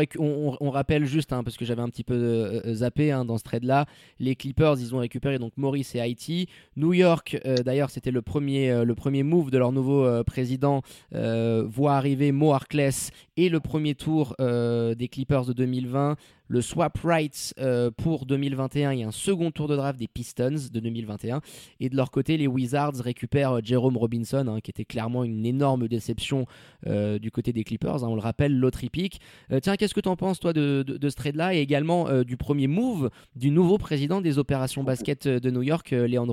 on, 0.62 0.70
rappelle 0.70 1.06
juste, 1.06 1.34
hein, 1.34 1.44
parce 1.44 1.58
que 1.58 1.66
j'avais 1.66 1.82
un 1.82 1.90
petit 1.90 2.06
peu 2.06 2.14
euh, 2.14 2.74
zappé 2.74 3.12
hein, 3.12 3.26
dans 3.26 3.38
ce 3.38 3.44
trade-là, 3.44 3.86
les 4.20 4.36
Clippers, 4.36 4.80
ils 4.80 4.96
ont 4.96 5.00
récupéré 5.00 5.38
donc 5.38 5.52
Maurice 5.58 5.94
et 5.96 6.00
Haïti. 6.00 6.48
New 6.78 6.94
York, 6.94 7.38
euh, 7.46 7.58
d'ailleurs, 7.58 7.90
c'était 7.90 8.12
le 8.12 8.22
premier, 8.22 8.72
euh, 8.72 9.24
move 9.24 9.52
de 9.52 9.58
leur 9.58 9.74
nouveau 9.74 10.06
euh, 10.06 10.24
président, 10.24 10.84
euh, 11.14 11.66
voit 11.68 11.96
arriver 11.96 12.32
Mo 12.32 12.54
Harkless 12.54 13.12
et 13.36 13.50
le 13.50 13.60
premier 13.60 13.96
tour 13.96 14.36
euh, 14.40 14.96
des 14.96 15.10
Clippers 15.10 15.46
de 15.46 15.54
2020. 15.54 16.16
Le 16.52 16.60
swap 16.60 16.98
rights 17.02 17.54
euh, 17.60 17.92
pour 17.92 18.26
2021 18.26 18.92
et 18.92 19.04
un 19.04 19.12
second 19.12 19.52
tour 19.52 19.70
de 19.70 19.78
draft 19.78 19.98
des 19.98 20.10
Pistons 20.10 20.58
de 20.70 20.82
2021. 20.82 21.40
Et 21.80 21.88
de 21.88 21.96
leur 21.96 22.12
côté, 22.12 22.36
les 22.36 22.46
Wizards 22.46 22.96
récupèrent 22.96 23.54
euh, 23.54 23.60
Jerome 23.64 23.96
Robinson, 23.96 24.46
hein, 24.50 24.60
qui 24.60 24.70
était 24.70 24.84
clairement 24.84 25.24
une 25.24 25.46
énorme 25.46 25.88
déception 25.88 26.46
euh, 26.88 27.20
du 27.20 27.32
côté 27.32 27.54
des 27.54 27.64
Clippers. 27.64 28.04
hein, 28.04 28.08
on 28.10 28.16
le 28.16 28.22
rappelle, 28.22 28.54
l'autre 28.60 28.82
pick. 28.92 29.22
Tiens, 29.62 29.78
qu'est-ce 29.78 29.94
que 29.94 30.02
tu 30.02 30.10
en 30.10 30.18
penses, 30.18 30.42
toi, 30.42 30.52
de, 30.52 30.84
ce 31.02 31.16
trade-là 31.16 31.56
et 31.56 31.60
également 31.60 32.24
du 32.24 32.36
premier 32.36 32.68
move 32.68 33.12
du 33.36 33.52
nouveau 33.52 33.78
président 33.78 34.20
des 34.20 34.38
opérations 34.38 34.84
basket 34.84 35.28
de 35.28 35.52
New 35.52 35.62
York, 35.62 35.92
Léon 35.92 36.26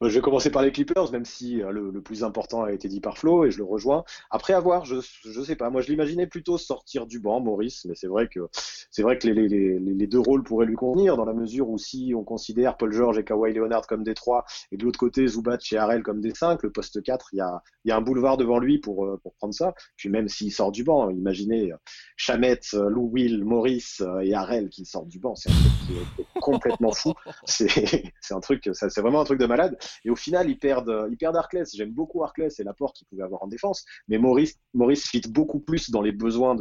Je 0.00 0.08
vais 0.08 0.20
commencer 0.20 0.50
par 0.50 0.62
les 0.62 0.72
Clippers, 0.72 1.12
même 1.12 1.24
si 1.24 1.62
euh, 1.62 1.70
le, 1.70 2.00
plus 2.00 2.24
important 2.24 2.64
a 2.64 2.72
été 2.72 2.88
dit 2.88 3.00
par 3.00 3.16
Flo 3.16 3.44
et 3.44 3.50
je 3.50 3.58
le 3.58 3.64
rejoins. 3.64 4.04
Après 4.30 4.52
avoir, 4.52 4.84
je 4.84 4.96
je 5.00 5.42
sais 5.42 5.56
pas, 5.56 5.70
moi 5.70 5.80
je 5.80 5.88
l'imaginais 5.88 6.26
plutôt 6.26 6.58
sortir 6.58 7.06
du 7.06 7.20
banc, 7.20 7.40
Maurice, 7.40 7.84
mais 7.86 7.94
c'est 7.94 8.06
vrai 8.06 8.28
que 8.28 8.40
c'est 8.90 9.02
vrai 9.02 9.18
que 9.18 9.28
les, 9.28 10.06
deux 10.06 10.18
rôles 10.18 10.42
pourraient 10.42 10.66
lui 10.66 10.76
convenir 10.76 11.16
dans 11.16 11.24
la 11.24 11.32
mesure 11.32 11.68
où 11.70 11.78
si 11.78 12.12
on 12.14 12.24
considère 12.24 12.76
Paul 12.76 12.92
George 12.92 13.18
et 13.18 13.24
Kawhi 13.24 13.54
Leonard 13.54 13.86
comme 13.86 14.04
des 14.04 14.14
trois 14.14 14.44
et 14.70 14.76
de 14.76 14.84
l'autre 14.84 14.98
côté 14.98 15.26
Zubac 15.26 15.72
et 15.72 15.78
Harrell 15.78 16.02
comme 16.02 16.20
des 16.20 16.34
cinq, 16.34 16.62
le 16.62 16.70
poste 16.70 17.02
4, 17.02 17.28
il 17.32 17.38
y 17.38 17.40
a, 17.40 17.62
y 17.86 17.90
a 17.90 17.96
un 17.96 18.02
boulevard 18.02 18.36
devant 18.36 18.58
lui 18.58 18.78
pour, 18.78 19.06
euh, 19.06 19.18
pour 19.22 19.34
prendre 19.34 19.54
ça. 19.54 19.74
Puis 19.96 20.10
même 20.10 20.28
s'il 20.28 20.52
sort 20.52 20.72
du 20.72 20.84
banc, 20.84 21.08
imaginez 21.10 21.72
Chamet, 22.16 22.60
Lou 22.74 23.08
Will, 23.12 23.44
Maurice 23.44 24.02
et 24.22 24.34
Harrell 24.34 24.68
qui 24.68 24.84
sortent 24.84 25.08
du 25.08 25.18
banc, 25.18 25.34
c'est 25.34 25.50
un 25.50 25.54
truc 25.54 25.72
qui 25.86 26.22
est 26.22 26.40
complètement 26.40 26.92
fou. 26.92 27.14
C'est 27.46 28.34
un 28.34 28.40
truc, 28.40 28.68
c'est 28.72 29.00
vraiment 29.00 29.20
un 29.20 29.24
truc 29.24 29.38
de 29.38 29.46
malade. 29.46 29.76
Et 30.04 30.10
au 30.10 30.16
final, 30.16 30.48
ils 30.50 30.58
perdent, 30.58 31.06
ils 31.10 31.16
perdent 31.16 31.36
Arclès. 31.36 31.74
J'aime 31.74 31.92
beaucoup 31.92 32.22
Arclès 32.22 32.58
et 32.58 32.64
l'apport 32.64 32.92
qu'il 32.92 33.06
pouvait 33.06 33.22
avoir 33.22 33.42
en 33.42 33.48
défense. 33.48 33.84
Mais 34.08 34.18
Maurice, 34.18 34.58
Maurice 34.72 35.08
fit 35.08 35.22
beaucoup 35.28 35.60
plus 35.60 35.90
dans 35.90 36.02
les 36.02 36.12
besoins 36.12 36.56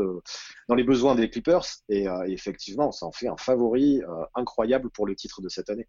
des 1.16 1.30
Clippers. 1.30 1.66
Et, 1.90 2.08
euh, 2.08 2.24
effectivement, 2.28 2.92
ça 2.92 3.06
en 3.06 3.12
fait 3.12 3.28
un 3.28 3.38
favori 3.38 4.02
euh, 4.02 4.26
incroyable 4.36 4.90
pour 4.90 5.06
le 5.06 5.16
titre 5.16 5.42
de 5.42 5.50
cette 5.50 5.70
année. 5.70 5.88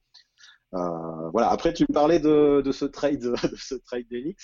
Euh, 0.75 1.31
voilà. 1.31 1.51
Après, 1.51 1.72
tu 1.72 1.87
parlais 1.87 2.18
de, 2.18 2.61
de 2.61 2.72
ce 2.72 2.85
trade, 2.85 3.20
de 3.51 3.57
ce 3.57 3.75
trade 3.75 4.07
des. 4.11 4.37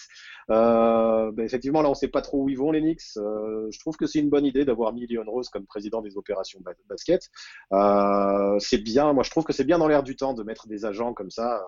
Euh, 0.50 1.30
ben 1.32 1.44
effectivement, 1.44 1.82
là, 1.82 1.88
on 1.88 1.92
ne 1.92 1.96
sait 1.96 2.08
pas 2.08 2.22
trop 2.22 2.44
où 2.44 2.48
ils 2.48 2.58
vont 2.58 2.70
les. 2.70 2.80
Euh, 3.16 3.68
je 3.70 3.78
trouve 3.78 3.96
que 3.96 4.06
c'est 4.06 4.18
une 4.18 4.30
bonne 4.30 4.44
idée 4.44 4.64
d'avoir 4.64 4.92
mis 4.92 5.06
Leon 5.06 5.24
Rose 5.26 5.48
comme 5.48 5.66
président 5.66 6.02
des 6.02 6.16
opérations 6.16 6.60
basket. 6.88 7.28
C'est 8.58 8.78
bien. 8.78 9.12
Moi, 9.12 9.24
je 9.24 9.30
trouve 9.30 9.44
que 9.44 9.52
c'est 9.52 9.64
bien 9.64 9.78
dans 9.78 9.88
l'air 9.88 10.02
du 10.02 10.16
temps 10.16 10.34
de 10.34 10.42
mettre 10.42 10.68
des 10.68 10.84
agents 10.84 11.14
comme 11.14 11.30
ça. 11.30 11.62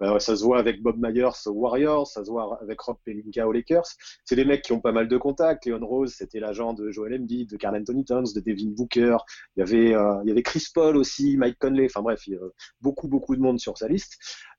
Ben, 0.00 0.18
ça 0.18 0.36
se 0.36 0.44
voit 0.44 0.58
avec 0.58 0.82
Bob 0.82 0.96
Myers 0.98 1.46
aux 1.46 1.52
Warriors, 1.52 2.06
ça 2.06 2.24
se 2.24 2.30
voit 2.30 2.58
avec 2.60 2.80
Rob 2.80 2.96
Pelinka 3.04 3.46
aux 3.46 3.52
Lakers. 3.52 3.86
C'est 4.24 4.36
des 4.36 4.44
mecs 4.44 4.62
qui 4.62 4.72
ont 4.72 4.80
pas 4.80 4.92
mal 4.92 5.08
de 5.08 5.16
contacts. 5.16 5.66
Leon 5.66 5.84
Rose, 5.86 6.14
c'était 6.16 6.40
l'agent 6.40 6.74
de 6.74 6.90
Joel 6.90 7.14
Embiid, 7.14 7.50
de 7.50 7.56
Carl 7.56 7.76
Anthony 7.76 8.04
Towns, 8.04 8.26
de 8.34 8.40
Devin 8.40 8.70
Booker. 8.70 9.16
Il 9.56 9.60
y 9.60 9.62
avait, 9.62 10.22
il 10.24 10.28
y 10.28 10.30
avait 10.30 10.42
Chris 10.42 10.66
Paul 10.74 10.96
aussi, 10.96 11.36
Mike 11.36 11.58
Conley. 11.58 11.86
Enfin 11.86 12.02
bref, 12.02 12.26
il 12.26 12.34
y 12.34 12.36
a 12.36 12.40
beaucoup, 12.80 13.08
beaucoup 13.08 13.36
de 13.36 13.40
monde 13.40 13.58
sur 13.58 13.78
sa 13.78 13.88
liste. 13.88 14.01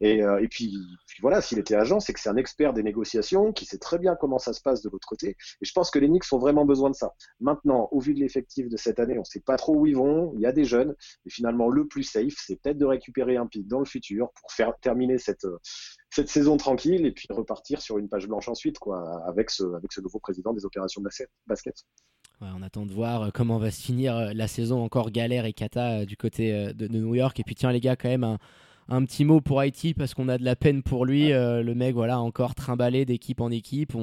Et, 0.02 0.22
euh, 0.22 0.46
puis, 0.50 0.76
voilà, 1.22 1.42
s'il 1.42 1.60
était 1.60 1.76
agent, 1.76 2.00
c'est 2.00 2.14
que 2.14 2.20
c'est 2.20 2.30
un 2.30 2.36
expert 2.36 2.74
des 2.74 2.84
négociations, 2.84 3.54
qui 3.54 3.66
sait 3.66 3.78
très 3.78 4.00
bien 4.00 4.16
comment 4.16 4.38
ça 4.38 4.54
se 4.54 4.62
passe 4.62 4.82
de 4.82 4.90
l'autre 4.90 5.08
côté. 5.08 5.38
Et 5.62 5.66
je 5.66 5.72
pense 5.72 5.92
que 5.92 6.00
les 6.00 6.08
Knicks 6.08 6.26
ont 6.32 6.40
vraiment 6.40 6.66
besoin 6.66 6.90
de 6.90 6.96
ça. 6.96 7.14
Maintenant, 7.40 7.88
au 7.92 8.00
vu 8.00 8.14
de 8.14 8.20
l'effectif 8.20 8.68
de 8.68 8.78
cette 8.78 9.00
année, 9.00 9.16
on 9.18 9.22
ne 9.22 9.26
sait 9.26 9.40
pas 9.40 9.56
trop 9.56 9.76
où 9.76 9.88
ils 9.88 9.96
vont. 9.96 10.34
Il 10.36 10.42
y 10.42 10.46
a 10.46 10.52
des 10.52 10.66
jeunes. 10.66 10.96
Et 11.26 11.30
finalement, 11.30 11.70
le 11.70 11.88
plus 11.88 12.04
safe, 12.04 12.34
c'est 12.38 12.62
peut-être 12.62 12.78
de 12.78 12.86
récupérer 12.86 13.38
un 13.38 13.48
pic 13.48 13.68
dans 13.68 13.80
le 13.80 13.86
futur 13.86 14.30
pour 14.40 14.52
faire 14.52 14.74
terminer 14.82 15.18
cette, 15.18 15.48
cette 16.10 16.30
saison 16.30 16.58
tranquille 16.58 17.06
et 17.06 17.12
puis 17.12 17.28
repartir 17.30 17.82
sur 17.82 17.98
une 17.98 18.10
page 18.10 18.28
blanche 18.28 18.50
ensuite, 18.50 18.80
quoi, 18.80 19.24
avec 19.26 19.50
ce, 19.50 19.64
avec 19.76 19.94
ce 19.94 20.02
nouveau 20.02 20.20
président 20.20 20.54
des 20.54 20.66
opérations 20.66 21.02
de 21.02 21.10
basket. 21.48 21.86
on 22.42 22.62
attend 22.62 22.86
de 22.86 22.92
voir 22.92 23.24
euh, 23.24 23.30
comment 23.34 23.58
va 23.58 23.72
se 23.72 23.82
finir 23.82 24.18
euh, 24.18 24.34
la 24.34 24.48
saison 24.50 24.84
encore 24.84 25.12
galère 25.12 25.46
et 25.46 25.54
cata 25.54 26.06
du 26.06 26.18
côté 26.18 26.74
de 26.74 26.88
New 26.90 27.16
York. 27.16 27.40
Et 27.40 27.44
puis 27.44 27.56
tiens 27.56 27.72
les 27.72 27.80
gars, 27.80 27.96
quand 27.96 28.10
même 28.10 28.26
un, 28.26 28.38
un 28.90 29.04
petit 29.06 29.26
mot 29.26 29.42
pour 29.42 29.60
Haïti 29.60 29.94
parce 29.94 30.14
qu'on 30.14 30.30
a 30.30 30.38
de 30.38 30.44
la 30.44 30.56
peine 30.56 30.84
pour 30.84 31.06
lui. 31.06 31.32
Euh, 31.32 31.64
le 31.64 31.76
mec, 31.76 31.94
voilà, 31.94 32.20
encore 32.20 32.56
trimballé 32.56 33.06
d'équipe 33.06 33.42
en 33.42 33.52
équipe. 33.52 33.94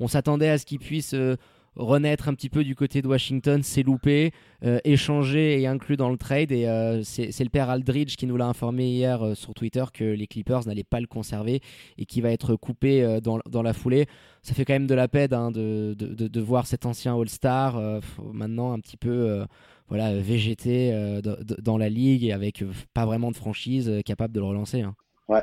On, 0.00 0.08
s'attendait 0.08 0.48
à 0.48 0.58
ce 0.58 0.66
qu'il 0.66 0.78
puisse 0.78 1.14
euh, 1.14 1.36
renaître 1.76 2.28
un 2.28 2.34
petit 2.34 2.48
peu 2.48 2.64
du 2.64 2.74
côté 2.74 3.02
de 3.02 3.08
Washington, 3.08 3.62
s'est 3.62 3.82
loupé, 3.82 4.32
euh, 4.64 4.78
échangé 4.84 5.60
et 5.60 5.66
inclus 5.66 5.96
dans 5.96 6.10
le 6.10 6.16
trade. 6.16 6.52
Et 6.52 6.64
c'est 7.04 7.44
le 7.44 7.50
père 7.50 7.70
Aldridge 7.70 8.16
qui 8.16 8.26
nous 8.26 8.36
l'a 8.36 8.46
informé 8.46 8.86
hier 8.86 9.36
sur 9.36 9.54
Twitter 9.54 9.84
que 9.92 10.04
les 10.04 10.26
Clippers 10.26 10.66
n'allaient 10.66 10.84
pas 10.84 11.00
le 11.00 11.06
conserver 11.06 11.60
et 11.98 12.06
qui 12.06 12.20
va 12.20 12.30
être 12.30 12.56
coupé 12.56 13.20
dans, 13.22 13.62
la 13.62 13.72
foulée. 13.72 14.06
Ça 14.42 14.54
fait 14.54 14.64
quand 14.64 14.72
même 14.72 14.86
de 14.86 14.94
la 14.94 15.08
peine 15.08 15.32
hein, 15.32 15.50
de, 15.50 15.94
de, 15.94 16.40
voir 16.40 16.66
cet 16.66 16.86
ancien 16.86 17.18
All-Star 17.18 18.00
maintenant 18.32 18.72
un 18.72 18.80
petit 18.80 18.96
peu 18.96 19.44
voilà, 19.90 20.14
végéter 20.14 20.94
euh, 20.94 21.20
dans 21.20 21.76
la 21.76 21.88
ligue 21.88 22.24
et 22.24 22.32
avec 22.32 22.62
euh, 22.62 22.70
pas 22.94 23.04
vraiment 23.04 23.32
de 23.32 23.36
franchise 23.36 23.88
euh, 23.88 24.02
capable 24.02 24.32
de 24.32 24.38
le 24.38 24.46
relancer. 24.46 24.82
Hein. 24.82 24.94
Ouais. 25.28 25.42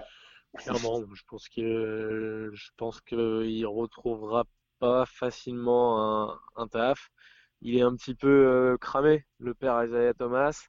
Clairement, 0.57 1.01
je 1.13 1.21
pense 1.27 1.49
que 1.49 2.49
je 2.51 2.69
pense 2.77 3.01
qu'il 3.01 3.67
retrouvera 3.67 4.45
pas 4.79 5.05
facilement 5.05 6.39
un, 6.55 6.67
taf. 6.67 7.09
Il 7.61 7.77
est 7.77 7.81
un 7.81 7.95
petit 7.95 8.15
peu 8.15 8.77
cramé, 8.81 9.25
le 9.39 9.53
père 9.53 9.83
Isaiah 9.83 10.13
Thomas. 10.13 10.67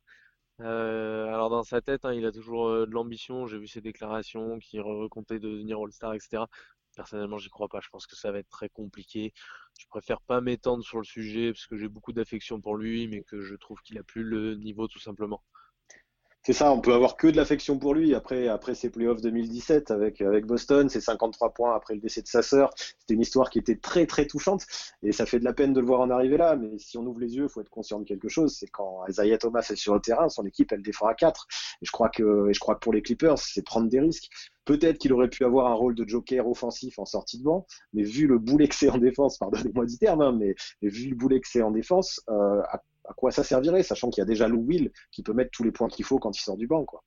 alors 0.61 1.50
dans 1.50 1.62
sa 1.64 1.80
tête, 1.80 2.04
hein, 2.04 2.12
il 2.14 2.26
a 2.26 2.32
toujours 2.32 2.70
de 2.70 2.90
l'ambition. 2.90 3.46
J'ai 3.46 3.59
vu 3.59 3.68
ses 3.68 3.80
déclarations, 3.80 4.59
qu'il 4.59 4.82
comptait 5.11 5.38
devenir 5.38 5.78
All-Star, 5.80 6.14
etc. 6.14 6.46
Personnellement, 6.96 7.38
j'y 7.38 7.48
crois 7.50 7.68
pas. 7.68 7.80
Je 7.80 7.88
pense 7.90 8.06
que 8.06 8.16
ça 8.16 8.32
va 8.32 8.38
être 8.38 8.48
très 8.48 8.68
compliqué. 8.68 9.32
Je 9.78 9.86
préfère 9.88 10.20
pas 10.22 10.40
m'étendre 10.40 10.82
sur 10.84 10.98
le 10.98 11.04
sujet 11.04 11.52
parce 11.52 11.66
que 11.66 11.76
j'ai 11.76 11.88
beaucoup 11.88 12.12
d'affection 12.12 12.61
pour 12.61 12.76
lui, 12.76 13.09
mais 13.09 13.22
que 13.22 13.40
je 13.40 13.54
trouve 13.54 13.80
qu'il 13.82 13.98
a 13.98 14.02
plus 14.02 14.24
le 14.24 14.56
niveau 14.56 14.88
tout 14.88 14.98
simplement. 14.98 15.42
C'est 16.43 16.53
ça, 16.55 16.72
on 16.72 16.80
peut 16.80 16.95
avoir 16.95 17.16
que 17.16 17.26
de 17.26 17.36
l'affection 17.36 17.78
pour 17.78 17.95
lui 17.95 18.14
après, 18.14 18.49
après 18.49 18.74
ses 18.74 18.89
playoffs 18.89 19.20
2017 19.20 19.91
avec, 19.91 20.22
avec 20.22 20.47
Boston, 20.47 20.89
ses 20.89 21.01
53 21.01 21.53
points 21.53 21.74
après 21.74 21.95
le 21.95 22.01
décès 22.01 22.22
de 22.22 22.26
sa 22.26 22.43
sœur. 22.43 22.70
C'était 22.76 23.14
une 23.14 23.20
histoire 23.20 23.51
qui 23.51 23.59
était 23.59 23.76
très 23.76 24.07
très 24.07 24.26
touchante 24.26 24.64
et 25.03 25.12
ça 25.12 25.26
fait 25.26 25.41
de 25.41 25.45
la 25.45 25.53
peine 25.53 25.74
de 25.74 25.80
le 25.80 25.86
voir 25.86 26.01
en 26.01 26.11
arriver 26.11 26.39
là. 26.39 26.57
Mais 26.57 26.78
si 26.78 26.97
on 26.97 27.05
ouvre 27.05 27.20
les 27.20 27.36
yeux, 27.36 27.45
il 27.45 27.49
faut 27.51 27.61
être 27.61 27.68
conscient 27.68 27.99
de 27.99 28.05
quelque 28.05 28.28
chose. 28.28 28.57
C'est 28.59 28.68
quand 28.68 29.05
Isaiah 29.09 29.36
Thomas 29.36 29.66
est 29.70 29.76
sur 29.76 29.95
le 29.95 30.01
terrain, 30.01 30.30
son 30.30 30.47
équipe 30.47 30.72
elle 30.72 30.80
défend 30.80 31.07
à 31.07 31.14
4. 31.14 31.47
Et 31.82 31.86
je 31.86 31.91
crois 31.91 32.09
que, 32.09 32.49
et 32.49 32.55
je 32.55 32.61
crois 32.61 32.76
que 32.76 32.80
pour 32.80 32.95
les 32.95 33.03
Clippers, 33.03 33.39
c'est 33.39 33.62
prendre 33.62 33.89
des 33.89 34.01
risques. 34.01 34.30
Peut-être 34.64 34.99
qu'il 34.99 35.12
aurait 35.12 35.28
pu 35.28 35.45
avoir 35.45 35.66
un 35.66 35.74
rôle 35.74 35.95
de 35.95 36.07
joker 36.09 36.47
offensif 36.47 36.99
en 36.99 37.05
sortie 37.05 37.39
de 37.39 37.45
banc, 37.45 37.66
mais 37.93 38.03
vu 38.03 38.26
le 38.26 38.39
boulet 38.39 38.68
que 38.68 38.74
c'est 38.74 38.91
en 38.91 38.99
défense, 38.99 39.39
pardonnez-moi 39.39 39.86
du 39.86 39.99
terme, 39.99 40.20
hein, 40.20 40.32
mais, 40.32 40.55
vu 40.82 41.09
le 41.09 41.16
boulet 41.16 41.41
que 41.41 41.49
c'est 41.49 41.62
en 41.62 41.70
défense, 41.70 42.20
euh, 42.28 42.62
quoi 43.14 43.30
ça 43.30 43.44
servirait, 43.44 43.82
sachant 43.82 44.11
qu'il 44.11 44.20
y 44.20 44.22
a 44.22 44.26
déjà 44.26 44.48
Lou 44.48 44.64
Will 44.66 44.92
qui 45.11 45.22
peut 45.22 45.32
mettre 45.32 45.50
tous 45.50 45.64
les 45.64 45.72
points 45.72 45.88
qu'il 45.88 46.04
faut 46.04 46.18
quand 46.18 46.36
il 46.36 46.42
sort 46.42 46.56
du 46.56 46.66
banc, 46.66 46.84
quoi. 46.84 47.02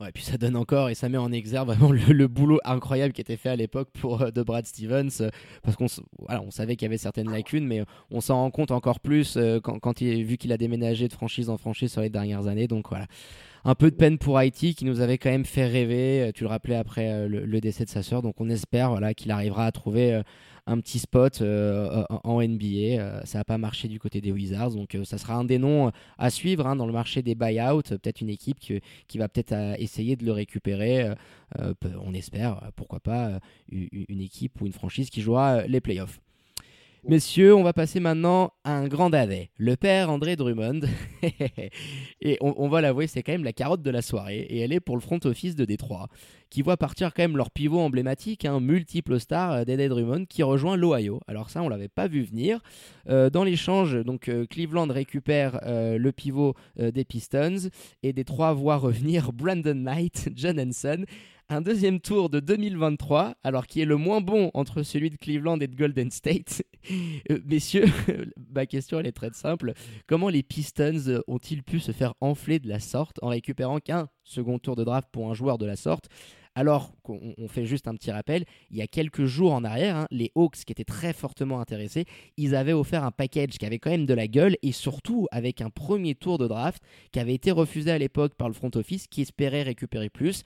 Ouais, 0.00 0.12
puis 0.12 0.22
ça 0.22 0.38
donne 0.38 0.56
encore 0.56 0.88
et 0.88 0.94
ça 0.94 1.10
met 1.10 1.18
en 1.18 1.30
exergue 1.30 1.66
vraiment 1.68 1.92
le, 1.92 2.26
boulot 2.26 2.58
incroyable 2.64 3.12
qui 3.12 3.20
était 3.20 3.36
fait 3.36 3.50
à 3.50 3.56
l'époque 3.56 3.90
pour 4.00 4.22
euh, 4.22 4.30
de 4.30 4.42
Brad 4.42 4.64
Stevens, 4.64 5.10
euh, 5.20 5.28
parce 5.62 5.76
qu'on 5.76 6.50
savait 6.50 6.76
qu'il 6.76 6.86
y 6.86 6.88
avait 6.88 6.96
certaines 6.96 7.30
lacunes, 7.30 7.66
mais 7.66 7.84
on 8.10 8.22
s'en 8.22 8.36
rend 8.36 8.50
compte 8.50 8.70
encore 8.70 9.00
plus 9.00 9.38
quand, 9.62 9.78
quand 9.78 10.00
il, 10.00 10.24
vu 10.24 10.38
qu'il 10.38 10.52
a 10.52 10.56
déménagé 10.56 11.06
de 11.06 11.12
franchise 11.12 11.50
en 11.50 11.58
franchise 11.58 11.92
sur 11.92 12.00
les 12.00 12.08
dernières 12.08 12.46
années. 12.46 12.66
Donc 12.66 12.88
voilà, 12.88 13.06
un 13.64 13.74
peu 13.74 13.90
de 13.90 13.96
peine 13.96 14.18
pour 14.18 14.38
Haïti 14.38 14.74
qui 14.74 14.84
nous 14.84 15.00
avait 15.00 15.18
quand 15.18 15.30
même 15.30 15.44
fait 15.44 15.66
rêver. 15.66 16.22
Euh, 16.22 16.32
tu 16.32 16.44
le 16.44 16.48
rappelais 16.48 16.76
après 16.76 17.10
euh, 17.10 17.28
le, 17.28 17.60
décès 17.60 17.84
de 17.84 17.90
sa 17.90 18.02
sœur. 18.02 18.22
Donc 18.22 18.40
on 18.40 18.48
espère 18.48 18.90
voilà, 18.90 19.14
qu'il 19.14 19.30
arrivera 19.30 19.66
à 19.66 19.72
trouver 19.72 20.14
euh, 20.14 20.22
un 20.66 20.78
petit 20.80 20.98
spot 20.98 21.42
en 21.42 22.42
NBA. 22.42 23.24
ça 23.24 23.38
n'a 23.38 23.44
pas 23.44 23.58
marché 23.58 23.88
du 23.88 23.98
côté 23.98 24.20
des 24.20 24.30
Wizards. 24.30 24.72
Donc 24.72 24.96
ça 25.04 25.18
sera 25.18 25.34
un 25.34 25.44
des 25.44 25.58
noms 25.58 25.90
à 26.16 26.30
suivre 26.30 26.66
hein, 26.66 26.76
dans 26.76 26.86
le 26.86 26.92
marché 26.92 27.22
des 27.22 27.34
buyouts. 27.34 27.82
Peut-être 27.82 28.20
une 28.20 28.28
équipe 28.28 28.60
qui, 28.60 28.80
qui 29.08 29.18
va 29.18 29.28
peut-être 29.28 29.54
essayer 29.80 30.14
de 30.14 30.24
le 30.24 30.30
récupérer. 30.30 31.12
on 31.82 32.14
espère, 32.14 32.70
pourquoi 32.76 33.00
pas, 33.00 33.40
une 33.72 34.20
équipe 34.20 34.60
ou 34.60 34.66
une 34.66 34.72
franchise 34.72 35.10
qui 35.10 35.22
jouera 35.22 35.66
les 35.66 35.80
playoffs. 35.80 36.20
Messieurs, 37.08 37.54
on 37.54 37.62
va 37.62 37.72
passer 37.72 37.98
maintenant 37.98 38.52
à 38.62 38.76
un 38.76 38.86
grand 38.86 39.08
dadais, 39.08 39.50
le 39.56 39.74
père 39.74 40.10
André 40.10 40.36
Drummond. 40.36 40.80
et 42.20 42.36
on, 42.42 42.68
va 42.68 42.82
l'avouer, 42.82 43.06
c'est 43.06 43.22
quand 43.22 43.32
même 43.32 43.42
la 43.42 43.54
carotte 43.54 43.80
de 43.80 43.90
la 43.90 44.02
soirée. 44.02 44.40
Et 44.40 44.58
elle 44.58 44.72
est 44.72 44.80
pour 44.80 44.96
le 44.96 45.00
front 45.00 45.18
office 45.24 45.56
de 45.56 45.64
Détroit, 45.64 46.08
qui 46.50 46.60
voit 46.60 46.76
partir 46.76 47.14
quand 47.14 47.22
même 47.22 47.38
leur 47.38 47.50
pivot 47.50 47.80
emblématique, 47.80 48.44
un 48.44 48.60
multiple 48.60 49.18
star 49.18 49.52
euh, 49.52 49.64
d'Eddie 49.64 49.88
Drummond, 49.88 50.26
qui 50.26 50.42
rejoint 50.42 50.76
l'Ohio. 50.76 51.20
Alors 51.26 51.48
ça, 51.48 51.62
on 51.62 51.70
l'avait 51.70 51.88
pas 51.88 52.06
vu 52.06 52.22
venir. 52.22 52.60
Euh, 53.08 53.30
dans 53.30 53.44
l'échange, 53.44 54.04
donc 54.04 54.28
euh, 54.28 54.44
Cleveland 54.46 54.88
récupère 54.88 55.58
le 55.64 56.10
pivot 56.10 56.54
des 56.76 57.04
Pistons 57.04 57.70
et 58.02 58.12
Détroit 58.12 58.52
voit 58.52 58.76
revenir 58.76 59.32
Brandon 59.32 59.74
Knight, 59.74 60.28
John 60.34 60.60
Henson 60.60 61.04
un 61.50 61.60
deuxième 61.60 61.98
tour 61.98 62.30
de 62.30 62.38
2023, 62.38 63.34
alors 63.42 63.66
qui 63.66 63.80
est 63.80 63.84
le 63.84 63.96
moins 63.96 64.20
bon 64.20 64.52
entre 64.54 64.84
celui 64.84 65.10
de 65.10 65.16
Cleveland 65.16 65.58
et 65.58 65.66
de 65.66 65.76
Golden 65.76 66.10
State. 66.10 66.62
Euh, 67.30 67.38
messieurs, 67.44 67.84
ma 68.54 68.64
question 68.64 68.98
elle 68.98 69.06
est 69.06 69.12
très 69.12 69.30
simple. 69.34 69.74
Comment 70.06 70.30
les 70.30 70.42
Pistons 70.42 71.20
ont-ils 71.28 71.62
pu 71.62 71.78
se 71.78 71.92
faire 71.92 72.14
enfler 72.22 72.58
de 72.58 72.70
la 72.70 72.80
sorte 72.80 73.18
en 73.20 73.28
récupérant 73.28 73.80
qu'un 73.80 74.08
second 74.24 74.58
tour 74.58 74.76
de 74.76 74.84
draft 74.84 75.06
pour 75.12 75.30
un 75.30 75.34
joueur 75.34 75.58
de 75.58 75.66
la 75.66 75.76
sorte? 75.76 76.08
Alors 76.54 76.94
on 77.04 77.48
fait 77.48 77.66
juste 77.66 77.86
un 77.86 77.94
petit 77.94 78.10
rappel, 78.10 78.44
il 78.70 78.78
y 78.78 78.82
a 78.82 78.86
quelques 78.86 79.26
jours 79.26 79.52
en 79.52 79.62
arrière, 79.62 79.94
hein, 79.94 80.06
les 80.10 80.32
Hawks 80.34 80.64
qui 80.64 80.72
étaient 80.72 80.84
très 80.84 81.12
fortement 81.12 81.60
intéressés, 81.60 82.06
ils 82.38 82.54
avaient 82.54 82.72
offert 82.72 83.04
un 83.04 83.12
package 83.12 83.58
qui 83.58 83.66
avait 83.66 83.78
quand 83.78 83.90
même 83.90 84.06
de 84.06 84.14
la 84.14 84.26
gueule 84.26 84.56
et 84.62 84.72
surtout 84.72 85.28
avec 85.30 85.60
un 85.60 85.68
premier 85.68 86.14
tour 86.14 86.38
de 86.38 86.48
draft 86.48 86.82
qui 87.12 87.20
avait 87.20 87.34
été 87.34 87.50
refusé 87.50 87.90
à 87.90 87.98
l'époque 87.98 88.34
par 88.36 88.48
le 88.48 88.54
front 88.54 88.70
office 88.74 89.06
qui 89.06 89.20
espérait 89.20 89.62
récupérer 89.62 90.08
plus. 90.08 90.44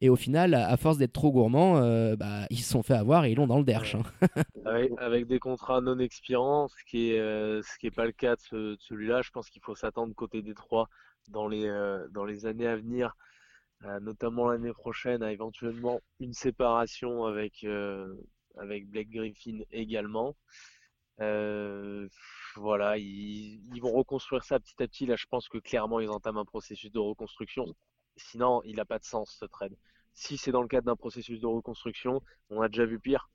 Et 0.00 0.08
au 0.08 0.16
final, 0.16 0.54
à 0.54 0.76
force 0.76 0.98
d'être 0.98 1.12
trop 1.12 1.30
gourmands, 1.30 1.78
euh, 1.78 2.16
bah, 2.16 2.46
ils 2.50 2.58
se 2.58 2.70
sont 2.70 2.82
fait 2.82 2.94
avoir 2.94 3.24
et 3.24 3.32
ils 3.32 3.36
l'ont 3.36 3.46
dans 3.46 3.58
le 3.58 3.64
derche. 3.64 3.94
Hein. 3.94 4.02
avec, 4.98 5.26
des 5.26 5.38
contrats 5.38 5.80
non 5.80 5.98
expirants, 5.98 6.68
ce 6.68 6.84
qui 6.84 7.12
est 7.12 7.20
euh, 7.20 7.62
pas 7.94 8.04
le 8.04 8.12
cas 8.12 8.36
de, 8.52 8.76
celui-là. 8.80 9.22
Je 9.22 9.30
pense 9.30 9.50
qu'il 9.50 9.62
faut 9.62 9.74
s'attendre 9.74 10.14
côté 10.14 10.42
des 10.42 10.54
trois 10.54 10.88
dans 11.28 11.48
les 11.48 11.66
euh, 11.66 12.06
dans 12.10 12.24
les 12.24 12.46
années 12.46 12.66
à 12.66 12.76
venir 12.76 13.14
notamment 14.00 14.48
l'année 14.48 14.72
prochaine, 14.72 15.22
à 15.22 15.30
éventuellement 15.30 16.00
une 16.18 16.32
séparation 16.32 17.26
avec, 17.26 17.66
avec 18.56 18.88
Blake 18.88 19.10
Griffin 19.10 19.58
également. 19.72 20.34
voilà, 21.18 22.96
ils, 22.96 23.78
vont 23.82 23.92
reconstruire 23.92 24.42
ça 24.42 24.58
petit 24.58 24.82
à 24.82 24.88
petit. 24.88 25.04
Là, 25.04 25.16
je 25.16 25.26
pense 25.26 25.50
que 25.50 25.58
clairement, 25.58 26.00
ils 26.00 26.08
entament 26.08 26.38
un 26.38 26.44
processus 26.46 26.90
de 26.90 26.98
reconstruction. 26.98 27.74
Sinon, 28.16 28.62
il 28.64 28.76
n'a 28.76 28.84
pas 28.84 28.98
de 28.98 29.04
sens 29.04 29.36
ce 29.38 29.44
trade. 29.44 29.76
Si 30.14 30.36
c'est 30.36 30.52
dans 30.52 30.62
le 30.62 30.68
cadre 30.68 30.86
d'un 30.86 30.96
processus 30.96 31.40
de 31.40 31.46
reconstruction, 31.46 32.22
on 32.50 32.60
a 32.60 32.68
déjà 32.68 32.86
vu 32.86 33.00
pire. 33.00 33.30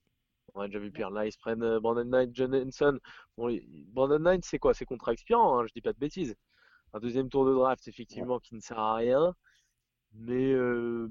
On 0.56 0.62
a 0.62 0.68
déjà 0.68 0.80
vu 0.80 0.92
pire. 0.92 1.10
Là, 1.10 1.26
ils 1.26 1.32
se 1.32 1.38
prennent 1.38 1.64
euh, 1.64 1.80
Brandon 1.80 2.06
Knight, 2.06 2.32
John 2.34 2.56
Henson. 2.56 3.00
Brandon 3.38 4.20
Knight, 4.20 4.46
c'est 4.46 4.60
quoi? 4.60 4.74
C'est 4.74 4.86
contrat 4.86 5.14
expirant, 5.14 5.60
hein, 5.60 5.66
je 5.68 5.74
dis 5.74 5.82
pas 5.82 5.94
de 5.94 6.00
bêtises. 6.00 6.36
Un 6.94 7.00
deuxième 7.00 7.30
tour 7.30 7.46
de 7.46 7.54
draft, 7.54 7.88
effectivement, 7.88 8.40
qui 8.40 8.56
ne 8.56 8.62
sert 8.62 8.80
à 8.80 8.96
rien. 8.96 9.36
Mais 10.14 10.54
euh, 10.54 11.10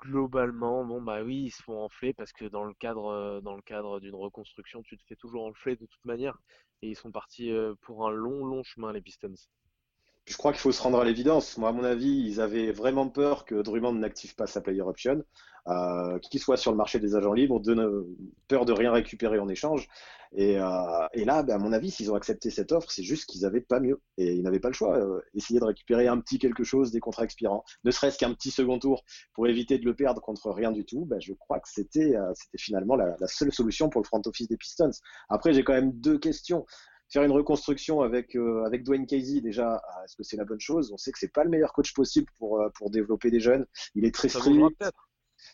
globalement, 0.00 0.84
bon 0.84 1.02
bah 1.02 1.22
oui, 1.22 1.44
ils 1.46 1.50
se 1.50 1.62
font 1.62 1.82
enfler 1.82 2.14
parce 2.14 2.32
que 2.32 2.46
dans 2.46 2.64
le 2.64 2.74
cadre, 2.74 3.06
euh, 3.08 3.40
dans 3.42 3.56
le 3.56 3.62
cadre 3.62 4.00
d'une 4.00 4.14
reconstruction, 4.14 4.82
tu 4.82 4.96
te 4.96 5.04
fais 5.04 5.16
toujours 5.16 5.44
enfler 5.46 5.76
de 5.76 5.86
toute 5.86 6.04
manière. 6.04 6.38
Et 6.82 6.90
ils 6.90 6.96
sont 6.96 7.12
partis 7.12 7.50
pour 7.82 8.06
un 8.06 8.10
long, 8.10 8.44
long 8.44 8.62
chemin, 8.62 8.92
les 8.92 9.00
Pistons 9.02 9.34
je 10.26 10.36
crois 10.36 10.52
qu'il 10.52 10.60
faut 10.60 10.72
se 10.72 10.82
rendre 10.82 10.98
à 10.98 11.04
l'évidence. 11.04 11.56
Moi, 11.56 11.68
à 11.68 11.72
mon 11.72 11.84
avis, 11.84 12.10
ils 12.26 12.40
avaient 12.40 12.72
vraiment 12.72 13.08
peur 13.08 13.44
que 13.44 13.54
Drummond 13.54 13.94
n'active 13.94 14.34
pas 14.34 14.48
sa 14.48 14.60
player 14.60 14.82
option, 14.82 15.24
euh, 15.68 16.18
qu'il 16.18 16.40
soit 16.40 16.56
sur 16.56 16.72
le 16.72 16.76
marché 16.76 16.98
des 16.98 17.14
agents 17.14 17.32
libres, 17.32 17.62
peur 18.48 18.64
de 18.64 18.72
rien 18.72 18.90
récupérer 18.90 19.38
en 19.38 19.48
échange. 19.48 19.88
Et, 20.32 20.58
euh, 20.58 21.06
là, 21.14 21.44
ben, 21.44 21.54
à 21.54 21.58
mon 21.58 21.72
avis, 21.72 21.92
s'ils 21.92 22.10
ont 22.10 22.16
accepté 22.16 22.50
cette 22.50 22.72
offre, 22.72 22.90
c'est 22.90 23.04
juste 23.04 23.26
qu'ils 23.26 23.42
n'avaient 23.42 23.60
pas 23.60 23.78
mieux. 23.78 24.02
Et 24.18 24.34
ils 24.34 24.42
n'avaient 24.42 24.58
pas 24.58 24.68
le 24.68 24.74
choix. 24.74 24.98
Euh, 24.98 25.20
essayer 25.34 25.60
de 25.60 25.64
récupérer 25.64 26.08
un 26.08 26.18
petit 26.18 26.40
quelque 26.40 26.64
chose 26.64 26.90
des 26.90 26.98
contrats 26.98 27.22
expirants, 27.22 27.64
ne 27.84 27.92
serait-ce 27.92 28.18
qu'un 28.18 28.34
petit 28.34 28.50
second 28.50 28.80
tour 28.80 29.04
pour 29.32 29.46
éviter 29.46 29.78
de 29.78 29.84
le 29.84 29.94
perdre 29.94 30.20
contre 30.20 30.50
rien 30.50 30.72
du 30.72 30.84
tout, 30.84 31.04
ben, 31.04 31.20
je 31.20 31.34
crois 31.34 31.60
que 31.60 31.68
c'était 31.68 32.16
finalement 32.56 32.96
la 32.96 33.28
seule 33.28 33.52
solution 33.52 33.88
pour 33.88 34.02
le 34.02 34.06
front 34.06 34.20
office 34.26 34.48
des 34.48 34.56
Pistons. 34.56 34.90
Après, 35.28 35.52
j'ai 35.52 35.62
quand 35.62 35.74
même 35.74 35.92
deux 35.92 36.18
questions 36.18 36.66
faire 37.08 37.22
une 37.22 37.32
reconstruction 37.32 38.00
avec 38.00 38.34
euh, 38.36 38.64
avec 38.64 38.82
Dwayne 38.84 39.06
Casey 39.06 39.40
déjà 39.40 39.82
ah, 39.88 40.04
est-ce 40.04 40.16
que 40.16 40.22
c'est 40.22 40.36
la 40.36 40.44
bonne 40.44 40.60
chose? 40.60 40.92
On 40.92 40.96
sait 40.96 41.12
que 41.12 41.18
c'est 41.18 41.32
pas 41.32 41.44
le 41.44 41.50
meilleur 41.50 41.72
coach 41.72 41.92
possible 41.94 42.30
pour 42.38 42.60
euh, 42.60 42.68
pour 42.74 42.90
développer 42.90 43.30
des 43.30 43.40
jeunes. 43.40 43.66
Il 43.94 44.04
est 44.04 44.14
très 44.14 44.28
strict 44.28 44.84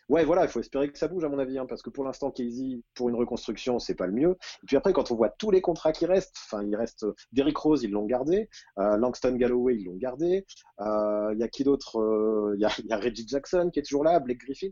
ouais 0.08 0.24
voilà 0.24 0.44
il 0.44 0.48
faut 0.48 0.60
espérer 0.60 0.90
que 0.90 0.98
ça 0.98 1.08
bouge 1.08 1.24
à 1.24 1.28
mon 1.28 1.38
avis 1.38 1.58
hein, 1.58 1.66
parce 1.66 1.82
que 1.82 1.90
pour 1.90 2.04
l'instant 2.04 2.30
Casey 2.30 2.80
pour 2.94 3.08
une 3.08 3.16
reconstruction 3.16 3.78
c'est 3.78 3.94
pas 3.94 4.06
le 4.06 4.12
mieux. 4.12 4.30
Et 4.62 4.66
puis 4.66 4.76
après 4.76 4.92
quand 4.92 5.10
on 5.10 5.16
voit 5.16 5.28
tous 5.30 5.50
les 5.50 5.60
contrats 5.60 5.92
qui 5.92 6.06
restent 6.06 6.36
enfin 6.46 6.62
il 6.64 6.74
reste 6.76 7.02
euh, 7.02 7.14
Derrick 7.32 7.56
Rose 7.58 7.82
ils 7.82 7.90
l'ont 7.90 8.06
gardé 8.06 8.48
Langston 8.76 9.34
Galloway 9.36 9.76
ils 9.76 9.84
l'ont 9.84 9.96
gardé 9.96 10.46
il 10.80 11.36
y 11.38 11.42
a 11.42 11.48
qui 11.48 11.64
d'autre 11.64 12.52
il 12.56 12.60
y 12.60 12.64
a, 12.64 12.70
y 12.84 12.92
a 12.92 12.96
Reggie 12.96 13.26
Jackson 13.26 13.70
qui 13.72 13.80
est 13.80 13.82
toujours 13.82 14.04
là 14.04 14.18
Blake 14.20 14.38
Griffin 14.38 14.70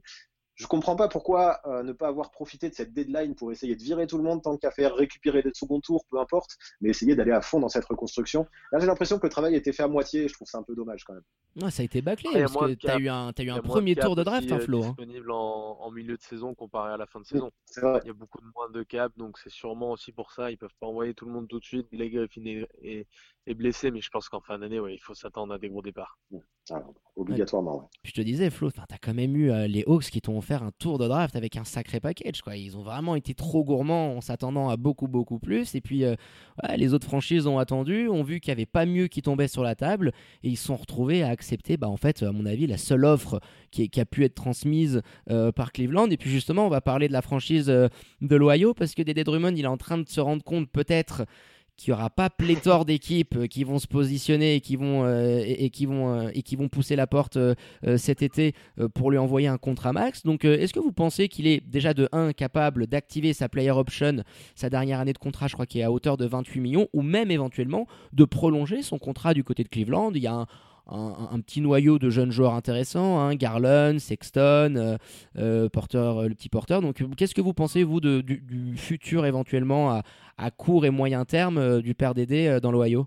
je 0.60 0.66
comprends 0.66 0.94
pas 0.94 1.08
pourquoi 1.08 1.58
euh, 1.64 1.82
ne 1.82 1.94
pas 1.94 2.08
avoir 2.08 2.30
profité 2.30 2.68
de 2.68 2.74
cette 2.74 2.92
deadline 2.92 3.34
pour 3.34 3.50
essayer 3.50 3.74
de 3.74 3.82
virer 3.82 4.06
tout 4.06 4.18
le 4.18 4.22
monde 4.22 4.42
tant 4.42 4.58
qu'à 4.58 4.70
faire 4.70 4.94
récupérer 4.94 5.42
des 5.42 5.52
second 5.54 5.80
tours, 5.80 6.04
peu 6.10 6.20
importe, 6.20 6.58
mais 6.82 6.90
essayer 6.90 7.16
d'aller 7.16 7.32
à 7.32 7.40
fond 7.40 7.60
dans 7.60 7.70
cette 7.70 7.86
reconstruction. 7.86 8.46
Là, 8.70 8.78
j'ai 8.78 8.86
l'impression 8.86 9.18
que 9.18 9.26
le 9.26 9.30
travail 9.30 9.54
a 9.54 9.56
été 9.56 9.72
fait 9.72 9.84
à 9.84 9.88
moitié 9.88 10.24
et 10.24 10.28
je 10.28 10.34
trouve 10.34 10.46
ça 10.46 10.58
un 10.58 10.62
peu 10.62 10.74
dommage 10.74 11.04
quand 11.04 11.14
même. 11.14 11.70
ça 11.70 11.80
a 11.80 11.84
été 11.86 12.02
bâclé 12.02 12.30
parce 12.30 12.54
que 12.54 12.74
tu 12.74 12.88
as 12.88 12.98
eu 12.98 13.08
un, 13.08 13.28
as 13.28 13.42
eu 13.42 13.48
un 13.48 13.62
premier 13.62 13.96
tour 13.96 14.14
de 14.14 14.22
draft, 14.22 14.52
hein, 14.52 14.58
Flo. 14.60 14.84
Hein. 14.84 14.88
disponible 14.88 15.30
en, 15.30 15.90
milieu 15.92 16.18
de 16.18 16.22
saison 16.22 16.54
comparé 16.54 16.92
à 16.92 16.98
la 16.98 17.06
fin 17.06 17.20
de 17.20 17.24
saison. 17.24 17.50
Il 17.78 18.06
y 18.06 18.10
a 18.10 18.12
beaucoup 18.12 18.40
de 18.40 18.46
moins 18.54 18.68
de 18.68 18.82
cap, 18.82 19.12
donc 19.16 19.38
c'est 19.38 19.50
sûrement 19.50 19.92
aussi 19.92 20.12
pour 20.12 20.30
ça. 20.30 20.50
Ils 20.50 20.58
peuvent 20.58 20.76
pas 20.78 20.86
envoyer 20.86 21.14
tout 21.14 21.24
le 21.24 21.32
monde 21.32 21.48
tout 21.48 21.58
de 21.58 21.64
suite. 21.64 21.88
Les 21.90 22.10
Griffin 22.10 22.44
est, 22.82 23.06
est, 23.46 23.54
blessé, 23.54 23.90
mais 23.90 24.02
je 24.02 24.10
pense 24.10 24.28
qu'en 24.28 24.42
fin 24.42 24.58
d'année, 24.58 24.78
ouais, 24.78 24.94
il 24.94 25.00
faut 25.00 25.14
s'attendre 25.14 25.54
à 25.54 25.58
des 25.58 25.70
gros 25.70 25.80
départs. 25.80 26.18
Obligatoirement, 27.16 27.78
ouais. 27.78 27.84
Je 28.04 28.12
te 28.12 28.20
disais, 28.20 28.50
Flo, 28.50 28.70
tu 28.70 28.80
as 28.80 28.98
quand 28.98 29.14
même 29.14 29.36
eu 29.36 29.50
euh, 29.50 29.66
les 29.66 29.84
Hawks 29.86 30.04
qui 30.04 30.20
t'ont 30.20 30.38
offert 30.38 30.62
un 30.62 30.70
tour 30.78 30.98
de 30.98 31.06
draft 31.06 31.36
avec 31.36 31.56
un 31.56 31.64
sacré 31.64 32.00
package. 32.00 32.40
Quoi. 32.42 32.56
Ils 32.56 32.76
ont 32.76 32.82
vraiment 32.82 33.14
été 33.14 33.34
trop 33.34 33.64
gourmands 33.64 34.16
en 34.16 34.20
s'attendant 34.20 34.68
à 34.68 34.76
beaucoup, 34.76 35.08
beaucoup 35.08 35.38
plus. 35.38 35.74
Et 35.74 35.80
puis, 35.80 36.04
euh, 36.04 36.14
les 36.76 36.94
autres 36.94 37.06
franchises 37.06 37.46
ont 37.46 37.58
attendu, 37.58 38.08
ont 38.08 38.22
vu 38.22 38.40
qu'il 38.40 38.50
n'y 38.50 38.58
avait 38.58 38.66
pas 38.66 38.86
mieux 38.86 39.06
qui 39.08 39.22
tombait 39.22 39.48
sur 39.48 39.62
la 39.62 39.74
table 39.74 40.12
et 40.42 40.48
ils 40.48 40.56
se 40.56 40.66
sont 40.66 40.76
retrouvés 40.76 41.22
à 41.22 41.28
accepter, 41.28 41.76
bah, 41.76 41.88
en 41.88 41.96
fait, 41.96 42.22
à 42.22 42.32
mon 42.32 42.46
avis, 42.46 42.66
la 42.66 42.78
seule 42.78 43.04
offre 43.04 43.40
qui, 43.70 43.88
qui 43.90 44.00
a 44.00 44.06
pu 44.06 44.24
être 44.24 44.34
transmise 44.34 45.02
euh, 45.30 45.52
par 45.52 45.72
Cleveland. 45.72 46.08
Et 46.10 46.16
puis, 46.16 46.30
justement, 46.30 46.66
on 46.66 46.70
va 46.70 46.80
parler 46.80 47.08
de 47.08 47.12
la 47.12 47.22
franchise 47.22 47.66
de 47.66 48.36
l'Ohio 48.36 48.74
parce 48.74 48.94
que 48.94 49.02
Dédé 49.02 49.24
Drummond, 49.24 49.54
il 49.56 49.64
est 49.64 49.68
en 49.68 49.76
train 49.76 49.98
de 49.98 50.08
se 50.08 50.20
rendre 50.20 50.42
compte 50.42 50.70
peut-être 50.70 51.24
qu'il 51.80 51.94
n'y 51.94 51.98
aura 51.98 52.10
pas 52.10 52.28
pléthore 52.28 52.84
d'équipes 52.84 53.36
euh, 53.36 53.46
qui 53.46 53.64
vont 53.64 53.78
se 53.78 53.86
positionner 53.86 54.54
et 54.54 54.60
qui 54.60 54.76
vont, 54.76 55.04
euh, 55.04 55.42
et, 55.44 55.70
qui 55.70 55.86
vont, 55.86 56.14
euh, 56.14 56.30
et 56.34 56.42
qui 56.42 56.54
vont 56.54 56.68
pousser 56.68 56.94
la 56.94 57.06
porte 57.06 57.38
cet 57.96 58.22
été 58.22 58.54
pour 58.94 59.10
lui 59.10 59.18
envoyer 59.18 59.48
un 59.48 59.56
contrat 59.56 59.92
max. 59.92 60.22
Donc, 60.24 60.44
est-ce 60.44 60.72
que 60.72 60.80
vous 60.80 60.92
pensez 60.92 61.28
qu'il 61.28 61.46
est 61.46 61.60
déjà 61.66 61.94
de 61.94 62.08
1 62.12 62.32
capable 62.32 62.86
d'activer 62.86 63.32
sa 63.32 63.48
player 63.48 63.70
option, 63.70 64.22
sa 64.54 64.68
dernière 64.68 65.00
année 65.00 65.12
de 65.12 65.18
contrat, 65.18 65.48
je 65.48 65.54
crois 65.54 65.66
qu'il 65.66 65.80
est 65.80 65.84
à 65.84 65.92
hauteur 65.92 66.16
de 66.16 66.26
28 66.26 66.60
millions, 66.60 66.88
ou 66.92 67.02
même 67.02 67.30
éventuellement 67.30 67.86
de 68.12 68.24
prolonger 68.24 68.82
son 68.82 68.98
contrat 68.98 69.34
du 69.34 69.44
côté 69.44 69.62
de 69.62 69.68
Cleveland? 69.68 70.12
Il 70.14 70.22
y 70.22 70.26
a 70.26 70.34
un 70.34 70.46
un, 70.90 71.40
petit 71.40 71.60
noyau 71.60 71.98
de 71.98 72.10
jeunes 72.10 72.32
joueurs 72.32 72.54
intéressants, 72.54 73.20
hein, 73.20 73.34
Garland, 73.34 73.98
Sexton, 73.98 74.74
euh, 74.76 74.96
euh, 75.38 75.68
porteur, 75.68 76.28
le 76.28 76.34
petit 76.34 76.48
porteur. 76.48 76.82
Donc, 76.82 77.02
qu'est-ce 77.16 77.34
que 77.34 77.40
vous 77.40 77.54
pensez, 77.54 77.84
vous, 77.84 78.00
du, 78.00 78.76
futur 78.76 79.26
éventuellement 79.26 80.02
à, 80.38 80.50
court 80.50 80.86
et 80.86 80.90
moyen 80.90 81.24
terme 81.24 81.58
euh, 81.58 81.80
du 81.80 81.94
père 81.94 82.14
Dédé 82.14 82.58
dans 82.62 82.72
l'Ohio? 82.72 83.06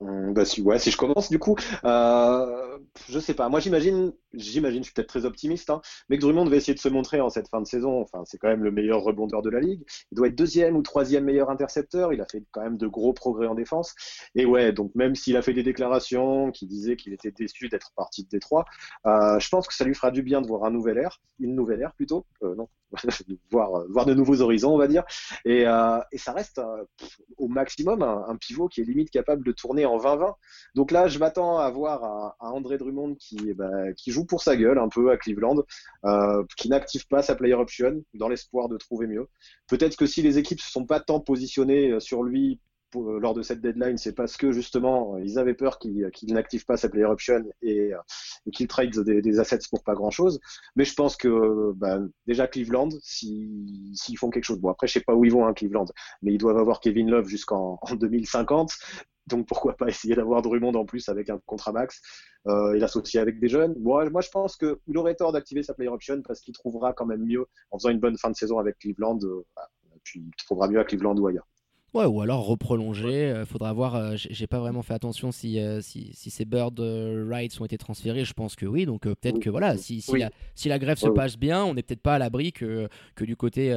Hum, 0.00 0.32
bah, 0.32 0.44
si, 0.44 0.62
ouais, 0.62 0.78
si 0.78 0.92
je 0.92 0.96
commence 0.96 1.28
du 1.28 1.40
coup, 1.40 1.56
euh, 1.84 2.78
je 3.08 3.18
sais 3.18 3.34
pas. 3.34 3.48
Moi 3.48 3.58
j'imagine 3.58 4.12
j'imagine, 4.34 4.82
je 4.82 4.86
suis 4.86 4.94
peut-être 4.94 5.08
très 5.08 5.24
optimiste, 5.24 5.70
hein, 5.70 5.80
mais 6.08 6.16
que 6.16 6.22
Drummond 6.22 6.46
va 6.46 6.56
essayer 6.56 6.74
de 6.74 6.78
se 6.78 6.88
montrer 6.88 7.20
en 7.20 7.30
cette 7.30 7.48
fin 7.48 7.60
de 7.60 7.66
saison. 7.66 8.00
Enfin, 8.00 8.22
c'est 8.24 8.38
quand 8.38 8.48
même 8.48 8.64
le 8.64 8.70
meilleur 8.70 9.02
rebondeur 9.02 9.42
de 9.42 9.50
la 9.50 9.60
ligue. 9.60 9.82
Il 10.12 10.16
doit 10.16 10.28
être 10.28 10.34
deuxième 10.34 10.76
ou 10.76 10.82
troisième 10.82 11.24
meilleur 11.24 11.50
intercepteur. 11.50 12.12
Il 12.12 12.20
a 12.20 12.26
fait 12.30 12.44
quand 12.50 12.62
même 12.62 12.76
de 12.76 12.86
gros 12.86 13.12
progrès 13.12 13.46
en 13.46 13.54
défense. 13.54 13.94
Et 14.34 14.46
ouais, 14.46 14.72
donc 14.72 14.94
même 14.94 15.14
s'il 15.14 15.36
a 15.36 15.42
fait 15.42 15.54
des 15.54 15.62
déclarations 15.62 16.50
qui 16.52 16.66
disaient 16.66 16.96
qu'il 16.96 17.12
était 17.12 17.32
déçu 17.32 17.68
d'être 17.68 17.92
parti 17.96 18.24
de 18.24 18.28
Détroit, 18.28 18.64
euh, 19.06 19.38
je 19.38 19.48
pense 19.48 19.66
que 19.66 19.74
ça 19.74 19.84
lui 19.84 19.94
fera 19.94 20.10
du 20.10 20.22
bien 20.22 20.40
de 20.40 20.46
voir 20.46 20.64
un 20.64 20.70
nouvel 20.70 20.98
air, 20.98 21.20
une 21.40 21.54
nouvelle 21.54 21.82
ère 21.82 21.94
plutôt, 21.94 22.26
euh, 22.42 22.54
non, 22.54 22.68
voir, 23.50 23.84
voir 23.88 24.06
de 24.06 24.14
nouveaux 24.14 24.40
horizons, 24.40 24.74
on 24.74 24.78
va 24.78 24.88
dire. 24.88 25.04
Et, 25.44 25.66
euh, 25.66 25.98
ça 26.16 26.32
reste 26.32 26.58
euh, 26.58 26.84
au 27.36 27.48
maximum 27.48 28.02
un, 28.02 28.36
pivot 28.36 28.68
qui 28.68 28.80
est 28.80 28.84
limite 28.84 29.10
capable 29.10 29.44
de 29.44 29.52
tourner 29.52 29.86
en 29.86 29.98
20-20. 29.98 30.34
Donc 30.74 30.90
là, 30.90 31.06
je 31.08 31.18
m'attends 31.18 31.58
à 31.58 31.70
voir 31.70 32.04
un, 32.04 32.50
André 32.50 32.78
Drummond 32.78 33.14
qui, 33.16 33.52
bah, 33.54 33.92
qui 33.96 34.10
joue 34.10 34.17
pour 34.24 34.42
sa 34.42 34.56
gueule 34.56 34.78
un 34.78 34.88
peu 34.88 35.10
à 35.10 35.16
Cleveland, 35.16 35.62
euh, 36.04 36.44
qui 36.56 36.68
n'active 36.68 37.06
pas 37.08 37.22
sa 37.22 37.34
player 37.34 37.54
option 37.54 38.02
dans 38.14 38.28
l'espoir 38.28 38.68
de 38.68 38.76
trouver 38.76 39.06
mieux. 39.06 39.28
Peut-être 39.68 39.96
que 39.96 40.06
si 40.06 40.22
les 40.22 40.38
équipes 40.38 40.58
ne 40.58 40.70
sont 40.70 40.86
pas 40.86 41.00
tant 41.00 41.20
positionnées 41.20 41.92
euh, 41.92 42.00
sur 42.00 42.22
lui 42.22 42.60
euh, 42.96 43.18
lors 43.20 43.34
de 43.34 43.42
cette 43.42 43.60
deadline, 43.60 43.98
c'est 43.98 44.14
parce 44.14 44.36
que 44.36 44.52
justement 44.52 45.18
ils 45.18 45.38
avaient 45.38 45.54
peur 45.54 45.78
qu'il 45.78 46.10
n'active 46.28 46.64
pas 46.64 46.76
sa 46.76 46.88
player 46.88 47.06
option 47.06 47.44
et, 47.62 47.92
qu'il 48.52 48.66
trade 48.68 48.98
des, 49.00 49.40
assets 49.40 49.58
pour 49.70 49.82
pas 49.82 49.94
grand 49.94 50.10
chose. 50.10 50.40
Mais 50.76 50.84
je 50.84 50.94
pense 50.94 51.16
que 51.16 51.72
bah, 51.76 52.00
déjà 52.26 52.46
Cleveland, 52.46 52.88
s'ils 53.02 54.18
font 54.18 54.30
quelque 54.30 54.44
chose, 54.44 54.60
bon 54.60 54.70
après 54.70 54.86
je 54.86 54.94
sais 54.94 55.00
pas 55.00 55.14
où 55.14 55.24
ils 55.24 55.32
vont 55.32 55.46
hein, 55.46 55.52
Cleveland, 55.54 55.86
mais 56.22 56.32
ils 56.32 56.38
doivent 56.38 56.58
avoir 56.58 56.80
Kevin 56.80 57.10
Love 57.10 57.28
jusqu'en 57.28 57.78
2050. 58.00 58.72
Donc 59.28 59.46
pourquoi 59.46 59.76
pas 59.76 59.88
essayer 59.88 60.14
d'avoir 60.14 60.42
Drummond 60.42 60.74
en 60.74 60.86
plus 60.86 61.08
avec 61.08 61.28
un 61.28 61.38
contrat 61.44 61.72
max 61.72 62.00
euh, 62.46 62.72
et 62.72 62.78
l'associer 62.78 63.20
avec 63.20 63.38
des 63.38 63.48
jeunes. 63.48 63.74
Moi, 63.78 64.08
moi 64.10 64.22
je 64.22 64.30
pense 64.30 64.56
qu'il 64.56 64.96
aurait 64.96 65.14
tort 65.14 65.32
d'activer 65.32 65.62
sa 65.62 65.74
player 65.74 65.90
option 65.90 66.22
parce 66.22 66.40
qu'il 66.40 66.54
trouvera 66.54 66.94
quand 66.94 67.06
même 67.06 67.24
mieux 67.24 67.46
en 67.70 67.78
faisant 67.78 67.90
une 67.90 68.00
bonne 68.00 68.16
fin 68.16 68.30
de 68.30 68.36
saison 68.36 68.58
avec 68.58 68.78
Cleveland. 68.78 69.18
Euh, 69.22 69.44
puis 70.02 70.20
il 70.20 70.44
trouvera 70.44 70.68
mieux 70.68 70.80
à 70.80 70.84
Cleveland 70.84 71.16
ou 71.16 71.26
ailleurs. 71.26 71.46
Ouais, 71.94 72.04
ou 72.04 72.20
alors 72.20 72.44
reprolonger. 72.44 73.34
Il 73.40 73.46
faudra 73.46 73.72
voir. 73.72 73.94
Euh, 73.94 74.12
j'ai 74.14 74.46
pas 74.46 74.58
vraiment 74.58 74.82
fait 74.82 74.92
attention 74.92 75.32
si, 75.32 75.58
euh, 75.58 75.80
si, 75.80 76.10
si, 76.12 76.28
ces 76.28 76.44
bird 76.44 76.78
euh, 76.80 77.26
rights 77.26 77.58
ont 77.60 77.64
été 77.64 77.78
transférés. 77.78 78.26
Je 78.26 78.34
pense 78.34 78.56
que 78.56 78.66
oui. 78.66 78.84
Donc 78.84 79.02
peut-être 79.02 79.38
que 79.38 79.48
voilà, 79.48 79.76
si, 79.78 80.02
si, 80.02 80.18
la, 80.18 80.30
si 80.54 80.68
la 80.68 80.78
grève 80.78 80.98
se 80.98 81.08
passe 81.08 81.38
bien, 81.38 81.64
on 81.64 81.72
n'est 81.72 81.82
peut-être 81.82 82.02
pas 82.02 82.16
à 82.16 82.18
l'abri 82.18 82.52
que, 82.52 82.88
que 83.14 83.24
du 83.24 83.36
côté 83.36 83.74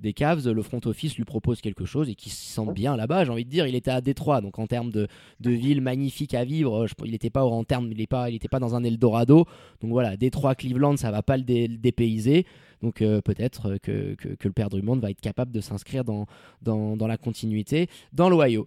des 0.00 0.12
Cavs, 0.12 0.46
le 0.46 0.62
front 0.62 0.80
office 0.84 1.16
lui 1.16 1.24
propose 1.24 1.62
quelque 1.62 1.86
chose 1.86 2.10
et 2.10 2.14
qu'il 2.14 2.30
se 2.30 2.44
sente 2.44 2.74
bien 2.74 2.94
là-bas. 2.94 3.24
J'ai 3.24 3.30
envie 3.30 3.46
de 3.46 3.50
dire, 3.50 3.66
il 3.66 3.74
était 3.74 3.90
à 3.90 4.02
Détroit, 4.02 4.42
donc 4.42 4.58
en 4.58 4.66
termes 4.66 4.90
de, 4.90 5.08
de 5.40 5.50
ville 5.50 5.80
magnifique 5.80 6.34
à 6.34 6.44
vivre, 6.44 6.86
il 7.04 7.12
n'était 7.12 7.30
pas 7.30 7.44
en 7.44 7.64
termes, 7.64 7.90
il 7.90 8.06
pas, 8.06 8.28
il 8.28 8.36
était 8.36 8.48
pas 8.48 8.58
dans 8.58 8.74
un 8.74 8.84
Eldorado. 8.84 9.46
Donc 9.80 9.90
voilà, 9.92 10.16
Détroit, 10.16 10.54
Cleveland, 10.54 10.96
ça 10.98 11.10
va 11.10 11.22
pas 11.22 11.38
le, 11.38 11.68
dépayser. 11.68 12.44
Donc 12.82 13.02
euh, 13.02 13.20
peut-être 13.20 13.78
que, 13.82 14.16
le 14.42 14.52
père 14.52 14.70
Drummond 14.70 14.98
va 14.98 15.10
être 15.10 15.20
capable 15.20 15.52
de 15.52 15.60
s'inscrire 15.60 16.04
dans, 16.04 16.26
la 16.64 17.16
continuité 17.16 17.88
dans 18.12 18.28
l'Ohio. 18.28 18.66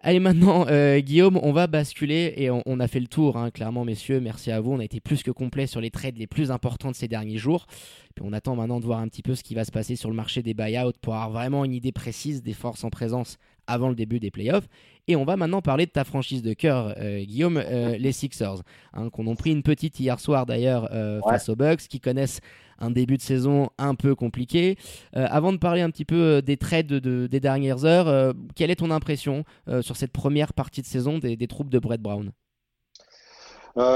Allez 0.00 0.20
maintenant, 0.20 0.66
euh, 0.68 1.00
Guillaume, 1.00 1.38
on 1.42 1.52
va 1.52 1.66
basculer 1.66 2.34
et 2.36 2.48
on, 2.50 2.80
a 2.80 2.86
fait 2.86 3.00
le 3.00 3.08
tour, 3.08 3.36
hein, 3.36 3.50
clairement, 3.50 3.84
messieurs. 3.84 4.20
Merci 4.20 4.52
à 4.52 4.60
vous. 4.60 4.72
On 4.72 4.78
a 4.78 4.84
été 4.84 5.00
plus 5.00 5.22
que 5.22 5.32
complet 5.32 5.66
sur 5.66 5.80
les 5.80 5.90
trades 5.90 6.16
les 6.16 6.28
plus 6.28 6.50
importants 6.52 6.90
de 6.90 6.96
ces 6.96 7.08
derniers 7.08 7.38
jours. 7.38 7.66
Puis 8.14 8.24
on 8.24 8.32
attend 8.32 8.54
maintenant 8.54 8.78
de 8.78 8.84
voir 8.84 9.00
un 9.00 9.08
petit 9.08 9.22
peu 9.22 9.34
ce 9.34 9.42
qui 9.42 9.54
va 9.54 9.64
se 9.64 9.72
passer 9.72 9.96
sur 9.96 10.08
le 10.08 10.14
marché 10.14 10.42
des 10.42 10.54
buyouts 10.54 10.92
pour 11.00 11.14
avoir 11.14 11.30
vraiment 11.30 11.64
une 11.64 11.72
idée 11.72 11.92
précise 11.92 12.42
des 12.42 12.52
forces 12.52 12.84
en 12.84 12.90
présence 12.90 13.38
avant 13.66 13.88
le 13.88 13.94
début 13.94 14.20
des 14.20 14.30
playoffs. 14.30 14.68
Et 15.08 15.14
on 15.14 15.24
va 15.24 15.36
maintenant 15.36 15.62
parler 15.62 15.86
de 15.86 15.90
ta 15.92 16.04
franchise 16.04 16.42
de 16.42 16.52
cœur, 16.52 16.94
euh, 16.98 17.22
Guillaume, 17.22 17.58
euh, 17.58 17.96
les 17.96 18.10
Sixers, 18.10 18.62
hein, 18.92 19.08
qu'on 19.10 19.26
ont 19.28 19.36
pris 19.36 19.52
une 19.52 19.62
petite 19.62 20.00
hier 20.00 20.18
soir 20.18 20.46
d'ailleurs 20.46 20.88
euh, 20.92 21.20
face 21.28 21.48
aux 21.48 21.54
Bucks, 21.54 21.82
qui 21.88 22.00
connaissent 22.00 22.40
un 22.78 22.90
début 22.90 23.16
de 23.16 23.22
saison 23.22 23.70
un 23.78 23.94
peu 23.94 24.14
compliqué. 24.14 24.76
avant 25.14 25.50
de 25.52 25.56
parler 25.56 25.80
un 25.80 25.90
petit 25.90 26.04
peu 26.04 26.42
des 26.42 26.58
trades 26.58 26.92
des 26.92 27.40
dernières 27.40 27.86
heures, 27.86 28.34
quelle 28.54 28.70
est 28.70 28.76
ton 28.76 28.90
impression 28.90 29.44
sur 29.80 29.96
cette 29.96 30.12
première 30.12 30.52
partie 30.52 30.82
de 30.82 30.86
saison 30.86 31.16
des, 31.16 31.38
troupes 31.46 31.70
de 31.70 31.78
Brett 31.78 32.02
Brown? 32.02 32.32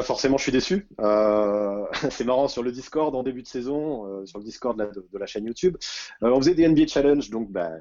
Forcément, 0.03 0.39
je 0.39 0.45
suis 0.45 0.53
déçu. 0.53 0.89
c'est 2.11 2.25
marrant 2.25 2.49
sur 2.49 2.63
le 2.63 2.73
Discord 2.73 3.15
en 3.15 3.23
début 3.23 3.43
de 3.43 3.49
saison, 3.49 4.25
sur 4.25 4.39
le 4.39 4.45
Discord 4.47 4.79
de, 4.79 5.19
la 5.19 5.27
chaîne 5.27 5.45
YouTube. 5.45 5.77
on 6.23 6.41
faisait 6.41 6.55
des 6.55 6.67
NBA 6.67 6.87
Challenge, 6.87 7.29
donc 7.29 7.53
bah, 7.53 7.73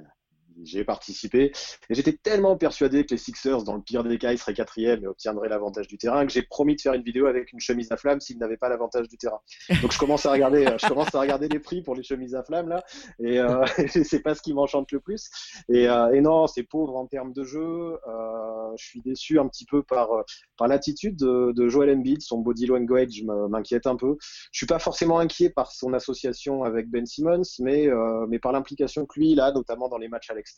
j'ai 0.63 0.83
participé. 0.83 1.51
Et 1.89 1.95
j'étais 1.95 2.13
tellement 2.13 2.57
persuadé 2.57 3.05
que 3.05 3.11
les 3.11 3.17
Sixers, 3.17 3.63
dans 3.63 3.75
le 3.75 3.81
pire 3.81 4.03
des 4.03 4.17
cas, 4.17 4.31
ils 4.31 4.37
seraient 4.37 4.53
quatrième 4.53 5.03
et 5.03 5.07
obtiendraient 5.07 5.49
l'avantage 5.49 5.87
du 5.87 5.97
terrain, 5.97 6.25
que 6.25 6.31
j'ai 6.31 6.41
promis 6.41 6.75
de 6.75 6.81
faire 6.81 6.93
une 6.93 7.03
vidéo 7.03 7.25
avec 7.27 7.51
une 7.53 7.59
chemise 7.59 7.91
à 7.91 7.97
flamme 7.97 8.19
s'ils 8.19 8.37
n'avaient 8.37 8.57
pas 8.57 8.69
l'avantage 8.69 9.07
du 9.07 9.17
terrain. 9.17 9.39
Donc 9.81 9.91
je 9.91 9.99
commence 9.99 10.25
à 10.25 10.31
regarder, 10.31 10.65
je 10.81 10.87
commence 10.87 11.13
à 11.13 11.19
regarder 11.19 11.47
les 11.47 11.59
prix 11.59 11.81
pour 11.81 11.95
les 11.95 12.03
chemises 12.03 12.35
à 12.35 12.43
flamme 12.43 12.69
là, 12.69 12.83
et 13.19 13.39
euh, 13.39 13.65
c'est 14.03 14.21
pas 14.21 14.35
ce 14.35 14.41
qui 14.41 14.53
m'enchante 14.53 14.91
le 14.91 14.99
plus. 14.99 15.29
Et, 15.69 15.87
euh, 15.87 16.19
non, 16.21 16.47
c'est 16.47 16.63
pauvre 16.63 16.95
en 16.97 17.07
termes 17.07 17.31
de 17.31 17.43
jeu. 17.43 17.97
Euh, 18.07 18.75
je 18.77 18.85
suis 18.85 19.01
déçu 19.01 19.39
un 19.39 19.47
petit 19.47 19.65
peu 19.65 19.83
par 19.83 20.09
par 20.57 20.67
l'attitude 20.67 21.15
de, 21.15 21.69
Joel 21.69 21.89
Embiid, 21.91 22.21
son 22.21 22.39
body 22.39 22.65
language 22.65 23.23
m'inquiète 23.49 23.87
un 23.87 23.95
peu. 23.95 24.17
Je 24.51 24.57
suis 24.57 24.65
pas 24.65 24.79
forcément 24.79 25.19
inquiet 25.19 25.49
par 25.49 25.71
son 25.71 25.93
association 25.93 26.63
avec 26.63 26.89
Ben 26.89 27.05
Simmons, 27.05 27.41
mais 27.59 27.87
euh, 27.87 28.25
mais 28.27 28.39
par 28.39 28.51
l'implication 28.51 29.05
que 29.05 29.19
lui 29.19 29.31
il 29.31 29.39
a, 29.39 29.51
notamment 29.51 29.89
dans 29.89 29.97
les 29.97 30.07
matchs 30.07 30.29
à 30.29 30.35
extérieur. 30.35 30.48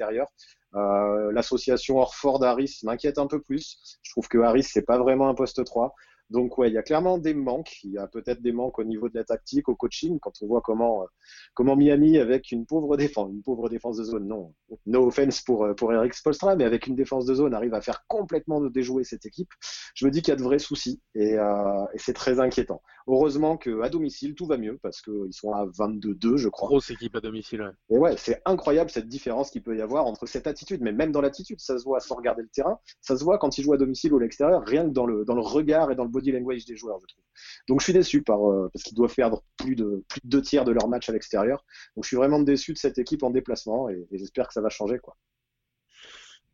Euh, 0.76 1.32
l'association 1.32 1.98
Orford-Harris 1.98 2.80
m'inquiète 2.84 3.18
un 3.18 3.28
peu 3.28 3.42
plus. 3.42 3.98
Je 4.04 4.12
trouve 4.12 4.28
que 4.28 4.38
Harris, 4.38 4.64
c'est 4.64 4.86
pas 4.86 4.98
vraiment 4.98 5.28
un 5.28 5.36
poste 5.36 5.64
3. 5.64 5.94
Donc 6.32 6.58
ouais, 6.58 6.70
il 6.70 6.74
y 6.74 6.78
a 6.78 6.84
clairement 6.84 7.18
des 7.18 7.34
manques. 7.34 7.84
Il 7.84 7.92
y 7.92 7.98
a 7.98 8.08
peut-être 8.08 8.42
des 8.42 8.54
manques 8.54 8.80
au 8.80 8.86
niveau 8.86 9.10
de 9.10 9.16
la 9.16 9.26
tactique, 9.26 9.68
au 9.68 9.76
coaching, 9.76 10.18
quand 10.20 10.32
on 10.42 10.48
voit 10.48 10.62
comment 10.62 11.04
euh, 11.04 11.06
comment 11.54 11.76
Miami 11.76 12.18
avec 12.18 12.52
une 12.52 12.66
pauvre 12.66 12.96
défense, 12.96 13.30
une 13.32 13.44
pauvre 13.44 13.68
défense 13.68 13.98
de 13.98 14.04
zone, 14.06 14.28
non, 14.28 14.54
no 14.86 15.08
offense 15.08 15.42
pour 15.42 15.66
euh, 15.66 15.74
pour 15.74 15.94
Eric 15.94 16.14
Spolstra, 16.14 16.56
mais 16.56 16.64
avec 16.64 16.88
une 16.88 16.96
défense 16.96 17.26
de 17.26 17.34
zone 17.34 17.54
arrive 17.54 17.74
à 17.74 17.82
faire 17.82 18.06
complètement 18.08 18.62
déjouer 18.62 19.04
cette 19.04 19.26
équipe. 19.26 19.50
Je 19.94 20.06
me 20.06 20.12
dis 20.12 20.22
qu'il 20.22 20.32
y 20.32 20.34
a 20.34 20.38
de 20.38 20.44
vrais 20.44 20.60
soucis 20.60 21.02
et, 21.16 21.38
euh, 21.38 21.86
et 21.94 21.98
c'est 21.98 22.14
très 22.14 22.40
inquiétant. 22.40 22.82
Heureusement 23.08 23.58
que 23.58 23.82
à 23.82 23.90
domicile 23.90 24.34
tout 24.36 24.46
va 24.46 24.58
mieux 24.58 24.80
parce 24.82 25.02
qu'ils 25.02 25.34
sont 25.34 25.52
à 25.52 25.66
22-2, 25.66 26.38
je 26.38 26.48
crois. 26.48 26.70
Grosse 26.70 26.92
équipe 26.92 27.16
à 27.16 27.20
domicile. 27.20 27.62
Ouais. 27.62 27.96
Et 27.96 28.00
ouais, 28.00 28.16
c'est 28.18 28.42
incroyable 28.46 28.90
cette 28.90 29.10
différence 29.10 29.52
qu'il 29.52 29.64
peut 29.64 29.78
y 29.78 29.82
avoir 29.82 30.06
entre 30.06 30.26
cette 30.28 30.48
attitude, 30.48 30.82
mais 30.82 30.94
même 30.94 31.12
dans 31.12 31.22
l'attitude, 31.22 31.60
ça 31.60 31.78
se 31.78 31.84
voit 31.84 32.00
sans 32.00 32.16
regarder 32.16 32.44
le 32.44 32.50
terrain, 32.50 32.80
ça 33.02 33.18
se 33.18 33.24
voit 33.24 33.38
quand 33.38 33.58
ils 33.58 33.64
jouent 33.64 33.74
à 33.74 33.78
domicile 33.78 34.14
ou 34.14 34.18
à 34.18 34.22
l'extérieur, 34.22 34.64
rien 34.66 34.86
que 34.86 34.94
dans 34.94 35.06
le 35.06 35.26
dans 35.26 35.36
le 35.36 35.42
regard 35.42 35.92
et 35.92 35.96
dans 35.96 36.04
le 36.04 36.10
body 36.22 36.32
language 36.32 36.66
des 36.66 36.76
joueurs, 36.76 37.00
je 37.00 37.08
trouve. 37.08 37.24
Donc 37.68 37.80
je 37.80 37.86
suis 37.86 37.94
déçu 37.94 38.22
par, 38.22 38.50
euh, 38.50 38.70
parce 38.72 38.84
qu'ils 38.84 38.96
doivent 38.96 39.14
perdre 39.14 39.44
plus 39.58 39.76
de, 39.76 40.04
plus 40.08 40.22
de 40.24 40.30
deux 40.30 40.42
tiers 40.42 40.66
de 40.66 40.72
leur 40.72 40.88
match 40.88 41.10
à 41.10 41.14
l'extérieur. 41.14 41.66
Donc 41.96 42.04
je 42.06 42.10
suis 42.10 42.18
vraiment 42.18 42.40
déçu 42.40 42.74
de 42.74 42.78
cette 42.78 42.98
équipe 42.98 43.24
en 43.24 43.30
déplacement 43.30 43.90
et, 43.90 44.08
j'espère 44.12 44.48
que 44.48 44.54
ça 44.54 44.62
va 44.62 44.70
changer. 44.70 45.00
Quoi. 45.00 45.16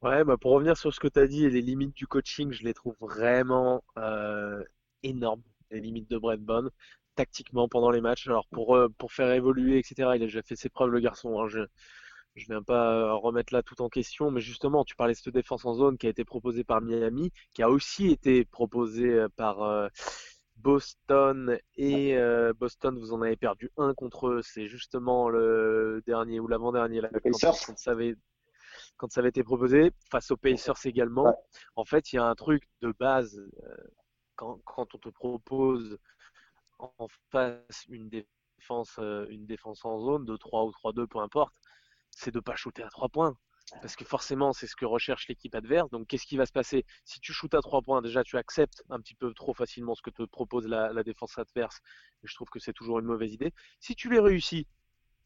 Ouais, 0.01 0.23
bah 0.23 0.37
pour 0.39 0.51
revenir 0.51 0.77
sur 0.77 0.93
ce 0.93 0.99
que 0.99 1.07
tu 1.07 1.19
as 1.19 1.27
dit 1.27 1.49
les 1.49 1.61
limites 1.61 1.95
du 1.95 2.07
coaching, 2.07 2.51
je 2.51 2.63
les 2.63 2.73
trouve 2.73 2.95
vraiment 2.99 3.83
euh, 3.97 4.63
énormes, 5.03 5.41
les 5.71 5.81
limites 5.81 6.09
de 6.09 6.17
Brett 6.17 6.41
Bond 6.41 6.69
tactiquement 7.15 7.67
pendant 7.67 7.89
les 7.89 7.99
matchs. 7.99 8.27
Alors 8.27 8.47
pour, 8.47 8.75
euh, 8.75 8.89
pour 8.97 9.11
faire 9.11 9.31
évoluer, 9.31 9.79
etc., 9.79 9.95
il 9.97 10.05
a 10.05 10.17
déjà 10.19 10.43
fait 10.43 10.55
ses 10.55 10.69
preuves, 10.69 10.91
le 10.91 10.99
garçon. 10.99 11.41
Hein. 11.41 11.47
Je, 11.47 11.61
je 12.37 12.45
viens 12.47 12.61
pas 12.61 12.93
euh, 12.93 13.13
remettre 13.15 13.53
là 13.53 13.63
tout 13.63 13.81
en 13.81 13.89
question, 13.89 14.31
mais 14.31 14.41
justement, 14.41 14.85
tu 14.85 14.95
parlais 14.95 15.13
de 15.13 15.17
cette 15.17 15.33
défense 15.33 15.65
en 15.65 15.73
zone 15.73 15.97
qui 15.97 16.05
a 16.07 16.09
été 16.09 16.23
proposée 16.23 16.63
par 16.63 16.81
Miami, 16.81 17.31
qui 17.53 17.63
a 17.63 17.69
aussi 17.69 18.07
été 18.11 18.45
proposée 18.45 19.11
euh, 19.11 19.27
par 19.35 19.63
euh, 19.63 19.87
Boston 20.57 21.59
et 21.75 22.17
Boston, 22.59 22.97
vous 22.97 23.13
en 23.13 23.21
avez 23.21 23.35
perdu 23.35 23.69
un 23.77 23.93
contre 23.93 24.27
eux. 24.27 24.41
C'est 24.41 24.67
justement 24.67 25.29
le 25.29 26.01
dernier 26.07 26.39
ou 26.39 26.47
l'avant-dernier 26.47 27.01
là, 27.01 27.09
quand, 27.23 27.53
ça 27.77 27.91
avait 27.91 28.15
quand 28.97 29.11
ça 29.11 29.19
avait 29.19 29.29
été 29.29 29.43
proposé 29.43 29.91
face 30.09 30.31
aux 30.31 30.37
Pacers 30.37 30.83
également. 30.85 31.31
En 31.75 31.85
fait, 31.85 32.11
il 32.11 32.15
y 32.15 32.19
a 32.19 32.25
un 32.25 32.33
truc 32.33 32.67
de 32.81 32.91
base 32.99 33.39
quand, 34.35 34.59
quand 34.65 34.95
on 34.95 34.97
te 34.97 35.09
propose 35.09 35.99
en 36.79 37.07
face 37.29 37.85
une 37.87 38.09
défense, 38.09 38.97
une 38.97 39.45
défense 39.45 39.85
en 39.85 39.99
zone 39.99 40.25
de 40.25 40.35
3 40.37 40.63
ou 40.65 40.71
3-2, 40.71 41.05
peu 41.05 41.19
importe 41.19 41.53
c'est 42.17 42.33
de 42.33 42.39
pas 42.39 42.55
shooter 42.55 42.83
à 42.83 42.89
trois 42.89 43.09
points. 43.09 43.37
Parce 43.81 43.95
que 43.95 44.05
forcément, 44.05 44.53
c'est 44.53 44.65
ce 44.65 44.75
que 44.75 44.85
recherche 44.85 45.27
l'équipe 45.27 45.53
adverse. 45.53 45.89
Donc, 45.91 46.07
qu'est-ce 46.07 46.25
qui 46.25 46.37
va 46.37 46.45
se 46.45 46.51
passer? 46.53 46.85
Si 47.03 47.19
tu 47.19 47.33
shootes 47.33 47.53
à 47.53 47.61
trois 47.61 47.81
points, 47.81 48.01
déjà, 48.01 48.23
tu 48.23 48.37
acceptes 48.37 48.83
un 48.89 48.99
petit 48.99 49.13
peu 49.13 49.33
trop 49.33 49.53
facilement 49.53 49.93
ce 49.93 50.01
que 50.01 50.09
te 50.09 50.23
propose 50.23 50.67
la, 50.67 51.03
défense 51.03 51.37
adverse. 51.37 51.79
Et 52.23 52.27
je 52.27 52.33
trouve 52.33 52.49
que 52.49 52.59
c'est 52.59 52.73
toujours 52.73 52.99
une 52.99 53.05
mauvaise 53.05 53.33
idée. 53.33 53.53
Si 53.79 53.93
tu 53.93 54.09
les 54.09 54.19
réussis, 54.19 54.67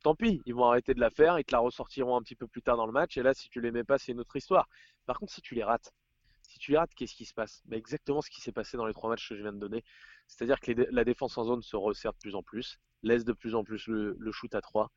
tant 0.04 0.16
pis, 0.16 0.42
ils 0.46 0.56
vont 0.56 0.66
arrêter 0.66 0.94
de 0.96 1.00
la 1.00 1.12
faire 1.12 1.38
et 1.38 1.44
te 1.44 1.54
la 1.54 1.60
ressortiront 1.60 2.18
un 2.18 2.22
petit 2.24 2.36
peu 2.36 2.48
plus 2.48 2.64
tard 2.64 2.78
dans 2.78 2.88
le 2.88 2.92
match. 2.92 3.16
Et 3.16 3.24
là, 3.24 3.34
si 3.34 3.48
tu 3.50 3.62
les 3.62 3.72
mets 3.72 3.84
pas, 3.84 4.00
c'est 4.00 4.12
une 4.12 4.20
autre 4.20 4.36
histoire. 4.36 4.68
Par 5.06 5.20
contre, 5.20 5.32
si 5.32 5.42
tu 5.42 5.54
les 5.54 5.64
rates, 5.64 5.94
si 6.42 6.58
tu 6.58 6.72
les 6.72 6.78
rates, 6.78 6.94
qu'est-ce 6.96 7.16
qui 7.16 7.26
se 7.26 7.34
passe? 7.36 7.62
Bah, 7.66 7.78
Exactement 7.78 8.22
ce 8.22 8.32
qui 8.32 8.42
s'est 8.42 8.52
passé 8.52 8.76
dans 8.76 8.88
les 8.88 8.94
trois 8.94 9.10
matchs 9.10 9.30
que 9.30 9.38
je 9.38 9.44
viens 9.44 9.54
de 9.54 9.60
donner. 9.60 9.84
C'est-à-dire 10.28 10.60
que 10.60 10.72
la 10.72 11.06
défense 11.06 11.38
en 11.38 11.44
zone 11.44 11.62
se 11.62 11.76
resserre 11.76 12.14
de 12.14 12.18
plus 12.18 12.36
en 12.36 12.42
plus, 12.42 12.80
laisse 13.04 13.24
de 13.24 13.34
plus 13.34 13.54
en 13.54 13.64
plus 13.64 13.88
le, 13.88 14.16
le 14.20 14.32
shoot 14.32 14.54
à 14.56 14.62
trois 14.62 14.92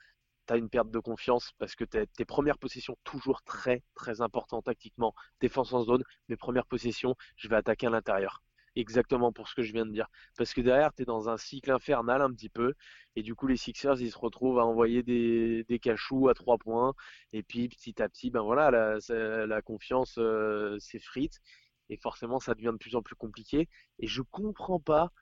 tu 0.47 0.53
as 0.53 0.57
une 0.57 0.69
perte 0.69 0.91
de 0.91 0.99
confiance 0.99 1.53
parce 1.59 1.75
que 1.75 1.85
tes 1.85 2.25
premières 2.25 2.59
possessions, 2.59 2.97
toujours 3.05 3.43
très 3.43 3.83
très 3.95 4.21
important 4.21 4.63
tactiquement. 4.63 5.15
Défense 5.41 5.73
en 5.73 5.83
zone, 5.83 6.05
mes 6.29 6.37
premières 6.37 6.67
possessions, 6.67 7.15
je 7.37 7.49
vais 7.49 7.57
attaquer 7.57 7.87
à 7.87 7.91
l'intérieur. 7.91 8.43
Exactement 8.77 9.33
pour 9.33 9.49
ce 9.49 9.55
que 9.55 9.63
je 9.63 9.73
viens 9.73 9.87
de 9.87 9.93
dire. 9.93 10.09
Parce 10.37 10.53
que 10.53 10.61
derrière, 10.61 10.93
tu 10.93 11.03
es 11.03 11.05
dans 11.05 11.29
un 11.29 11.37
cycle 11.37 11.71
infernal 11.71 12.23
un 12.23 12.33
petit 12.33 12.49
peu. 12.49 12.75
Et 13.15 13.23
du 13.23 13.35
coup, 13.37 13.47
les 13.47 13.57
Sixers, 13.57 14.01
ils 14.01 14.11
se 14.11 14.19
retrouvent 14.19 14.59
à 14.59 14.65
envoyer 14.67 15.03
des, 15.05 15.65
des 15.69 15.79
cachous 15.79 16.29
à 16.29 16.35
trois 16.35 16.59
points. 16.59 16.93
Et 17.33 17.45
puis, 17.45 17.69
petit 17.69 18.03
à 18.03 18.09
petit, 18.09 18.31
ben 18.31 18.43
voilà, 18.43 18.71
la, 18.73 19.47
la 19.47 19.63
confiance 19.63 20.17
euh, 20.19 20.77
s'effrite. 20.81 21.41
Et 21.89 21.97
forcément, 21.99 22.41
ça 22.41 22.55
devient 22.55 22.73
de 22.73 22.79
plus 22.79 22.97
en 22.97 23.03
plus 23.03 23.15
compliqué. 23.15 23.69
Et 24.01 24.09
je 24.09 24.23
comprends 24.23 24.81
pas 24.81 25.13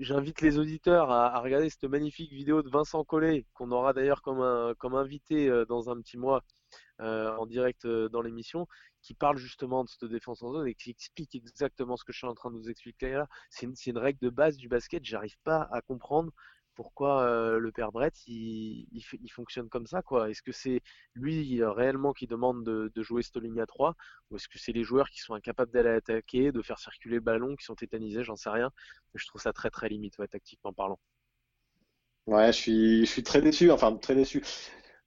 j'invite 0.00 0.40
les 0.40 0.58
auditeurs 0.58 1.10
à, 1.10 1.38
regarder 1.40 1.70
cette 1.70 1.84
magnifique 1.84 2.32
vidéo 2.32 2.62
de 2.62 2.70
Vincent 2.70 3.04
Collet, 3.04 3.46
qu'on 3.54 3.70
aura 3.70 3.92
d'ailleurs 3.92 4.22
comme, 4.22 4.94
invité 4.94 5.48
euh, 5.48 5.64
dans 5.64 5.90
un 5.90 6.00
petit 6.00 6.18
mois 6.18 6.44
euh, 7.00 7.34
en 7.36 7.46
direct 7.46 7.84
euh, 7.84 8.08
dans 8.08 8.22
l'émission, 8.22 8.66
qui 9.02 9.14
parle 9.14 9.36
justement 9.36 9.84
de 9.84 9.88
cette 9.88 10.04
défense 10.04 10.42
en 10.42 10.52
zone 10.52 10.68
et 10.68 10.74
qui 10.74 10.90
explique 10.90 11.34
exactement 11.34 11.96
ce 11.96 12.04
que 12.04 12.12
je 12.12 12.18
suis 12.18 12.26
en 12.26 12.34
train 12.34 12.50
de 12.50 12.56
vous 12.56 12.70
expliquer 12.70 13.12
là. 13.12 13.28
C'est 13.50 13.66
une, 13.66 13.74
une, 13.86 13.98
règle 13.98 14.20
de 14.20 14.30
base 14.30 14.56
du 14.56 14.68
basket, 14.68 15.04
j'arrive 15.04 15.36
pas 15.44 15.68
à 15.72 15.80
comprendre 15.82 16.32
pourquoi 16.74 17.22
euh, 17.22 17.58
le 17.58 17.72
père 17.72 17.92
Brett 17.92 18.14
il, 18.26 18.86
fonctionne 19.30 19.68
comme 19.68 19.86
ça 19.86 20.02
quoi? 20.02 20.30
Est-ce 20.30 20.42
que 20.42 20.52
c'est 20.52 20.80
lui 21.14 21.60
euh, 21.60 21.70
réellement 21.70 22.12
qui 22.12 22.26
demande 22.26 22.64
de, 22.64 23.02
jouer 23.02 23.22
cette 23.22 23.36
ligne 23.36 23.60
à 23.60 23.66
3 23.66 23.94
ou 24.30 24.36
est-ce 24.36 24.48
que 24.48 24.58
c'est 24.58 24.72
les 24.72 24.84
joueurs 24.84 25.10
qui 25.10 25.20
sont 25.20 25.34
incapables 25.34 25.72
d'aller 25.72 25.90
attaquer, 25.90 26.52
de 26.52 26.62
faire 26.62 26.78
circuler 26.78 27.16
le 27.16 27.20
ballon, 27.20 27.56
qui 27.56 27.64
sont 27.64 27.74
tétanisés, 27.74 28.24
j'en 28.24 28.36
sais 28.36 28.50
rien. 28.50 28.70
Je 29.14 29.26
trouve 29.26 29.40
ça 29.40 29.52
très 29.52 29.70
très 29.70 29.88
limite 29.88 30.16
tactiquement 30.30 30.72
parlant. 30.72 30.98
Ouais, 32.26 32.52
je 32.52 32.58
suis, 32.58 33.06
je 33.06 33.10
suis 33.10 33.22
très 33.22 33.42
déçu, 33.42 33.70
enfin 33.70 33.96
très 33.96 34.14
déçu. 34.14 34.42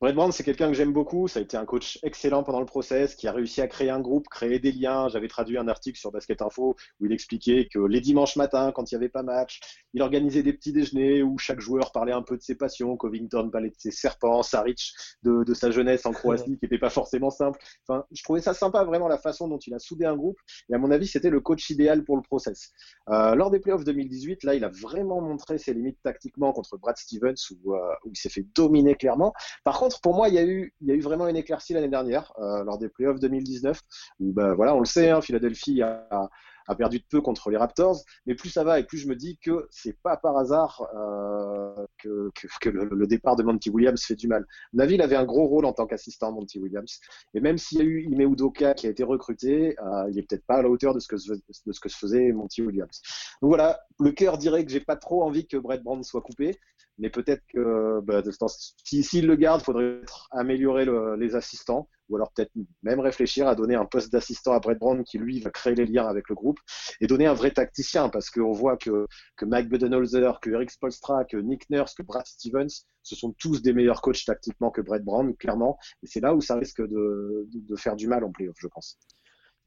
Brett 0.01 0.13
Brown, 0.13 0.29
c'est 0.33 0.43
quelqu'un 0.43 0.67
que 0.67 0.73
j'aime 0.73 0.91
beaucoup. 0.91 1.29
Ça 1.29 1.39
a 1.39 1.41
été 1.41 1.55
un 1.55 1.65
coach 1.65 1.99
excellent 2.03 2.43
pendant 2.43 2.59
le 2.59 2.65
process, 2.65 3.15
qui 3.15 3.29
a 3.29 3.31
réussi 3.31 3.61
à 3.61 3.67
créer 3.67 3.89
un 3.89 4.01
groupe, 4.01 4.27
créer 4.27 4.59
des 4.59 4.73
liens. 4.73 5.07
J'avais 5.07 5.29
traduit 5.29 5.57
un 5.57 5.69
article 5.69 5.97
sur 5.97 6.11
Basket 6.11 6.41
Info 6.41 6.75
où 6.99 7.05
il 7.05 7.13
expliquait 7.13 7.69
que 7.71 7.79
les 7.79 8.01
dimanches 8.01 8.35
matins, 8.35 8.73
quand 8.73 8.91
il 8.91 8.95
n'y 8.95 8.97
avait 8.97 9.09
pas 9.09 9.23
match, 9.23 9.61
il 9.95 10.01
organisait 10.01 10.43
des 10.43 10.51
petits 10.51 10.73
déjeuners 10.73 11.23
où 11.23 11.37
chaque 11.37 11.61
joueur 11.61 11.93
parlait 11.93 12.11
un 12.11 12.21
peu 12.21 12.35
de 12.35 12.41
ses 12.41 12.55
passions. 12.55 12.97
Covington 12.97 13.49
parlait 13.49 13.69
de 13.69 13.75
ses 13.77 13.91
serpents, 13.91 14.43
Saric 14.43 14.93
de, 15.23 15.45
de 15.45 15.53
sa 15.53 15.71
jeunesse 15.71 16.05
en 16.05 16.11
Croatie, 16.11 16.57
qui 16.57 16.65
n'était 16.65 16.77
pas 16.77 16.89
forcément 16.89 17.29
simple. 17.29 17.57
Enfin, 17.87 18.05
je 18.11 18.21
trouvais 18.21 18.41
ça 18.41 18.53
sympa, 18.53 18.83
vraiment, 18.83 19.07
la 19.07 19.17
façon 19.17 19.47
dont 19.47 19.57
il 19.57 19.73
a 19.73 19.79
soudé 19.79 20.03
un 20.05 20.17
groupe. 20.17 20.37
Et 20.69 20.75
à 20.75 20.77
mon 20.77 20.91
avis, 20.91 21.07
c'était 21.07 21.29
le 21.29 21.39
coach 21.39 21.69
idéal 21.69 22.03
pour 22.03 22.17
le 22.17 22.21
process. 22.21 22.73
Euh, 23.09 23.35
lors 23.35 23.49
des 23.49 23.59
playoffs 23.59 23.85
2018, 23.85 24.43
là, 24.43 24.53
il 24.53 24.65
a 24.65 24.69
vraiment 24.69 25.21
montré 25.21 25.57
ses 25.57 25.73
limites 25.73 25.97
tactiquement 26.03 26.51
contre 26.51 26.77
Brad 26.77 26.97
Stevens, 26.97 27.35
où, 27.63 27.73
euh, 27.73 27.79
où 28.03 28.11
il 28.11 28.17
s'est 28.17 28.29
fait 28.29 28.45
dominer 28.53 28.95
clairement. 28.95 29.33
Par 29.63 29.79
contre, 29.79 30.01
pour 30.01 30.13
moi, 30.13 30.27
il 30.27 30.35
y 30.35 30.39
a 30.39 30.43
eu, 30.43 30.73
il 30.81 30.87
y 30.87 30.91
a 30.91 30.95
eu 30.95 31.01
vraiment 31.01 31.29
une 31.29 31.37
éclaircie 31.37 31.73
l'année 31.73 31.87
dernière, 31.87 32.33
euh, 32.39 32.65
lors 32.65 32.77
des 32.77 32.89
playoffs 32.89 33.21
2019, 33.21 33.79
où 34.19 34.33
ben, 34.33 34.55
voilà, 34.55 34.75
on 34.75 34.79
le 34.79 34.85
sait, 34.85 35.09
hein, 35.09 35.21
Philadelphie 35.21 35.81
a, 35.81 36.05
a, 36.11 36.29
perdu 36.73 36.97
de 36.97 37.03
peu 37.07 37.21
contre 37.21 37.51
les 37.51 37.57
Raptors, 37.57 38.01
mais 38.25 38.33
plus 38.33 38.49
ça 38.49 38.63
va 38.63 38.79
et 38.79 38.83
plus 38.83 38.97
je 38.97 39.07
me 39.07 39.15
dis 39.15 39.37
que 39.37 39.67
c'est 39.69 39.95
pas 40.01 40.17
par 40.17 40.37
hasard 40.37 40.87
euh, 40.95 41.85
que, 41.99 42.31
que, 42.61 42.69
le, 42.69 43.05
départ 43.05 43.35
de 43.35 43.43
Monty 43.43 43.69
Williams 43.69 44.01
fait 44.01 44.15
du 44.15 44.27
mal. 44.27 44.47
Naville 44.73 45.01
avait 45.03 45.15
un 45.15 45.25
gros 45.25 45.45
rôle 45.45 45.65
en 45.65 45.73
tant 45.73 45.85
qu'assistant 45.85 46.31
Monty 46.31 46.59
Williams, 46.59 46.99
et 47.33 47.41
même 47.41 47.57
s'il 47.57 47.77
y 47.77 47.81
a 47.81 47.85
eu 47.85 48.03
Ime 48.03 48.21
Udoka 48.21 48.73
qui 48.73 48.87
a 48.87 48.89
été 48.89 49.03
recruté, 49.03 49.75
euh, 49.79 50.09
il 50.09 50.17
est 50.17 50.23
peut-être 50.23 50.45
pas 50.45 50.55
à 50.55 50.61
la 50.63 50.69
hauteur 50.69 50.95
de 50.95 50.99
ce 50.99 51.07
que 51.07 51.15
de 51.15 51.71
ce 51.71 51.79
que 51.79 51.89
se 51.89 51.97
faisait 51.97 52.31
Monty 52.31 52.61
Williams. 52.61 53.01
Donc 53.41 53.49
voilà, 53.49 53.79
le 53.99 54.11
cœur 54.11 54.37
dirait 54.37 54.65
que 54.65 54.71
j'ai 54.71 54.79
pas 54.79 54.95
trop 54.95 55.23
envie 55.23 55.45
que 55.45 55.57
Brett 55.57 55.83
Brown 55.83 56.03
soit 56.03 56.21
coupé, 56.21 56.57
mais 56.97 57.09
peut-être 57.09 57.43
que 57.47 57.99
bah, 58.01 58.23
s'il 58.83 59.03
si, 59.03 59.21
le 59.21 59.35
garde, 59.35 59.61
il 59.61 59.65
faudrait 59.65 60.01
améliorer 60.31 60.85
le, 60.85 61.15
les 61.15 61.35
assistants, 61.35 61.89
ou 62.09 62.15
alors 62.15 62.31
peut-être 62.31 62.51
même 62.83 62.99
réfléchir 62.99 63.47
à 63.47 63.55
donner 63.55 63.75
un 63.75 63.85
poste 63.85 64.11
d'assistant 64.11 64.53
à 64.53 64.59
Brett 64.59 64.79
Brown 64.79 65.03
qui 65.03 65.17
lui 65.17 65.39
va 65.39 65.49
créer 65.49 65.75
les 65.75 65.85
liens 65.85 66.07
avec 66.07 66.29
le 66.29 66.35
groupe 66.35 66.59
et 67.01 67.07
donner 67.07 67.25
un 67.25 67.33
vrai 67.33 67.51
tacticien 67.51 68.09
parce 68.09 68.29
qu'on 68.29 68.51
voit 68.51 68.77
que, 68.77 69.07
que 69.35 69.45
Mike 69.45 69.69
Budenholzer, 69.69 70.39
que 70.39 70.51
Eric 70.51 70.71
Spolstra, 70.71 71.25
que 71.25 71.37
Nick 71.37 71.69
Nurse, 71.69 71.95
que 71.95 72.03
Brad 72.03 72.25
Stevens, 72.25 72.85
ce 73.03 73.15
sont 73.15 73.33
tous 73.39 73.61
des 73.61 73.73
meilleurs 73.73 74.01
coachs 74.01 74.23
tactiquement 74.25 74.71
que 74.71 74.81
Brett 74.81 75.03
Brown, 75.03 75.35
clairement. 75.35 75.77
Et 76.03 76.07
c'est 76.07 76.21
là 76.21 76.33
où 76.33 76.41
ça 76.41 76.55
risque 76.55 76.81
de, 76.81 77.47
de, 77.51 77.75
faire 77.75 77.95
du 77.95 78.07
mal 78.07 78.23
en 78.23 78.31
playoff, 78.31 78.55
je 78.59 78.67
pense. 78.67 78.97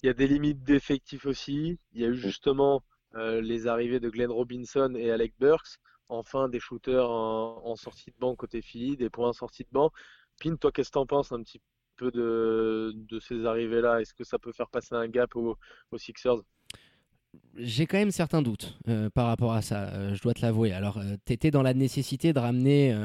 Il 0.03 0.07
y 0.07 0.11
a 0.11 0.15
des 0.15 0.29
limites 0.29 0.63
d'effectifs 0.63 1.27
aussi. 1.27 1.79
Il 1.93 2.01
y 2.01 2.05
a 2.05 2.09
eu 2.09 2.17
justement 2.17 2.83
euh, 3.15 3.41
les 3.41 3.67
arrivées 3.67 4.01
de 4.01 4.09
Glenn 4.09 4.31
Robinson 4.31 4.95
et 4.97 5.11
Alec 5.11 5.35
Burks. 5.39 5.79
Enfin, 6.09 6.49
des 6.49 6.61
shooters 6.61 7.09
en, 7.11 7.77
sortie 7.77 8.11
de 8.11 8.17
banc 8.19 8.35
côté 8.35 8.63
Philly, 8.63 8.97
des 8.97 9.11
points 9.11 9.29
en 9.29 9.33
sortie 9.33 9.65
de 9.65 9.69
banc. 9.71 9.91
Pin, 10.43 10.57
toi, 10.57 10.73
qu'est-ce 10.73 10.89
que 10.89 10.95
tu 10.95 10.99
en 10.99 11.07
penses 11.07 11.33
un 11.33 11.43
petit 11.43 11.61
peu 11.97 12.11
de, 12.11 12.95
ces 13.21 13.45
arrivées-là? 13.45 14.01
Est-ce 14.01 14.15
que 14.15 14.25
ça 14.25 14.39
peut 14.39 14.53
faire 14.53 14.69
passer 14.69 14.95
un 14.95 15.09
gap 15.09 15.37
aux, 15.37 15.57
Sixers? 15.97 16.41
J'ai 17.57 17.87
quand 17.87 17.99
même 17.99 18.11
certains 18.11 18.41
doutes 18.41 18.79
euh, 18.89 19.11
par 19.11 19.27
rapport 19.27 19.53
à 19.53 19.61
ça, 19.61 19.91
euh, 19.91 20.15
je 20.15 20.23
dois 20.23 20.33
te 20.33 20.41
l'avouer. 20.41 20.73
Alors, 20.73 20.99
tu 21.27 21.33
étais 21.33 21.51
dans 21.51 21.63
la 21.63 21.75
nécessité 21.75 22.33
de 22.33 22.39
ramener 22.39 22.97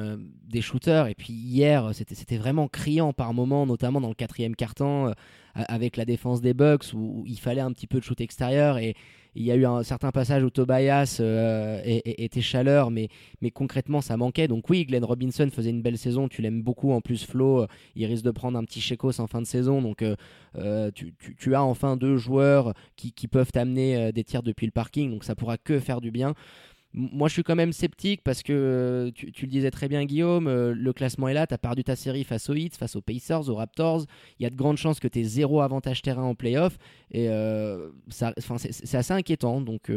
des 0.43 0.61
shooters, 0.61 1.07
et 1.07 1.15
puis 1.15 1.34
hier, 1.34 1.91
c'était 1.93 2.38
vraiment 2.38 2.69
criant 2.69 3.11
par 3.11 3.34
moment, 3.34 3.65
notamment 3.65 3.99
dans 3.99 4.09
le 4.09 4.15
quatrième 4.15 4.55
quart-temps, 4.55 5.13
avec 5.53 5.97
la 5.97 6.05
défense 6.05 6.41
des 6.41 6.53
Bucks, 6.53 6.93
où, 6.93 7.23
il 7.27 7.39
fallait 7.39 7.61
un 7.61 7.71
petit 7.71 7.88
peu 7.88 7.99
de 7.99 8.03
shoot 8.03 8.19
extérieur, 8.21 8.77
et, 8.77 8.95
il 9.35 9.43
y 9.43 9.51
a 9.51 9.55
eu 9.55 9.65
un 9.65 9.84
certain 9.84 10.11
passage 10.11 10.43
où 10.43 10.49
Tobias 10.49 11.17
euh, 11.19 11.81
était 11.85 12.41
chaleur, 12.41 12.91
mais, 12.91 13.09
mais 13.41 13.49
concrètement, 13.49 14.01
ça 14.01 14.15
manquait. 14.15 14.47
Donc 14.47 14.69
oui, 14.69 14.85
Glenn 14.85 15.03
Robinson 15.03 15.49
faisait 15.51 15.71
une 15.71 15.81
belle 15.81 15.97
saison. 15.97 16.27
Tu 16.27 16.41
l'aimes 16.41 16.61
beaucoup. 16.61 16.91
En 16.91 17.01
plus, 17.01 17.25
Flo, 17.25 17.63
euh, 17.63 17.67
il 17.95 18.05
risque 18.05 18.23
de 18.23 18.31
prendre 18.31 18.57
un 18.57 18.63
petit 18.63 18.81
chécos 18.81 19.19
en 19.19 19.27
fin 19.27 19.41
de 19.41 19.47
saison. 19.47 19.81
Donc 19.81 20.03
euh, 20.03 20.91
tu, 20.93 21.55
as 21.55 21.63
enfin 21.63 21.97
deux 21.97 22.17
joueurs 22.17 22.73
qui, 22.95 23.11
qui 23.11 23.27
peuvent 23.27 23.51
t'amener 23.51 24.11
des 24.11 24.23
tirs 24.23 24.43
depuis 24.43 24.67
le 24.67 24.71
parking. 24.71 25.09
Donc 25.09 25.23
ça 25.23 25.35
pourra 25.35 25.57
que 25.57 25.80
faire 25.80 25.99
du 25.99 26.11
bien. 26.11 26.35
Moi, 26.95 27.27
je 27.27 27.33
suis 27.33 27.43
quand 27.43 27.55
même 27.55 27.73
sceptique 27.73 28.21
parce 28.23 28.43
que 28.43 28.53
euh, 28.53 29.11
tu, 29.11 29.31
le 29.41 29.47
disais 29.47 29.71
très 29.71 29.87
bien, 29.87 30.05
Guillaume, 30.05 30.47
euh, 30.47 30.75
le 30.75 30.93
classement 30.93 31.27
est 31.27 31.33
là. 31.33 31.47
Tu 31.47 31.53
as 31.53 31.57
perdu 31.57 31.83
ta 31.83 31.95
série 31.95 32.23
face 32.23 32.49
aux 32.49 32.53
Hits, 32.53 32.71
face 32.77 32.95
aux 32.95 33.01
Pacers, 33.01 33.49
aux 33.49 33.55
Raptors. 33.55 34.05
Il 34.39 34.43
y 34.43 34.45
a 34.45 34.51
de 34.51 34.55
grandes 34.55 34.77
chances 34.77 34.99
que 34.99 35.07
tu 35.07 35.21
aies 35.21 35.23
zéro 35.23 35.61
avantage 35.61 36.03
terrain 36.03 36.23
en 36.23 36.35
playoff. 36.35 36.77
Et 37.11 37.29
euh, 37.29 37.89
c'est 38.09 38.95
assez 38.95 39.13
inquiétant. 39.13 39.61
Donc, 39.61 39.91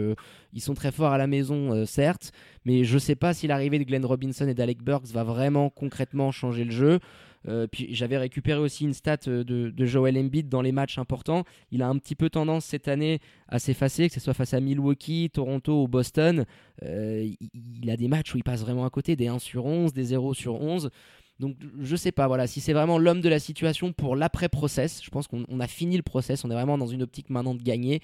ils 0.52 0.60
sont 0.60 0.74
très 0.74 0.90
forts 0.90 1.12
à 1.12 1.18
la 1.18 1.26
maison, 1.26 1.84
certes. 1.84 2.32
Mais 2.64 2.84
je 2.84 2.94
ne 2.94 2.98
sais 2.98 3.14
pas 3.14 3.34
si 3.34 3.46
l'arrivée 3.46 3.78
de 3.78 3.84
Glenn 3.84 4.04
Robinson 4.04 4.48
et 4.48 4.54
d'Alec 4.54 4.82
Burks 4.82 5.08
va 5.12 5.22
vraiment 5.22 5.68
concrètement 5.68 6.32
changer 6.32 6.64
le 6.64 6.70
jeu. 6.70 7.00
Euh, 7.48 7.66
puis 7.66 7.94
j'avais 7.94 8.18
récupéré 8.18 8.58
aussi 8.58 8.84
une 8.84 8.94
stat 8.94 9.18
euh, 9.28 9.44
de, 9.44 9.70
de, 9.70 9.84
Joel 9.84 10.18
Embiid 10.18 10.48
dans 10.48 10.62
les 10.62 10.72
matchs 10.72 10.98
importants. 10.98 11.44
Il 11.70 11.82
a 11.82 11.88
un 11.88 11.96
petit 11.98 12.14
peu 12.14 12.28
tendance 12.28 12.64
cette 12.64 12.88
année 12.88 13.20
à 13.48 13.58
s'effacer, 13.58 14.08
que 14.08 14.14
ce 14.14 14.20
soit 14.20 14.34
face 14.34 14.54
à 14.54 14.60
Milwaukee, 14.60 15.30
Toronto 15.32 15.82
ou 15.82 15.88
Boston. 15.88 16.44
Euh, 16.82 17.28
il, 17.52 17.90
a 17.90 17.96
des 17.96 18.08
matchs 18.08 18.34
où 18.34 18.38
il 18.38 18.44
passe 18.44 18.62
vraiment 18.62 18.84
à 18.84 18.90
côté, 18.90 19.16
des 19.16 19.28
1 19.28 19.38
sur 19.38 19.66
11, 19.66 19.92
des 19.92 20.04
0 20.04 20.34
sur 20.34 20.60
11. 20.60 20.90
Donc 21.38 21.56
je 21.80 21.96
sais 21.96 22.12
pas, 22.12 22.26
voilà, 22.28 22.46
si 22.46 22.60
c'est 22.60 22.72
vraiment 22.72 22.98
l'homme 22.98 23.20
de 23.20 23.28
la 23.28 23.38
situation 23.38 23.92
pour 23.92 24.16
l'après-process, 24.16 25.02
je 25.04 25.10
pense 25.10 25.28
qu'on 25.28 25.60
a 25.60 25.66
fini 25.66 25.96
le 25.98 26.02
process, 26.02 26.44
on 26.46 26.50
est 26.50 26.54
vraiment 26.54 26.78
dans 26.78 26.86
une 26.86 27.02
optique 27.02 27.28
maintenant 27.28 27.54
de 27.54 27.62
gagner. 27.62 28.00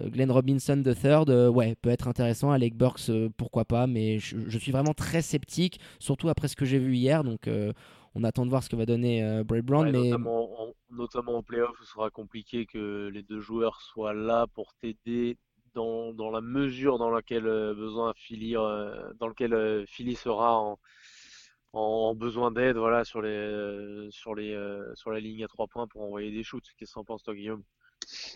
Glenn 0.00 0.30
Robinson 0.30 0.80
the 0.84 0.94
third, 0.94 1.30
ouais, 1.30 1.74
peut 1.74 1.90
être 1.90 2.06
intéressant. 2.06 2.52
Alec 2.52 2.76
Burks, 2.76 3.10
pourquoi 3.36 3.64
pas, 3.64 3.88
mais 3.88 4.20
je, 4.20 4.36
je, 4.46 4.56
suis 4.56 4.70
vraiment 4.70 4.94
très 4.94 5.20
sceptique, 5.20 5.80
surtout 5.98 6.28
après 6.28 6.46
ce 6.46 6.54
que 6.54 6.64
j'ai 6.64 6.78
vu 6.78 6.94
hier. 6.94 7.24
Donc 7.24 7.48
on 8.14 8.24
attend 8.24 8.44
de 8.44 8.50
voir 8.50 8.62
ce 8.62 8.68
que 8.68 8.76
va 8.76 8.86
donner 8.86 9.24
euh, 9.24 9.44
Bray 9.44 9.62
Brown. 9.62 9.90
mais... 9.90 10.10
notamment, 10.10 10.62
en, 10.62 10.74
notamment 10.90 11.36
en 11.36 11.42
playoff, 11.42 11.76
ce 11.78 11.86
sera 11.86 12.10
compliqué 12.10 12.66
que 12.66 13.08
les 13.12 13.22
deux 13.22 13.40
joueurs 13.40 13.80
soient 13.80 14.14
là 14.14 14.46
pour 14.54 14.74
t'aider 14.74 15.38
dans, 15.74 16.12
dans, 16.12 16.30
la 16.30 16.40
mesure 16.40 16.98
dans 16.98 17.10
laquelle 17.10 17.46
euh, 17.46 17.74
besoin 17.74 18.12
Philly, 18.16 18.56
euh, 18.56 19.12
dans 19.18 19.28
lequel 19.28 19.84
Philly 19.86 20.16
sera 20.16 20.58
en, 20.58 20.78
en 21.72 22.14
besoin 22.14 22.50
d'aide 22.50 22.76
voilà 22.76 23.04
sur 23.04 23.22
les 23.22 24.08
sur 24.10 24.34
les 24.34 24.58
sur 24.94 25.12
la 25.12 25.20
ligne 25.20 25.44
à 25.44 25.48
trois 25.48 25.68
points 25.68 25.86
pour 25.86 26.02
envoyer 26.02 26.32
des 26.32 26.42
shoots. 26.42 26.66
Qu'est-ce 26.76 26.94
que 26.94 26.98
en 26.98 27.04
penses 27.04 27.22
toi 27.22 27.34
Guillaume? 27.34 27.62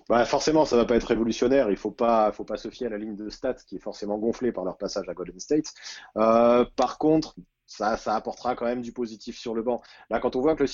Bah 0.09 0.25
forcément, 0.25 0.65
ça 0.65 0.77
va 0.77 0.85
pas 0.85 0.97
être 0.97 1.05
révolutionnaire. 1.05 1.71
Il 1.71 1.77
faut 1.77 1.91
pas, 1.91 2.31
faut 2.33 2.45
pas 2.45 2.57
se 2.57 2.69
fier 2.69 2.87
à 2.87 2.91
la 2.91 2.99
ligne 2.99 3.17
de 3.17 3.29
stats 3.29 3.55
qui 3.55 3.77
est 3.77 3.81
forcément 3.81 4.19
gonflée 4.19 4.53
par 4.53 4.65
leur 4.65 4.77
passage 4.77 5.09
à 5.09 5.15
Golden 5.15 5.39
State. 5.41 5.73
Euh, 6.17 6.65
par 6.77 6.99
contre, 6.99 7.35
ça, 7.67 7.97
ça 7.97 8.15
apportera 8.15 8.55
quand 8.55 8.67
même 8.67 8.83
du 8.83 8.93
positif 8.93 9.37
sur 9.37 9.55
le 9.55 9.63
banc. 9.63 9.81
Là, 10.11 10.21
quand 10.21 10.37
on 10.37 10.41
voit 10.41 10.55
que 10.55 10.63
le 10.63 10.67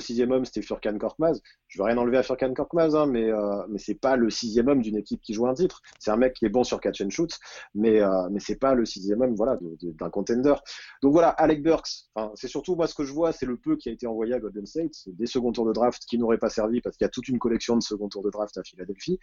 sixième, 0.00 0.32
homme, 0.32 0.44
c'était 0.44 0.62
Furkan 0.62 0.96
Korkmaz, 0.98 1.40
je 1.68 1.78
veux 1.78 1.84
rien 1.84 1.96
enlever 1.98 2.18
à 2.18 2.22
Furkan 2.22 2.52
Korkmaz, 2.54 2.94
hein, 2.94 3.06
mais, 3.06 3.30
euh, 3.30 3.62
mais 3.68 3.78
c'est 3.78 3.94
pas 3.94 4.16
le 4.16 4.30
sixième 4.30 4.68
homme 4.68 4.82
d'une 4.82 4.96
équipe 4.96 5.20
qui 5.22 5.34
joue 5.34 5.46
un 5.46 5.54
titre. 5.54 5.80
C'est 5.98 6.10
un 6.10 6.16
mec 6.16 6.34
qui 6.34 6.44
est 6.44 6.50
bon 6.50 6.64
sur 6.64 6.80
catch 6.80 7.00
and 7.00 7.10
shoot, 7.10 7.38
mais, 7.74 8.00
euh, 8.00 8.28
mais 8.30 8.40
c'est 8.40 8.56
pas 8.56 8.74
le 8.74 8.84
sixième 8.84 9.22
homme 9.22 9.34
d'un 9.80 10.10
contender. 10.10 10.54
Donc 11.02 11.12
voilà, 11.12 11.28
Alec 11.28 11.62
Burks, 11.62 12.08
c'est 12.34 12.48
surtout 12.48 12.76
moi 12.76 12.86
ce 12.86 12.94
que 12.94 13.04
je 13.04 13.12
vois, 13.12 13.32
c'est 13.32 13.46
le 13.46 13.56
peu 13.56 13.76
qui 13.76 13.88
a 13.88 13.92
été 13.92 14.06
envoyé 14.06 14.34
à 14.34 14.40
Golden 14.40 14.66
State, 14.66 14.92
des 15.06 15.26
second 15.26 15.52
tours 15.52 15.66
de 15.66 15.72
draft 15.72 16.02
qui 16.06 16.18
n'auraient 16.18 16.38
pas 16.38 16.50
servi 16.50 16.80
parce 16.80 16.96
qu'il 16.96 17.04
y 17.04 17.06
a 17.06 17.10
toute 17.10 17.28
une 17.28 17.38
collection 17.38 17.76
de 17.76 17.82
second 17.82 18.08
tours 18.08 18.22
de 18.22 18.30
draft 18.30 18.56
à 18.58 18.62
Philadelphie. 18.62 19.18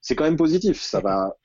C'est 0.00 0.14
quand 0.14 0.24
même 0.24 0.36
positif, 0.36 0.80
ça 0.80 1.00
va, 1.00 1.36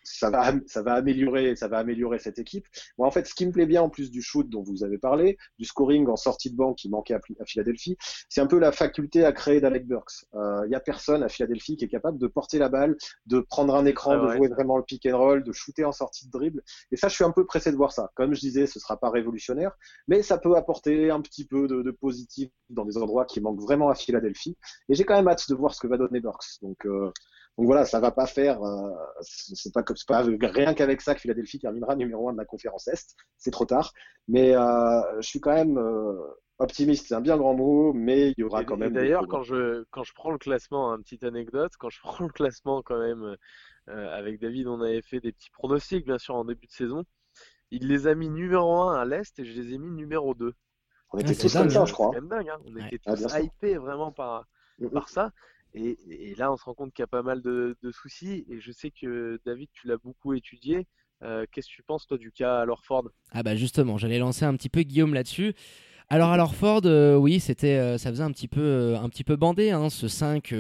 améliorer, 0.86 2.20
cette 2.20 2.40
équipe. 2.40 2.66
En 2.98 3.12
fait, 3.12 3.28
ce 3.28 3.36
qui 3.36 3.46
me 3.46 3.52
plaît 3.52 3.66
bien 3.66 3.82
en 3.82 3.90
plus 3.90 4.12
du 4.12 4.22
shoot 4.22 4.50
dont 4.50 4.64
vous 4.64 4.84
avez 4.84 4.98
parlé, 4.98 5.15
du 5.16 5.66
scoring 5.66 6.08
en 6.08 6.16
sortie 6.16 6.52
de 6.52 6.56
banc 6.56 6.74
qui 6.74 6.90
manquait 6.90 7.14
à, 7.14 7.20
Philadelphie, 7.46 7.98
c'est 8.30 8.42
un 8.42 8.48
peu 8.48 8.60
la 8.60 8.72
faculté 8.72 9.26
à 9.26 9.32
créer 9.32 9.62
d'Alec 9.62 9.88
Burks. 9.88 10.26
Il 10.34 10.40
euh, 10.40 10.68
n'y 10.68 10.76
a 10.76 10.80
personne 10.80 11.24
à 11.24 11.30
Philadelphie 11.30 11.78
qui 11.78 11.86
est 11.86 11.90
capable 11.90 12.18
de 12.18 12.28
porter 12.28 12.60
la 12.60 12.70
balle, 12.70 12.98
de 13.26 13.40
prendre 13.40 13.76
un 13.76 13.86
écran, 13.86 14.18
de 14.18 14.32
jouer 14.36 14.48
vraiment 14.48 14.78
le 14.78 14.84
pick 14.84 15.06
and 15.06 15.18
roll, 15.18 15.44
de 15.44 15.52
shooter 15.52 15.86
en 15.86 15.92
sortie 15.92 16.28
de 16.28 16.32
dribble. 16.32 16.62
Et 16.92 16.98
ça, 16.98 17.08
je 17.08 17.16
suis 17.16 17.24
un 17.24 17.32
peu 17.32 17.46
pressé 17.46 17.72
de 17.72 17.78
voir 17.78 17.92
ça. 17.92 18.12
Comme 18.16 18.34
je 18.34 18.40
disais, 18.40 18.68
ce 18.68 18.80
sera 18.80 18.98
pas 18.98 19.10
révolutionnaire, 19.10 19.72
mais 20.08 20.22
ça 20.22 20.38
peut 20.38 20.56
apporter 20.56 21.10
un 21.10 21.22
petit 21.22 21.46
peu 21.46 21.68
de, 21.68 21.92
positif 21.92 22.50
dans 22.70 22.84
des 22.84 22.98
endroits 22.98 23.26
qui 23.26 23.40
manquent 23.40 23.62
vraiment 23.62 23.90
à 23.90 23.96
Philadelphie. 23.96 24.58
Et 24.90 24.96
j'ai 24.96 25.04
quand 25.06 25.16
même 25.16 25.28
hâte 25.28 25.50
de 25.50 25.56
voir 25.56 25.74
ce 25.74 25.80
que 25.80 25.88
va 25.88 25.98
donner 25.98 26.20
Burks. 26.20 26.62
Donc 26.62 26.86
euh, 26.86 27.12
donc 27.58 27.68
voilà, 27.68 27.86
ça 27.86 28.00
va 28.02 28.12
pas 28.12 28.28
faire. 28.28 28.62
Euh, 28.62 28.92
c'est 29.22 29.74
pas 29.74 29.82
comme 29.82 29.96
pas 30.08 30.24
rien 30.24 30.74
qu'avec 30.74 31.02
ça 31.02 31.16
que 31.16 31.22
Philadelphie 31.22 31.60
terminera 31.60 31.96
numéro 31.96 32.28
un 32.28 32.34
de 32.34 32.38
la 32.38 32.46
conférence 32.46 32.88
Est. 32.90 33.16
C'est 33.38 33.52
trop 33.52 33.66
tard. 33.66 33.94
Mais 34.28 34.56
euh, 34.56 35.22
je 35.22 35.28
suis 35.28 35.40
quand 35.40 35.54
même 35.54 35.78
euh, 35.78 36.20
optimiste. 36.60 37.08
C'est 37.08 37.16
un 37.16 37.22
bien 37.22 37.38
grand 37.38 37.54
mot, 37.54 37.94
mais 37.94 38.32
il 38.32 38.36
y 38.40 38.44
aura 38.44 38.66
quand 38.66 38.76
même. 38.76 38.94
D'ailleurs, 38.94 39.28
quand 39.30 39.44
je 39.44 39.86
quand 39.92 40.04
je 40.04 40.14
prends 40.14 40.32
le 40.32 40.38
classement, 40.38 40.94
une 40.94 41.04
petite 41.04 41.24
anecdote, 41.24 41.72
quand 41.80 41.90
je 41.90 42.00
prends 42.04 42.26
le 42.26 42.32
classement 42.32 42.82
quand 42.82 43.00
même 43.00 43.38
avec 43.88 44.42
David, 44.42 44.68
on 44.68 44.82
avait 44.82 45.04
fait 45.04 45.20
des 45.22 45.32
petits 45.32 45.52
pronostics 45.52 46.06
bien 46.06 46.18
sûr 46.18 46.36
en 46.36 46.44
début 46.44 46.68
de 46.68 46.72
saison. 46.72 47.04
Il 47.72 47.88
les 47.88 48.08
a 48.08 48.16
mis 48.16 48.30
numéro 48.30 48.82
1 48.82 49.00
à 49.00 49.06
l'est 49.06 49.40
et 49.40 49.46
je 49.46 49.62
les 49.62 49.74
ai 49.74 49.78
mis 49.78 49.92
numéro 49.92 50.34
2. 50.34 50.54
On 51.12 51.20
était 51.20 51.36
tous 51.36 51.54
comme 51.54 51.70
ça, 51.70 51.86
je 51.86 51.94
crois. 51.94 52.12
C'est 52.14 52.28
dingue. 52.28 52.50
Hein. 52.50 52.60
on 52.66 52.76
était 52.86 53.00
tous 53.00 53.38
hypés 53.40 53.78
vraiment 53.78 54.12
par, 54.12 54.46
mm, 54.80 54.88
mm. 54.88 54.90
par 54.92 55.10
ça. 55.10 55.32
Et, 55.76 56.36
là, 56.38 56.52
on 56.52 56.58
se 56.58 56.64
rend 56.64 56.74
compte 56.74 56.94
qu'il 56.94 57.04
y 57.04 57.04
a 57.04 57.08
pas 57.08 57.22
mal 57.22 57.42
de, 57.42 57.76
soucis. 57.92 58.46
Et 58.50 58.60
je 58.60 58.72
sais 58.72 58.92
que 58.92 59.40
David, 59.46 59.70
tu 59.74 59.88
l'as 59.88 59.98
beaucoup 59.98 60.34
étudié. 60.34 60.88
Euh, 61.24 61.46
qu'est-ce 61.52 61.68
que 61.68 61.74
tu 61.74 61.84
penses, 61.84 62.08
toi, 62.08 62.18
du 62.18 62.32
cas 62.32 62.62
à 62.62 62.66
Ford? 62.84 63.10
Ah, 63.32 63.44
bah 63.44 63.56
justement, 63.56 63.98
j'allais 63.98 64.20
lancer 64.20 64.46
un 64.46 64.56
petit 64.56 64.70
peu 64.70 64.82
Guillaume 64.82 65.14
là-dessus. 65.14 65.54
Alors, 66.08 66.30
alors 66.30 66.54
Ford, 66.54 66.82
euh, 66.86 67.16
oui, 67.16 67.40
c'était, 67.40 67.80
euh, 67.80 67.98
ça 67.98 68.12
faisait 68.12 68.24
un 68.24 68.32
petit 68.32 68.48
peu, 68.48 68.96
un 68.96 69.10
petit 69.10 69.24
peu 69.24 69.38
bandé, 69.38 69.72
hein, 69.72 69.90
ce 69.90 70.08
5 70.08 70.54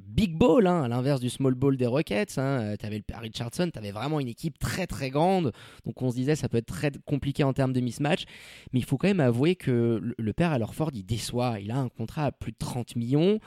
big 0.00 0.34
ball, 0.34 0.66
hein, 0.66 0.84
à 0.84 0.88
l'inverse 0.88 1.20
du 1.20 1.28
small 1.28 1.54
ball 1.54 1.76
des 1.76 1.86
Rockets. 1.86 2.38
Hein, 2.38 2.76
tu 2.80 2.86
avais 2.86 2.96
le 2.96 3.02
père 3.02 3.20
Richardson, 3.20 3.68
tu 3.70 3.78
avais 3.78 3.90
vraiment 3.90 4.20
une 4.20 4.28
équipe 4.28 4.58
très 4.58 4.86
très 4.86 5.10
grande. 5.10 5.52
Donc, 5.84 6.00
on 6.00 6.10
se 6.10 6.16
disait, 6.16 6.34
ça 6.34 6.48
peut 6.48 6.56
être 6.56 6.66
très 6.66 6.92
compliqué 7.04 7.44
en 7.44 7.52
termes 7.52 7.74
de 7.74 7.80
mismatch. 7.80 8.24
Mais 8.72 8.80
il 8.80 8.84
faut 8.86 8.96
quand 8.96 9.08
même 9.08 9.20
avouer 9.20 9.54
que 9.54 10.00
le, 10.16 10.32
père 10.32 10.52
alors 10.52 10.74
Ford, 10.74 10.90
il 10.94 11.04
déçoit. 11.04 11.60
Il 11.60 11.70
a 11.72 11.76
un 11.78 11.90
contrat 11.90 12.24
à 12.24 12.32
plus 12.32 12.52
de 12.52 12.58
30 12.58 12.96
millions 12.96 13.38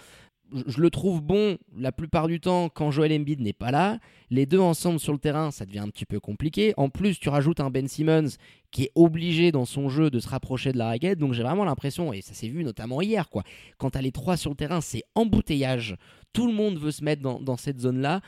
je 0.67 0.81
le 0.81 0.89
trouve 0.89 1.21
bon 1.21 1.57
la 1.77 1.91
plupart 1.91 2.27
du 2.27 2.39
temps 2.39 2.69
quand 2.69 2.91
Joel 2.91 3.13
Embiid 3.13 3.41
n'est 3.41 3.53
pas 3.53 3.71
là. 3.71 3.99
Les 4.29 4.45
deux 4.45 4.59
ensemble 4.59 4.99
sur 4.99 5.13
le 5.13 5.19
terrain, 5.19 5.51
ça 5.51 5.65
devient 5.65 5.79
un 5.79 5.89
petit 5.89 6.05
peu 6.05 6.19
compliqué. 6.19 6.73
En 6.77 6.89
plus, 6.89 7.19
tu 7.19 7.29
rajoutes 7.29 7.59
un 7.59 7.69
Ben 7.69 7.87
Simmons 7.87 8.29
qui 8.71 8.83
est 8.83 8.91
obligé 8.95 9.51
dans 9.51 9.65
son 9.65 9.89
jeu 9.89 10.09
de 10.09 10.19
se 10.19 10.27
rapprocher 10.27 10.71
de 10.71 10.77
la 10.77 10.87
raquette. 10.87 11.19
Donc 11.19 11.33
j'ai 11.33 11.43
vraiment 11.43 11.65
l'impression, 11.65 12.13
et 12.13 12.21
ça 12.21 12.33
s'est 12.33 12.47
vu 12.47 12.63
notamment 12.63 13.01
hier, 13.01 13.29
quoi, 13.29 13.43
quand 13.77 13.91
tu 13.91 13.97
as 13.97 14.01
les 14.01 14.11
trois 14.11 14.37
sur 14.37 14.51
le 14.51 14.55
terrain, 14.55 14.81
c'est 14.81 15.03
embouteillage. 15.15 15.95
Tout 16.33 16.47
le 16.47 16.53
monde 16.53 16.77
veut 16.77 16.91
se 16.91 17.03
mettre 17.03 17.21
dans, 17.21 17.57
cette 17.57 17.79
zone-là. 17.79 18.21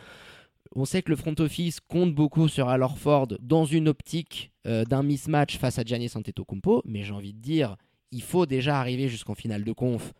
On 0.76 0.86
sait 0.86 1.02
que 1.02 1.10
le 1.10 1.18
front 1.18 1.36
office 1.40 1.80
compte 1.80 2.16
beaucoup 2.16 2.48
sur 2.48 2.70
Al 2.70 2.86
dans 3.42 3.66
une 3.66 3.90
optique 3.90 4.52
euh, 4.66 4.86
d'un 4.86 5.04
mismatch 5.04 5.58
face 5.58 5.78
à 5.78 5.84
Giannis 5.84 6.12
Antetokounmpo, 6.16 6.82
mais 6.86 7.04
j'ai 7.04 7.14
envie 7.14 7.34
de 7.34 7.42
dire, 7.42 7.76
il 8.12 8.22
faut 8.22 8.46
déjà 8.46 8.80
arriver 8.80 9.10
jusqu'en 9.10 9.36
finale 9.36 9.64
de 9.64 9.72
conf 9.74 10.14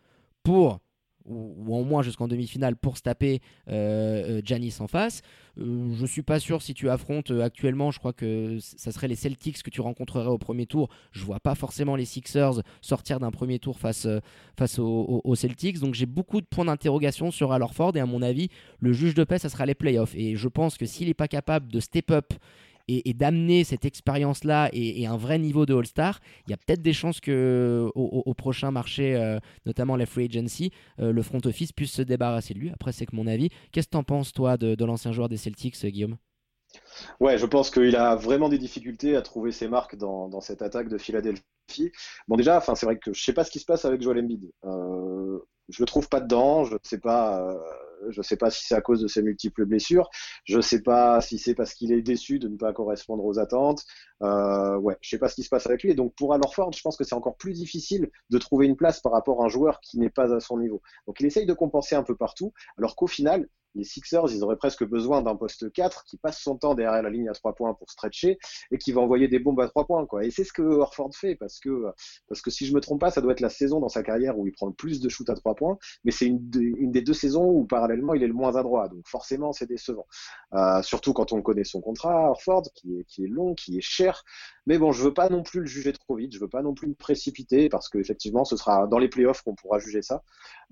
pour 0.44 0.80
ou, 1.26 1.56
ou 1.58 1.76
au 1.76 1.84
moins 1.84 2.02
jusqu'en 2.02 2.28
demi-finale 2.28 2.76
pour 2.76 2.98
se 2.98 3.04
taper 3.04 3.42
Janis 3.68 4.78
en 4.80 4.88
face. 4.88 5.22
Euh, 5.60 5.94
je 5.94 6.06
suis 6.06 6.22
pas 6.22 6.40
sûr 6.40 6.62
si 6.62 6.74
tu 6.74 6.90
affrontes 6.90 7.32
euh, 7.32 7.44
actuellement, 7.44 7.92
je 7.92 8.00
crois 8.00 8.14
que 8.14 8.58
ça 8.60 8.92
serait 8.92 9.08
les 9.08 9.16
Celtics 9.16 9.62
que 9.62 9.70
tu 9.70 9.82
rencontrerais 9.82 10.30
au 10.30 10.38
premier 10.38 10.66
tour. 10.66 10.90
Je 11.12 11.26
vois 11.26 11.40
pas 11.40 11.56
forcément 11.56 11.96
les 11.96 12.06
Sixers 12.06 12.62
sortir 12.82 13.20
d'un 13.20 13.32
premier 13.32 13.60
tour 13.60 13.78
face, 13.78 14.06
euh, 14.06 14.20
face 14.58 14.80
aux, 14.80 15.36
Celtics. 15.36 15.80
Donc 15.80 15.94
j'ai 15.94 16.06
beaucoup 16.06 16.42
de 16.42 16.46
points 16.46 16.66
d'interrogation 16.66 17.32
sur 17.32 17.52
Alorford 17.52 17.96
et 17.96 18.00
à 18.00 18.06
mon 18.06 18.22
avis, 18.22 18.50
le 18.80 18.94
juge 18.94 19.14
de 19.14 19.24
paix, 19.24 19.40
ça 19.40 19.50
sera 19.50 19.66
les 19.66 19.76
playoffs. 19.76 20.16
Et 20.16 20.36
je 20.36 20.48
pense 20.48 20.78
que 20.78 20.86
s'il 20.86 21.08
n'est 21.08 21.14
pas 21.14 21.28
capable 21.28 21.72
de 21.72 21.80
step 21.80 22.12
up 22.12 22.34
et, 23.06 23.14
d'amener 23.14 23.64
cette 23.64 23.86
expérience-là 23.86 24.70
et, 24.74 25.06
un 25.06 25.18
vrai 25.18 25.40
niveau 25.40 25.66
de 25.66 25.74
All-Star, 25.74 26.20
il 26.48 26.52
y 26.52 26.54
a 26.54 26.58
peut-être 26.58 26.82
des 26.82 26.94
chances 26.94 27.20
que 27.20 27.90
au, 27.96 28.34
prochain 28.34 28.72
marché, 28.72 29.16
euh, 29.16 29.40
notamment 29.66 29.96
la 29.96 30.06
free 30.06 30.26
agency, 30.26 30.72
euh, 31.00 31.12
le 31.12 31.22
front 31.22 31.42
office 31.46 31.72
puisse 31.72 31.92
se 31.92 32.02
débarrasser 32.02 32.54
de 32.54 32.60
lui. 32.60 32.70
Après, 32.72 32.92
c'est 32.92 33.06
que 33.06 33.16
mon 33.16 33.28
avis. 33.28 33.50
Qu'est-ce 33.72 33.88
que 33.88 33.92
tu 33.92 33.98
en 33.98 34.04
penses, 34.04 34.32
toi, 34.34 34.58
de, 34.58 34.86
l'ancien 34.86 35.12
joueur 35.12 35.30
des 35.30 35.38
Celtics, 35.38 35.76
euh, 35.84 35.90
Guillaume? 35.90 36.18
Ouais, 37.20 37.38
je 37.38 37.46
pense 37.46 37.70
qu'il 37.70 37.96
a 37.96 38.16
vraiment 38.16 38.50
des 38.50 38.58
difficultés 38.58 39.16
à 39.16 39.22
trouver 39.22 39.52
ses 39.52 39.68
marques 39.68 39.98
dans, 39.98 40.42
cette 40.42 40.62
attaque 40.62 40.88
de 40.88 40.98
Philadelphie. 40.98 41.92
Bon, 42.28 42.38
déjà, 42.38 42.58
enfin, 42.58 42.76
c'est 42.76 42.86
vrai 42.86 42.98
que 42.98 43.14
je 43.14 43.22
sais 43.22 43.34
pas 43.34 43.44
ce 43.44 43.52
qui 43.52 43.60
se 43.60 43.66
passe 43.66 43.86
avec 43.86 44.02
Joel 44.02 44.20
Embiid. 44.20 44.50
je 44.64 45.80
le 45.80 45.86
trouve 45.86 46.08
pas 46.08 46.22
dedans. 46.22 46.64
Je 46.64 46.74
ne 46.74 46.80
sais 46.84 47.00
pas 47.00 47.54
je 48.10 48.20
ne 48.20 48.24
sais 48.24 48.38
pas 48.38 48.50
si 48.50 48.66
c'est 48.66 48.76
à 48.76 48.82
cause 48.82 49.02
de 49.02 49.08
ses 49.08 49.22
multiples 49.22 49.66
blessures. 49.66 50.10
Je 50.46 50.58
ne 50.58 50.62
sais 50.62 50.82
pas 50.82 51.22
si 51.22 51.38
c'est 51.38 51.56
parce 51.56 51.74
qu'il 51.74 51.92
est 51.92 52.02
déçu 52.02 52.40
de 52.40 52.48
ne 52.48 52.58
pas 52.58 52.74
correspondre 52.74 53.26
aux 53.26 53.40
attentes. 53.40 53.84
Euh, 54.22 54.78
ouais, 54.78 54.98
je 55.02 55.10
sais 55.10 55.18
pas 55.18 55.28
ce 55.28 55.36
qui 55.36 55.44
se 55.44 55.50
passe 55.50 55.68
avec 55.68 55.84
lui. 55.84 55.92
Et 55.92 55.96
donc 55.96 56.14
pour 56.16 56.34
Alorford, 56.34 56.72
je 56.74 56.82
pense 56.82 56.98
que 56.98 57.04
c'est 57.04 57.16
encore 57.16 57.38
plus 57.38 57.54
difficile 57.54 58.10
de 58.30 58.38
trouver 58.38 58.66
une 58.66 58.76
place 58.76 59.00
par 59.00 59.12
rapport 59.12 59.42
à 59.42 59.46
un 59.46 59.50
joueur 59.50 59.80
qui 59.82 60.00
n'est 60.00 60.10
pas 60.10 60.34
à 60.34 60.40
son 60.40 60.58
niveau. 60.58 60.82
Donc 61.08 61.20
il 61.20 61.26
essaye 61.26 61.46
de 61.46 61.54
compenser 61.54 61.96
un 61.96 62.04
peu 62.04 62.16
partout, 62.16 62.54
alors 62.78 62.96
qu'au 62.96 63.08
final, 63.08 63.48
les 63.76 63.84
Sixers, 63.84 64.32
ils 64.32 64.44
auraient 64.44 64.58
presque 64.58 64.84
besoin 64.84 65.22
d'un 65.22 65.36
poste 65.36 65.72
4 65.72 66.04
qui 66.06 66.18
passe 66.18 66.40
son 66.42 66.58
temps 66.58 66.76
derrière 66.76 67.02
la 67.02 67.10
ligne 67.10 67.30
à 67.30 67.34
3 67.34 67.54
points 67.54 67.74
pour 67.74 67.90
stretcher 67.90 68.38
et 68.72 68.78
qui 68.78 68.92
va 68.92 69.02
envoyer 69.02 69.28
des 69.28 69.40
bombes 69.40 69.60
à 69.62 69.68
3 69.68 69.86
points. 69.86 70.06
Quoi. 70.06 70.26
Et 70.26 70.32
c'est 70.32 70.44
ce 70.44 70.54
que 70.54 70.62
Orford 70.62 71.12
fait 71.16 71.36
parce 71.36 71.60
que, 71.60 71.86
parce 72.28 72.42
que 72.42 72.52
si 72.52 72.66
je 72.66 72.74
me 72.74 72.82
trompe 72.82 73.02
pas, 73.02 73.12
ça 73.12 73.22
doit 73.22 73.32
être 73.32 73.40
la 73.40 73.50
saison 73.50 73.80
dans 73.80 73.90
sa 73.90 74.04
carrière 74.04 74.38
où 74.38 74.48
il 74.48 74.54
prend 74.54 74.68
le 74.68 74.74
plus 74.74 75.00
de 75.00 75.10
shoot 75.10 75.30
à 75.30 75.36
3 75.36 75.56
points, 75.56 75.78
mais 76.04 76.12
c'est 76.12 76.26
une, 76.26 76.40
des 76.50 77.02
deux 77.02 77.14
saisons 77.14 77.46
où 77.46 77.66
parallèlement 77.66 78.14
il 78.14 78.24
est 78.24 78.28
le 78.28 78.34
moins 78.34 78.56
adroit. 78.56 78.88
Donc 78.90 79.08
forcément, 79.08 79.54
c'est 79.54 79.68
décevant. 79.68 80.08
Euh, 80.54 80.82
surtout 80.82 81.14
quand 81.14 81.34
on 81.34 81.42
connaît 81.42 81.64
son 81.64 81.82
contrat, 81.82 82.30
Orford, 82.30 82.64
qui 82.76 83.00
est, 83.00 83.04
qui 83.06 83.24
est 83.24 83.28
long, 83.28 83.56
qui 83.56 83.78
est 83.78 83.82
cher. 83.82 84.24
Mais 84.68 84.78
bon, 84.78 84.92
je 84.92 85.04
veux 85.04 85.14
pas 85.14 85.30
non 85.30 85.42
plus 85.42 85.62
le 85.62 85.66
juger 85.66 85.92
trop 85.92 86.16
vite, 86.16 86.34
je 86.34 86.40
veux 86.40 86.48
pas 86.48 86.62
non 86.62 86.74
plus 86.74 86.88
me 86.88 86.94
précipiter 86.94 87.68
parce 87.68 87.90
qu'effectivement, 87.90 88.46
ce 88.46 88.56
sera 88.56 88.86
dans 88.88 89.00
les 89.00 89.10
playoffs 89.10 89.42
qu'on 89.42 89.56
pourra 89.56 89.80
juger 89.80 90.02
ça. 90.04 90.24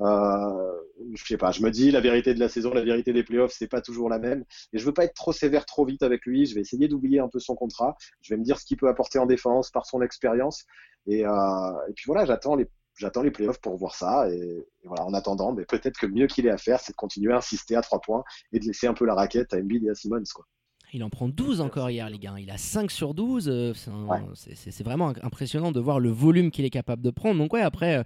Euh, 0.01 0.73
je 1.13 1.25
sais 1.25 1.37
pas, 1.37 1.51
je 1.51 1.63
me 1.63 1.71
dis 1.71 1.89
la 1.89 1.99
vérité 1.99 2.33
de 2.33 2.39
la 2.39 2.49
saison, 2.49 2.71
la 2.71 2.83
vérité 2.83 3.13
des 3.13 3.23
playoffs, 3.23 3.53
c'est 3.57 3.67
pas 3.67 3.81
toujours 3.81 4.09
la 4.09 4.19
même. 4.19 4.45
Et 4.73 4.77
je 4.77 4.85
veux 4.85 4.93
pas 4.93 5.05
être 5.05 5.15
trop 5.15 5.33
sévère 5.33 5.65
trop 5.65 5.85
vite 5.85 6.03
avec 6.03 6.25
lui. 6.25 6.45
Je 6.45 6.55
vais 6.55 6.61
essayer 6.61 6.87
d'oublier 6.87 7.19
un 7.19 7.29
peu 7.29 7.39
son 7.39 7.55
contrat. 7.55 7.95
Je 8.21 8.33
vais 8.33 8.37
me 8.37 8.43
dire 8.43 8.59
ce 8.59 8.65
qu'il 8.65 8.77
peut 8.77 8.87
apporter 8.87 9.17
en 9.19 9.25
défense 9.25 9.71
par 9.71 9.85
son 9.85 10.01
expérience. 10.01 10.65
Et, 11.07 11.25
euh, 11.25 11.31
puis 11.95 12.05
voilà, 12.07 12.25
j'attends 12.25 12.55
les 12.55 12.67
j'attends 12.95 13.21
les 13.21 13.31
playoffs 13.31 13.61
pour 13.61 13.77
voir 13.77 13.95
ça. 13.95 14.29
Et, 14.29 14.67
voilà, 14.83 15.05
en 15.05 15.13
attendant, 15.13 15.53
mais 15.53 15.65
peut-être 15.65 15.97
que 15.97 16.05
le 16.05 16.13
mieux 16.13 16.27
qu'il 16.27 16.45
ait 16.45 16.51
à 16.51 16.57
faire, 16.57 16.79
c'est 16.79 16.91
de 16.93 16.97
continuer 16.97 17.33
à 17.33 17.37
insister 17.37 17.75
à 17.75 17.81
trois 17.81 18.01
points 18.01 18.23
et 18.51 18.59
de 18.59 18.65
laisser 18.65 18.87
un 18.87 18.93
peu 18.93 19.05
la 19.05 19.15
raquette 19.15 19.53
à 19.53 19.57
Embiid 19.57 19.83
et 19.85 19.89
à 19.89 19.95
Simmons, 19.95 20.23
quoi. 20.33 20.45
Il 20.93 21.03
en 21.03 21.09
prend 21.09 21.29
12 21.29 21.61
encore 21.61 21.89
hier, 21.89 22.09
les 22.09 22.17
gars. 22.17 22.35
Il 22.39 22.49
a 22.49 22.57
5 22.57 22.89
sur 22.89 23.13
12. 23.13 23.47
Euh, 23.47 23.73
c'est 24.33 24.83
vraiment 24.83 25.13
impressionnant 25.21 25.71
de 25.71 25.79
voir 25.79 25.99
le 25.99 26.09
volume 26.09 26.51
qu'il 26.51 26.65
est 26.65 26.71
capable 26.71 27.03
de 27.03 27.11
prendre. 27.11 27.37
Donc, 27.37 27.53
ouais, 27.53 27.61
après, 27.61 27.97
euh, 27.97 28.03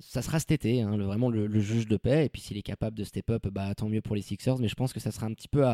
ça 0.00 0.22
sera 0.22 0.40
cet 0.40 0.50
été, 0.50 0.82
hein, 0.82 0.96
vraiment 0.96 1.30
le, 1.30 1.60
juge 1.60 1.86
de 1.86 1.96
paix. 1.96 2.26
Et 2.26 2.28
puis, 2.28 2.40
s'il 2.40 2.56
est 2.56 2.62
capable 2.62 2.96
de 2.96 3.04
step 3.04 3.30
up, 3.30 3.46
bah, 3.48 3.74
tant 3.74 3.88
mieux 3.88 4.00
pour 4.00 4.16
les 4.16 4.22
Sixers. 4.22 4.58
Mais 4.58 4.68
je 4.68 4.74
pense 4.74 4.92
que 4.92 5.00
ça 5.00 5.12
sera 5.12 5.26
un 5.26 5.34
petit 5.34 5.48
peu 5.48 5.64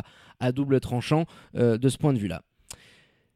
à, 0.41 0.53
double 0.53 0.81
tranchant 0.81 1.25
euh, 1.57 1.79
de 1.79 1.89
ce 1.89 1.97
point 1.97 2.13
de 2.13 2.19
vue-là. 2.19 2.43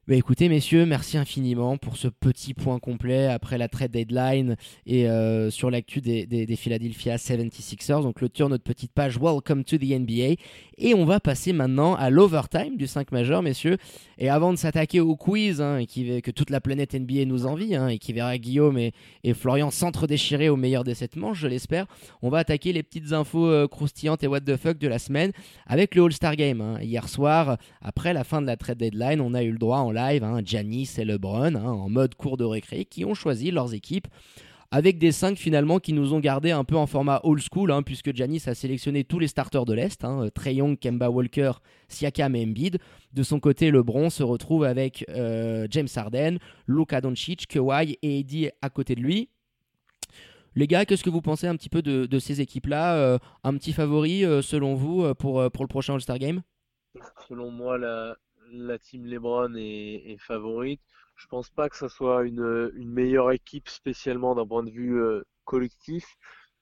Bah 0.08 0.14
écoutez 0.14 0.48
messieurs, 0.48 0.86
merci 0.86 1.18
infiniment 1.18 1.76
pour 1.76 1.98
ce 1.98 2.08
petit 2.08 2.54
point 2.54 2.78
complet 2.78 3.26
après 3.26 3.58
la 3.58 3.68
trade 3.68 3.90
deadline 3.90 4.56
et 4.86 5.06
euh, 5.06 5.50
sur 5.50 5.70
l'actu 5.70 6.00
des, 6.00 6.24
des, 6.24 6.56
Philadelphia 6.56 7.16
76ers. 7.16 8.00
Donc 8.00 8.22
le 8.22 8.30
tour 8.30 8.48
notre 8.48 8.64
petite 8.64 8.92
page 8.92 9.18
Welcome 9.18 9.64
to 9.64 9.76
the 9.76 9.90
NBA 9.90 10.40
et 10.78 10.94
on 10.94 11.04
va 11.04 11.20
passer 11.20 11.52
maintenant 11.52 11.94
à 11.94 12.08
l'overtime 12.08 12.78
du 12.78 12.86
5 12.86 13.12
majeur 13.12 13.42
messieurs. 13.42 13.76
Et 14.16 14.30
avant 14.30 14.50
de 14.54 14.56
s'attaquer 14.56 15.00
au 15.00 15.14
quiz 15.14 15.60
hein, 15.60 15.84
qui, 15.86 16.22
que 16.22 16.30
toute 16.30 16.48
la 16.48 16.62
planète 16.62 16.94
NBA 16.94 17.26
nous 17.26 17.44
envie 17.44 17.74
hein, 17.74 17.88
et 17.88 17.98
qui 17.98 18.14
verra 18.14 18.38
Guillaume 18.38 18.78
et, 18.78 18.94
et 19.24 19.34
Florian 19.34 19.70
s'entre-déchirer 19.70 20.48
au 20.48 20.56
meilleur 20.56 20.84
des 20.84 20.94
7 20.94 21.16
manches, 21.16 21.40
je 21.40 21.48
l'espère, 21.48 21.84
on 22.22 22.30
va 22.30 22.38
attaquer 22.38 22.72
les 22.72 22.82
petites 22.82 23.12
infos 23.12 23.46
euh, 23.46 23.68
croustillantes 23.68 24.24
et 24.24 24.26
what 24.26 24.40
the 24.40 24.56
fuck 24.56 24.78
de 24.78 24.88
la 24.88 24.98
semaine 24.98 25.32
avec 25.66 25.94
le 25.94 26.04
All-Star 26.04 26.34
Game. 26.34 26.62
Hein. 26.62 26.78
Hier 26.80 27.06
soir, 27.10 27.58
après 27.82 28.14
la 28.14 28.24
fin 28.24 28.40
de 28.40 28.46
la 28.46 28.56
trade 28.56 28.78
deadline, 28.78 29.20
on 29.20 29.34
a 29.34 29.42
eu 29.42 29.52
le 29.52 29.58
droit 29.58 29.80
en 29.80 29.97
live, 29.98 30.24
hein, 30.24 30.40
et 30.40 31.04
LeBron, 31.04 31.54
hein, 31.54 31.64
en 31.64 31.88
mode 31.88 32.14
cours 32.14 32.36
de 32.36 32.44
récré, 32.44 32.84
qui 32.84 33.04
ont 33.04 33.14
choisi 33.14 33.50
leurs 33.50 33.74
équipes 33.74 34.08
avec 34.70 34.98
des 34.98 35.12
5 35.12 35.38
finalement 35.38 35.78
qui 35.78 35.92
nous 35.92 36.12
ont 36.12 36.20
gardé 36.20 36.50
un 36.50 36.64
peu 36.64 36.76
en 36.76 36.86
format 36.86 37.20
old 37.24 37.42
school, 37.42 37.70
hein, 37.70 37.82
puisque 37.82 38.14
Giannis 38.14 38.42
a 38.46 38.54
sélectionné 38.54 39.04
tous 39.04 39.18
les 39.18 39.28
starters 39.28 39.64
de 39.64 39.72
l'Est, 39.72 40.04
hein, 40.04 40.28
Trey 40.34 40.56
Young, 40.56 40.78
Kemba 40.78 41.08
Walker, 41.08 41.52
Siakam 41.88 42.36
et 42.36 42.44
Embiid. 42.44 42.78
De 43.12 43.22
son 43.22 43.40
côté, 43.40 43.70
LeBron 43.70 44.10
se 44.10 44.22
retrouve 44.22 44.64
avec 44.64 45.04
euh, 45.08 45.66
James 45.70 45.88
Harden, 45.94 46.38
Luka 46.66 47.00
Doncic, 47.00 47.46
Kawhi 47.46 47.98
et 48.02 48.20
Eddie 48.20 48.50
à 48.60 48.68
côté 48.68 48.94
de 48.94 49.00
lui. 49.00 49.30
Les 50.54 50.66
gars, 50.66 50.84
qu'est-ce 50.84 51.04
que 51.04 51.10
vous 51.10 51.22
pensez 51.22 51.46
un 51.46 51.56
petit 51.56 51.68
peu 51.68 51.82
de, 51.82 52.18
ces 52.18 52.40
équipes-là 52.40 52.96
euh, 52.96 53.18
Un 53.44 53.54
petit 53.54 53.72
favori 53.72 54.24
euh, 54.24 54.42
selon 54.42 54.74
vous 54.74 55.14
pour, 55.14 55.50
pour 55.50 55.64
le 55.64 55.68
prochain 55.68 55.94
All-Star 55.94 56.18
Game? 56.18 56.42
Selon 57.28 57.50
moi, 57.50 57.78
la, 57.78 58.16
la 58.52 58.78
team 58.78 59.06
LeBron 59.06 59.54
est, 59.56 60.16
favorite. 60.18 60.80
Je 61.16 61.26
pense 61.26 61.50
pas 61.50 61.68
que 61.68 61.76
ce 61.76 61.88
soit 61.88 62.24
une, 62.24 62.70
meilleure 62.84 63.32
équipe 63.32 63.68
spécialement 63.68 64.34
d'un 64.34 64.46
point 64.46 64.62
de 64.62 64.70
vue 64.70 65.00
euh, 65.00 65.24
collectif, 65.44 66.16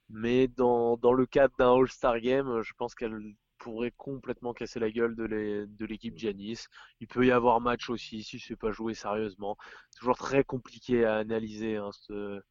mais 0.08 0.48
dans, 0.48 0.96
le 0.96 1.26
cadre 1.26 1.54
d'un 1.58 1.74
All-Star 1.74 2.20
Game, 2.20 2.62
je 2.62 2.72
pense 2.78 2.94
qu'elle 2.94 3.18
pourrait 3.58 3.92
complètement 3.96 4.54
casser 4.54 4.78
la 4.80 4.90
gueule 4.90 5.16
de 5.16 5.84
l'équipe 5.86 6.16
Giannis. 6.16 6.66
Il 7.00 7.08
peut 7.08 7.26
y 7.26 7.30
avoir 7.32 7.60
match 7.60 7.90
aussi 7.90 8.22
si 8.22 8.38
c'est 8.38 8.56
pas 8.56 8.72
joué 8.72 8.94
sérieusement. 8.94 9.56
Toujours 9.98 10.16
très 10.16 10.44
compliqué 10.44 11.04
à 11.04 11.16
analyser 11.16 11.76
hein, 11.76 11.90
ce, 11.92 12.42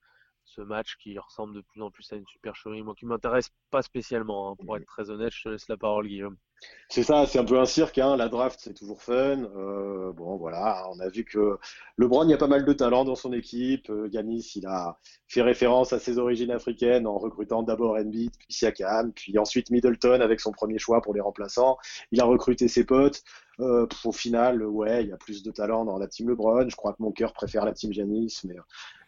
match 0.58 0.98
qui 0.98 1.18
ressemble 1.18 1.56
de 1.56 1.62
plus 1.62 1.82
en 1.82 1.92
plus 1.92 2.12
à 2.12 2.16
une 2.18 2.28
supercherie. 2.28 2.84
Moi 2.84 2.96
qui 2.96 3.06
m'intéresse 3.06 3.52
pas 3.72 3.82
spécialement, 3.82 4.52
hein, 4.52 4.56
pour 4.58 4.78
être 4.78 4.86
très 4.86 5.10
honnête, 5.10 5.32
je 5.34 5.44
te 5.44 5.50
laisse 5.50 5.68
la 5.68 5.78
parole 5.78 6.08
Guillaume. 6.08 6.38
C'est 6.90 7.04
ça, 7.04 7.26
c'est 7.26 7.40
un 7.40 7.46
peu 7.46 7.60
un 7.60 7.66
cirque. 7.66 7.98
Hein. 7.98 8.16
La 8.16 8.30
draft, 8.30 8.60
c'est 8.62 8.74
toujours 8.74 9.02
fun. 9.02 9.44
Euh, 9.56 10.12
bon, 10.14 10.38
voilà, 10.38 10.88
on 10.94 11.00
a 11.00 11.10
vu 11.10 11.26
que 11.26 11.58
LeBron, 11.98 12.24
il 12.26 12.30
y 12.30 12.34
a 12.34 12.38
pas 12.38 12.48
mal 12.48 12.64
de 12.64 12.74
talent 12.74 13.06
dans 13.06 13.16
son 13.16 13.34
équipe. 13.34 13.90
Euh, 13.90 14.08
Yanis, 14.12 14.54
il 14.56 14.68
a 14.68 14.98
fait 15.28 15.42
référence 15.42 15.94
à 15.94 16.00
ses 16.00 16.18
origines 16.20 16.52
africaines 16.52 17.08
en 17.08 17.18
recrutant 17.18 17.64
d'abord 17.64 17.98
Embiid, 17.98 18.32
puis 18.38 18.48
Siakam, 18.50 19.12
puis 19.14 19.38
ensuite 19.40 19.72
Middleton 19.72 20.22
avec 20.22 20.40
son 20.40 20.52
premier 20.52 20.78
choix 20.78 21.02
pour 21.02 21.14
les 21.14 21.22
remplaçants. 21.22 21.78
Il 22.12 22.22
a 22.22 22.26
recruté 22.26 22.68
ses 22.68 22.86
potes. 22.86 23.24
Euh, 23.60 23.88
au 24.04 24.12
final, 24.12 24.64
ouais, 24.64 25.04
il 25.04 25.10
y 25.10 25.14
a 25.14 25.18
plus 25.18 25.44
de 25.44 25.52
talent 25.52 25.86
dans 25.86 25.98
la 25.98 26.08
team 26.08 26.30
LeBron. 26.30 26.68
Je 26.70 26.76
crois 26.76 26.94
que 26.94 27.02
mon 27.02 27.12
cœur 27.12 27.34
préfère 27.34 27.66
la 27.66 27.74
team 27.74 27.94
Giannis, 27.94 28.42
mais 28.44 28.56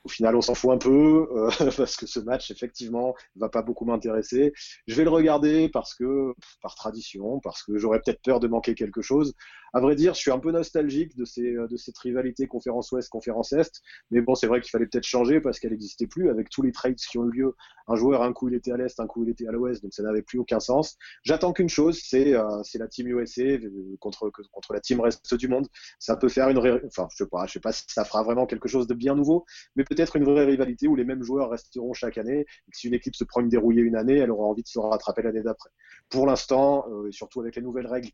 au 0.03 0.09
final, 0.09 0.35
on 0.35 0.41
s'en 0.41 0.55
fout 0.55 0.71
un 0.71 0.77
peu 0.77 1.27
euh, 1.35 1.49
parce 1.77 1.97
que 1.97 2.05
ce 2.07 2.19
match, 2.19 2.49
effectivement, 2.51 3.13
va 3.35 3.49
pas 3.49 3.61
beaucoup 3.61 3.85
m'intéresser. 3.85 4.53
Je 4.87 4.95
vais 4.95 5.03
le 5.03 5.09
regarder 5.09 5.69
parce 5.69 5.93
que, 5.93 6.33
par 6.61 6.75
tradition, 6.75 7.39
parce 7.41 7.63
que 7.63 7.77
j'aurais 7.77 7.99
peut-être 7.99 8.21
peur 8.21 8.39
de 8.39 8.47
manquer 8.47 8.73
quelque 8.73 9.01
chose. 9.01 9.33
À 9.73 9.79
vrai 9.79 9.95
dire, 9.95 10.13
je 10.13 10.19
suis 10.19 10.31
un 10.31 10.39
peu 10.39 10.51
nostalgique 10.51 11.15
de, 11.17 11.25
ces, 11.25 11.53
de 11.53 11.77
cette 11.77 11.97
rivalité 11.97 12.47
conférence 12.47 12.91
Ouest, 12.91 13.09
conférence 13.09 13.53
Est. 13.53 13.81
Mais 14.11 14.21
bon, 14.21 14.35
c'est 14.35 14.47
vrai 14.47 14.61
qu'il 14.61 14.69
fallait 14.69 14.87
peut-être 14.87 15.05
changer 15.05 15.41
parce 15.41 15.59
qu'elle 15.59 15.71
n'existait 15.71 16.07
plus 16.07 16.29
avec 16.29 16.49
tous 16.49 16.61
les 16.61 16.71
trades 16.71 16.95
qui 16.95 17.17
ont 17.17 17.25
eu 17.25 17.31
lieu. 17.31 17.55
Un 17.87 17.95
joueur, 17.95 18.21
un 18.21 18.33
coup, 18.33 18.49
il 18.49 18.55
était 18.55 18.71
à 18.71 18.77
l'Est, 18.77 18.99
un 18.99 19.07
coup, 19.07 19.23
il 19.23 19.29
était 19.29 19.47
à 19.47 19.51
l'Ouest, 19.51 19.81
donc 19.81 19.93
ça 19.93 20.03
n'avait 20.03 20.21
plus 20.21 20.39
aucun 20.39 20.59
sens. 20.59 20.97
J'attends 21.23 21.53
qu'une 21.53 21.69
chose, 21.69 21.99
c'est 22.03 22.33
euh, 22.35 22.61
la 22.75 22.87
team 22.87 23.07
USA 23.07 23.43
euh, 23.43 23.95
contre, 23.99 24.31
la 24.71 24.79
team 24.79 24.99
reste 24.99 25.33
du 25.35 25.47
monde. 25.47 25.67
Ça 25.99 26.15
peut 26.15 26.29
faire 26.29 26.49
une, 26.49 26.59
enfin, 26.85 27.07
je 27.11 27.17
sais 27.17 27.29
pas, 27.29 27.45
je 27.47 27.53
sais 27.53 27.59
pas 27.59 27.71
si 27.71 27.83
ça 27.87 28.03
fera 28.03 28.23
vraiment 28.23 28.45
quelque 28.45 28.67
chose 28.67 28.87
de 28.87 28.93
bien 28.93 29.15
nouveau, 29.15 29.45
mais 29.75 29.83
peut 29.83 29.95
peut-être 29.97 30.15
une 30.15 30.25
vraie 30.25 30.45
rivalité 30.45 30.87
où 30.87 30.95
les 30.95 31.03
mêmes 31.03 31.23
joueurs 31.23 31.49
resteront 31.49 31.93
chaque 31.93 32.17
année 32.17 32.41
et 32.41 32.71
que 32.71 32.77
si 32.77 32.87
une 32.87 32.93
équipe 32.93 33.15
se 33.15 33.23
prend 33.23 33.41
une 33.41 33.49
dérouillée 33.49 33.81
une 33.81 33.95
année, 33.95 34.17
elle 34.17 34.31
aura 34.31 34.45
envie 34.45 34.61
de 34.61 34.67
se 34.67 34.77
rattraper 34.79 35.23
l'année 35.23 35.41
d'après. 35.41 35.69
Pour 36.09 36.27
l'instant, 36.27 36.85
euh, 36.91 37.07
et 37.07 37.11
surtout 37.11 37.41
avec 37.41 37.55
les 37.55 37.61
nouvelles 37.61 37.87
règles 37.87 38.09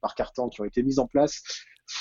par 0.00 0.14
carton 0.14 0.48
qui 0.48 0.60
ont 0.60 0.64
été 0.64 0.82
mises 0.82 0.93
en 0.98 1.06
place, 1.06 1.42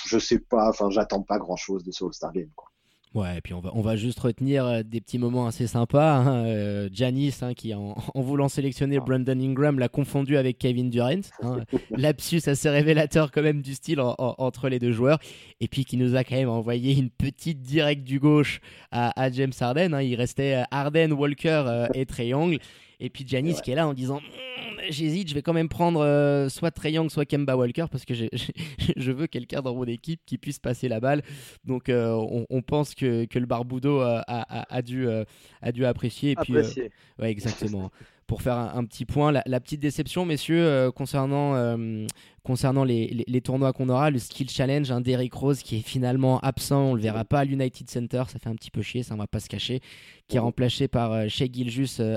je 0.07 0.17
sais 0.17 0.39
pas, 0.39 0.69
enfin, 0.69 0.89
j'attends 0.89 1.23
pas 1.23 1.37
grand 1.37 1.57
chose 1.57 1.83
de 1.83 1.91
ce 1.91 2.03
All-Star 2.03 2.31
Game. 2.33 2.49
Quoi. 2.55 2.69
Ouais, 3.13 3.37
et 3.37 3.41
puis 3.41 3.53
on 3.53 3.59
va, 3.59 3.69
on 3.75 3.81
va 3.81 3.95
juste 3.95 4.19
retenir 4.19 4.65
euh, 4.65 4.81
des 4.81 4.99
petits 4.99 5.19
moments 5.19 5.45
assez 5.45 5.67
sympas. 5.67 6.15
Hein. 6.15 6.45
Euh, 6.45 6.89
Janice, 6.91 7.43
hein, 7.43 7.53
qui 7.53 7.73
en, 7.75 7.95
voulant 8.15 8.49
sélectionner 8.49 8.97
ah. 8.97 9.05
Brandon 9.05 9.39
Ingram, 9.39 9.77
l'a 9.77 9.87
confondu 9.87 10.35
avec 10.35 10.57
Kevin 10.57 10.89
Durant. 10.89 11.21
Hein. 11.43 11.59
Lapsus 11.91 12.41
assez 12.47 12.69
révélateur 12.69 13.31
quand 13.31 13.43
même 13.43 13.61
du 13.61 13.75
style 13.75 13.99
entre 13.99 14.67
les 14.67 14.79
deux 14.79 14.91
joueurs. 14.91 15.19
Et 15.59 15.67
puis 15.67 15.85
qui 15.85 15.97
nous 15.97 16.15
a 16.15 16.23
quand 16.23 16.35
même 16.35 16.49
envoyé 16.49 16.97
une 16.97 17.11
petite 17.11 17.61
directe 17.61 18.03
du 18.03 18.19
gauche 18.19 18.61
à, 18.91 19.31
James 19.31 19.53
Harden. 19.59 19.99
Il 20.01 20.15
restait 20.15 20.55
euh, 20.55 20.63
Harden, 20.71 21.13
Walker 21.13 21.87
et 21.93 22.05
Trey 22.07 22.29
Young. 22.29 22.57
Et 23.03 23.09
puis 23.11 23.23
Ouais. 23.57 23.61
qui 23.61 23.71
est 23.71 23.75
là 23.75 23.87
en 23.87 23.93
disant 23.93 24.19
Hmm, 24.19 24.79
J'hésite, 24.89 25.29
je 25.29 25.33
vais 25.35 25.41
quand 25.41 25.53
même 25.53 25.69
prendre 25.69 25.99
euh, 26.01 26.49
soit 26.49 26.71
Trey 26.71 26.93
Young, 26.93 27.09
soit 27.09 27.25
Kemba 27.25 27.55
Walker 27.57 27.85
parce 27.91 28.05
que 28.05 28.13
je 28.95 29.11
veux 29.11 29.27
quelqu'un 29.27 29.61
dans 29.61 29.75
mon 29.75 29.83
équipe 29.85 30.21
qui 30.25 30.37
puisse 30.37 30.57
passer 30.59 30.87
la 30.87 30.99
balle. 30.99 31.21
Donc 31.65 31.89
euh, 31.89 32.11
on, 32.13 32.45
on 32.49 32.61
pense 32.61 32.95
que, 32.95 33.25
que 33.25 33.39
le 33.39 33.45
Barbudo 33.45 33.99
a, 33.99 34.23
a- 34.27 34.73
a 34.75 34.81
dû, 34.81 35.07
euh, 35.07 35.23
a 35.61 35.71
dû 35.71 35.85
apprécier. 35.85 36.31
Et 36.31 36.35
puis, 36.35 36.57
Apprécié. 36.57 36.91
Ouais, 37.19 37.29
exactement. 37.29 37.91
Pour 38.33 38.41
faire 38.41 38.57
un, 38.57 38.71
un 38.75 38.83
petit 38.85 39.05
point, 39.05 39.31
la, 39.31 39.43
la 39.45 39.59
petite 39.59 39.79
déception, 39.79 40.25
messieurs, 40.25 40.65
euh, 40.65 40.91
concernant, 40.91 41.53
euh, 41.55 42.07
concernant 42.43 42.83
les, 42.83 43.07
les- 43.07 43.25
les 43.27 43.41
tournois 43.41 43.73
qu'on 43.73 43.89
aura, 43.89 44.09
le 44.09 44.17
Skill 44.17 44.49
Challenge, 44.49 44.89
un 44.91 45.01
Derrick 45.01 45.33
Rose 45.33 45.61
qui 45.61 45.77
est 45.77 45.81
finalement 45.81 46.39
absent, 46.39 46.81
on 46.81 46.95
le 46.95 47.01
verra 47.01 47.25
pas 47.25 47.41
à 47.41 47.45
l'United 47.45 47.87
Center, 47.89 48.23
ça 48.27 48.39
fait 48.39 48.49
un 48.49 48.55
petit 48.55 48.71
peu 48.71 48.81
chier, 48.81 49.03
ça 49.03 49.13
on 49.13 49.17
va 49.17 49.27
pas 49.27 49.39
se 49.39 49.49
cacher, 49.49 49.81
qui 50.27 50.37
est 50.37 50.39
remplacé 50.39 50.87
par 50.87 51.11
euh, 51.11 51.27
Shea 51.29 51.45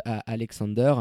à 0.06 0.18
Alexander. 0.26 0.94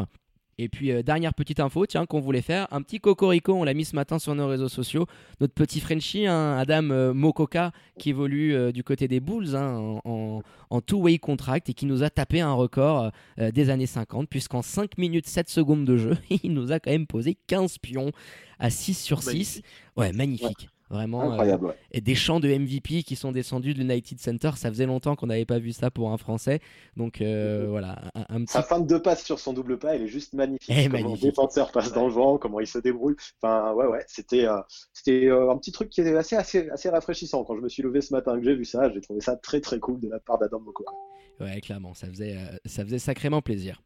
Et 0.58 0.68
puis, 0.68 0.90
euh, 0.90 1.02
dernière 1.02 1.34
petite 1.34 1.60
info, 1.60 1.84
tiens, 1.84 2.06
qu'on 2.06 2.20
voulait 2.20 2.40
faire, 2.40 2.66
un 2.70 2.80
petit 2.80 2.98
cocorico, 2.98 3.52
on 3.52 3.64
l'a 3.64 3.74
mis 3.74 3.84
ce 3.84 3.94
matin 3.94 4.18
sur 4.18 4.34
nos 4.34 4.48
réseaux 4.48 4.70
sociaux. 4.70 5.06
Notre 5.40 5.52
petit 5.52 5.80
Frenchie, 5.80 6.26
hein, 6.26 6.56
Adam 6.56 6.90
euh, 6.90 7.12
Mokoka, 7.12 7.72
qui 7.98 8.10
évolue 8.10 8.54
euh, 8.54 8.72
du 8.72 8.82
côté 8.82 9.06
des 9.06 9.20
Bulls 9.20 9.54
hein, 9.54 10.00
en, 10.04 10.80
two-way 10.80 11.18
contract 11.18 11.68
et 11.68 11.74
qui 11.74 11.84
nous 11.84 12.02
a 12.02 12.10
tapé 12.10 12.40
un 12.40 12.52
record 12.52 13.10
des 13.38 13.70
années 13.70 13.86
50, 13.86 14.28
puisqu'en 14.28 14.62
5 14.62 14.98
minutes 14.98 15.26
7 15.26 15.48
secondes 15.48 15.84
de 15.84 15.96
jeu, 15.96 16.16
il 16.42 16.52
nous 16.52 16.70
a 16.72 16.80
quand 16.80 16.90
même 16.90 17.06
posé 17.06 17.36
15 17.46 17.78
pions 17.78 18.12
à 18.58 18.70
6 18.70 18.94
sur 18.94 19.22
6. 19.22 19.26
Magnifique. 19.26 19.64
Ouais, 19.96 20.12
magnifique. 20.12 20.68
Vraiment, 20.88 21.22
euh, 21.22 21.30
Incroyable, 21.30 21.74
et 21.90 22.00
des 22.00 22.14
chants 22.14 22.38
de 22.38 22.48
MVP 22.48 23.02
qui 23.02 23.16
sont 23.16 23.32
descendus 23.32 23.74
de 23.74 23.80
l'United 23.80 24.20
Center. 24.20 24.52
Ça 24.54 24.68
faisait 24.68 24.86
longtemps 24.86 25.16
qu'on 25.16 25.26
n'avait 25.26 25.44
pas 25.44 25.58
vu 25.58 25.72
ça 25.72 25.90
pour 25.90 26.12
un 26.12 26.16
Français. 26.16 26.60
Donc 26.96 27.20
euh, 27.20 27.66
voilà, 27.68 28.02
un, 28.14 28.24
un 28.28 28.44
petit 28.44 28.52
Sa 28.52 28.62
fin 28.62 28.78
de 28.78 28.86
deux 28.86 29.02
passes 29.02 29.24
sur 29.24 29.40
son 29.40 29.52
double 29.52 29.78
pas, 29.78 29.96
elle 29.96 30.02
est 30.02 30.08
juste 30.08 30.34
magnifique. 30.34 30.68
Comment 30.68 30.90
magnifique. 30.90 31.24
le 31.24 31.30
défenseur 31.30 31.72
passe 31.72 31.92
dans 31.92 32.06
le 32.06 32.12
vent, 32.12 32.38
comment 32.38 32.60
il 32.60 32.68
se 32.68 32.78
débrouille. 32.78 33.16
Enfin, 33.42 33.72
ouais, 33.72 33.86
ouais, 33.86 34.04
c'était 34.06 34.46
euh, 34.46 34.60
c'était 34.92 35.28
un 35.28 35.56
petit 35.56 35.72
truc 35.72 35.88
qui 35.88 36.02
est 36.02 36.14
assez, 36.14 36.36
assez, 36.36 36.70
assez 36.70 36.88
rafraîchissant. 36.88 37.42
Quand 37.42 37.56
je 37.56 37.62
me 37.62 37.68
suis 37.68 37.82
levé 37.82 38.00
ce 38.00 38.14
matin 38.14 38.38
que 38.38 38.44
j'ai 38.44 38.54
vu 38.54 38.64
ça, 38.64 38.88
j'ai 38.92 39.00
trouvé 39.00 39.20
ça 39.20 39.34
très 39.34 39.60
très 39.60 39.80
cool 39.80 39.98
de 39.98 40.08
la 40.08 40.20
part 40.20 40.38
d'Adam 40.38 40.60
Mokoko. 40.60 40.94
Ouais, 41.40 41.60
clairement, 41.60 41.94
ça 41.94 42.06
faisait, 42.06 42.36
ça 42.64 42.84
faisait 42.84 43.00
sacrément 43.00 43.42
plaisir. 43.42 43.82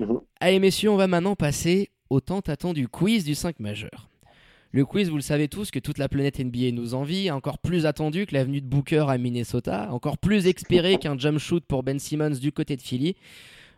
Mhm. 0.00 0.20
Allez, 0.40 0.58
messieurs, 0.58 0.90
on 0.90 0.96
va 0.96 1.06
maintenant 1.06 1.36
passer 1.36 1.90
au 2.10 2.20
tant 2.20 2.40
attendu 2.40 2.88
quiz 2.88 3.24
du 3.24 3.36
5 3.36 3.60
majeur. 3.60 4.08
Le 4.74 4.86
quiz, 4.86 5.10
vous 5.10 5.16
le 5.16 5.22
savez 5.22 5.48
tous, 5.48 5.70
que 5.70 5.78
toute 5.78 5.98
la 5.98 6.08
planète 6.08 6.38
NBA 6.38 6.70
nous 6.72 6.94
envie, 6.94 7.30
encore 7.30 7.58
plus 7.58 7.84
attendu 7.84 8.24
que 8.24 8.32
l'avenue 8.32 8.62
de 8.62 8.66
Booker 8.66 9.04
à 9.06 9.18
Minnesota, 9.18 9.92
encore 9.92 10.16
plus 10.16 10.46
expéré 10.46 10.96
qu'un 11.00 11.18
jump 11.18 11.38
shoot 11.38 11.62
pour 11.62 11.82
Ben 11.82 11.98
Simmons 11.98 12.38
du 12.40 12.52
côté 12.52 12.78
de 12.78 12.80
Philly. 12.80 13.14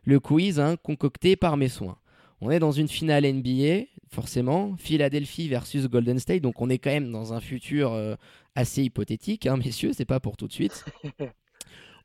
Le 0.04 0.20
quiz, 0.20 0.60
hein, 0.60 0.76
concocté 0.80 1.34
par 1.34 1.56
mes 1.56 1.68
soins. 1.68 1.98
On 2.40 2.48
est 2.52 2.60
dans 2.60 2.70
une 2.70 2.86
finale 2.86 3.26
NBA, 3.26 3.86
forcément, 4.08 4.76
Philadelphie 4.78 5.48
versus 5.48 5.88
Golden 5.88 6.20
State, 6.20 6.42
donc 6.42 6.60
on 6.60 6.70
est 6.70 6.78
quand 6.78 6.90
même 6.90 7.10
dans 7.10 7.32
un 7.32 7.40
futur 7.40 7.92
euh, 7.92 8.14
assez 8.54 8.84
hypothétique, 8.84 9.48
hein, 9.48 9.56
messieurs, 9.56 9.90
c'est 9.92 10.04
pas 10.04 10.20
pour 10.20 10.36
tout 10.36 10.46
de 10.46 10.52
suite. 10.52 10.84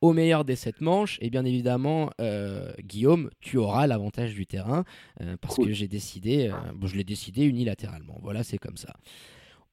Au 0.01 0.13
meilleur 0.13 0.45
des 0.45 0.55
sept 0.55 0.79
manches, 0.79 1.17
et 1.21 1.29
bien 1.29 1.43
évidemment, 1.43 2.09
euh, 2.21 2.71
Guillaume, 2.81 3.29
tu 3.41 3.57
auras 3.57 3.85
l'avantage 3.85 4.33
du 4.33 4.45
terrain, 4.47 4.85
euh, 5.19 5.35
parce 5.41 5.55
Cool. 5.55 5.67
que 5.67 5.73
j'ai 5.73 5.89
décidé, 5.89 6.47
euh, 6.47 6.71
bon, 6.73 6.87
je 6.87 6.95
l'ai 6.95 7.03
décidé 7.03 7.43
unilatéralement. 7.43 8.17
Voilà, 8.21 8.43
c'est 8.43 8.57
comme 8.57 8.77
ça. 8.77 8.93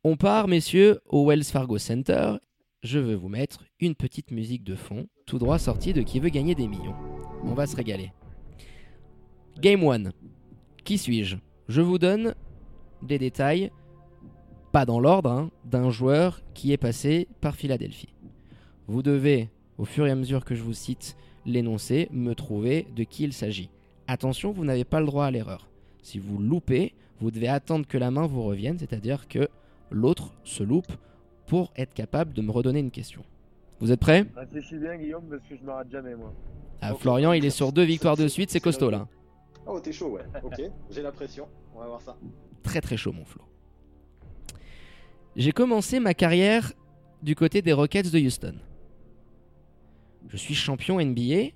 On 0.02 0.16
part, 0.16 0.48
messieurs, 0.48 1.00
au 1.06 1.24
Wells 1.28 1.44
Fargo 1.44 1.78
Center. 1.78 2.34
Je 2.82 2.98
veux 2.98 3.14
vous 3.14 3.28
mettre 3.28 3.64
une 3.80 3.94
petite 3.94 4.32
musique 4.32 4.64
de 4.64 4.74
fond, 4.74 5.06
tout 5.26 5.38
droit 5.38 5.58
sortie 5.58 5.92
de 5.92 6.02
Qui 6.02 6.18
veut 6.20 6.28
gagner 6.28 6.54
des 6.56 6.66
millions. 6.68 6.94
On 7.44 7.54
va 7.54 7.66
se 7.66 7.76
régaler. 7.76 8.12
Game 9.60 9.84
1. 9.84 10.10
Qui 10.84 10.98
suis-je? 10.98 11.36
Je 11.68 11.80
vous 11.80 11.98
donne 11.98 12.34
des 13.02 13.18
détails, 13.18 13.70
pas 14.72 14.84
dans 14.84 15.00
l'ordre, 15.00 15.30
hein, 15.30 15.50
d'un 15.64 15.90
joueur 15.90 16.42
qui 16.54 16.72
est 16.72 16.76
passé 16.76 17.28
par 17.40 17.54
Philadelphie. 17.56 18.12
Vous 18.86 19.02
devez, 19.02 19.48
au 19.78 19.84
fur 19.84 20.06
et 20.06 20.10
à 20.10 20.14
mesure 20.14 20.44
que 20.44 20.54
je 20.54 20.62
vous 20.62 20.72
cite 20.74 21.16
l'énoncé, 21.44 22.08
me 22.12 22.34
trouver 22.34 22.86
de 22.96 23.04
qui 23.04 23.24
il 23.24 23.32
s'agit. 23.32 23.70
Attention, 24.08 24.52
vous 24.52 24.64
n'avez 24.64 24.84
pas 24.84 25.00
le 25.00 25.06
droit 25.06 25.26
à 25.26 25.30
l'erreur. 25.30 25.68
Si 26.02 26.18
vous 26.18 26.38
loupez, 26.38 26.94
vous 27.20 27.30
devez 27.30 27.48
attendre 27.48 27.86
que 27.86 27.98
la 27.98 28.10
main 28.10 28.26
vous 28.26 28.42
revienne, 28.44 28.78
c'est-à-dire 28.78 29.28
que 29.28 29.48
l'autre 29.90 30.32
se 30.44 30.62
loupe 30.62 30.92
pour 31.46 31.72
être 31.76 31.94
capable 31.94 32.32
de 32.32 32.42
me 32.42 32.50
redonner 32.50 32.80
une 32.80 32.90
question. 32.90 33.22
Vous 33.80 33.92
êtes 33.92 34.00
prêts? 34.00 34.24
Réfléchis 34.36 34.78
bien, 34.78 34.96
Guillaume, 34.96 35.24
parce 35.28 35.42
que 35.48 35.56
je 35.56 35.62
m'arrête 35.62 35.90
jamais, 35.90 36.14
moi. 36.14 36.32
ah. 36.80 36.94
Florian, 36.94 37.32
il 37.32 37.44
est 37.44 37.50
sur 37.50 37.72
deux 37.72 37.84
victoires 37.84 38.16
de 38.16 38.26
suite, 38.28 38.50
c'est 38.50 38.60
costaud 38.60 38.90
là. 38.90 39.06
Oh, 39.66 39.80
t'es 39.80 39.92
chaud, 39.92 40.10
ouais. 40.12 40.22
Ok, 40.42 40.60
j'ai 40.90 41.02
la 41.02 41.12
pression. 41.12 41.46
On 41.74 41.80
va 41.80 41.86
voir 41.86 42.00
ça. 42.00 42.16
Très 42.62 42.80
très 42.80 42.96
chaud 42.96 43.12
mon 43.12 43.24
Flo. 43.24 43.42
J'ai 45.36 45.52
commencé 45.52 46.00
ma 46.00 46.14
carrière 46.14 46.72
du 47.22 47.34
côté 47.34 47.62
des 47.62 47.72
Rockets 47.72 48.10
de 48.10 48.18
Houston. 48.18 48.54
Je 50.28 50.36
suis 50.36 50.54
champion 50.54 51.00
NBA, 51.00 51.50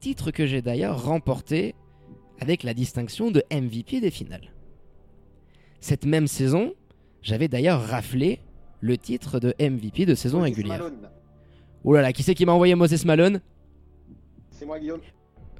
titre 0.00 0.30
que 0.30 0.46
j'ai 0.46 0.62
d'ailleurs 0.62 1.04
remporté 1.04 1.74
avec 2.40 2.62
la 2.62 2.74
distinction 2.74 3.30
de 3.30 3.42
MVP 3.52 4.00
des 4.00 4.10
finales. 4.10 4.52
Cette 5.80 6.04
même 6.04 6.26
saison, 6.26 6.74
j'avais 7.22 7.48
d'ailleurs 7.48 7.80
raflé 7.80 8.40
le 8.80 8.98
titre 8.98 9.38
de 9.38 9.54
MVP 9.60 10.06
de 10.06 10.14
saison 10.14 10.38
Moses 10.38 10.44
régulière. 10.50 10.78
Malone. 10.78 11.10
Oh 11.84 11.94
là 11.94 12.02
là, 12.02 12.12
qui 12.12 12.22
c'est 12.22 12.34
qui 12.34 12.44
m'a 12.46 12.52
envoyé 12.52 12.74
Moses 12.74 13.04
Malone? 13.04 13.40
C'est 14.50 14.66
moi, 14.66 14.78
Guillaume. 14.78 15.00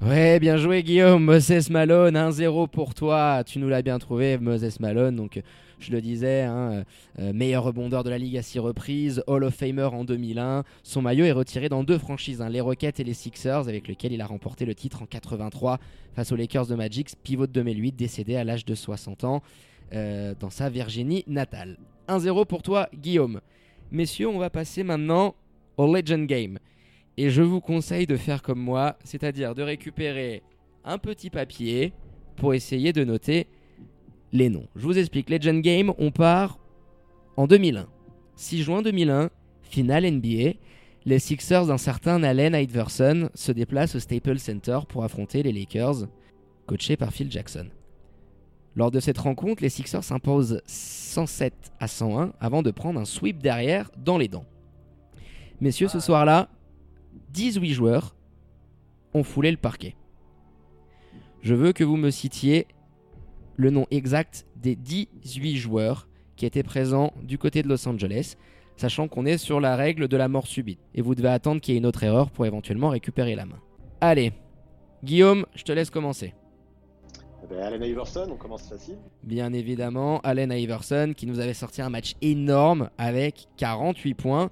Ouais, 0.01 0.39
bien 0.39 0.57
joué 0.57 0.83
Guillaume, 0.83 1.23
Moses 1.23 1.69
Malone, 1.69 2.15
1-0 2.15 2.67
pour 2.67 2.93
toi, 2.93 3.43
tu 3.45 3.59
nous 3.59 3.69
l'as 3.69 3.81
bien 3.81 3.99
trouvé 3.99 4.37
Moses 4.37 4.81
Malone, 4.81 5.15
donc 5.15 5.41
je 5.79 5.91
le 5.93 6.01
disais, 6.01 6.41
hein, 6.41 6.83
euh, 7.19 7.31
meilleur 7.31 7.63
rebondeur 7.63 8.03
de 8.03 8.09
la 8.09 8.17
Ligue 8.17 8.37
à 8.37 8.41
6 8.41 8.59
reprises, 8.59 9.23
Hall 9.27 9.45
of 9.45 9.53
Famer 9.53 9.83
en 9.93 10.03
2001, 10.03 10.65
son 10.83 11.01
maillot 11.01 11.23
est 11.23 11.31
retiré 11.31 11.69
dans 11.69 11.85
deux 11.85 11.97
franchises, 11.97 12.41
hein, 12.41 12.49
les 12.49 12.59
Rockets 12.59 12.99
et 12.99 13.05
les 13.05 13.13
Sixers, 13.13 13.69
avec 13.69 13.87
lesquels 13.87 14.11
il 14.11 14.21
a 14.21 14.25
remporté 14.25 14.65
le 14.65 14.75
titre 14.75 15.03
en 15.03 15.05
83 15.05 15.79
face 16.15 16.33
aux 16.33 16.35
Lakers 16.35 16.67
de 16.67 16.75
Magic, 16.75 17.09
pivot 17.23 17.47
de 17.47 17.53
2008, 17.53 17.95
décédé 17.95 18.35
à 18.35 18.43
l'âge 18.43 18.65
de 18.65 18.75
60 18.75 19.23
ans 19.23 19.41
euh, 19.93 20.33
dans 20.37 20.49
sa 20.49 20.69
Virginie 20.69 21.23
natale. 21.27 21.77
1-0 22.09 22.45
pour 22.45 22.61
toi 22.61 22.89
Guillaume. 22.93 23.39
Messieurs, 23.91 24.27
on 24.27 24.39
va 24.39 24.49
passer 24.49 24.83
maintenant 24.83 25.35
au 25.77 25.93
Legend 25.93 26.27
Game. 26.27 26.59
Et 27.17 27.29
je 27.29 27.41
vous 27.41 27.61
conseille 27.61 28.07
de 28.07 28.17
faire 28.17 28.41
comme 28.41 28.59
moi, 28.59 28.97
c'est-à-dire 29.03 29.53
de 29.53 29.61
récupérer 29.61 30.41
un 30.83 30.97
petit 30.97 31.29
papier 31.29 31.93
pour 32.35 32.53
essayer 32.53 32.91
de 32.91 33.03
noter 33.03 33.47
les 34.31 34.49
noms. 34.49 34.67
Je 34.75 34.81
vous 34.81 34.97
explique, 34.97 35.29
Legend 35.29 35.61
Game, 35.61 35.93
on 35.97 36.11
part 36.11 36.59
en 37.37 37.45
2001. 37.45 37.87
6 38.35 38.63
juin 38.63 38.81
2001, 38.81 39.29
finale 39.61 40.09
NBA. 40.09 40.53
Les 41.05 41.19
Sixers 41.19 41.67
d'un 41.67 41.77
certain 41.77 42.23
Allen 42.23 42.55
Iverson 42.55 43.29
se 43.35 43.51
déplacent 43.51 43.95
au 43.95 43.99
Staples 43.99 44.39
Center 44.39 44.79
pour 44.87 45.03
affronter 45.03 45.43
les 45.43 45.51
Lakers, 45.51 46.07
coachés 46.65 46.97
par 46.97 47.11
Phil 47.11 47.31
Jackson. 47.31 47.67
Lors 48.75 48.89
de 48.89 48.99
cette 48.99 49.19
rencontre, 49.19 49.61
les 49.61 49.69
Sixers 49.69 50.03
s'imposent 50.03 50.61
107 50.65 51.53
à 51.79 51.87
101 51.87 52.33
avant 52.39 52.63
de 52.63 52.71
prendre 52.71 52.99
un 52.99 53.05
sweep 53.05 53.43
derrière 53.43 53.91
dans 53.97 54.17
les 54.17 54.27
dents. 54.27 54.45
Messieurs, 55.61 55.89
ce 55.89 55.99
soir-là, 55.99 56.49
18 57.33 57.73
joueurs 57.73 58.15
ont 59.13 59.23
foulé 59.23 59.49
le 59.51 59.57
parquet. 59.57 59.95
Je 61.41 61.55
veux 61.55 61.73
que 61.73 61.83
vous 61.83 61.97
me 61.97 62.11
citiez 62.11 62.67
le 63.55 63.71
nom 63.71 63.85
exact 63.91 64.45
des 64.55 64.75
18 64.75 65.57
joueurs 65.57 66.07
qui 66.35 66.45
étaient 66.45 66.63
présents 66.63 67.11
du 67.21 67.37
côté 67.37 67.63
de 67.63 67.67
Los 67.67 67.87
Angeles, 67.87 68.35
sachant 68.77 69.07
qu'on 69.07 69.25
est 69.25 69.37
sur 69.37 69.59
la 69.59 69.75
règle 69.75 70.07
de 70.07 70.17
la 70.17 70.27
mort 70.27 70.47
subite. 70.47 70.79
Et 70.93 71.01
vous 71.01 71.15
devez 71.15 71.29
attendre 71.29 71.59
qu'il 71.59 71.73
y 71.73 71.77
ait 71.77 71.79
une 71.79 71.85
autre 71.85 72.03
erreur 72.03 72.29
pour 72.29 72.45
éventuellement 72.45 72.89
récupérer 72.89 73.35
la 73.35 73.45
main. 73.45 73.59
Allez, 73.99 74.31
Guillaume, 75.03 75.45
je 75.55 75.63
te 75.63 75.71
laisse 75.71 75.89
commencer. 75.89 76.33
Eh 77.43 77.47
ben, 77.47 77.61
Allen 77.61 77.83
Iverson, 77.83 78.27
on 78.31 78.37
commence 78.37 78.69
facile. 78.69 78.97
Bien 79.23 79.53
évidemment, 79.53 80.21
Allen 80.21 80.51
Iverson 80.51 81.13
qui 81.15 81.25
nous 81.25 81.39
avait 81.39 81.53
sorti 81.53 81.81
un 81.81 81.89
match 81.89 82.13
énorme 82.21 82.89
avec 82.97 83.47
48 83.57 84.13
points. 84.13 84.49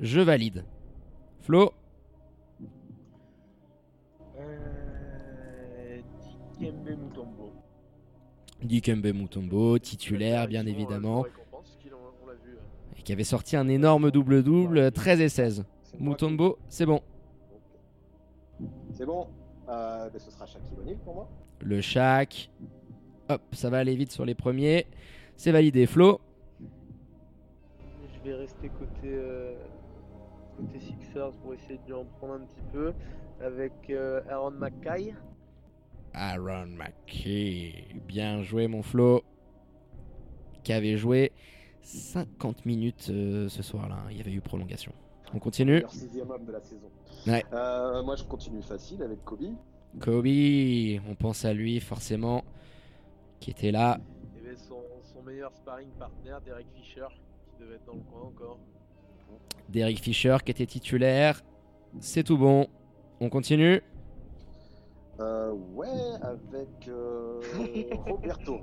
Je 0.00 0.20
valide. 0.20 0.64
Flo, 1.40 1.72
Dikembe 6.64 6.96
Mutombo. 6.96 7.52
Dikembe 8.62 9.12
Mutombo, 9.12 9.78
titulaire 9.78 10.46
bien 10.48 10.62
Effectivement, 10.62 10.90
évidemment, 10.90 11.24
euh, 11.24 11.28
euh. 11.88 12.98
et 12.98 13.02
qui 13.02 13.12
avait 13.12 13.24
sorti 13.24 13.56
un 13.56 13.68
énorme 13.68 14.10
double-double, 14.10 14.92
13 14.92 15.20
et 15.20 15.28
16. 15.28 15.64
C'est 15.82 16.00
moi 16.00 16.10
Mutombo, 16.10 16.58
c'est 16.68 16.86
bon. 16.86 17.00
C'est 18.92 19.06
bon. 19.06 19.26
Euh, 19.68 20.08
ben, 20.10 20.18
ce 20.18 20.30
sera 20.30 20.46
Shaquille 20.46 20.78
O'Neal 20.80 20.96
pour 20.98 21.14
moi. 21.14 21.28
Le 21.60 21.80
Shaq. 21.80 22.50
Hop, 23.28 23.42
ça 23.52 23.70
va 23.70 23.78
aller 23.78 23.96
vite 23.96 24.12
sur 24.12 24.24
les 24.24 24.34
premiers. 24.34 24.86
C'est 25.36 25.52
validé. 25.52 25.86
Flo, 25.86 26.20
Je 28.14 28.30
vais 28.30 28.36
rester 28.36 28.68
côté, 28.68 29.06
euh, 29.06 29.54
côté 30.56 30.78
Sixers 30.78 31.32
pour 31.42 31.54
essayer 31.54 31.78
de 31.78 31.86
lui 31.86 31.94
en 31.94 32.04
prendre 32.04 32.34
un 32.34 32.40
petit 32.40 32.62
peu 32.72 32.92
avec 33.40 33.72
euh, 33.90 34.20
Aaron 34.28 34.52
McKay. 34.52 35.14
Aaron 36.14 36.68
McKay. 36.68 37.86
Bien 38.06 38.42
joué, 38.42 38.68
mon 38.68 38.82
Flo. 38.82 39.22
Qui 40.62 40.72
avait 40.72 40.96
joué 40.96 41.32
50 41.82 42.64
minutes 42.64 43.08
euh, 43.10 43.48
ce 43.48 43.62
soir-là. 43.62 43.98
Il 44.10 44.16
y 44.16 44.20
avait 44.20 44.32
eu 44.32 44.40
prolongation. 44.40 44.92
On 45.34 45.38
continue. 45.38 45.80
Leur 45.80 45.92
sixième 45.92 46.30
homme 46.30 46.44
de 46.44 46.52
la 46.52 46.60
saison. 46.60 46.90
Ouais. 47.26 47.44
Euh, 47.52 48.02
moi, 48.02 48.16
je 48.16 48.24
continue 48.24 48.62
facile 48.62 49.02
avec 49.02 49.22
Kobe. 49.24 49.52
Kobe, 50.00 50.26
on 51.08 51.14
pense 51.14 51.44
à 51.44 51.52
lui 51.52 51.80
forcément, 51.80 52.44
qui 53.40 53.50
était 53.50 53.70
là. 53.70 54.00
Il 54.36 54.42
y 54.42 54.46
avait 54.46 54.56
son, 54.56 54.82
son 55.02 55.22
meilleur 55.22 55.52
sparring 55.54 55.90
partner, 55.98 56.36
Derek 56.44 56.66
Fisher, 56.74 57.06
qui 57.50 57.62
devait 57.62 57.76
être 57.76 57.84
dans 57.86 57.94
le 57.94 58.00
coin 58.00 58.22
encore. 58.22 58.58
Derek 59.68 59.98
Fisher 59.98 60.36
qui 60.44 60.50
était 60.50 60.66
titulaire. 60.66 61.42
C'est 62.00 62.24
tout 62.24 62.38
bon. 62.38 62.66
On 63.20 63.28
continue. 63.28 63.82
Euh, 65.20 65.52
ouais, 65.74 65.86
avec 66.22 66.88
euh, 66.88 67.40
Robert 68.06 68.38
Torre. 68.38 68.60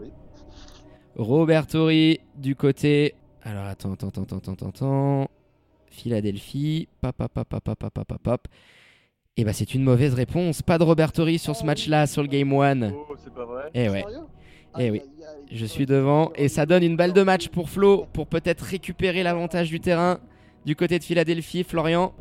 Robert 1.16 1.68
Torrey 1.68 2.20
du 2.36 2.56
côté. 2.56 3.16
Alors 3.44 3.66
attends, 3.66 3.94
attends, 3.94 4.10
attends, 4.10 4.24
attends, 4.24 4.52
attends, 4.54 4.70
attends. 4.70 5.28
Philadelphie. 5.88 6.88
Pop, 7.02 7.16
pop, 7.16 7.32
pop, 7.34 7.48
pop, 7.48 7.64
pop, 7.64 7.80
pop, 7.94 8.06
pop, 8.08 8.18
pop. 8.22 8.48
Et 9.38 9.44
bah 9.46 9.54
c'est 9.54 9.74
une 9.74 9.84
mauvaise 9.84 10.14
réponse. 10.14 10.62
Pas 10.62 10.78
de 10.78 10.84
Robert 10.84 11.12
Torrey 11.14 11.38
sur 11.38 11.56
ce 11.56 11.66
match-là, 11.66 12.06
sur 12.06 12.22
le 12.22 12.28
Game 12.28 12.52
1. 12.54 12.92
Oh, 12.92 13.16
c'est 13.24 13.34
pas 13.34 13.46
vrai. 13.46 13.70
Eh 13.74 13.90
ouais, 13.90 14.06
Eh 14.78 14.92
oui. 14.92 15.02
je 15.52 15.66
suis 15.66 15.86
devant. 15.86 16.32
Et 16.36 16.48
ça 16.50 16.66
donne 16.66 16.84
une 16.84 16.98
balle 16.98 17.14
de 17.14 17.24
match 17.24 17.48
pour 17.48 17.70
Flo, 17.70 18.06
pour 18.14 18.28
peut-être 18.28 18.62
récupérer 18.62 19.24
l'avantage 19.24 19.70
du 19.70 19.80
terrain 19.80 20.20
du 20.66 20.76
côté 20.76 21.00
de 21.00 21.04
Philadelphie. 21.04 21.64
Florian? 21.64 22.14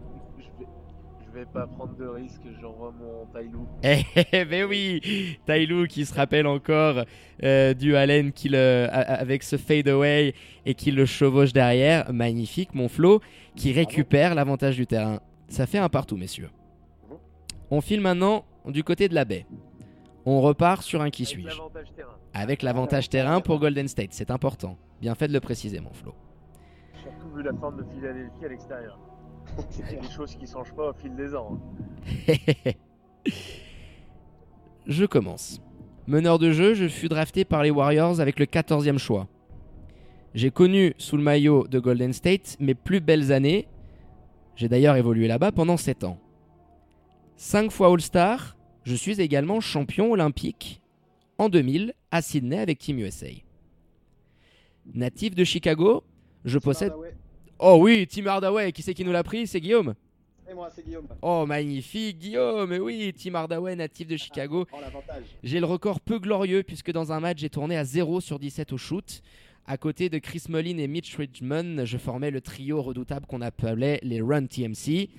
Vais, 1.41 1.47
pas 1.47 1.67
prendre 1.67 1.97
de 1.97 2.07
risque, 2.07 2.43
j'envoie 2.61 2.93
mon 2.93 3.25
Tailou. 3.33 3.67
Eh, 3.83 4.45
ben 4.45 4.67
oui, 4.69 5.39
Tailou 5.47 5.87
qui 5.87 6.05
se 6.05 6.13
rappelle 6.13 6.47
encore 6.47 7.05
euh, 7.43 7.73
du 7.73 7.97
Allen 7.97 8.31
qui 8.33 8.51
le, 8.51 8.89
avec 8.91 9.43
ce 9.43 9.57
fade 9.57 9.89
away 9.89 10.35
et 10.67 10.75
qui 10.75 10.91
le 10.91 11.07
chevauche 11.07 11.55
derrière. 11.55 12.13
Magnifique, 12.13 12.75
mon 12.75 12.89
Flo, 12.89 13.23
qui 13.57 13.73
récupère 13.73 14.35
l'avantage 14.35 14.77
du 14.77 14.87
terrain. 14.87 15.21
Ça 15.49 15.67
fait 15.67 15.79
un 15.79 15.89
partout, 15.89 16.19
messieurs. 16.19 16.51
On 17.71 17.81
file 17.81 18.03
maintenant 18.03 18.45
du 18.67 18.85
côté 18.85 19.09
de 19.09 19.15
la 19.15 19.25
baie. 19.25 19.47
On 20.27 20.43
repart 20.43 20.83
sur 20.83 21.01
un 21.01 21.09
qui 21.09 21.23
Avec 21.23 21.29
suis-je 21.33 21.57
l'avantage 21.57 21.93
terrain. 21.97 22.17
Avec 22.35 22.63
l'avantage 22.63 23.09
terrain 23.09 23.41
pour 23.41 23.61
Golden 23.61 23.89
State, 23.89 24.11
c'est 24.13 24.31
important. 24.31 24.77
Bien 25.01 25.15
fait 25.15 25.29
de 25.29 25.33
le 25.33 25.41
préciser, 25.41 25.81
mon 25.81 25.95
Flo. 25.95 26.15
Surtout 27.01 27.35
vu 27.35 27.43
la 27.43 27.55
forme 27.55 27.79
de 27.79 27.85
Philadelphie 27.95 28.45
à 28.45 28.49
l'extérieur. 28.49 28.99
C'est 29.71 30.01
des 30.01 30.09
choses 30.09 30.35
qui 30.35 30.47
changent 30.47 30.73
pas 30.73 30.91
au 30.91 30.93
fil 30.93 31.15
des 31.15 31.35
ans. 31.35 31.59
hein. 32.29 32.73
je 34.87 35.05
commence. 35.05 35.61
Meneur 36.07 36.39
de 36.39 36.51
jeu, 36.53 36.75
je 36.75 36.89
fus 36.89 37.09
drafté 37.09 37.45
par 37.45 37.63
les 37.63 37.71
Warriors 37.71 38.21
avec 38.21 38.39
le 38.39 38.47
14e 38.47 38.99
choix. 38.99 39.29
J'ai 40.35 40.51
connu 40.51 40.95
sous 40.99 41.17
le 41.17 41.23
maillot 41.23 41.67
de 41.69 41.79
Golden 41.79 42.13
State 42.13 42.57
mes 42.61 42.75
plus 42.75 43.01
belles 43.01 43.33
années. 43.33 43.69
J'ai 44.57 44.69
d'ailleurs 44.69 44.97
évolué 44.97 45.27
là-bas 45.29 45.53
pendant 45.53 45.77
7 45.77 46.05
ans. 46.05 46.19
5 47.37 47.71
fois 47.71 47.89
All-Star, 47.93 48.57
je 48.85 48.95
suis 48.95 49.21
également 49.21 49.61
champion 49.61 50.13
olympique 50.13 50.83
en 51.39 51.49
2000 51.49 51.95
à 52.11 52.23
Sydney 52.23 52.59
avec 52.59 52.79
Team 52.79 52.99
USA. 52.99 53.27
Natif 54.95 55.35
de 55.35 55.45
Chicago, 55.45 56.05
je 56.45 56.59
possède... 56.59 56.91
Hardaway. 56.93 57.15
Oh 57.63 57.77
oui, 57.79 58.07
Tim 58.07 58.27
Hardaway, 58.27 58.73
qui 58.73 58.81
c'est 58.81 58.95
qui 58.95 59.05
nous 59.05 59.13
l'a 59.13 59.23
pris? 59.23 59.47
C'est 59.47 59.61
Guillaume 59.61 59.95
Et 60.51 60.55
moi, 60.55 60.71
c'est 60.75 60.83
Guillaume. 60.83 61.07
Oh 61.21 61.45
magnifique 61.45 62.19
Guillaume, 62.19 62.71
mais 62.71 62.79
oui, 62.79 63.13
Tim 63.13 63.35
Hardaway, 63.35 63.77
natif 63.77 64.09
de 64.09 64.17
Chicago. 64.17 64.67
L'avantage. 64.81 65.25
J'ai 65.43 65.61
le 65.61 65.67
record 65.67 66.01
peu 66.01 66.19
glorieux 66.19 66.63
puisque 66.63 66.91
dans 66.91 67.13
un 67.13 67.21
match 67.21 67.37
j'ai 67.41 67.51
tourné 67.51 67.77
à 67.77 67.85
0 67.85 68.23
sur 68.23 68.39
17 68.39 68.73
au 68.73 68.79
shoot. 68.79 69.21
À 69.67 69.77
côté 69.77 70.09
de 70.09 70.17
Chris 70.17 70.45
Mullin 70.49 70.79
et 70.79 70.89
Mitch 70.89 71.15
Richmond, 71.17 71.85
je 71.85 71.99
formais 71.99 72.31
le 72.31 72.41
trio 72.41 72.81
redoutable 72.81 73.27
qu'on 73.27 73.43
appelait 73.43 74.01
les 74.03 74.23
Run 74.23 74.47
TMC. 74.47 75.11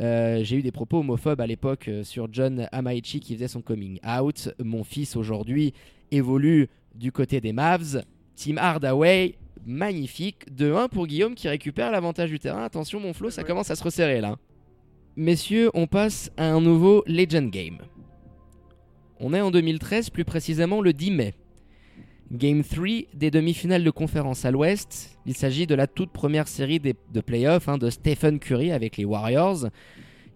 Euh, 0.00 0.44
j'ai 0.44 0.58
eu 0.58 0.62
des 0.62 0.70
propos 0.70 1.00
homophobes 1.00 1.40
à 1.40 1.46
l'époque 1.48 1.88
euh, 1.88 2.04
sur 2.04 2.28
John 2.32 2.68
Amaichi 2.70 3.18
qui 3.18 3.34
faisait 3.34 3.48
son 3.48 3.62
coming 3.62 3.98
out. 4.06 4.48
Mon 4.62 4.84
fils 4.84 5.16
aujourd'hui 5.16 5.74
évolue 6.12 6.68
du 6.94 7.10
côté 7.10 7.40
des 7.40 7.52
Mavs. 7.52 8.04
Team 8.36 8.58
Hardaway, 8.58 9.34
magnifique. 9.66 10.46
2-1 10.54 10.88
pour 10.88 11.06
Guillaume 11.06 11.34
qui 11.34 11.48
récupère 11.48 11.90
l'avantage 11.90 12.30
du 12.30 12.38
terrain. 12.38 12.64
Attention 12.64 13.00
mon 13.00 13.12
flow, 13.12 13.30
ça 13.30 13.44
commence 13.44 13.70
à 13.70 13.76
se 13.76 13.84
resserrer 13.84 14.20
là. 14.20 14.36
Messieurs, 15.16 15.70
on 15.74 15.86
passe 15.86 16.30
à 16.36 16.50
un 16.50 16.60
nouveau 16.60 17.02
Legend 17.06 17.50
Game. 17.50 17.78
On 19.18 19.34
est 19.34 19.40
en 19.40 19.50
2013, 19.50 20.10
plus 20.10 20.24
précisément 20.24 20.80
le 20.80 20.92
10 20.92 21.10
mai. 21.10 21.34
Game 22.32 22.62
3 22.62 22.86
des 23.12 23.30
demi-finales 23.30 23.82
de 23.84 23.90
conférence 23.90 24.44
à 24.44 24.50
l'Ouest. 24.50 25.18
Il 25.26 25.34
s'agit 25.34 25.66
de 25.66 25.74
la 25.74 25.86
toute 25.88 26.12
première 26.12 26.46
série 26.48 26.78
des- 26.78 26.94
de 27.12 27.20
playoffs 27.20 27.68
hein, 27.68 27.76
de 27.76 27.90
Stephen 27.90 28.38
Curry 28.38 28.70
avec 28.70 28.96
les 28.96 29.04
Warriors. 29.04 29.66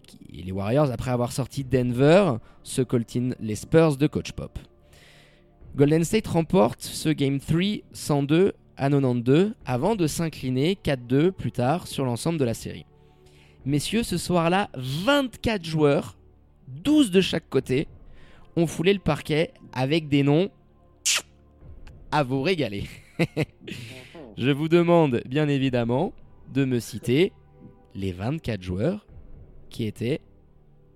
Qui- 0.05 0.43
les 0.43 0.51
Warriors, 0.51 0.91
après 0.91 1.11
avoir 1.11 1.31
sorti 1.31 1.63
Denver, 1.63 2.33
se 2.63 2.81
coltinent 2.81 3.33
les 3.39 3.55
Spurs 3.55 3.95
de 3.97 4.07
Coach 4.07 4.33
Pop. 4.33 4.59
Golden 5.75 6.03
State 6.03 6.27
remporte 6.27 6.81
ce 6.83 7.09
Game 7.09 7.39
3 7.39 7.81
102 7.93 8.53
à 8.77 8.89
92 8.89 9.53
avant 9.65 9.95
de 9.95 10.07
s'incliner 10.07 10.77
4-2 10.83 11.31
plus 11.31 11.51
tard 11.51 11.87
sur 11.87 12.05
l'ensemble 12.05 12.37
de 12.37 12.45
la 12.45 12.53
série. 12.53 12.85
Messieurs, 13.65 14.03
ce 14.03 14.17
soir-là, 14.17 14.69
24 14.75 15.65
joueurs, 15.65 16.17
12 16.67 17.11
de 17.11 17.21
chaque 17.21 17.49
côté, 17.49 17.87
ont 18.55 18.67
foulé 18.67 18.93
le 18.93 18.99
parquet 18.99 19.53
avec 19.73 20.07
des 20.07 20.23
noms 20.23 20.49
à 22.11 22.23
vous 22.23 22.41
régaler. 22.41 22.85
Je 24.37 24.51
vous 24.51 24.69
demande 24.69 25.21
bien 25.25 25.47
évidemment 25.47 26.13
de 26.53 26.65
me 26.65 26.79
citer 26.79 27.33
les 27.95 28.11
24 28.11 28.61
joueurs 28.61 29.05
qui 29.69 29.85
étaient 29.85 30.21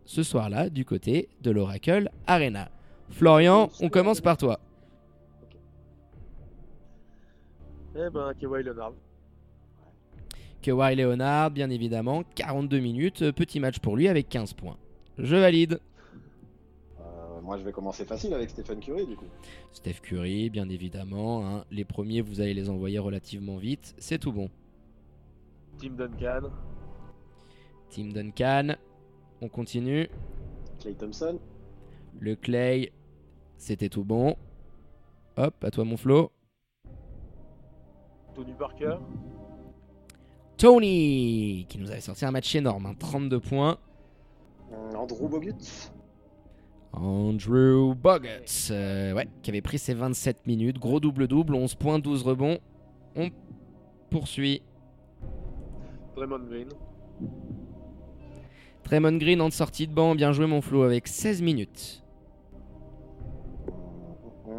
ce 0.05 0.23
soir-là 0.23 0.69
du 0.69 0.85
côté 0.85 1.29
de 1.41 1.51
l'Oracle 1.51 2.09
Arena. 2.27 2.71
Florian, 3.09 3.69
on 3.79 3.89
commence 3.89 4.21
par 4.21 4.37
toi. 4.37 4.59
Eh 7.95 8.09
ben, 8.09 8.33
Kawhi 8.39 8.63
Leonard. 8.63 8.93
Kawhi 10.61 10.95
Leonard, 10.95 11.51
bien 11.51 11.69
évidemment, 11.69 12.23
42 12.35 12.79
minutes, 12.79 13.21
euh, 13.23 13.31
petit 13.31 13.59
match 13.59 13.79
pour 13.79 13.95
lui 13.95 14.07
avec 14.07 14.27
15 14.29 14.53
points. 14.53 14.77
Je 15.17 15.35
valide. 15.35 15.79
Euh, 16.99 17.41
moi, 17.41 17.57
je 17.57 17.63
vais 17.63 17.71
commencer 17.71 18.05
facile 18.05 18.33
avec 18.33 18.49
Stephen 18.49 18.79
Curry, 18.79 19.05
du 19.05 19.15
coup. 19.15 19.25
Steph 19.71 20.01
Curry, 20.01 20.49
bien 20.49 20.69
évidemment. 20.69 21.45
hein. 21.47 21.65
Les 21.71 21.85
premiers, 21.85 22.21
vous 22.21 22.41
allez 22.41 22.53
les 22.53 22.69
envoyer 22.69 22.99
relativement 22.99 23.57
vite. 23.57 23.95
C'est 23.97 24.19
tout 24.19 24.31
bon. 24.33 24.49
Tim 25.77 25.91
Duncan. 25.91 26.49
Team 27.89 28.11
Duncan. 28.13 28.75
On 29.41 29.47
continue. 29.47 30.09
Clay 30.79 30.93
Thompson. 30.93 31.39
Le 32.19 32.35
Clay, 32.35 32.91
c'était 33.57 33.89
tout 33.89 34.03
bon. 34.03 34.35
Hop, 35.37 35.63
à 35.63 35.71
toi 35.71 35.85
mon 35.85 35.95
Flo. 35.95 36.31
Tony 38.39 38.53
Parker. 38.57 38.95
Tony, 40.55 41.65
qui 41.67 41.77
nous 41.77 41.91
avait 41.91 41.99
sorti 41.99 42.23
un 42.23 42.31
match 42.31 42.55
énorme, 42.55 42.85
hein, 42.85 42.95
32 42.97 43.39
points. 43.41 43.77
euh, 44.71 44.95
Andrew 44.95 45.27
Bogut. 45.27 45.91
Andrew 46.93 47.93
Bogut, 47.95 48.71
euh, 48.71 49.13
ouais, 49.13 49.27
qui 49.43 49.51
avait 49.51 49.61
pris 49.61 49.77
ses 49.77 49.93
27 49.93 50.47
minutes. 50.47 50.79
Gros 50.79 51.01
double-double, 51.01 51.53
11 51.53 51.75
points, 51.75 51.99
12 51.99 52.23
rebonds. 52.23 52.59
On 53.17 53.29
poursuit. 54.09 54.61
Draymond 56.15 56.45
Green. 56.49 56.69
Draymond 58.85 59.17
Green 59.17 59.41
en 59.41 59.51
sortie 59.51 59.85
de 59.85 59.93
banc, 59.93 60.15
bien 60.15 60.31
joué 60.31 60.45
mon 60.47 60.61
Flo, 60.61 60.83
avec 60.83 61.07
16 61.09 61.41
minutes. 61.41 62.05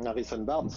Harrison 0.05 0.45
Barnes. 0.45 0.71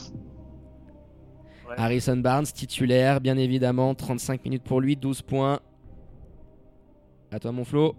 Ouais. 1.68 1.76
Harrison 1.77 2.18
Barnes, 2.18 2.45
titulaire, 2.45 3.22
bien 3.22 3.38
évidemment, 3.38 3.95
35 3.95 4.44
minutes 4.44 4.64
pour 4.64 4.81
lui, 4.81 4.95
12 4.95 5.22
points. 5.22 5.60
À 7.31 7.40
toi 7.40 7.52
mon 7.52 7.64
Flo. 7.64 7.95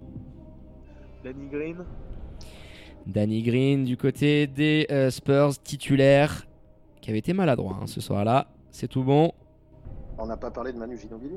Danny 1.25 1.49
Green. 1.49 1.85
Danny 3.07 3.43
Green 3.43 3.85
du 3.85 3.97
côté 3.97 4.47
des 4.47 4.87
euh, 4.91 5.11
Spurs, 5.11 5.59
titulaire, 5.63 6.47
qui 7.01 7.11
avait 7.11 7.19
été 7.19 7.33
maladroit 7.33 7.79
hein, 7.83 7.87
ce 7.87 8.01
soir-là. 8.01 8.49
C'est 8.71 8.89
tout 8.89 9.03
bon? 9.03 9.33
On 10.19 10.27
n'a 10.27 10.37
pas 10.37 10.51
parlé 10.51 10.73
de 10.73 10.79
Manu 10.79 10.99
Ginobili. 10.99 11.37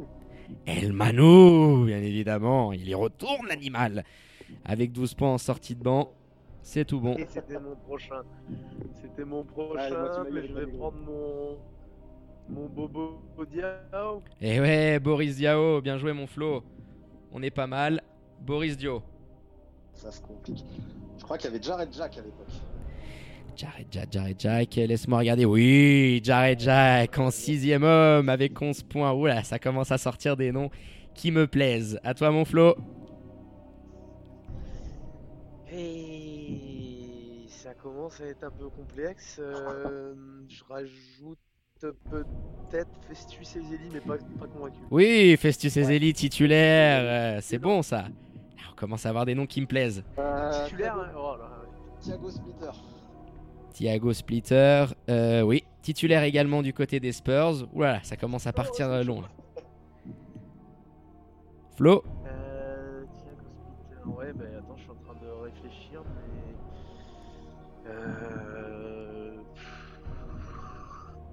El 0.66 0.94
Manu, 0.94 1.86
bien 1.86 2.02
évidemment, 2.02 2.72
il 2.72 2.88
y 2.88 2.94
retourne 2.94 3.48
l'animal. 3.48 4.04
Avec 4.64 4.92
12 4.92 5.14
points 5.16 5.34
en 5.34 5.38
sortie 5.38 5.76
de 5.76 5.84
banc, 5.84 6.14
c'est 6.62 6.86
tout 6.86 7.00
bon. 7.00 7.16
Et 7.16 7.26
c'était 7.26 7.60
mon 7.60 7.76
prochain. 7.76 8.22
C'était 9.02 9.26
mon 9.26 9.44
prochain, 9.44 10.26
mais 10.32 10.48
je 10.48 10.54
vais 10.54 10.68
prendre 10.68 10.98
mon. 11.06 11.58
Mon 12.50 12.68
Bobo 12.68 13.20
Diao. 13.52 14.22
Eh 14.42 14.60
ouais, 14.60 15.00
Boris 15.00 15.36
Diaw, 15.36 15.82
bien 15.82 15.98
joué 15.98 16.14
mon 16.14 16.28
Flo. 16.28 16.64
On 17.32 17.42
est 17.42 17.52
pas 17.52 17.68
mal. 17.68 18.02
Boris 18.42 18.78
Dio. 18.78 19.04
Ça 19.94 20.12
se 20.12 20.22
complique. 20.22 20.64
Je 21.18 21.24
crois 21.24 21.38
qu'il 21.38 21.52
y 21.52 21.54
avait 21.54 21.62
Jared 21.64 21.92
Jack 21.92 22.18
à 22.18 22.22
l'époque. 22.22 22.48
Jared 23.56 23.88
Jack, 23.92 24.12
Jared 24.12 24.40
Jack, 24.40 24.76
laisse-moi 24.76 25.20
regarder. 25.20 25.46
Oui, 25.46 26.22
Jared 26.24 26.60
Jack 26.60 27.18
en 27.18 27.32
sixième 27.32 27.84
homme 27.84 28.30
avec 28.30 28.62
11 28.62 28.84
points. 28.84 29.12
Oula, 29.14 29.44
ça 29.44 29.58
commence 29.60 29.92
à 29.92 29.98
sortir 29.98 30.38
des 30.38 30.52
noms 30.52 30.70
qui 31.16 31.32
me 31.32 31.48
plaisent. 31.48 32.00
À 32.04 32.14
toi, 32.14 32.30
mon 32.32 32.46
Flo. 32.46 32.76
Et 35.72 37.46
ça 37.50 37.74
commence 37.74 38.22
à 38.22 38.26
être 38.26 38.44
un 38.44 38.52
peu 38.52 38.70
complexe. 38.70 39.38
euh, 39.40 40.14
je 40.48 40.64
rajoute 40.70 41.40
peut-être 41.80 42.90
Festus 43.08 43.56
et 43.56 43.62
Zélie, 43.62 43.90
mais 43.94 44.00
pas, 44.00 44.18
pas 44.40 44.48
convaincu. 44.48 44.78
Oui, 44.92 45.36
Festus 45.38 45.76
Ezeli 45.78 46.14
titulaire. 46.14 47.02
euh, 47.38 47.40
c'est 47.42 47.60
bon, 47.60 47.82
ça. 47.82 48.06
On 48.72 48.76
commence 48.76 49.06
à 49.06 49.10
avoir 49.10 49.26
des 49.26 49.36
noms 49.36 49.46
qui 49.48 49.62
me 49.62 49.66
plaisent. 49.68 50.04
Euh, 50.20 50.66
Titulaire 50.66 50.96
hein 50.96 51.12
Oh 51.16 51.36
là, 51.38 51.46
ouais. 51.46 52.00
Thiago 52.02 52.30
Splitter. 52.30 52.72
Thiago 53.74 54.14
Splitter, 54.14 54.86
euh, 55.10 55.42
oui. 55.42 55.64
Titulaire 55.82 56.24
également 56.24 56.62
du 56.62 56.74
côté 56.74 57.00
des 57.00 57.12
Spurs. 57.12 57.68
Oula, 57.74 58.02
ça 58.04 58.18
commence 58.18 58.46
à 58.48 58.54
partir 58.54 59.04
long. 59.04 59.22
là. 59.22 59.28
Flo? 61.76 62.04
Euh, 62.26 63.04
Thiago 63.06 63.38
Splitter, 63.54 64.10
ouais, 64.18 64.34
bah 64.34 64.57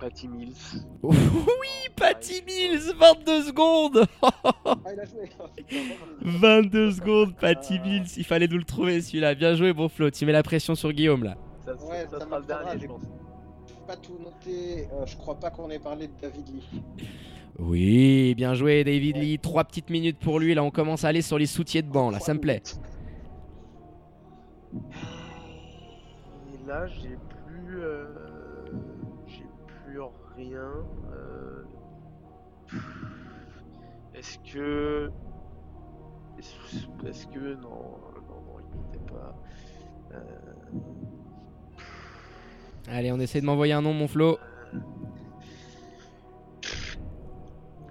Patty 0.04 0.28
Mills. 0.28 0.52
Oui, 1.02 1.68
Patty 1.96 2.42
Mills, 2.46 2.92
22 2.98 3.42
secondes 3.44 4.04
Ah, 4.22 4.76
il 4.92 5.00
a 5.00 5.04
joué. 5.06 5.30
22 6.20 6.90
secondes, 6.96 7.34
Patty 7.36 7.78
Mills. 7.80 8.06
Il 8.18 8.24
fallait 8.24 8.46
nous 8.48 8.58
le 8.58 8.64
trouver 8.64 9.00
celui-là. 9.00 9.34
Bien 9.34 9.54
joué, 9.54 9.72
bon 9.72 9.88
Flo. 9.88 10.10
Tu 10.10 10.26
mets 10.26 10.32
la 10.32 10.42
pression 10.42 10.74
sur 10.74 10.92
Guillaume 10.92 11.24
là. 11.24 11.36
Ça, 11.64 11.72
Ouais, 11.86 12.04
ça 12.04 12.18
ça 12.18 12.18
sera 12.20 12.24
le 12.24 12.30
m'attendra, 12.42 12.64
dernier, 12.64 12.80
j'ai- 12.80 12.86
je 12.86 12.92
pense. 12.92 13.02
pas 13.86 13.96
tout 13.96 14.18
noté. 14.22 14.88
Euh, 14.92 15.06
je 15.06 15.16
crois 15.16 15.36
pas 15.36 15.48
qu'on 15.50 15.70
ait 15.70 15.78
parlé 15.78 16.08
de 16.08 16.12
David 16.20 16.48
Lee. 16.48 16.82
Oui, 17.58 18.34
bien 18.34 18.52
joué, 18.52 18.84
David 18.84 19.16
Lee. 19.16 19.38
Trois 19.38 19.64
petites 19.64 19.88
minutes 19.88 20.18
pour 20.18 20.38
lui. 20.38 20.52
Là, 20.54 20.62
on 20.62 20.70
commence 20.70 21.04
à 21.04 21.08
aller 21.08 21.22
sur 21.22 21.38
les 21.38 21.46
soutiers 21.46 21.80
de 21.82 21.88
banc. 21.90 22.10
Là, 22.10 22.20
ça 22.20 22.34
me 22.34 22.40
plaît. 22.40 22.62
Et 26.52 26.66
là, 26.68 26.86
j'ai 26.88 27.16
plus. 27.28 27.80
euh, 27.80 28.04
J'ai 28.16 28.20
plus 28.20 28.23
rien. 30.36 30.70
euh, 31.12 31.64
Est-ce 34.14 34.38
que. 34.52 35.10
Est-ce 37.06 37.26
que. 37.28 37.54
Non, 37.56 37.98
non, 38.28 38.40
non, 38.46 38.56
il 38.60 38.80
n'était 38.80 39.12
pas. 39.12 39.36
Euh, 40.12 40.20
Allez, 42.88 43.12
on 43.12 43.18
essaie 43.20 43.40
de 43.40 43.46
m'envoyer 43.46 43.72
un 43.72 43.82
nom, 43.82 43.92
mon 43.94 44.08
Flo. 44.08 44.38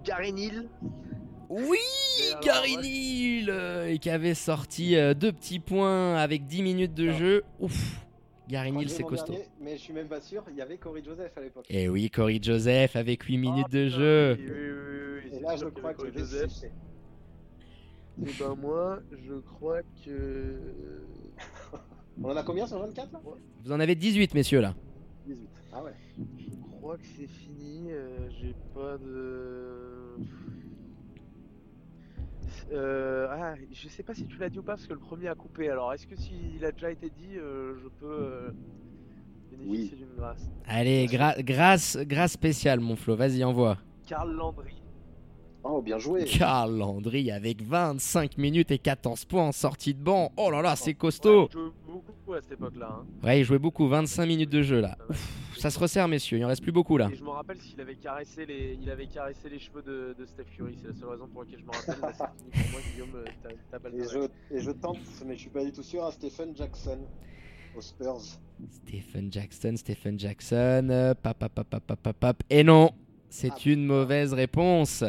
Gary 0.03 0.33
Neal 0.33 0.67
Oui. 1.49 1.77
Neal 2.81 3.49
euh, 3.49 3.87
et 3.89 3.97
qui 3.99 4.09
avait 4.09 4.33
sorti 4.33 4.95
euh, 4.95 5.13
deux 5.13 5.31
petits 5.31 5.59
points 5.59 6.15
avec 6.15 6.45
10 6.45 6.61
minutes 6.63 6.93
de 6.93 7.11
jeu. 7.11 7.43
Ouf, 7.59 8.05
Gary 8.49 8.71
Neal, 8.71 8.89
c'est 8.89 9.03
costaud. 9.03 9.31
dernier, 9.33 9.47
mais 9.61 9.77
je 9.77 9.81
suis 9.81 9.93
même 9.93 10.07
pas 10.07 10.19
sûr. 10.21 10.43
Il 10.49 10.55
y 10.57 10.61
avait 10.61 10.77
Corey 10.77 11.01
Joseph 11.03 11.31
à 11.37 11.41
l'époque. 11.41 11.65
Et 11.69 11.87
oui, 11.89 12.09
Corey 12.09 12.39
Joseph 12.41 12.95
avec 12.95 13.23
8 13.23 13.37
minutes 13.37 13.65
Ah, 13.69 13.73
de 13.73 13.85
putain, 13.85 13.97
jeu. 13.97 14.37
Oui, 14.37 14.45
oui, 14.45 14.51
oui, 14.51 15.21
oui, 15.23 15.27
Et 15.27 15.35
c'est 15.35 15.41
là, 15.41 15.55
je 15.55 15.65
crois 15.65 15.93
que 15.93 16.11
Joseph. 16.17 16.51
Et 18.25 18.29
ben 18.39 18.55
moi, 18.55 18.99
je 19.25 19.33
crois 19.35 19.81
que. 20.05 20.59
On 22.21 22.29
en 22.29 22.35
a 22.35 22.43
combien 22.43 22.67
sur 22.67 22.77
24 22.79 23.11
là? 23.11 23.21
Vous 23.63 23.71
en 23.71 23.79
avez 23.79 23.95
18, 23.95 24.33
messieurs, 24.35 24.61
là. 24.61 24.75
18. 25.25 25.49
Ah 25.73 25.83
ouais. 25.83 25.93
Je 26.37 26.77
crois 26.77 26.97
que 26.97 27.05
c'est 27.17 27.27
fini. 27.27 27.87
euh, 27.91 28.29
J'ai 28.39 28.53
pas 28.75 28.97
de. 28.97 30.17
Euh, 32.71 33.27
ah, 33.31 33.53
je 33.71 33.87
sais 33.89 34.03
pas 34.03 34.13
si 34.13 34.25
tu 34.25 34.37
l'as 34.37 34.49
dit 34.49 34.59
ou 34.59 34.63
pas 34.63 34.73
parce 34.73 34.87
que 34.87 34.93
le 34.93 34.99
premier 34.99 35.27
a 35.27 35.35
coupé. 35.35 35.69
Alors, 35.69 35.93
est-ce 35.93 36.07
que 36.07 36.15
s'il 36.15 36.63
a 36.65 36.71
déjà 36.71 36.91
été 36.91 37.09
dit, 37.09 37.37
euh, 37.37 37.75
je 37.83 37.87
peux 37.99 38.05
euh, 38.11 38.51
bénéficier 39.51 39.97
d'une 39.97 40.15
grâce 40.17 40.49
Allez, 40.67 41.05
gra- 41.07 41.41
grâce, 41.43 41.97
grâce 41.97 42.33
spéciale, 42.33 42.79
mon 42.79 42.95
Flo. 42.95 43.15
Vas-y, 43.15 43.43
envoie. 43.43 43.77
Karl 44.07 44.31
Landry. 44.31 44.81
Oh, 45.65 45.81
bien 45.81 45.97
joué. 45.97 46.25
Karl 46.25 46.75
Landry 46.77 47.31
avec 47.31 47.61
25 47.61 48.37
minutes 48.37 48.71
et 48.71 48.79
14 48.79 49.23
points 49.25 49.47
en 49.47 49.51
sortie 49.53 49.93
de 49.93 50.03
banc. 50.03 50.31
Oh 50.35 50.51
là 50.51 50.61
là, 50.61 50.75
c'est 50.75 50.93
costaud. 50.93 51.43
Ouais, 51.43 51.47
je 51.51 51.57
jouais 51.57 51.71
beaucoup 51.87 52.33
à 52.33 52.41
cette 52.41 52.51
époque-là. 52.53 52.99
hein. 53.01 53.05
Ouais, 53.25 53.39
il 53.39 53.43
jouait 53.45 53.59
beaucoup, 53.59 53.87
25 53.87 54.25
minutes 54.25 54.49
de 54.49 54.61
jeu 54.61 54.81
là. 54.81 54.97
Ouf, 55.09 55.39
ça 55.63 55.69
se 55.69 55.79
resserre, 55.79 56.07
messieurs, 56.09 56.37
il 56.39 56.43
en 56.45 56.49
reste 56.49 56.61
plus 56.61 56.71
beaucoup 56.73 56.97
là. 56.97 57.09
Et 57.11 57.15
je 57.15 57.23
me 57.23 57.29
rappelle 57.29 57.57
s'il 57.57 57.79
avait 57.79 57.95
caressé 57.95 58.45
les, 58.45 58.77
il 58.81 58.89
avait 58.89 59.07
caressé 59.07 59.49
les 59.49 59.59
cheveux 59.59 59.81
de, 59.81 60.13
de 60.19 60.25
Steph 60.25 60.43
Curry. 60.55 60.77
C'est 60.81 60.89
la 60.89 60.93
seule 60.93 61.09
raison 61.09 61.27
pour 61.27 61.43
laquelle 61.43 61.59
je 61.59 61.65
me 61.65 61.71
rappelle. 61.71 62.01
Là, 62.01 62.11
pour 62.11 62.71
moi, 62.71 62.81
Guillaume. 62.93 63.15
euh, 63.15 63.49
T'as 63.71 63.79
pas 63.79 63.89
le 63.89 63.99
Et 64.03 64.03
je, 64.09 64.55
et 64.55 64.59
je 64.61 64.71
tente, 64.71 64.97
mais 65.25 65.35
je 65.35 65.39
suis 65.39 65.49
pas 65.49 65.63
du 65.63 65.71
tout 65.71 65.81
sûr, 65.83 66.03
à 66.03 66.11
Stephen 66.11 66.55
Jackson 66.55 66.99
aux 67.77 67.81
Spurs. 67.81 68.19
Stephen 68.69 69.31
Jackson, 69.31 69.73
Stephen 69.77 70.19
Jackson. 70.19 70.87
euh, 70.91 71.13
pap, 71.13 71.37
pap, 71.39 71.53
pap, 71.53 71.67
pap, 71.69 71.83
pap, 71.85 71.99
pap, 72.01 72.17
pap. 72.17 72.43
Et 72.49 72.63
non, 72.63 72.91
c'est 73.29 73.51
Ah, 73.51 73.57
une 73.69 73.85
mauvaise 73.85 74.33
réponse. 74.33 75.03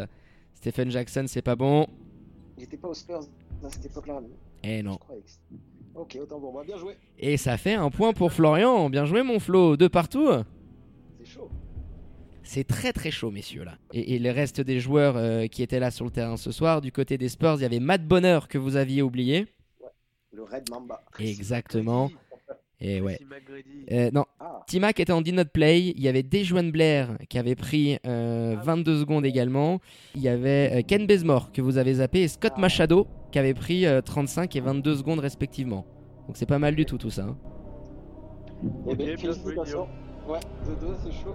Stephen 0.54 0.90
Jackson, 0.90 1.24
c'est 1.26 1.42
pas 1.42 1.56
bon. 1.56 1.86
Il 2.56 2.64
était 2.64 2.76
pas 2.76 2.88
aux 2.88 2.94
Spurs 2.94 3.20
à 3.64 3.68
cette 3.70 3.86
époque-là. 3.86 4.20
lui. 4.20 4.30
Et 4.62 4.82
Je 4.82 4.88
non. 5.94 6.04
croyais 6.04 6.06
que 6.06 6.12
c'était- 6.12 6.20
Ok, 6.20 6.22
autant 6.22 6.40
pour 6.40 6.52
moi. 6.52 6.64
Bien 6.64 6.76
joué. 6.78 6.96
Et 7.18 7.36
ça 7.36 7.56
fait 7.56 7.74
un 7.74 7.90
point 7.90 8.12
pour 8.12 8.32
Florian. 8.32 8.90
Bien 8.90 9.04
joué, 9.04 9.22
mon 9.22 9.38
Flo. 9.38 9.76
De 9.76 9.88
partout. 9.88 10.28
C'est 11.18 11.26
chaud. 11.26 11.50
C'est 12.42 12.64
très 12.64 12.92
très 12.92 13.10
chaud, 13.10 13.30
messieurs, 13.30 13.64
là. 13.64 13.78
Et, 13.94 14.14
et 14.14 14.18
le 14.18 14.30
reste 14.30 14.60
des 14.60 14.78
joueurs 14.80 15.16
euh, 15.16 15.46
qui 15.46 15.62
étaient 15.62 15.80
là 15.80 15.90
sur 15.90 16.04
le 16.04 16.10
terrain 16.10 16.36
ce 16.36 16.52
soir, 16.52 16.80
du 16.82 16.92
côté 16.92 17.16
des 17.16 17.28
Spurs, 17.30 17.54
il 17.56 17.62
y 17.62 17.64
avait 17.64 17.80
Matt 17.80 18.06
Bonner 18.06 18.40
que 18.48 18.58
vous 18.58 18.76
aviez 18.76 19.00
oublié. 19.00 19.46
Le 20.32 20.42
Red 20.42 20.68
Mamba. 20.68 21.02
Exactement. 21.20 22.10
Et 22.86 23.00
ouais. 23.00 23.18
Euh, 23.92 24.10
non, 24.12 24.26
Ah, 24.40 24.60
Timac 24.66 25.00
était 25.00 25.12
en 25.12 25.22
did 25.22 25.34
not 25.34 25.46
play. 25.46 25.94
Il 25.96 26.02
y 26.02 26.08
avait 26.08 26.22
Dejuan 26.22 26.70
Blair 26.70 27.16
qui 27.30 27.38
avait 27.38 27.54
pris 27.54 27.96
euh, 28.06 28.56
22 28.62 29.00
secondes 29.00 29.24
également. 29.24 29.80
Il 30.14 30.20
y 30.20 30.28
avait 30.28 30.70
euh, 30.74 30.82
Ken 30.86 31.06
Bazemore 31.06 31.50
que 31.50 31.62
vous 31.62 31.78
avez 31.78 31.94
zappé 31.94 32.20
et 32.22 32.28
Scott 32.28 32.52
Ah. 32.56 32.60
Machado 32.60 33.06
qui 33.32 33.38
avait 33.38 33.54
pris 33.54 33.86
euh, 33.86 34.02
35 34.02 34.54
et 34.54 34.60
22 34.60 34.96
secondes 34.96 35.20
respectivement. 35.20 35.86
Donc 36.26 36.36
c'est 36.36 36.44
pas 36.46 36.58
mal 36.58 36.74
du 36.76 36.84
tout 36.84 36.98
tout 36.98 37.08
ça. 37.10 37.22
hein. 37.22 37.36
Ouais, 38.86 40.40
2-2, 40.66 40.94
c'est 41.04 41.12
chaud. 41.12 41.34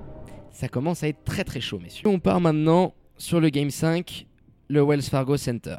Ça 0.51 0.67
commence 0.67 1.03
à 1.03 1.07
être 1.07 1.23
très 1.23 1.43
très 1.43 1.61
chaud 1.61 1.80
messieurs. 1.80 2.07
On 2.07 2.19
part 2.19 2.41
maintenant 2.41 2.93
sur 3.17 3.39
le 3.39 3.49
Game 3.49 3.71
5, 3.71 4.27
le 4.67 4.81
Wells 4.84 5.01
Fargo 5.01 5.35
Center. 5.38 5.77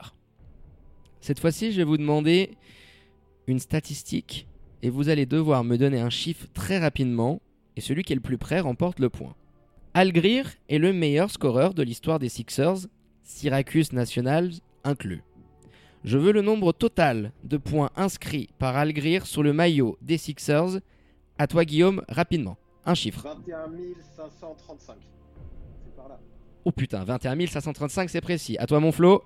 Cette 1.20 1.38
fois-ci 1.38 1.70
je 1.70 1.76
vais 1.78 1.84
vous 1.84 1.97
demander 1.97 2.56
une 3.47 3.60
statistique 3.60 4.48
et 4.82 4.90
vous 4.90 5.09
allez 5.09 5.27
devoir 5.27 5.65
me 5.65 5.77
donner 5.77 6.01
un 6.01 6.11
chiffre 6.11 6.47
très 6.55 6.78
rapidement 6.78 7.40
et 7.77 7.81
celui 7.81 8.02
qui 8.02 8.12
est 8.12 8.16
le 8.16 8.23
plus 8.23 8.39
près 8.39 8.61
remporte 8.61 8.98
le 8.98 9.11
point. 9.11 9.35
Al 9.94 10.12
Greer 10.12 10.44
est 10.69 10.78
le 10.78 10.93
meilleur 10.93 11.31
scoreur 11.31 11.74
de 11.74 11.82
l'histoire 11.82 12.19
des 12.19 12.28
Sixers, 12.28 12.86
Syracuse 13.23 13.93
Nationals 13.93 14.52
inclus. 14.85 15.23
Je 16.05 16.16
veux 16.16 16.32
le 16.32 16.43
nombre 16.43 16.73
total 16.73 17.32
de 17.44 17.57
points 17.57 17.90
inscrits 17.97 18.48
par 18.59 18.77
Al 18.77 18.93
Greer 18.93 19.27
sur 19.27 19.43
le 19.43 19.52
maillot 19.52 19.98
des 20.01 20.16
Sixers. 20.16 20.81
À 21.39 21.47
toi 21.47 21.65
Guillaume, 21.65 22.02
rapidement. 22.09 22.57
Un 22.86 22.94
chiffre. 22.94 23.23
21 23.23 23.66
535. 24.16 24.97
C'est 25.85 25.97
par 25.97 26.09
là. 26.09 26.19
Oh 26.65 26.73
putain, 26.73 27.05
21 27.05 27.47
535 27.47 28.09
c'est 28.09 28.20
précis. 28.20 28.57
À 28.59 28.66
toi 28.66 28.81
mon 28.81 28.93
Flo. 28.93 29.24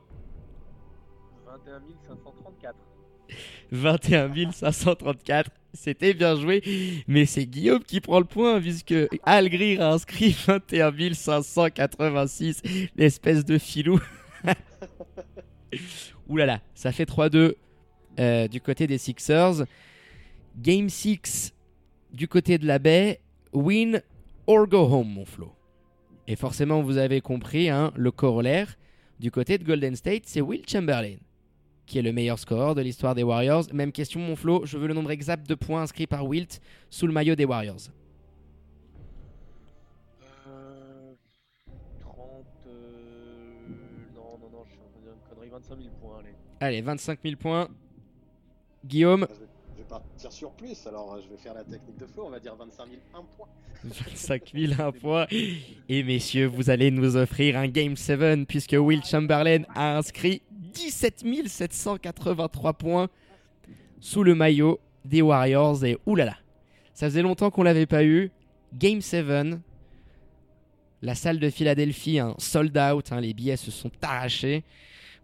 21 1.46 1.80
534. 2.08 2.74
21 3.72 4.52
534. 4.52 5.50
C'était 5.72 6.14
bien 6.14 6.36
joué, 6.36 6.62
mais 7.08 7.26
c'est 7.26 7.46
Guillaume 7.46 7.82
qui 7.82 8.00
prend 8.00 8.20
le 8.20 8.24
point 8.24 8.60
puisque 8.60 8.94
Al 9.24 9.48
Greer 9.48 9.80
a 9.80 9.92
inscrit 9.92 10.30
21 10.46 11.14
586, 11.14 12.62
l'espèce 12.96 13.44
de 13.44 13.58
filou. 13.58 14.00
Ouh 16.28 16.36
là, 16.36 16.60
ça 16.74 16.92
fait 16.92 17.08
3-2 17.08 17.54
euh, 18.20 18.46
du 18.46 18.60
côté 18.60 18.86
des 18.86 18.98
Sixers. 18.98 19.64
Game 20.56 20.88
6 20.88 21.52
du 22.12 22.28
côté 22.28 22.58
de 22.58 22.66
la 22.66 22.78
baie, 22.78 23.20
win 23.52 24.00
or 24.46 24.68
go 24.68 24.82
home 24.82 25.08
mon 25.08 25.24
Flo. 25.24 25.52
Et 26.28 26.36
forcément 26.36 26.82
vous 26.82 26.98
avez 26.98 27.20
compris, 27.20 27.68
hein, 27.68 27.92
le 27.96 28.12
corollaire 28.12 28.76
du 29.18 29.32
côté 29.32 29.58
de 29.58 29.64
Golden 29.64 29.96
State, 29.96 30.22
c'est 30.26 30.40
Will 30.40 30.62
Chamberlain 30.68 31.16
qui 31.86 31.98
est 31.98 32.02
le 32.02 32.12
meilleur 32.12 32.38
scoreur 32.38 32.74
de 32.74 32.80
l'histoire 32.82 33.14
des 33.14 33.22
Warriors. 33.22 33.64
Même 33.72 33.92
question, 33.92 34.20
mon 34.20 34.36
Flo, 34.36 34.64
je 34.64 34.78
veux 34.78 34.86
le 34.86 34.94
nombre 34.94 35.10
exact 35.10 35.48
de 35.48 35.54
points 35.54 35.82
inscrits 35.82 36.06
par 36.06 36.26
Wilt 36.26 36.60
sous 36.90 37.06
le 37.06 37.12
maillot 37.12 37.34
des 37.34 37.44
Warriors. 37.44 37.76
Euh, 40.48 41.12
30. 42.00 42.16
euh, 42.66 43.66
Non, 44.14 44.38
non, 44.40 44.50
non, 44.50 44.64
je 44.66 44.70
suis 44.72 44.80
en 44.80 44.88
train 44.90 45.00
de 45.00 45.04
dire 45.04 45.12
une 45.14 45.28
connerie. 45.28 45.50
25 45.50 45.76
000 45.82 45.88
points, 46.00 46.18
allez. 46.20 46.34
Allez, 46.60 46.80
25 46.80 47.18
000 47.22 47.36
points. 47.36 47.68
Guillaume, 48.84 49.26
Je, 49.30 49.34
je 49.76 49.78
vais 49.82 49.88
partir 49.88 50.32
sur 50.32 50.50
plus. 50.52 50.86
Alors, 50.86 51.18
je 51.22 51.28
vais 51.28 51.36
faire 51.38 51.54
la 51.54 51.64
technique 51.64 51.96
de 51.98 52.06
Flo. 52.06 52.24
On 52.26 52.30
va 52.30 52.40
dire 52.40 52.54
25 52.56 52.84
000, 52.86 52.96
1 53.14 53.22
point. 53.36 53.46
25 53.84 54.52
000, 54.54 54.72
1 54.80 54.92
point. 54.92 55.26
Et 55.88 56.02
messieurs, 56.02 56.46
vous 56.46 56.70
allez 56.70 56.90
nous 56.90 57.16
offrir 57.16 57.56
un 57.58 57.68
Game 57.68 57.96
7 57.96 58.46
puisque 58.46 58.76
Will 58.78 59.02
Chamberlain 59.04 59.62
a 59.74 59.96
inscrit 59.98 60.42
17 60.74 61.24
783 61.46 62.72
points 62.74 63.08
sous 64.00 64.22
le 64.22 64.34
maillot 64.34 64.80
des 65.04 65.22
Warriors. 65.22 65.84
Et 65.84 65.98
oulala, 66.06 66.36
ça 66.92 67.06
faisait 67.06 67.22
longtemps 67.22 67.50
qu'on 67.50 67.62
l'avait 67.62 67.86
pas 67.86 68.04
eu. 68.04 68.30
Game 68.72 69.00
7. 69.00 69.26
La 71.02 71.14
salle 71.14 71.38
de 71.38 71.50
Philadelphie, 71.50 72.18
un 72.18 72.34
sold 72.38 72.76
out. 72.76 73.12
Hein, 73.12 73.20
les 73.20 73.34
billets 73.34 73.56
se 73.56 73.70
sont 73.70 73.90
arrachés 74.02 74.64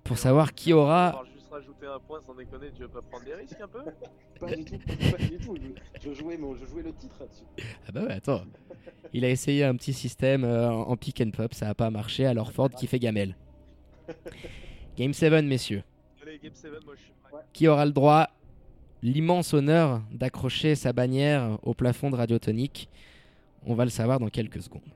pour 0.04 0.18
savoir 0.18 0.54
qui 0.54 0.72
aura 0.72 1.24
rajouter 1.50 1.86
un 1.86 1.98
point 1.98 2.20
sans 2.24 2.34
déconner, 2.34 2.70
tu 2.74 2.82
veux 2.82 2.88
pas 2.88 3.02
prendre 3.02 3.24
des 3.24 3.34
risques 3.34 3.60
un 3.60 3.68
peu? 3.68 3.80
Pas 4.38 4.54
du 4.54 4.64
tout, 4.64 4.78
pas 4.78 5.18
du 5.18 5.38
tout. 5.38 5.56
Je, 6.00 6.12
jouais, 6.12 6.38
je 6.38 6.66
jouais 6.66 6.82
le 6.82 6.92
titre 6.94 7.16
là-dessus. 7.20 7.44
Ah 7.86 7.92
bah 7.92 8.02
ouais, 8.04 8.12
attends. 8.12 8.42
Il 9.12 9.24
a 9.24 9.28
essayé 9.28 9.64
un 9.64 9.74
petit 9.74 9.92
système 9.92 10.44
euh, 10.44 10.70
en 10.70 10.96
pick 10.96 11.20
and 11.20 11.30
pop, 11.32 11.52
ça 11.52 11.68
a 11.68 11.74
pas 11.74 11.90
marché, 11.90 12.24
alors 12.24 12.52
Ford 12.52 12.70
qui 12.70 12.86
fait 12.86 12.98
gamelle. 12.98 13.36
Game 15.00 15.14
7, 15.14 15.44
messieurs. 15.46 15.82
Allez, 16.22 16.38
Game 16.42 16.52
7, 16.52 16.70
moi 16.84 16.94
je 16.94 17.00
suis 17.04 17.12
prêt. 17.22 17.40
Qui 17.54 17.68
aura 17.68 17.86
le 17.86 17.92
droit, 17.92 18.28
l'immense 19.02 19.54
honneur 19.54 20.02
d'accrocher 20.12 20.74
sa 20.74 20.92
bannière 20.92 21.58
au 21.62 21.72
plafond 21.72 22.10
de 22.10 22.16
Radiotonique 22.16 22.90
On 23.64 23.74
va 23.74 23.84
le 23.84 23.90
savoir 23.90 24.20
dans 24.20 24.28
quelques 24.28 24.60
secondes. 24.60 24.92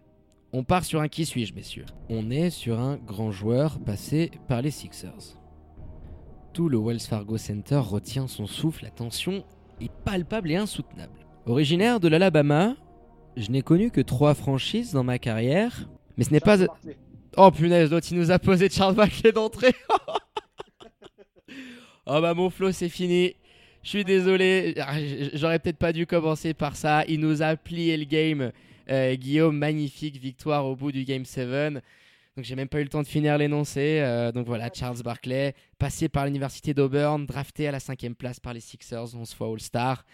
On 0.53 0.63
part 0.63 0.85
sur 0.85 1.01
un 1.01 1.09
qui 1.09 1.25
suis-je, 1.25 1.55
messieurs? 1.55 1.87
On 2.11 2.31
est 2.31 2.51
sur 2.51 2.81
un 2.81 2.99
grand 2.99 3.31
joueur 3.31 3.81
passé 3.81 4.31
par 4.47 4.61
les 4.61 4.71
Sixers 4.71 5.39
tout 6.55 6.69
le 6.69 6.79
Wells 6.79 7.01
Fargo 7.01 7.37
Center 7.37 7.79
retient 7.85 8.29
son 8.29 8.47
souffle, 8.47 8.85
la 8.85 8.91
tension 8.91 9.45
est 9.81 9.91
palpable 10.05 10.53
et 10.53 10.57
insoutenable. 10.57 11.27
Originaire 11.47 11.99
de 11.99 12.07
l'Alabama, 12.07 12.77
je 13.37 13.51
n'ai 13.51 13.63
connu 13.63 13.91
que 13.91 14.01
trois 14.01 14.35
franchises 14.35 14.93
dans 14.93 15.03
ma 15.03 15.19
carrière, 15.19 15.91
mais 16.17 16.23
ce 16.23 16.31
n'est 16.31 16.39
pas... 16.39 16.59
Oh 17.37 17.51
punaise, 17.51 17.91
l'autre 17.91 18.07
il 18.11 18.19
nous 18.19 18.31
a 18.31 18.39
posé 18.39 18.69
Charles 18.71 18.95
Barkley 18.95 19.33
d'entrée. 19.33 19.75
oh 22.07 22.21
bah 22.21 22.35
mon 22.35 22.51
flow 22.51 22.73
c'est 22.73 22.89
fini. 22.89 23.35
Je 23.83 23.89
suis 23.91 24.05
désolé, 24.05 24.75
ah, 24.79 24.95
j'aurais 25.35 25.59
peut-être 25.59 25.77
pas 25.77 25.93
dû 25.93 26.07
commencer 26.07 26.55
par 26.55 26.75
ça. 26.75 27.05
Il 27.07 27.21
nous 27.21 27.43
a 27.43 27.55
plié 27.57 27.97
le 27.97 28.05
game. 28.05 28.51
Euh, 28.91 29.15
Guillaume, 29.15 29.57
magnifique 29.57 30.17
victoire 30.17 30.67
au 30.67 30.77
bout 30.77 30.93
du 30.93 31.05
Game 31.05 31.25
7. 31.25 31.83
Donc 32.37 32.45
j'ai 32.45 32.57
même 32.57 32.69
pas 32.69 32.81
eu 32.81 32.83
le 32.83 32.89
temps 32.89 33.03
de 33.03 33.07
finir 33.07 33.39
l'énoncé. 33.39 34.01
Euh, 34.01 34.33
donc 34.33 34.47
voilà, 34.47 34.71
Charles 34.73 35.03
Barkley, 35.03 35.55
passé 35.79 36.09
par 36.09 36.25
l'université 36.25 36.75
d'Auburn, 36.75 37.27
drafté 37.27 37.69
à 37.69 37.73
la 37.73 37.81
cinquième 37.81 38.15
place 38.15 38.41
par 38.41 38.55
les 38.55 38.61
Sixers, 38.61 39.15
11 39.15 39.35
fois 39.35 39.49
All-Star. 39.49 40.05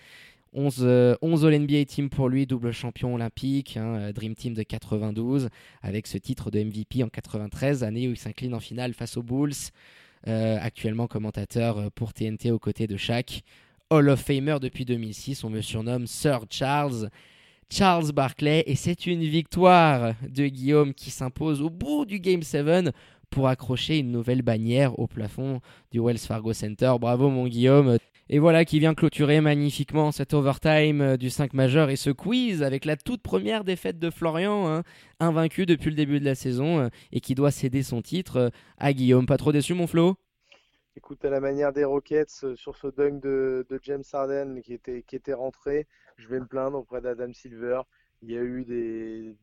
11, 0.53 1.17
11 1.23 1.45
All-NBA 1.47 1.85
Team 1.85 2.11
pour 2.11 2.29
lui, 2.29 2.47
double 2.47 2.73
champion 2.73 3.15
olympique, 3.15 3.77
hein, 3.77 3.97
euh, 3.97 4.13
Dream 4.13 4.35
Team 4.35 4.55
de 4.55 4.63
92, 4.63 5.49
avec 5.83 6.07
ce 6.07 6.19
titre 6.19 6.51
de 6.51 6.63
MVP 6.63 7.03
en 7.05 7.09
93, 7.09 7.85
année 7.85 8.09
où 8.09 8.13
il 8.13 8.17
s'incline 8.17 8.55
en 8.55 8.61
finale 8.61 8.95
face 8.95 9.17
aux 9.17 9.23
Bulls. 9.23 9.53
Euh, 10.29 10.59
actuellement 10.61 11.07
commentateur 11.07 11.91
pour 11.93 12.13
TNT 12.13 12.51
aux 12.51 12.59
côtés 12.59 12.87
de 12.87 12.97
Shaq. 12.97 13.43
Hall 13.89 14.09
of 14.11 14.21
Famer 14.21 14.59
depuis 14.61 14.85
2006, 14.85 15.45
on 15.45 15.51
me 15.51 15.63
surnomme 15.63 16.07
Sir 16.07 16.45
Charles. 16.51 17.11
Charles 17.71 18.13
Barkley 18.13 18.65
et 18.67 18.75
c'est 18.75 19.07
une 19.07 19.23
victoire 19.23 20.15
de 20.29 20.47
Guillaume 20.47 20.93
qui 20.93 21.11
s'impose 21.11 21.63
au 21.63 21.71
bout 21.71 22.05
du 22.05 22.19
Game 22.19 22.43
7 22.43 22.93
pour 23.31 23.49
accrocher 23.49 23.99
une 23.99 24.11
nouvelle 24.11 24.43
bannière 24.43 24.99
au 24.99 25.07
plafond 25.07 25.61
du 25.93 26.01
Wells 26.01 26.19
Fargo 26.19 26.53
Center. 26.53 26.93
Bravo 27.01 27.31
mon 27.31 27.47
Guillaume. 27.47 27.97
Et 28.33 28.39
voilà 28.39 28.65
qui 28.65 28.79
vient 28.79 28.95
clôturer 28.95 29.41
magnifiquement 29.41 30.13
cet 30.13 30.35
overtime 30.35 31.17
du 31.17 31.31
5 31.31 31.53
majeur 31.53 31.91
et 31.91 31.97
ce 31.97 32.11
quiz 32.11 32.63
avec 32.63 32.85
la 32.85 32.97
toute 32.97 33.23
première 33.23 33.65
défaite 33.65 33.99
de 33.99 34.09
Florian, 34.09 34.69
hein, 34.69 34.85
invaincu 35.19 35.67
depuis 35.67 35.91
le 35.91 35.97
début 35.97 36.21
de 36.21 36.25
la 36.25 36.37
saison 36.37 36.79
euh, 36.79 36.89
et 37.11 37.19
qui 37.19 37.35
doit 37.35 37.51
céder 37.51 37.83
son 37.83 38.03
titre 38.03 38.37
euh, 38.37 38.49
à 38.79 38.93
Guillaume. 38.93 39.27
Pas 39.27 39.37
trop 39.37 39.51
déçu 39.51 39.75
mon 39.75 39.89
Flo? 39.89 40.15
Écoute, 40.97 41.25
à 41.25 41.31
la 41.31 41.41
manière 41.41 41.73
des 41.73 41.83
Rockets 41.83 42.45
euh, 42.45 42.55
sur 42.55 42.77
ce 42.77 42.87
dunk 42.87 43.21
de, 43.21 43.67
James 43.83 44.05
Harden 44.13 44.61
qui 44.63 44.75
était, 44.75 45.03
qui 45.03 45.17
était 45.17 45.33
rentré, 45.33 45.89
je 46.17 46.29
vais 46.29 46.39
me 46.39 46.47
plaindre 46.47 46.79
auprès 46.79 47.01
d'Adam 47.01 47.33
Silver. 47.33 47.83
Il 48.23 48.31
y 48.31 48.37
a 48.37 48.43
eu 48.43 48.65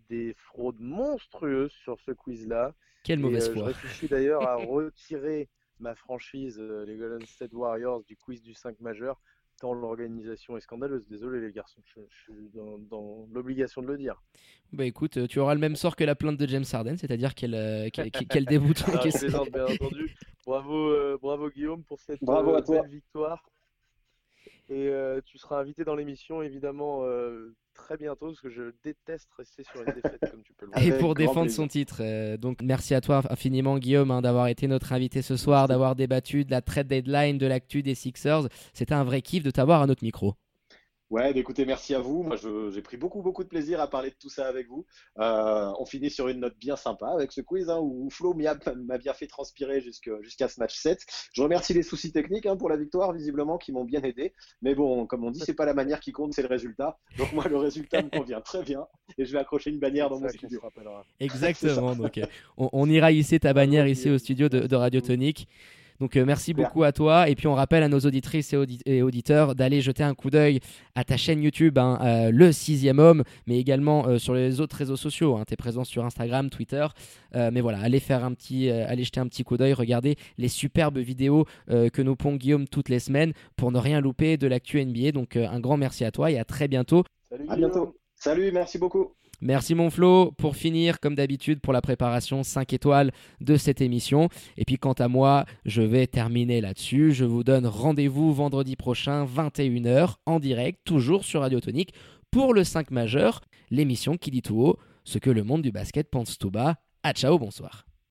des, 0.09 0.33
fraudes 0.37 0.79
monstrueuses 0.79 1.73
sur 1.83 1.99
ce 1.99 2.11
quiz-là. 2.11 2.73
Quelle 3.03 3.19
mauvaise 3.19 3.49
euh, 3.49 3.53
foi. 3.53 3.63
Je 3.63 3.67
réfléchis 3.67 4.07
d'ailleurs 4.07 4.47
à 4.47 4.55
retirer 4.65 5.49
ma 5.79 5.95
franchise, 5.95 6.57
euh, 6.59 6.85
les 6.85 6.97
Golden 6.97 7.25
State 7.25 7.53
Warriors, 7.53 8.03
du 8.03 8.15
quiz 8.15 8.41
du 8.41 8.53
5 8.53 8.79
majeur, 8.79 9.19
tant 9.59 9.73
l'organisation 9.73 10.57
est 10.57 10.61
scandaleuse. 10.61 11.07
Désolé 11.07 11.39
les 11.39 11.51
garçons, 11.51 11.81
je, 11.85 12.01
suis 12.23 12.49
dans, 12.53 13.27
l'obligation 13.31 13.81
de 13.81 13.87
le 13.87 13.97
dire. 13.97 14.21
Bah 14.73 14.85
écoute, 14.85 15.17
euh, 15.17 15.27
tu 15.27 15.39
auras 15.39 15.53
le 15.53 15.59
même 15.59 15.75
sort 15.75 15.95
que 15.95 16.03
la 16.03 16.15
plainte 16.15 16.37
de 16.37 16.47
James 16.47 16.65
Harden, 16.71 16.97
c'est-à-dire 16.97 17.35
qu'elle 17.35 17.91
qu'elle 17.91 18.45
déboute. 18.45 18.83
bien 18.85 19.65
entendu. 19.65 20.15
Bravo, 20.45 21.17
bravo 21.17 21.49
Guillaume 21.49 21.83
pour 21.83 21.99
cette 21.99 22.23
belle 22.23 22.87
victoire. 22.89 23.43
Et 24.69 24.89
euh, 24.89 25.21
tu 25.25 25.37
seras 25.37 25.59
invité 25.59 25.85
dans 25.85 25.95
l'émission, 25.95 26.41
évidemment, 26.41 27.03
euh, 27.05 27.55
très 27.77 27.97
bientôt, 27.97 28.27
parce 28.27 28.41
que 28.41 28.49
je 28.49 28.73
déteste 28.83 29.29
rester 29.37 29.63
sur 29.63 29.79
une 29.81 29.93
défaite, 29.93 30.19
comme 30.29 30.43
tu 30.43 30.53
peux 30.53 30.65
le 30.65 30.71
voir. 30.73 30.83
Et 30.83 30.97
pour 30.97 31.15
défendre 31.15 31.49
son 31.49 31.67
titre. 31.67 31.97
Euh, 32.01 32.37
donc, 32.37 32.61
merci 32.61 32.93
à 32.93 33.01
toi 33.01 33.21
infiniment, 33.29 33.77
Guillaume, 33.77 34.11
hein, 34.11 34.21
d'avoir 34.21 34.47
été 34.47 34.67
notre 34.67 34.91
invité 34.91 35.21
ce 35.21 35.37
soir, 35.37 35.67
d'avoir 35.67 35.95
débattu 35.95 36.43
de 36.43 36.51
la 36.51 36.61
trade 36.61 36.87
deadline, 36.87 37.37
de 37.37 37.47
l'actu 37.47 37.83
des 37.83 37.95
Sixers. 37.95 38.49
C'était 38.73 38.93
un 38.93 39.03
vrai 39.03 39.21
kiff 39.21 39.43
de 39.43 39.51
t'avoir 39.51 39.81
à 39.81 39.87
notre 39.87 40.03
micro. 40.03 40.35
Ouais, 41.09 41.33
bah, 41.33 41.39
écoutez, 41.39 41.65
merci 41.65 41.95
à 41.95 41.99
vous. 41.99 42.21
Moi, 42.23 42.35
j'ai 42.35 42.81
pris 42.81 42.97
beaucoup, 42.97 43.21
beaucoup 43.21 43.43
de 43.43 43.47
plaisir 43.47 43.79
à 43.79 43.89
parler 43.89 44.09
de 44.09 44.15
tout 44.19 44.29
ça 44.29 44.47
avec 44.47 44.67
vous. 44.67 44.85
Euh, 45.19 45.71
on 45.79 45.85
finit 45.85 46.09
sur 46.09 46.27
une 46.27 46.41
note 46.41 46.57
bien 46.59 46.75
sympa 46.75 47.07
avec 47.07 47.31
ce 47.31 47.39
quiz 47.39 47.69
hein, 47.69 47.79
où 47.81 48.09
Flo 48.09 48.33
m'a 48.33 48.97
bien 48.97 49.13
fait 49.13 49.27
transpirer 49.27 49.81
jusqu'à 49.81 50.47
ce 50.49 50.59
match 50.59 50.75
7. 50.77 50.99
Je 51.33 51.41
remercie 51.41 51.73
les 51.73 51.83
soucis 51.83 52.11
techniques 52.11 52.45
hein, 52.45 52.57
pour 52.57 52.67
la 52.67 52.75
victoire, 52.75 53.13
visiblement, 53.13 53.57
qui 53.57 53.71
m'ont 53.71 53.85
bien 53.85 54.01
aidé. 54.01 54.33
Mais 54.61 54.75
bon, 54.75 55.05
comme 55.07 55.23
on 55.23 55.31
dit, 55.31 55.39
c'est 55.39 55.53
pas 55.53 55.65
la 55.65 55.73
manière 55.73 56.01
qui 56.01 56.11
compte, 56.11 56.33
c'est 56.33 56.41
le 56.41 56.49
résultat. 56.49 56.97
Donc 57.17 57.31
moi, 57.31 57.47
le 57.47 57.57
résultat 57.57 58.01
me 58.01 58.09
convient 58.09 58.41
très 58.41 58.63
bien 58.63 58.85
et 59.17 59.23
je 59.23 59.31
vais 59.31 59.39
accrocher 59.39 59.69
une 59.69 59.79
bannière 59.79 60.09
dans 60.09 60.19
mon 60.19 60.27
studio. 60.27 60.59
Exactement. 61.21 61.95
donc, 61.95 62.19
on, 62.57 62.89
ira 62.89 63.13
hisser 63.13 63.39
ta 63.39 63.53
bannière 63.53 63.87
ici 63.87 64.09
au 64.09 64.17
studio 64.17 64.49
de, 64.49 64.67
de 64.67 64.75
Radio 64.75 64.99
Tonique. 64.99 65.47
Donc 65.99 66.15
euh, 66.15 66.25
merci 66.25 66.53
beaucoup 66.53 66.83
à 66.83 66.91
toi. 66.91 67.29
Et 67.29 67.35
puis 67.35 67.47
on 67.47 67.53
rappelle 67.53 67.83
à 67.83 67.89
nos 67.89 67.99
auditrices 67.99 68.53
et, 68.85 69.01
auditeurs 69.01 69.55
d'aller 69.55 69.81
jeter 69.81 70.03
un 70.03 70.13
coup 70.13 70.29
d'œil 70.29 70.59
à 70.95 71.03
ta 71.03 71.17
chaîne 71.17 71.41
YouTube, 71.41 71.77
hein, 71.77 71.99
euh, 72.01 72.31
Le 72.31 72.51
Sixième 72.51 72.99
Homme, 72.99 73.23
mais 73.47 73.59
également 73.59 74.07
euh, 74.07 74.17
sur 74.17 74.33
les 74.33 74.61
autres 74.61 74.75
réseaux 74.75 74.95
sociaux. 74.95 75.37
Hein. 75.37 75.43
Tu 75.47 75.53
es 75.53 75.57
présent 75.57 75.83
sur 75.83 76.05
Instagram, 76.05 76.49
Twitter. 76.49 76.85
mais 77.33 77.61
voilà, 77.61 77.79
allez, 77.79 77.99
faire 77.99 78.23
un 78.23 78.33
petit, 78.33 78.69
allez 78.69 79.03
jeter 79.03 79.19
un 79.19 79.27
petit 79.27 79.43
coup 79.43 79.57
d'œil, 79.57 79.73
regardez 79.73 80.15
les 80.37 80.47
superbes 80.47 80.97
vidéos 80.97 81.45
que 81.67 82.01
nous 82.01 82.15
pond 82.15 82.35
Guillaume 82.35 82.67
toutes 82.67 82.89
les 82.89 82.99
semaines 82.99 83.33
pour 83.55 83.71
ne 83.71 83.77
rien 83.77 84.01
louper 84.01 84.37
de 84.37 84.47
l'actu 84.47 84.83
NBA. 84.83 85.11
Donc 85.11 85.35
un 85.35 85.59
grand 85.59 85.77
merci 85.77 86.05
à 86.05 86.11
toi 86.11 86.31
et 86.31 86.39
à 86.39 86.45
très 86.45 86.67
bientôt. 86.67 87.03
Salut, 87.29 87.45
à 87.49 87.55
bientôt. 87.55 87.95
Salut, 88.15 88.51
merci 88.51 88.77
beaucoup. 88.77 89.13
Merci 89.41 89.75
mon 89.75 89.89
Flo. 89.89 90.31
Pour 90.31 90.55
finir, 90.55 90.99
comme 90.99 91.15
d'habitude, 91.15 91.59
pour 91.59 91.73
la 91.73 91.81
préparation 91.81 92.43
5 92.43 92.73
étoiles 92.73 93.11
de 93.39 93.55
cette 93.55 93.81
émission. 93.81 94.29
Et 94.57 94.65
puis 94.65 94.77
quant 94.77 94.93
à 94.93 95.07
moi, 95.07 95.45
je 95.65 95.81
vais 95.81 96.07
terminer 96.07 96.61
là-dessus. 96.61 97.11
Je 97.13 97.25
vous 97.25 97.43
donne 97.43 97.67
rendez-vous 97.67 98.33
vendredi 98.33 98.75
prochain, 98.75 99.25
21h, 99.25 100.15
en 100.25 100.39
direct, 100.39 100.79
toujours 100.83 101.23
sur 101.23 101.41
Radio 101.41 101.59
Tonique, 101.59 101.93
pour 102.31 102.53
le 102.53 102.63
5 102.63 102.91
majeur, 102.91 103.41
l'émission 103.69 104.17
qui 104.17 104.31
dit 104.31 104.41
tout 104.41 104.59
haut 104.59 104.79
ce 105.03 105.19
que 105.19 105.29
le 105.29 105.43
monde 105.43 105.61
du 105.61 105.71
basket 105.71 106.09
pense 106.09 106.37
tout 106.37 106.51
bas. 106.51 106.75
À 107.03 107.13
ciao, 107.13 107.39
bonsoir. 107.39 107.86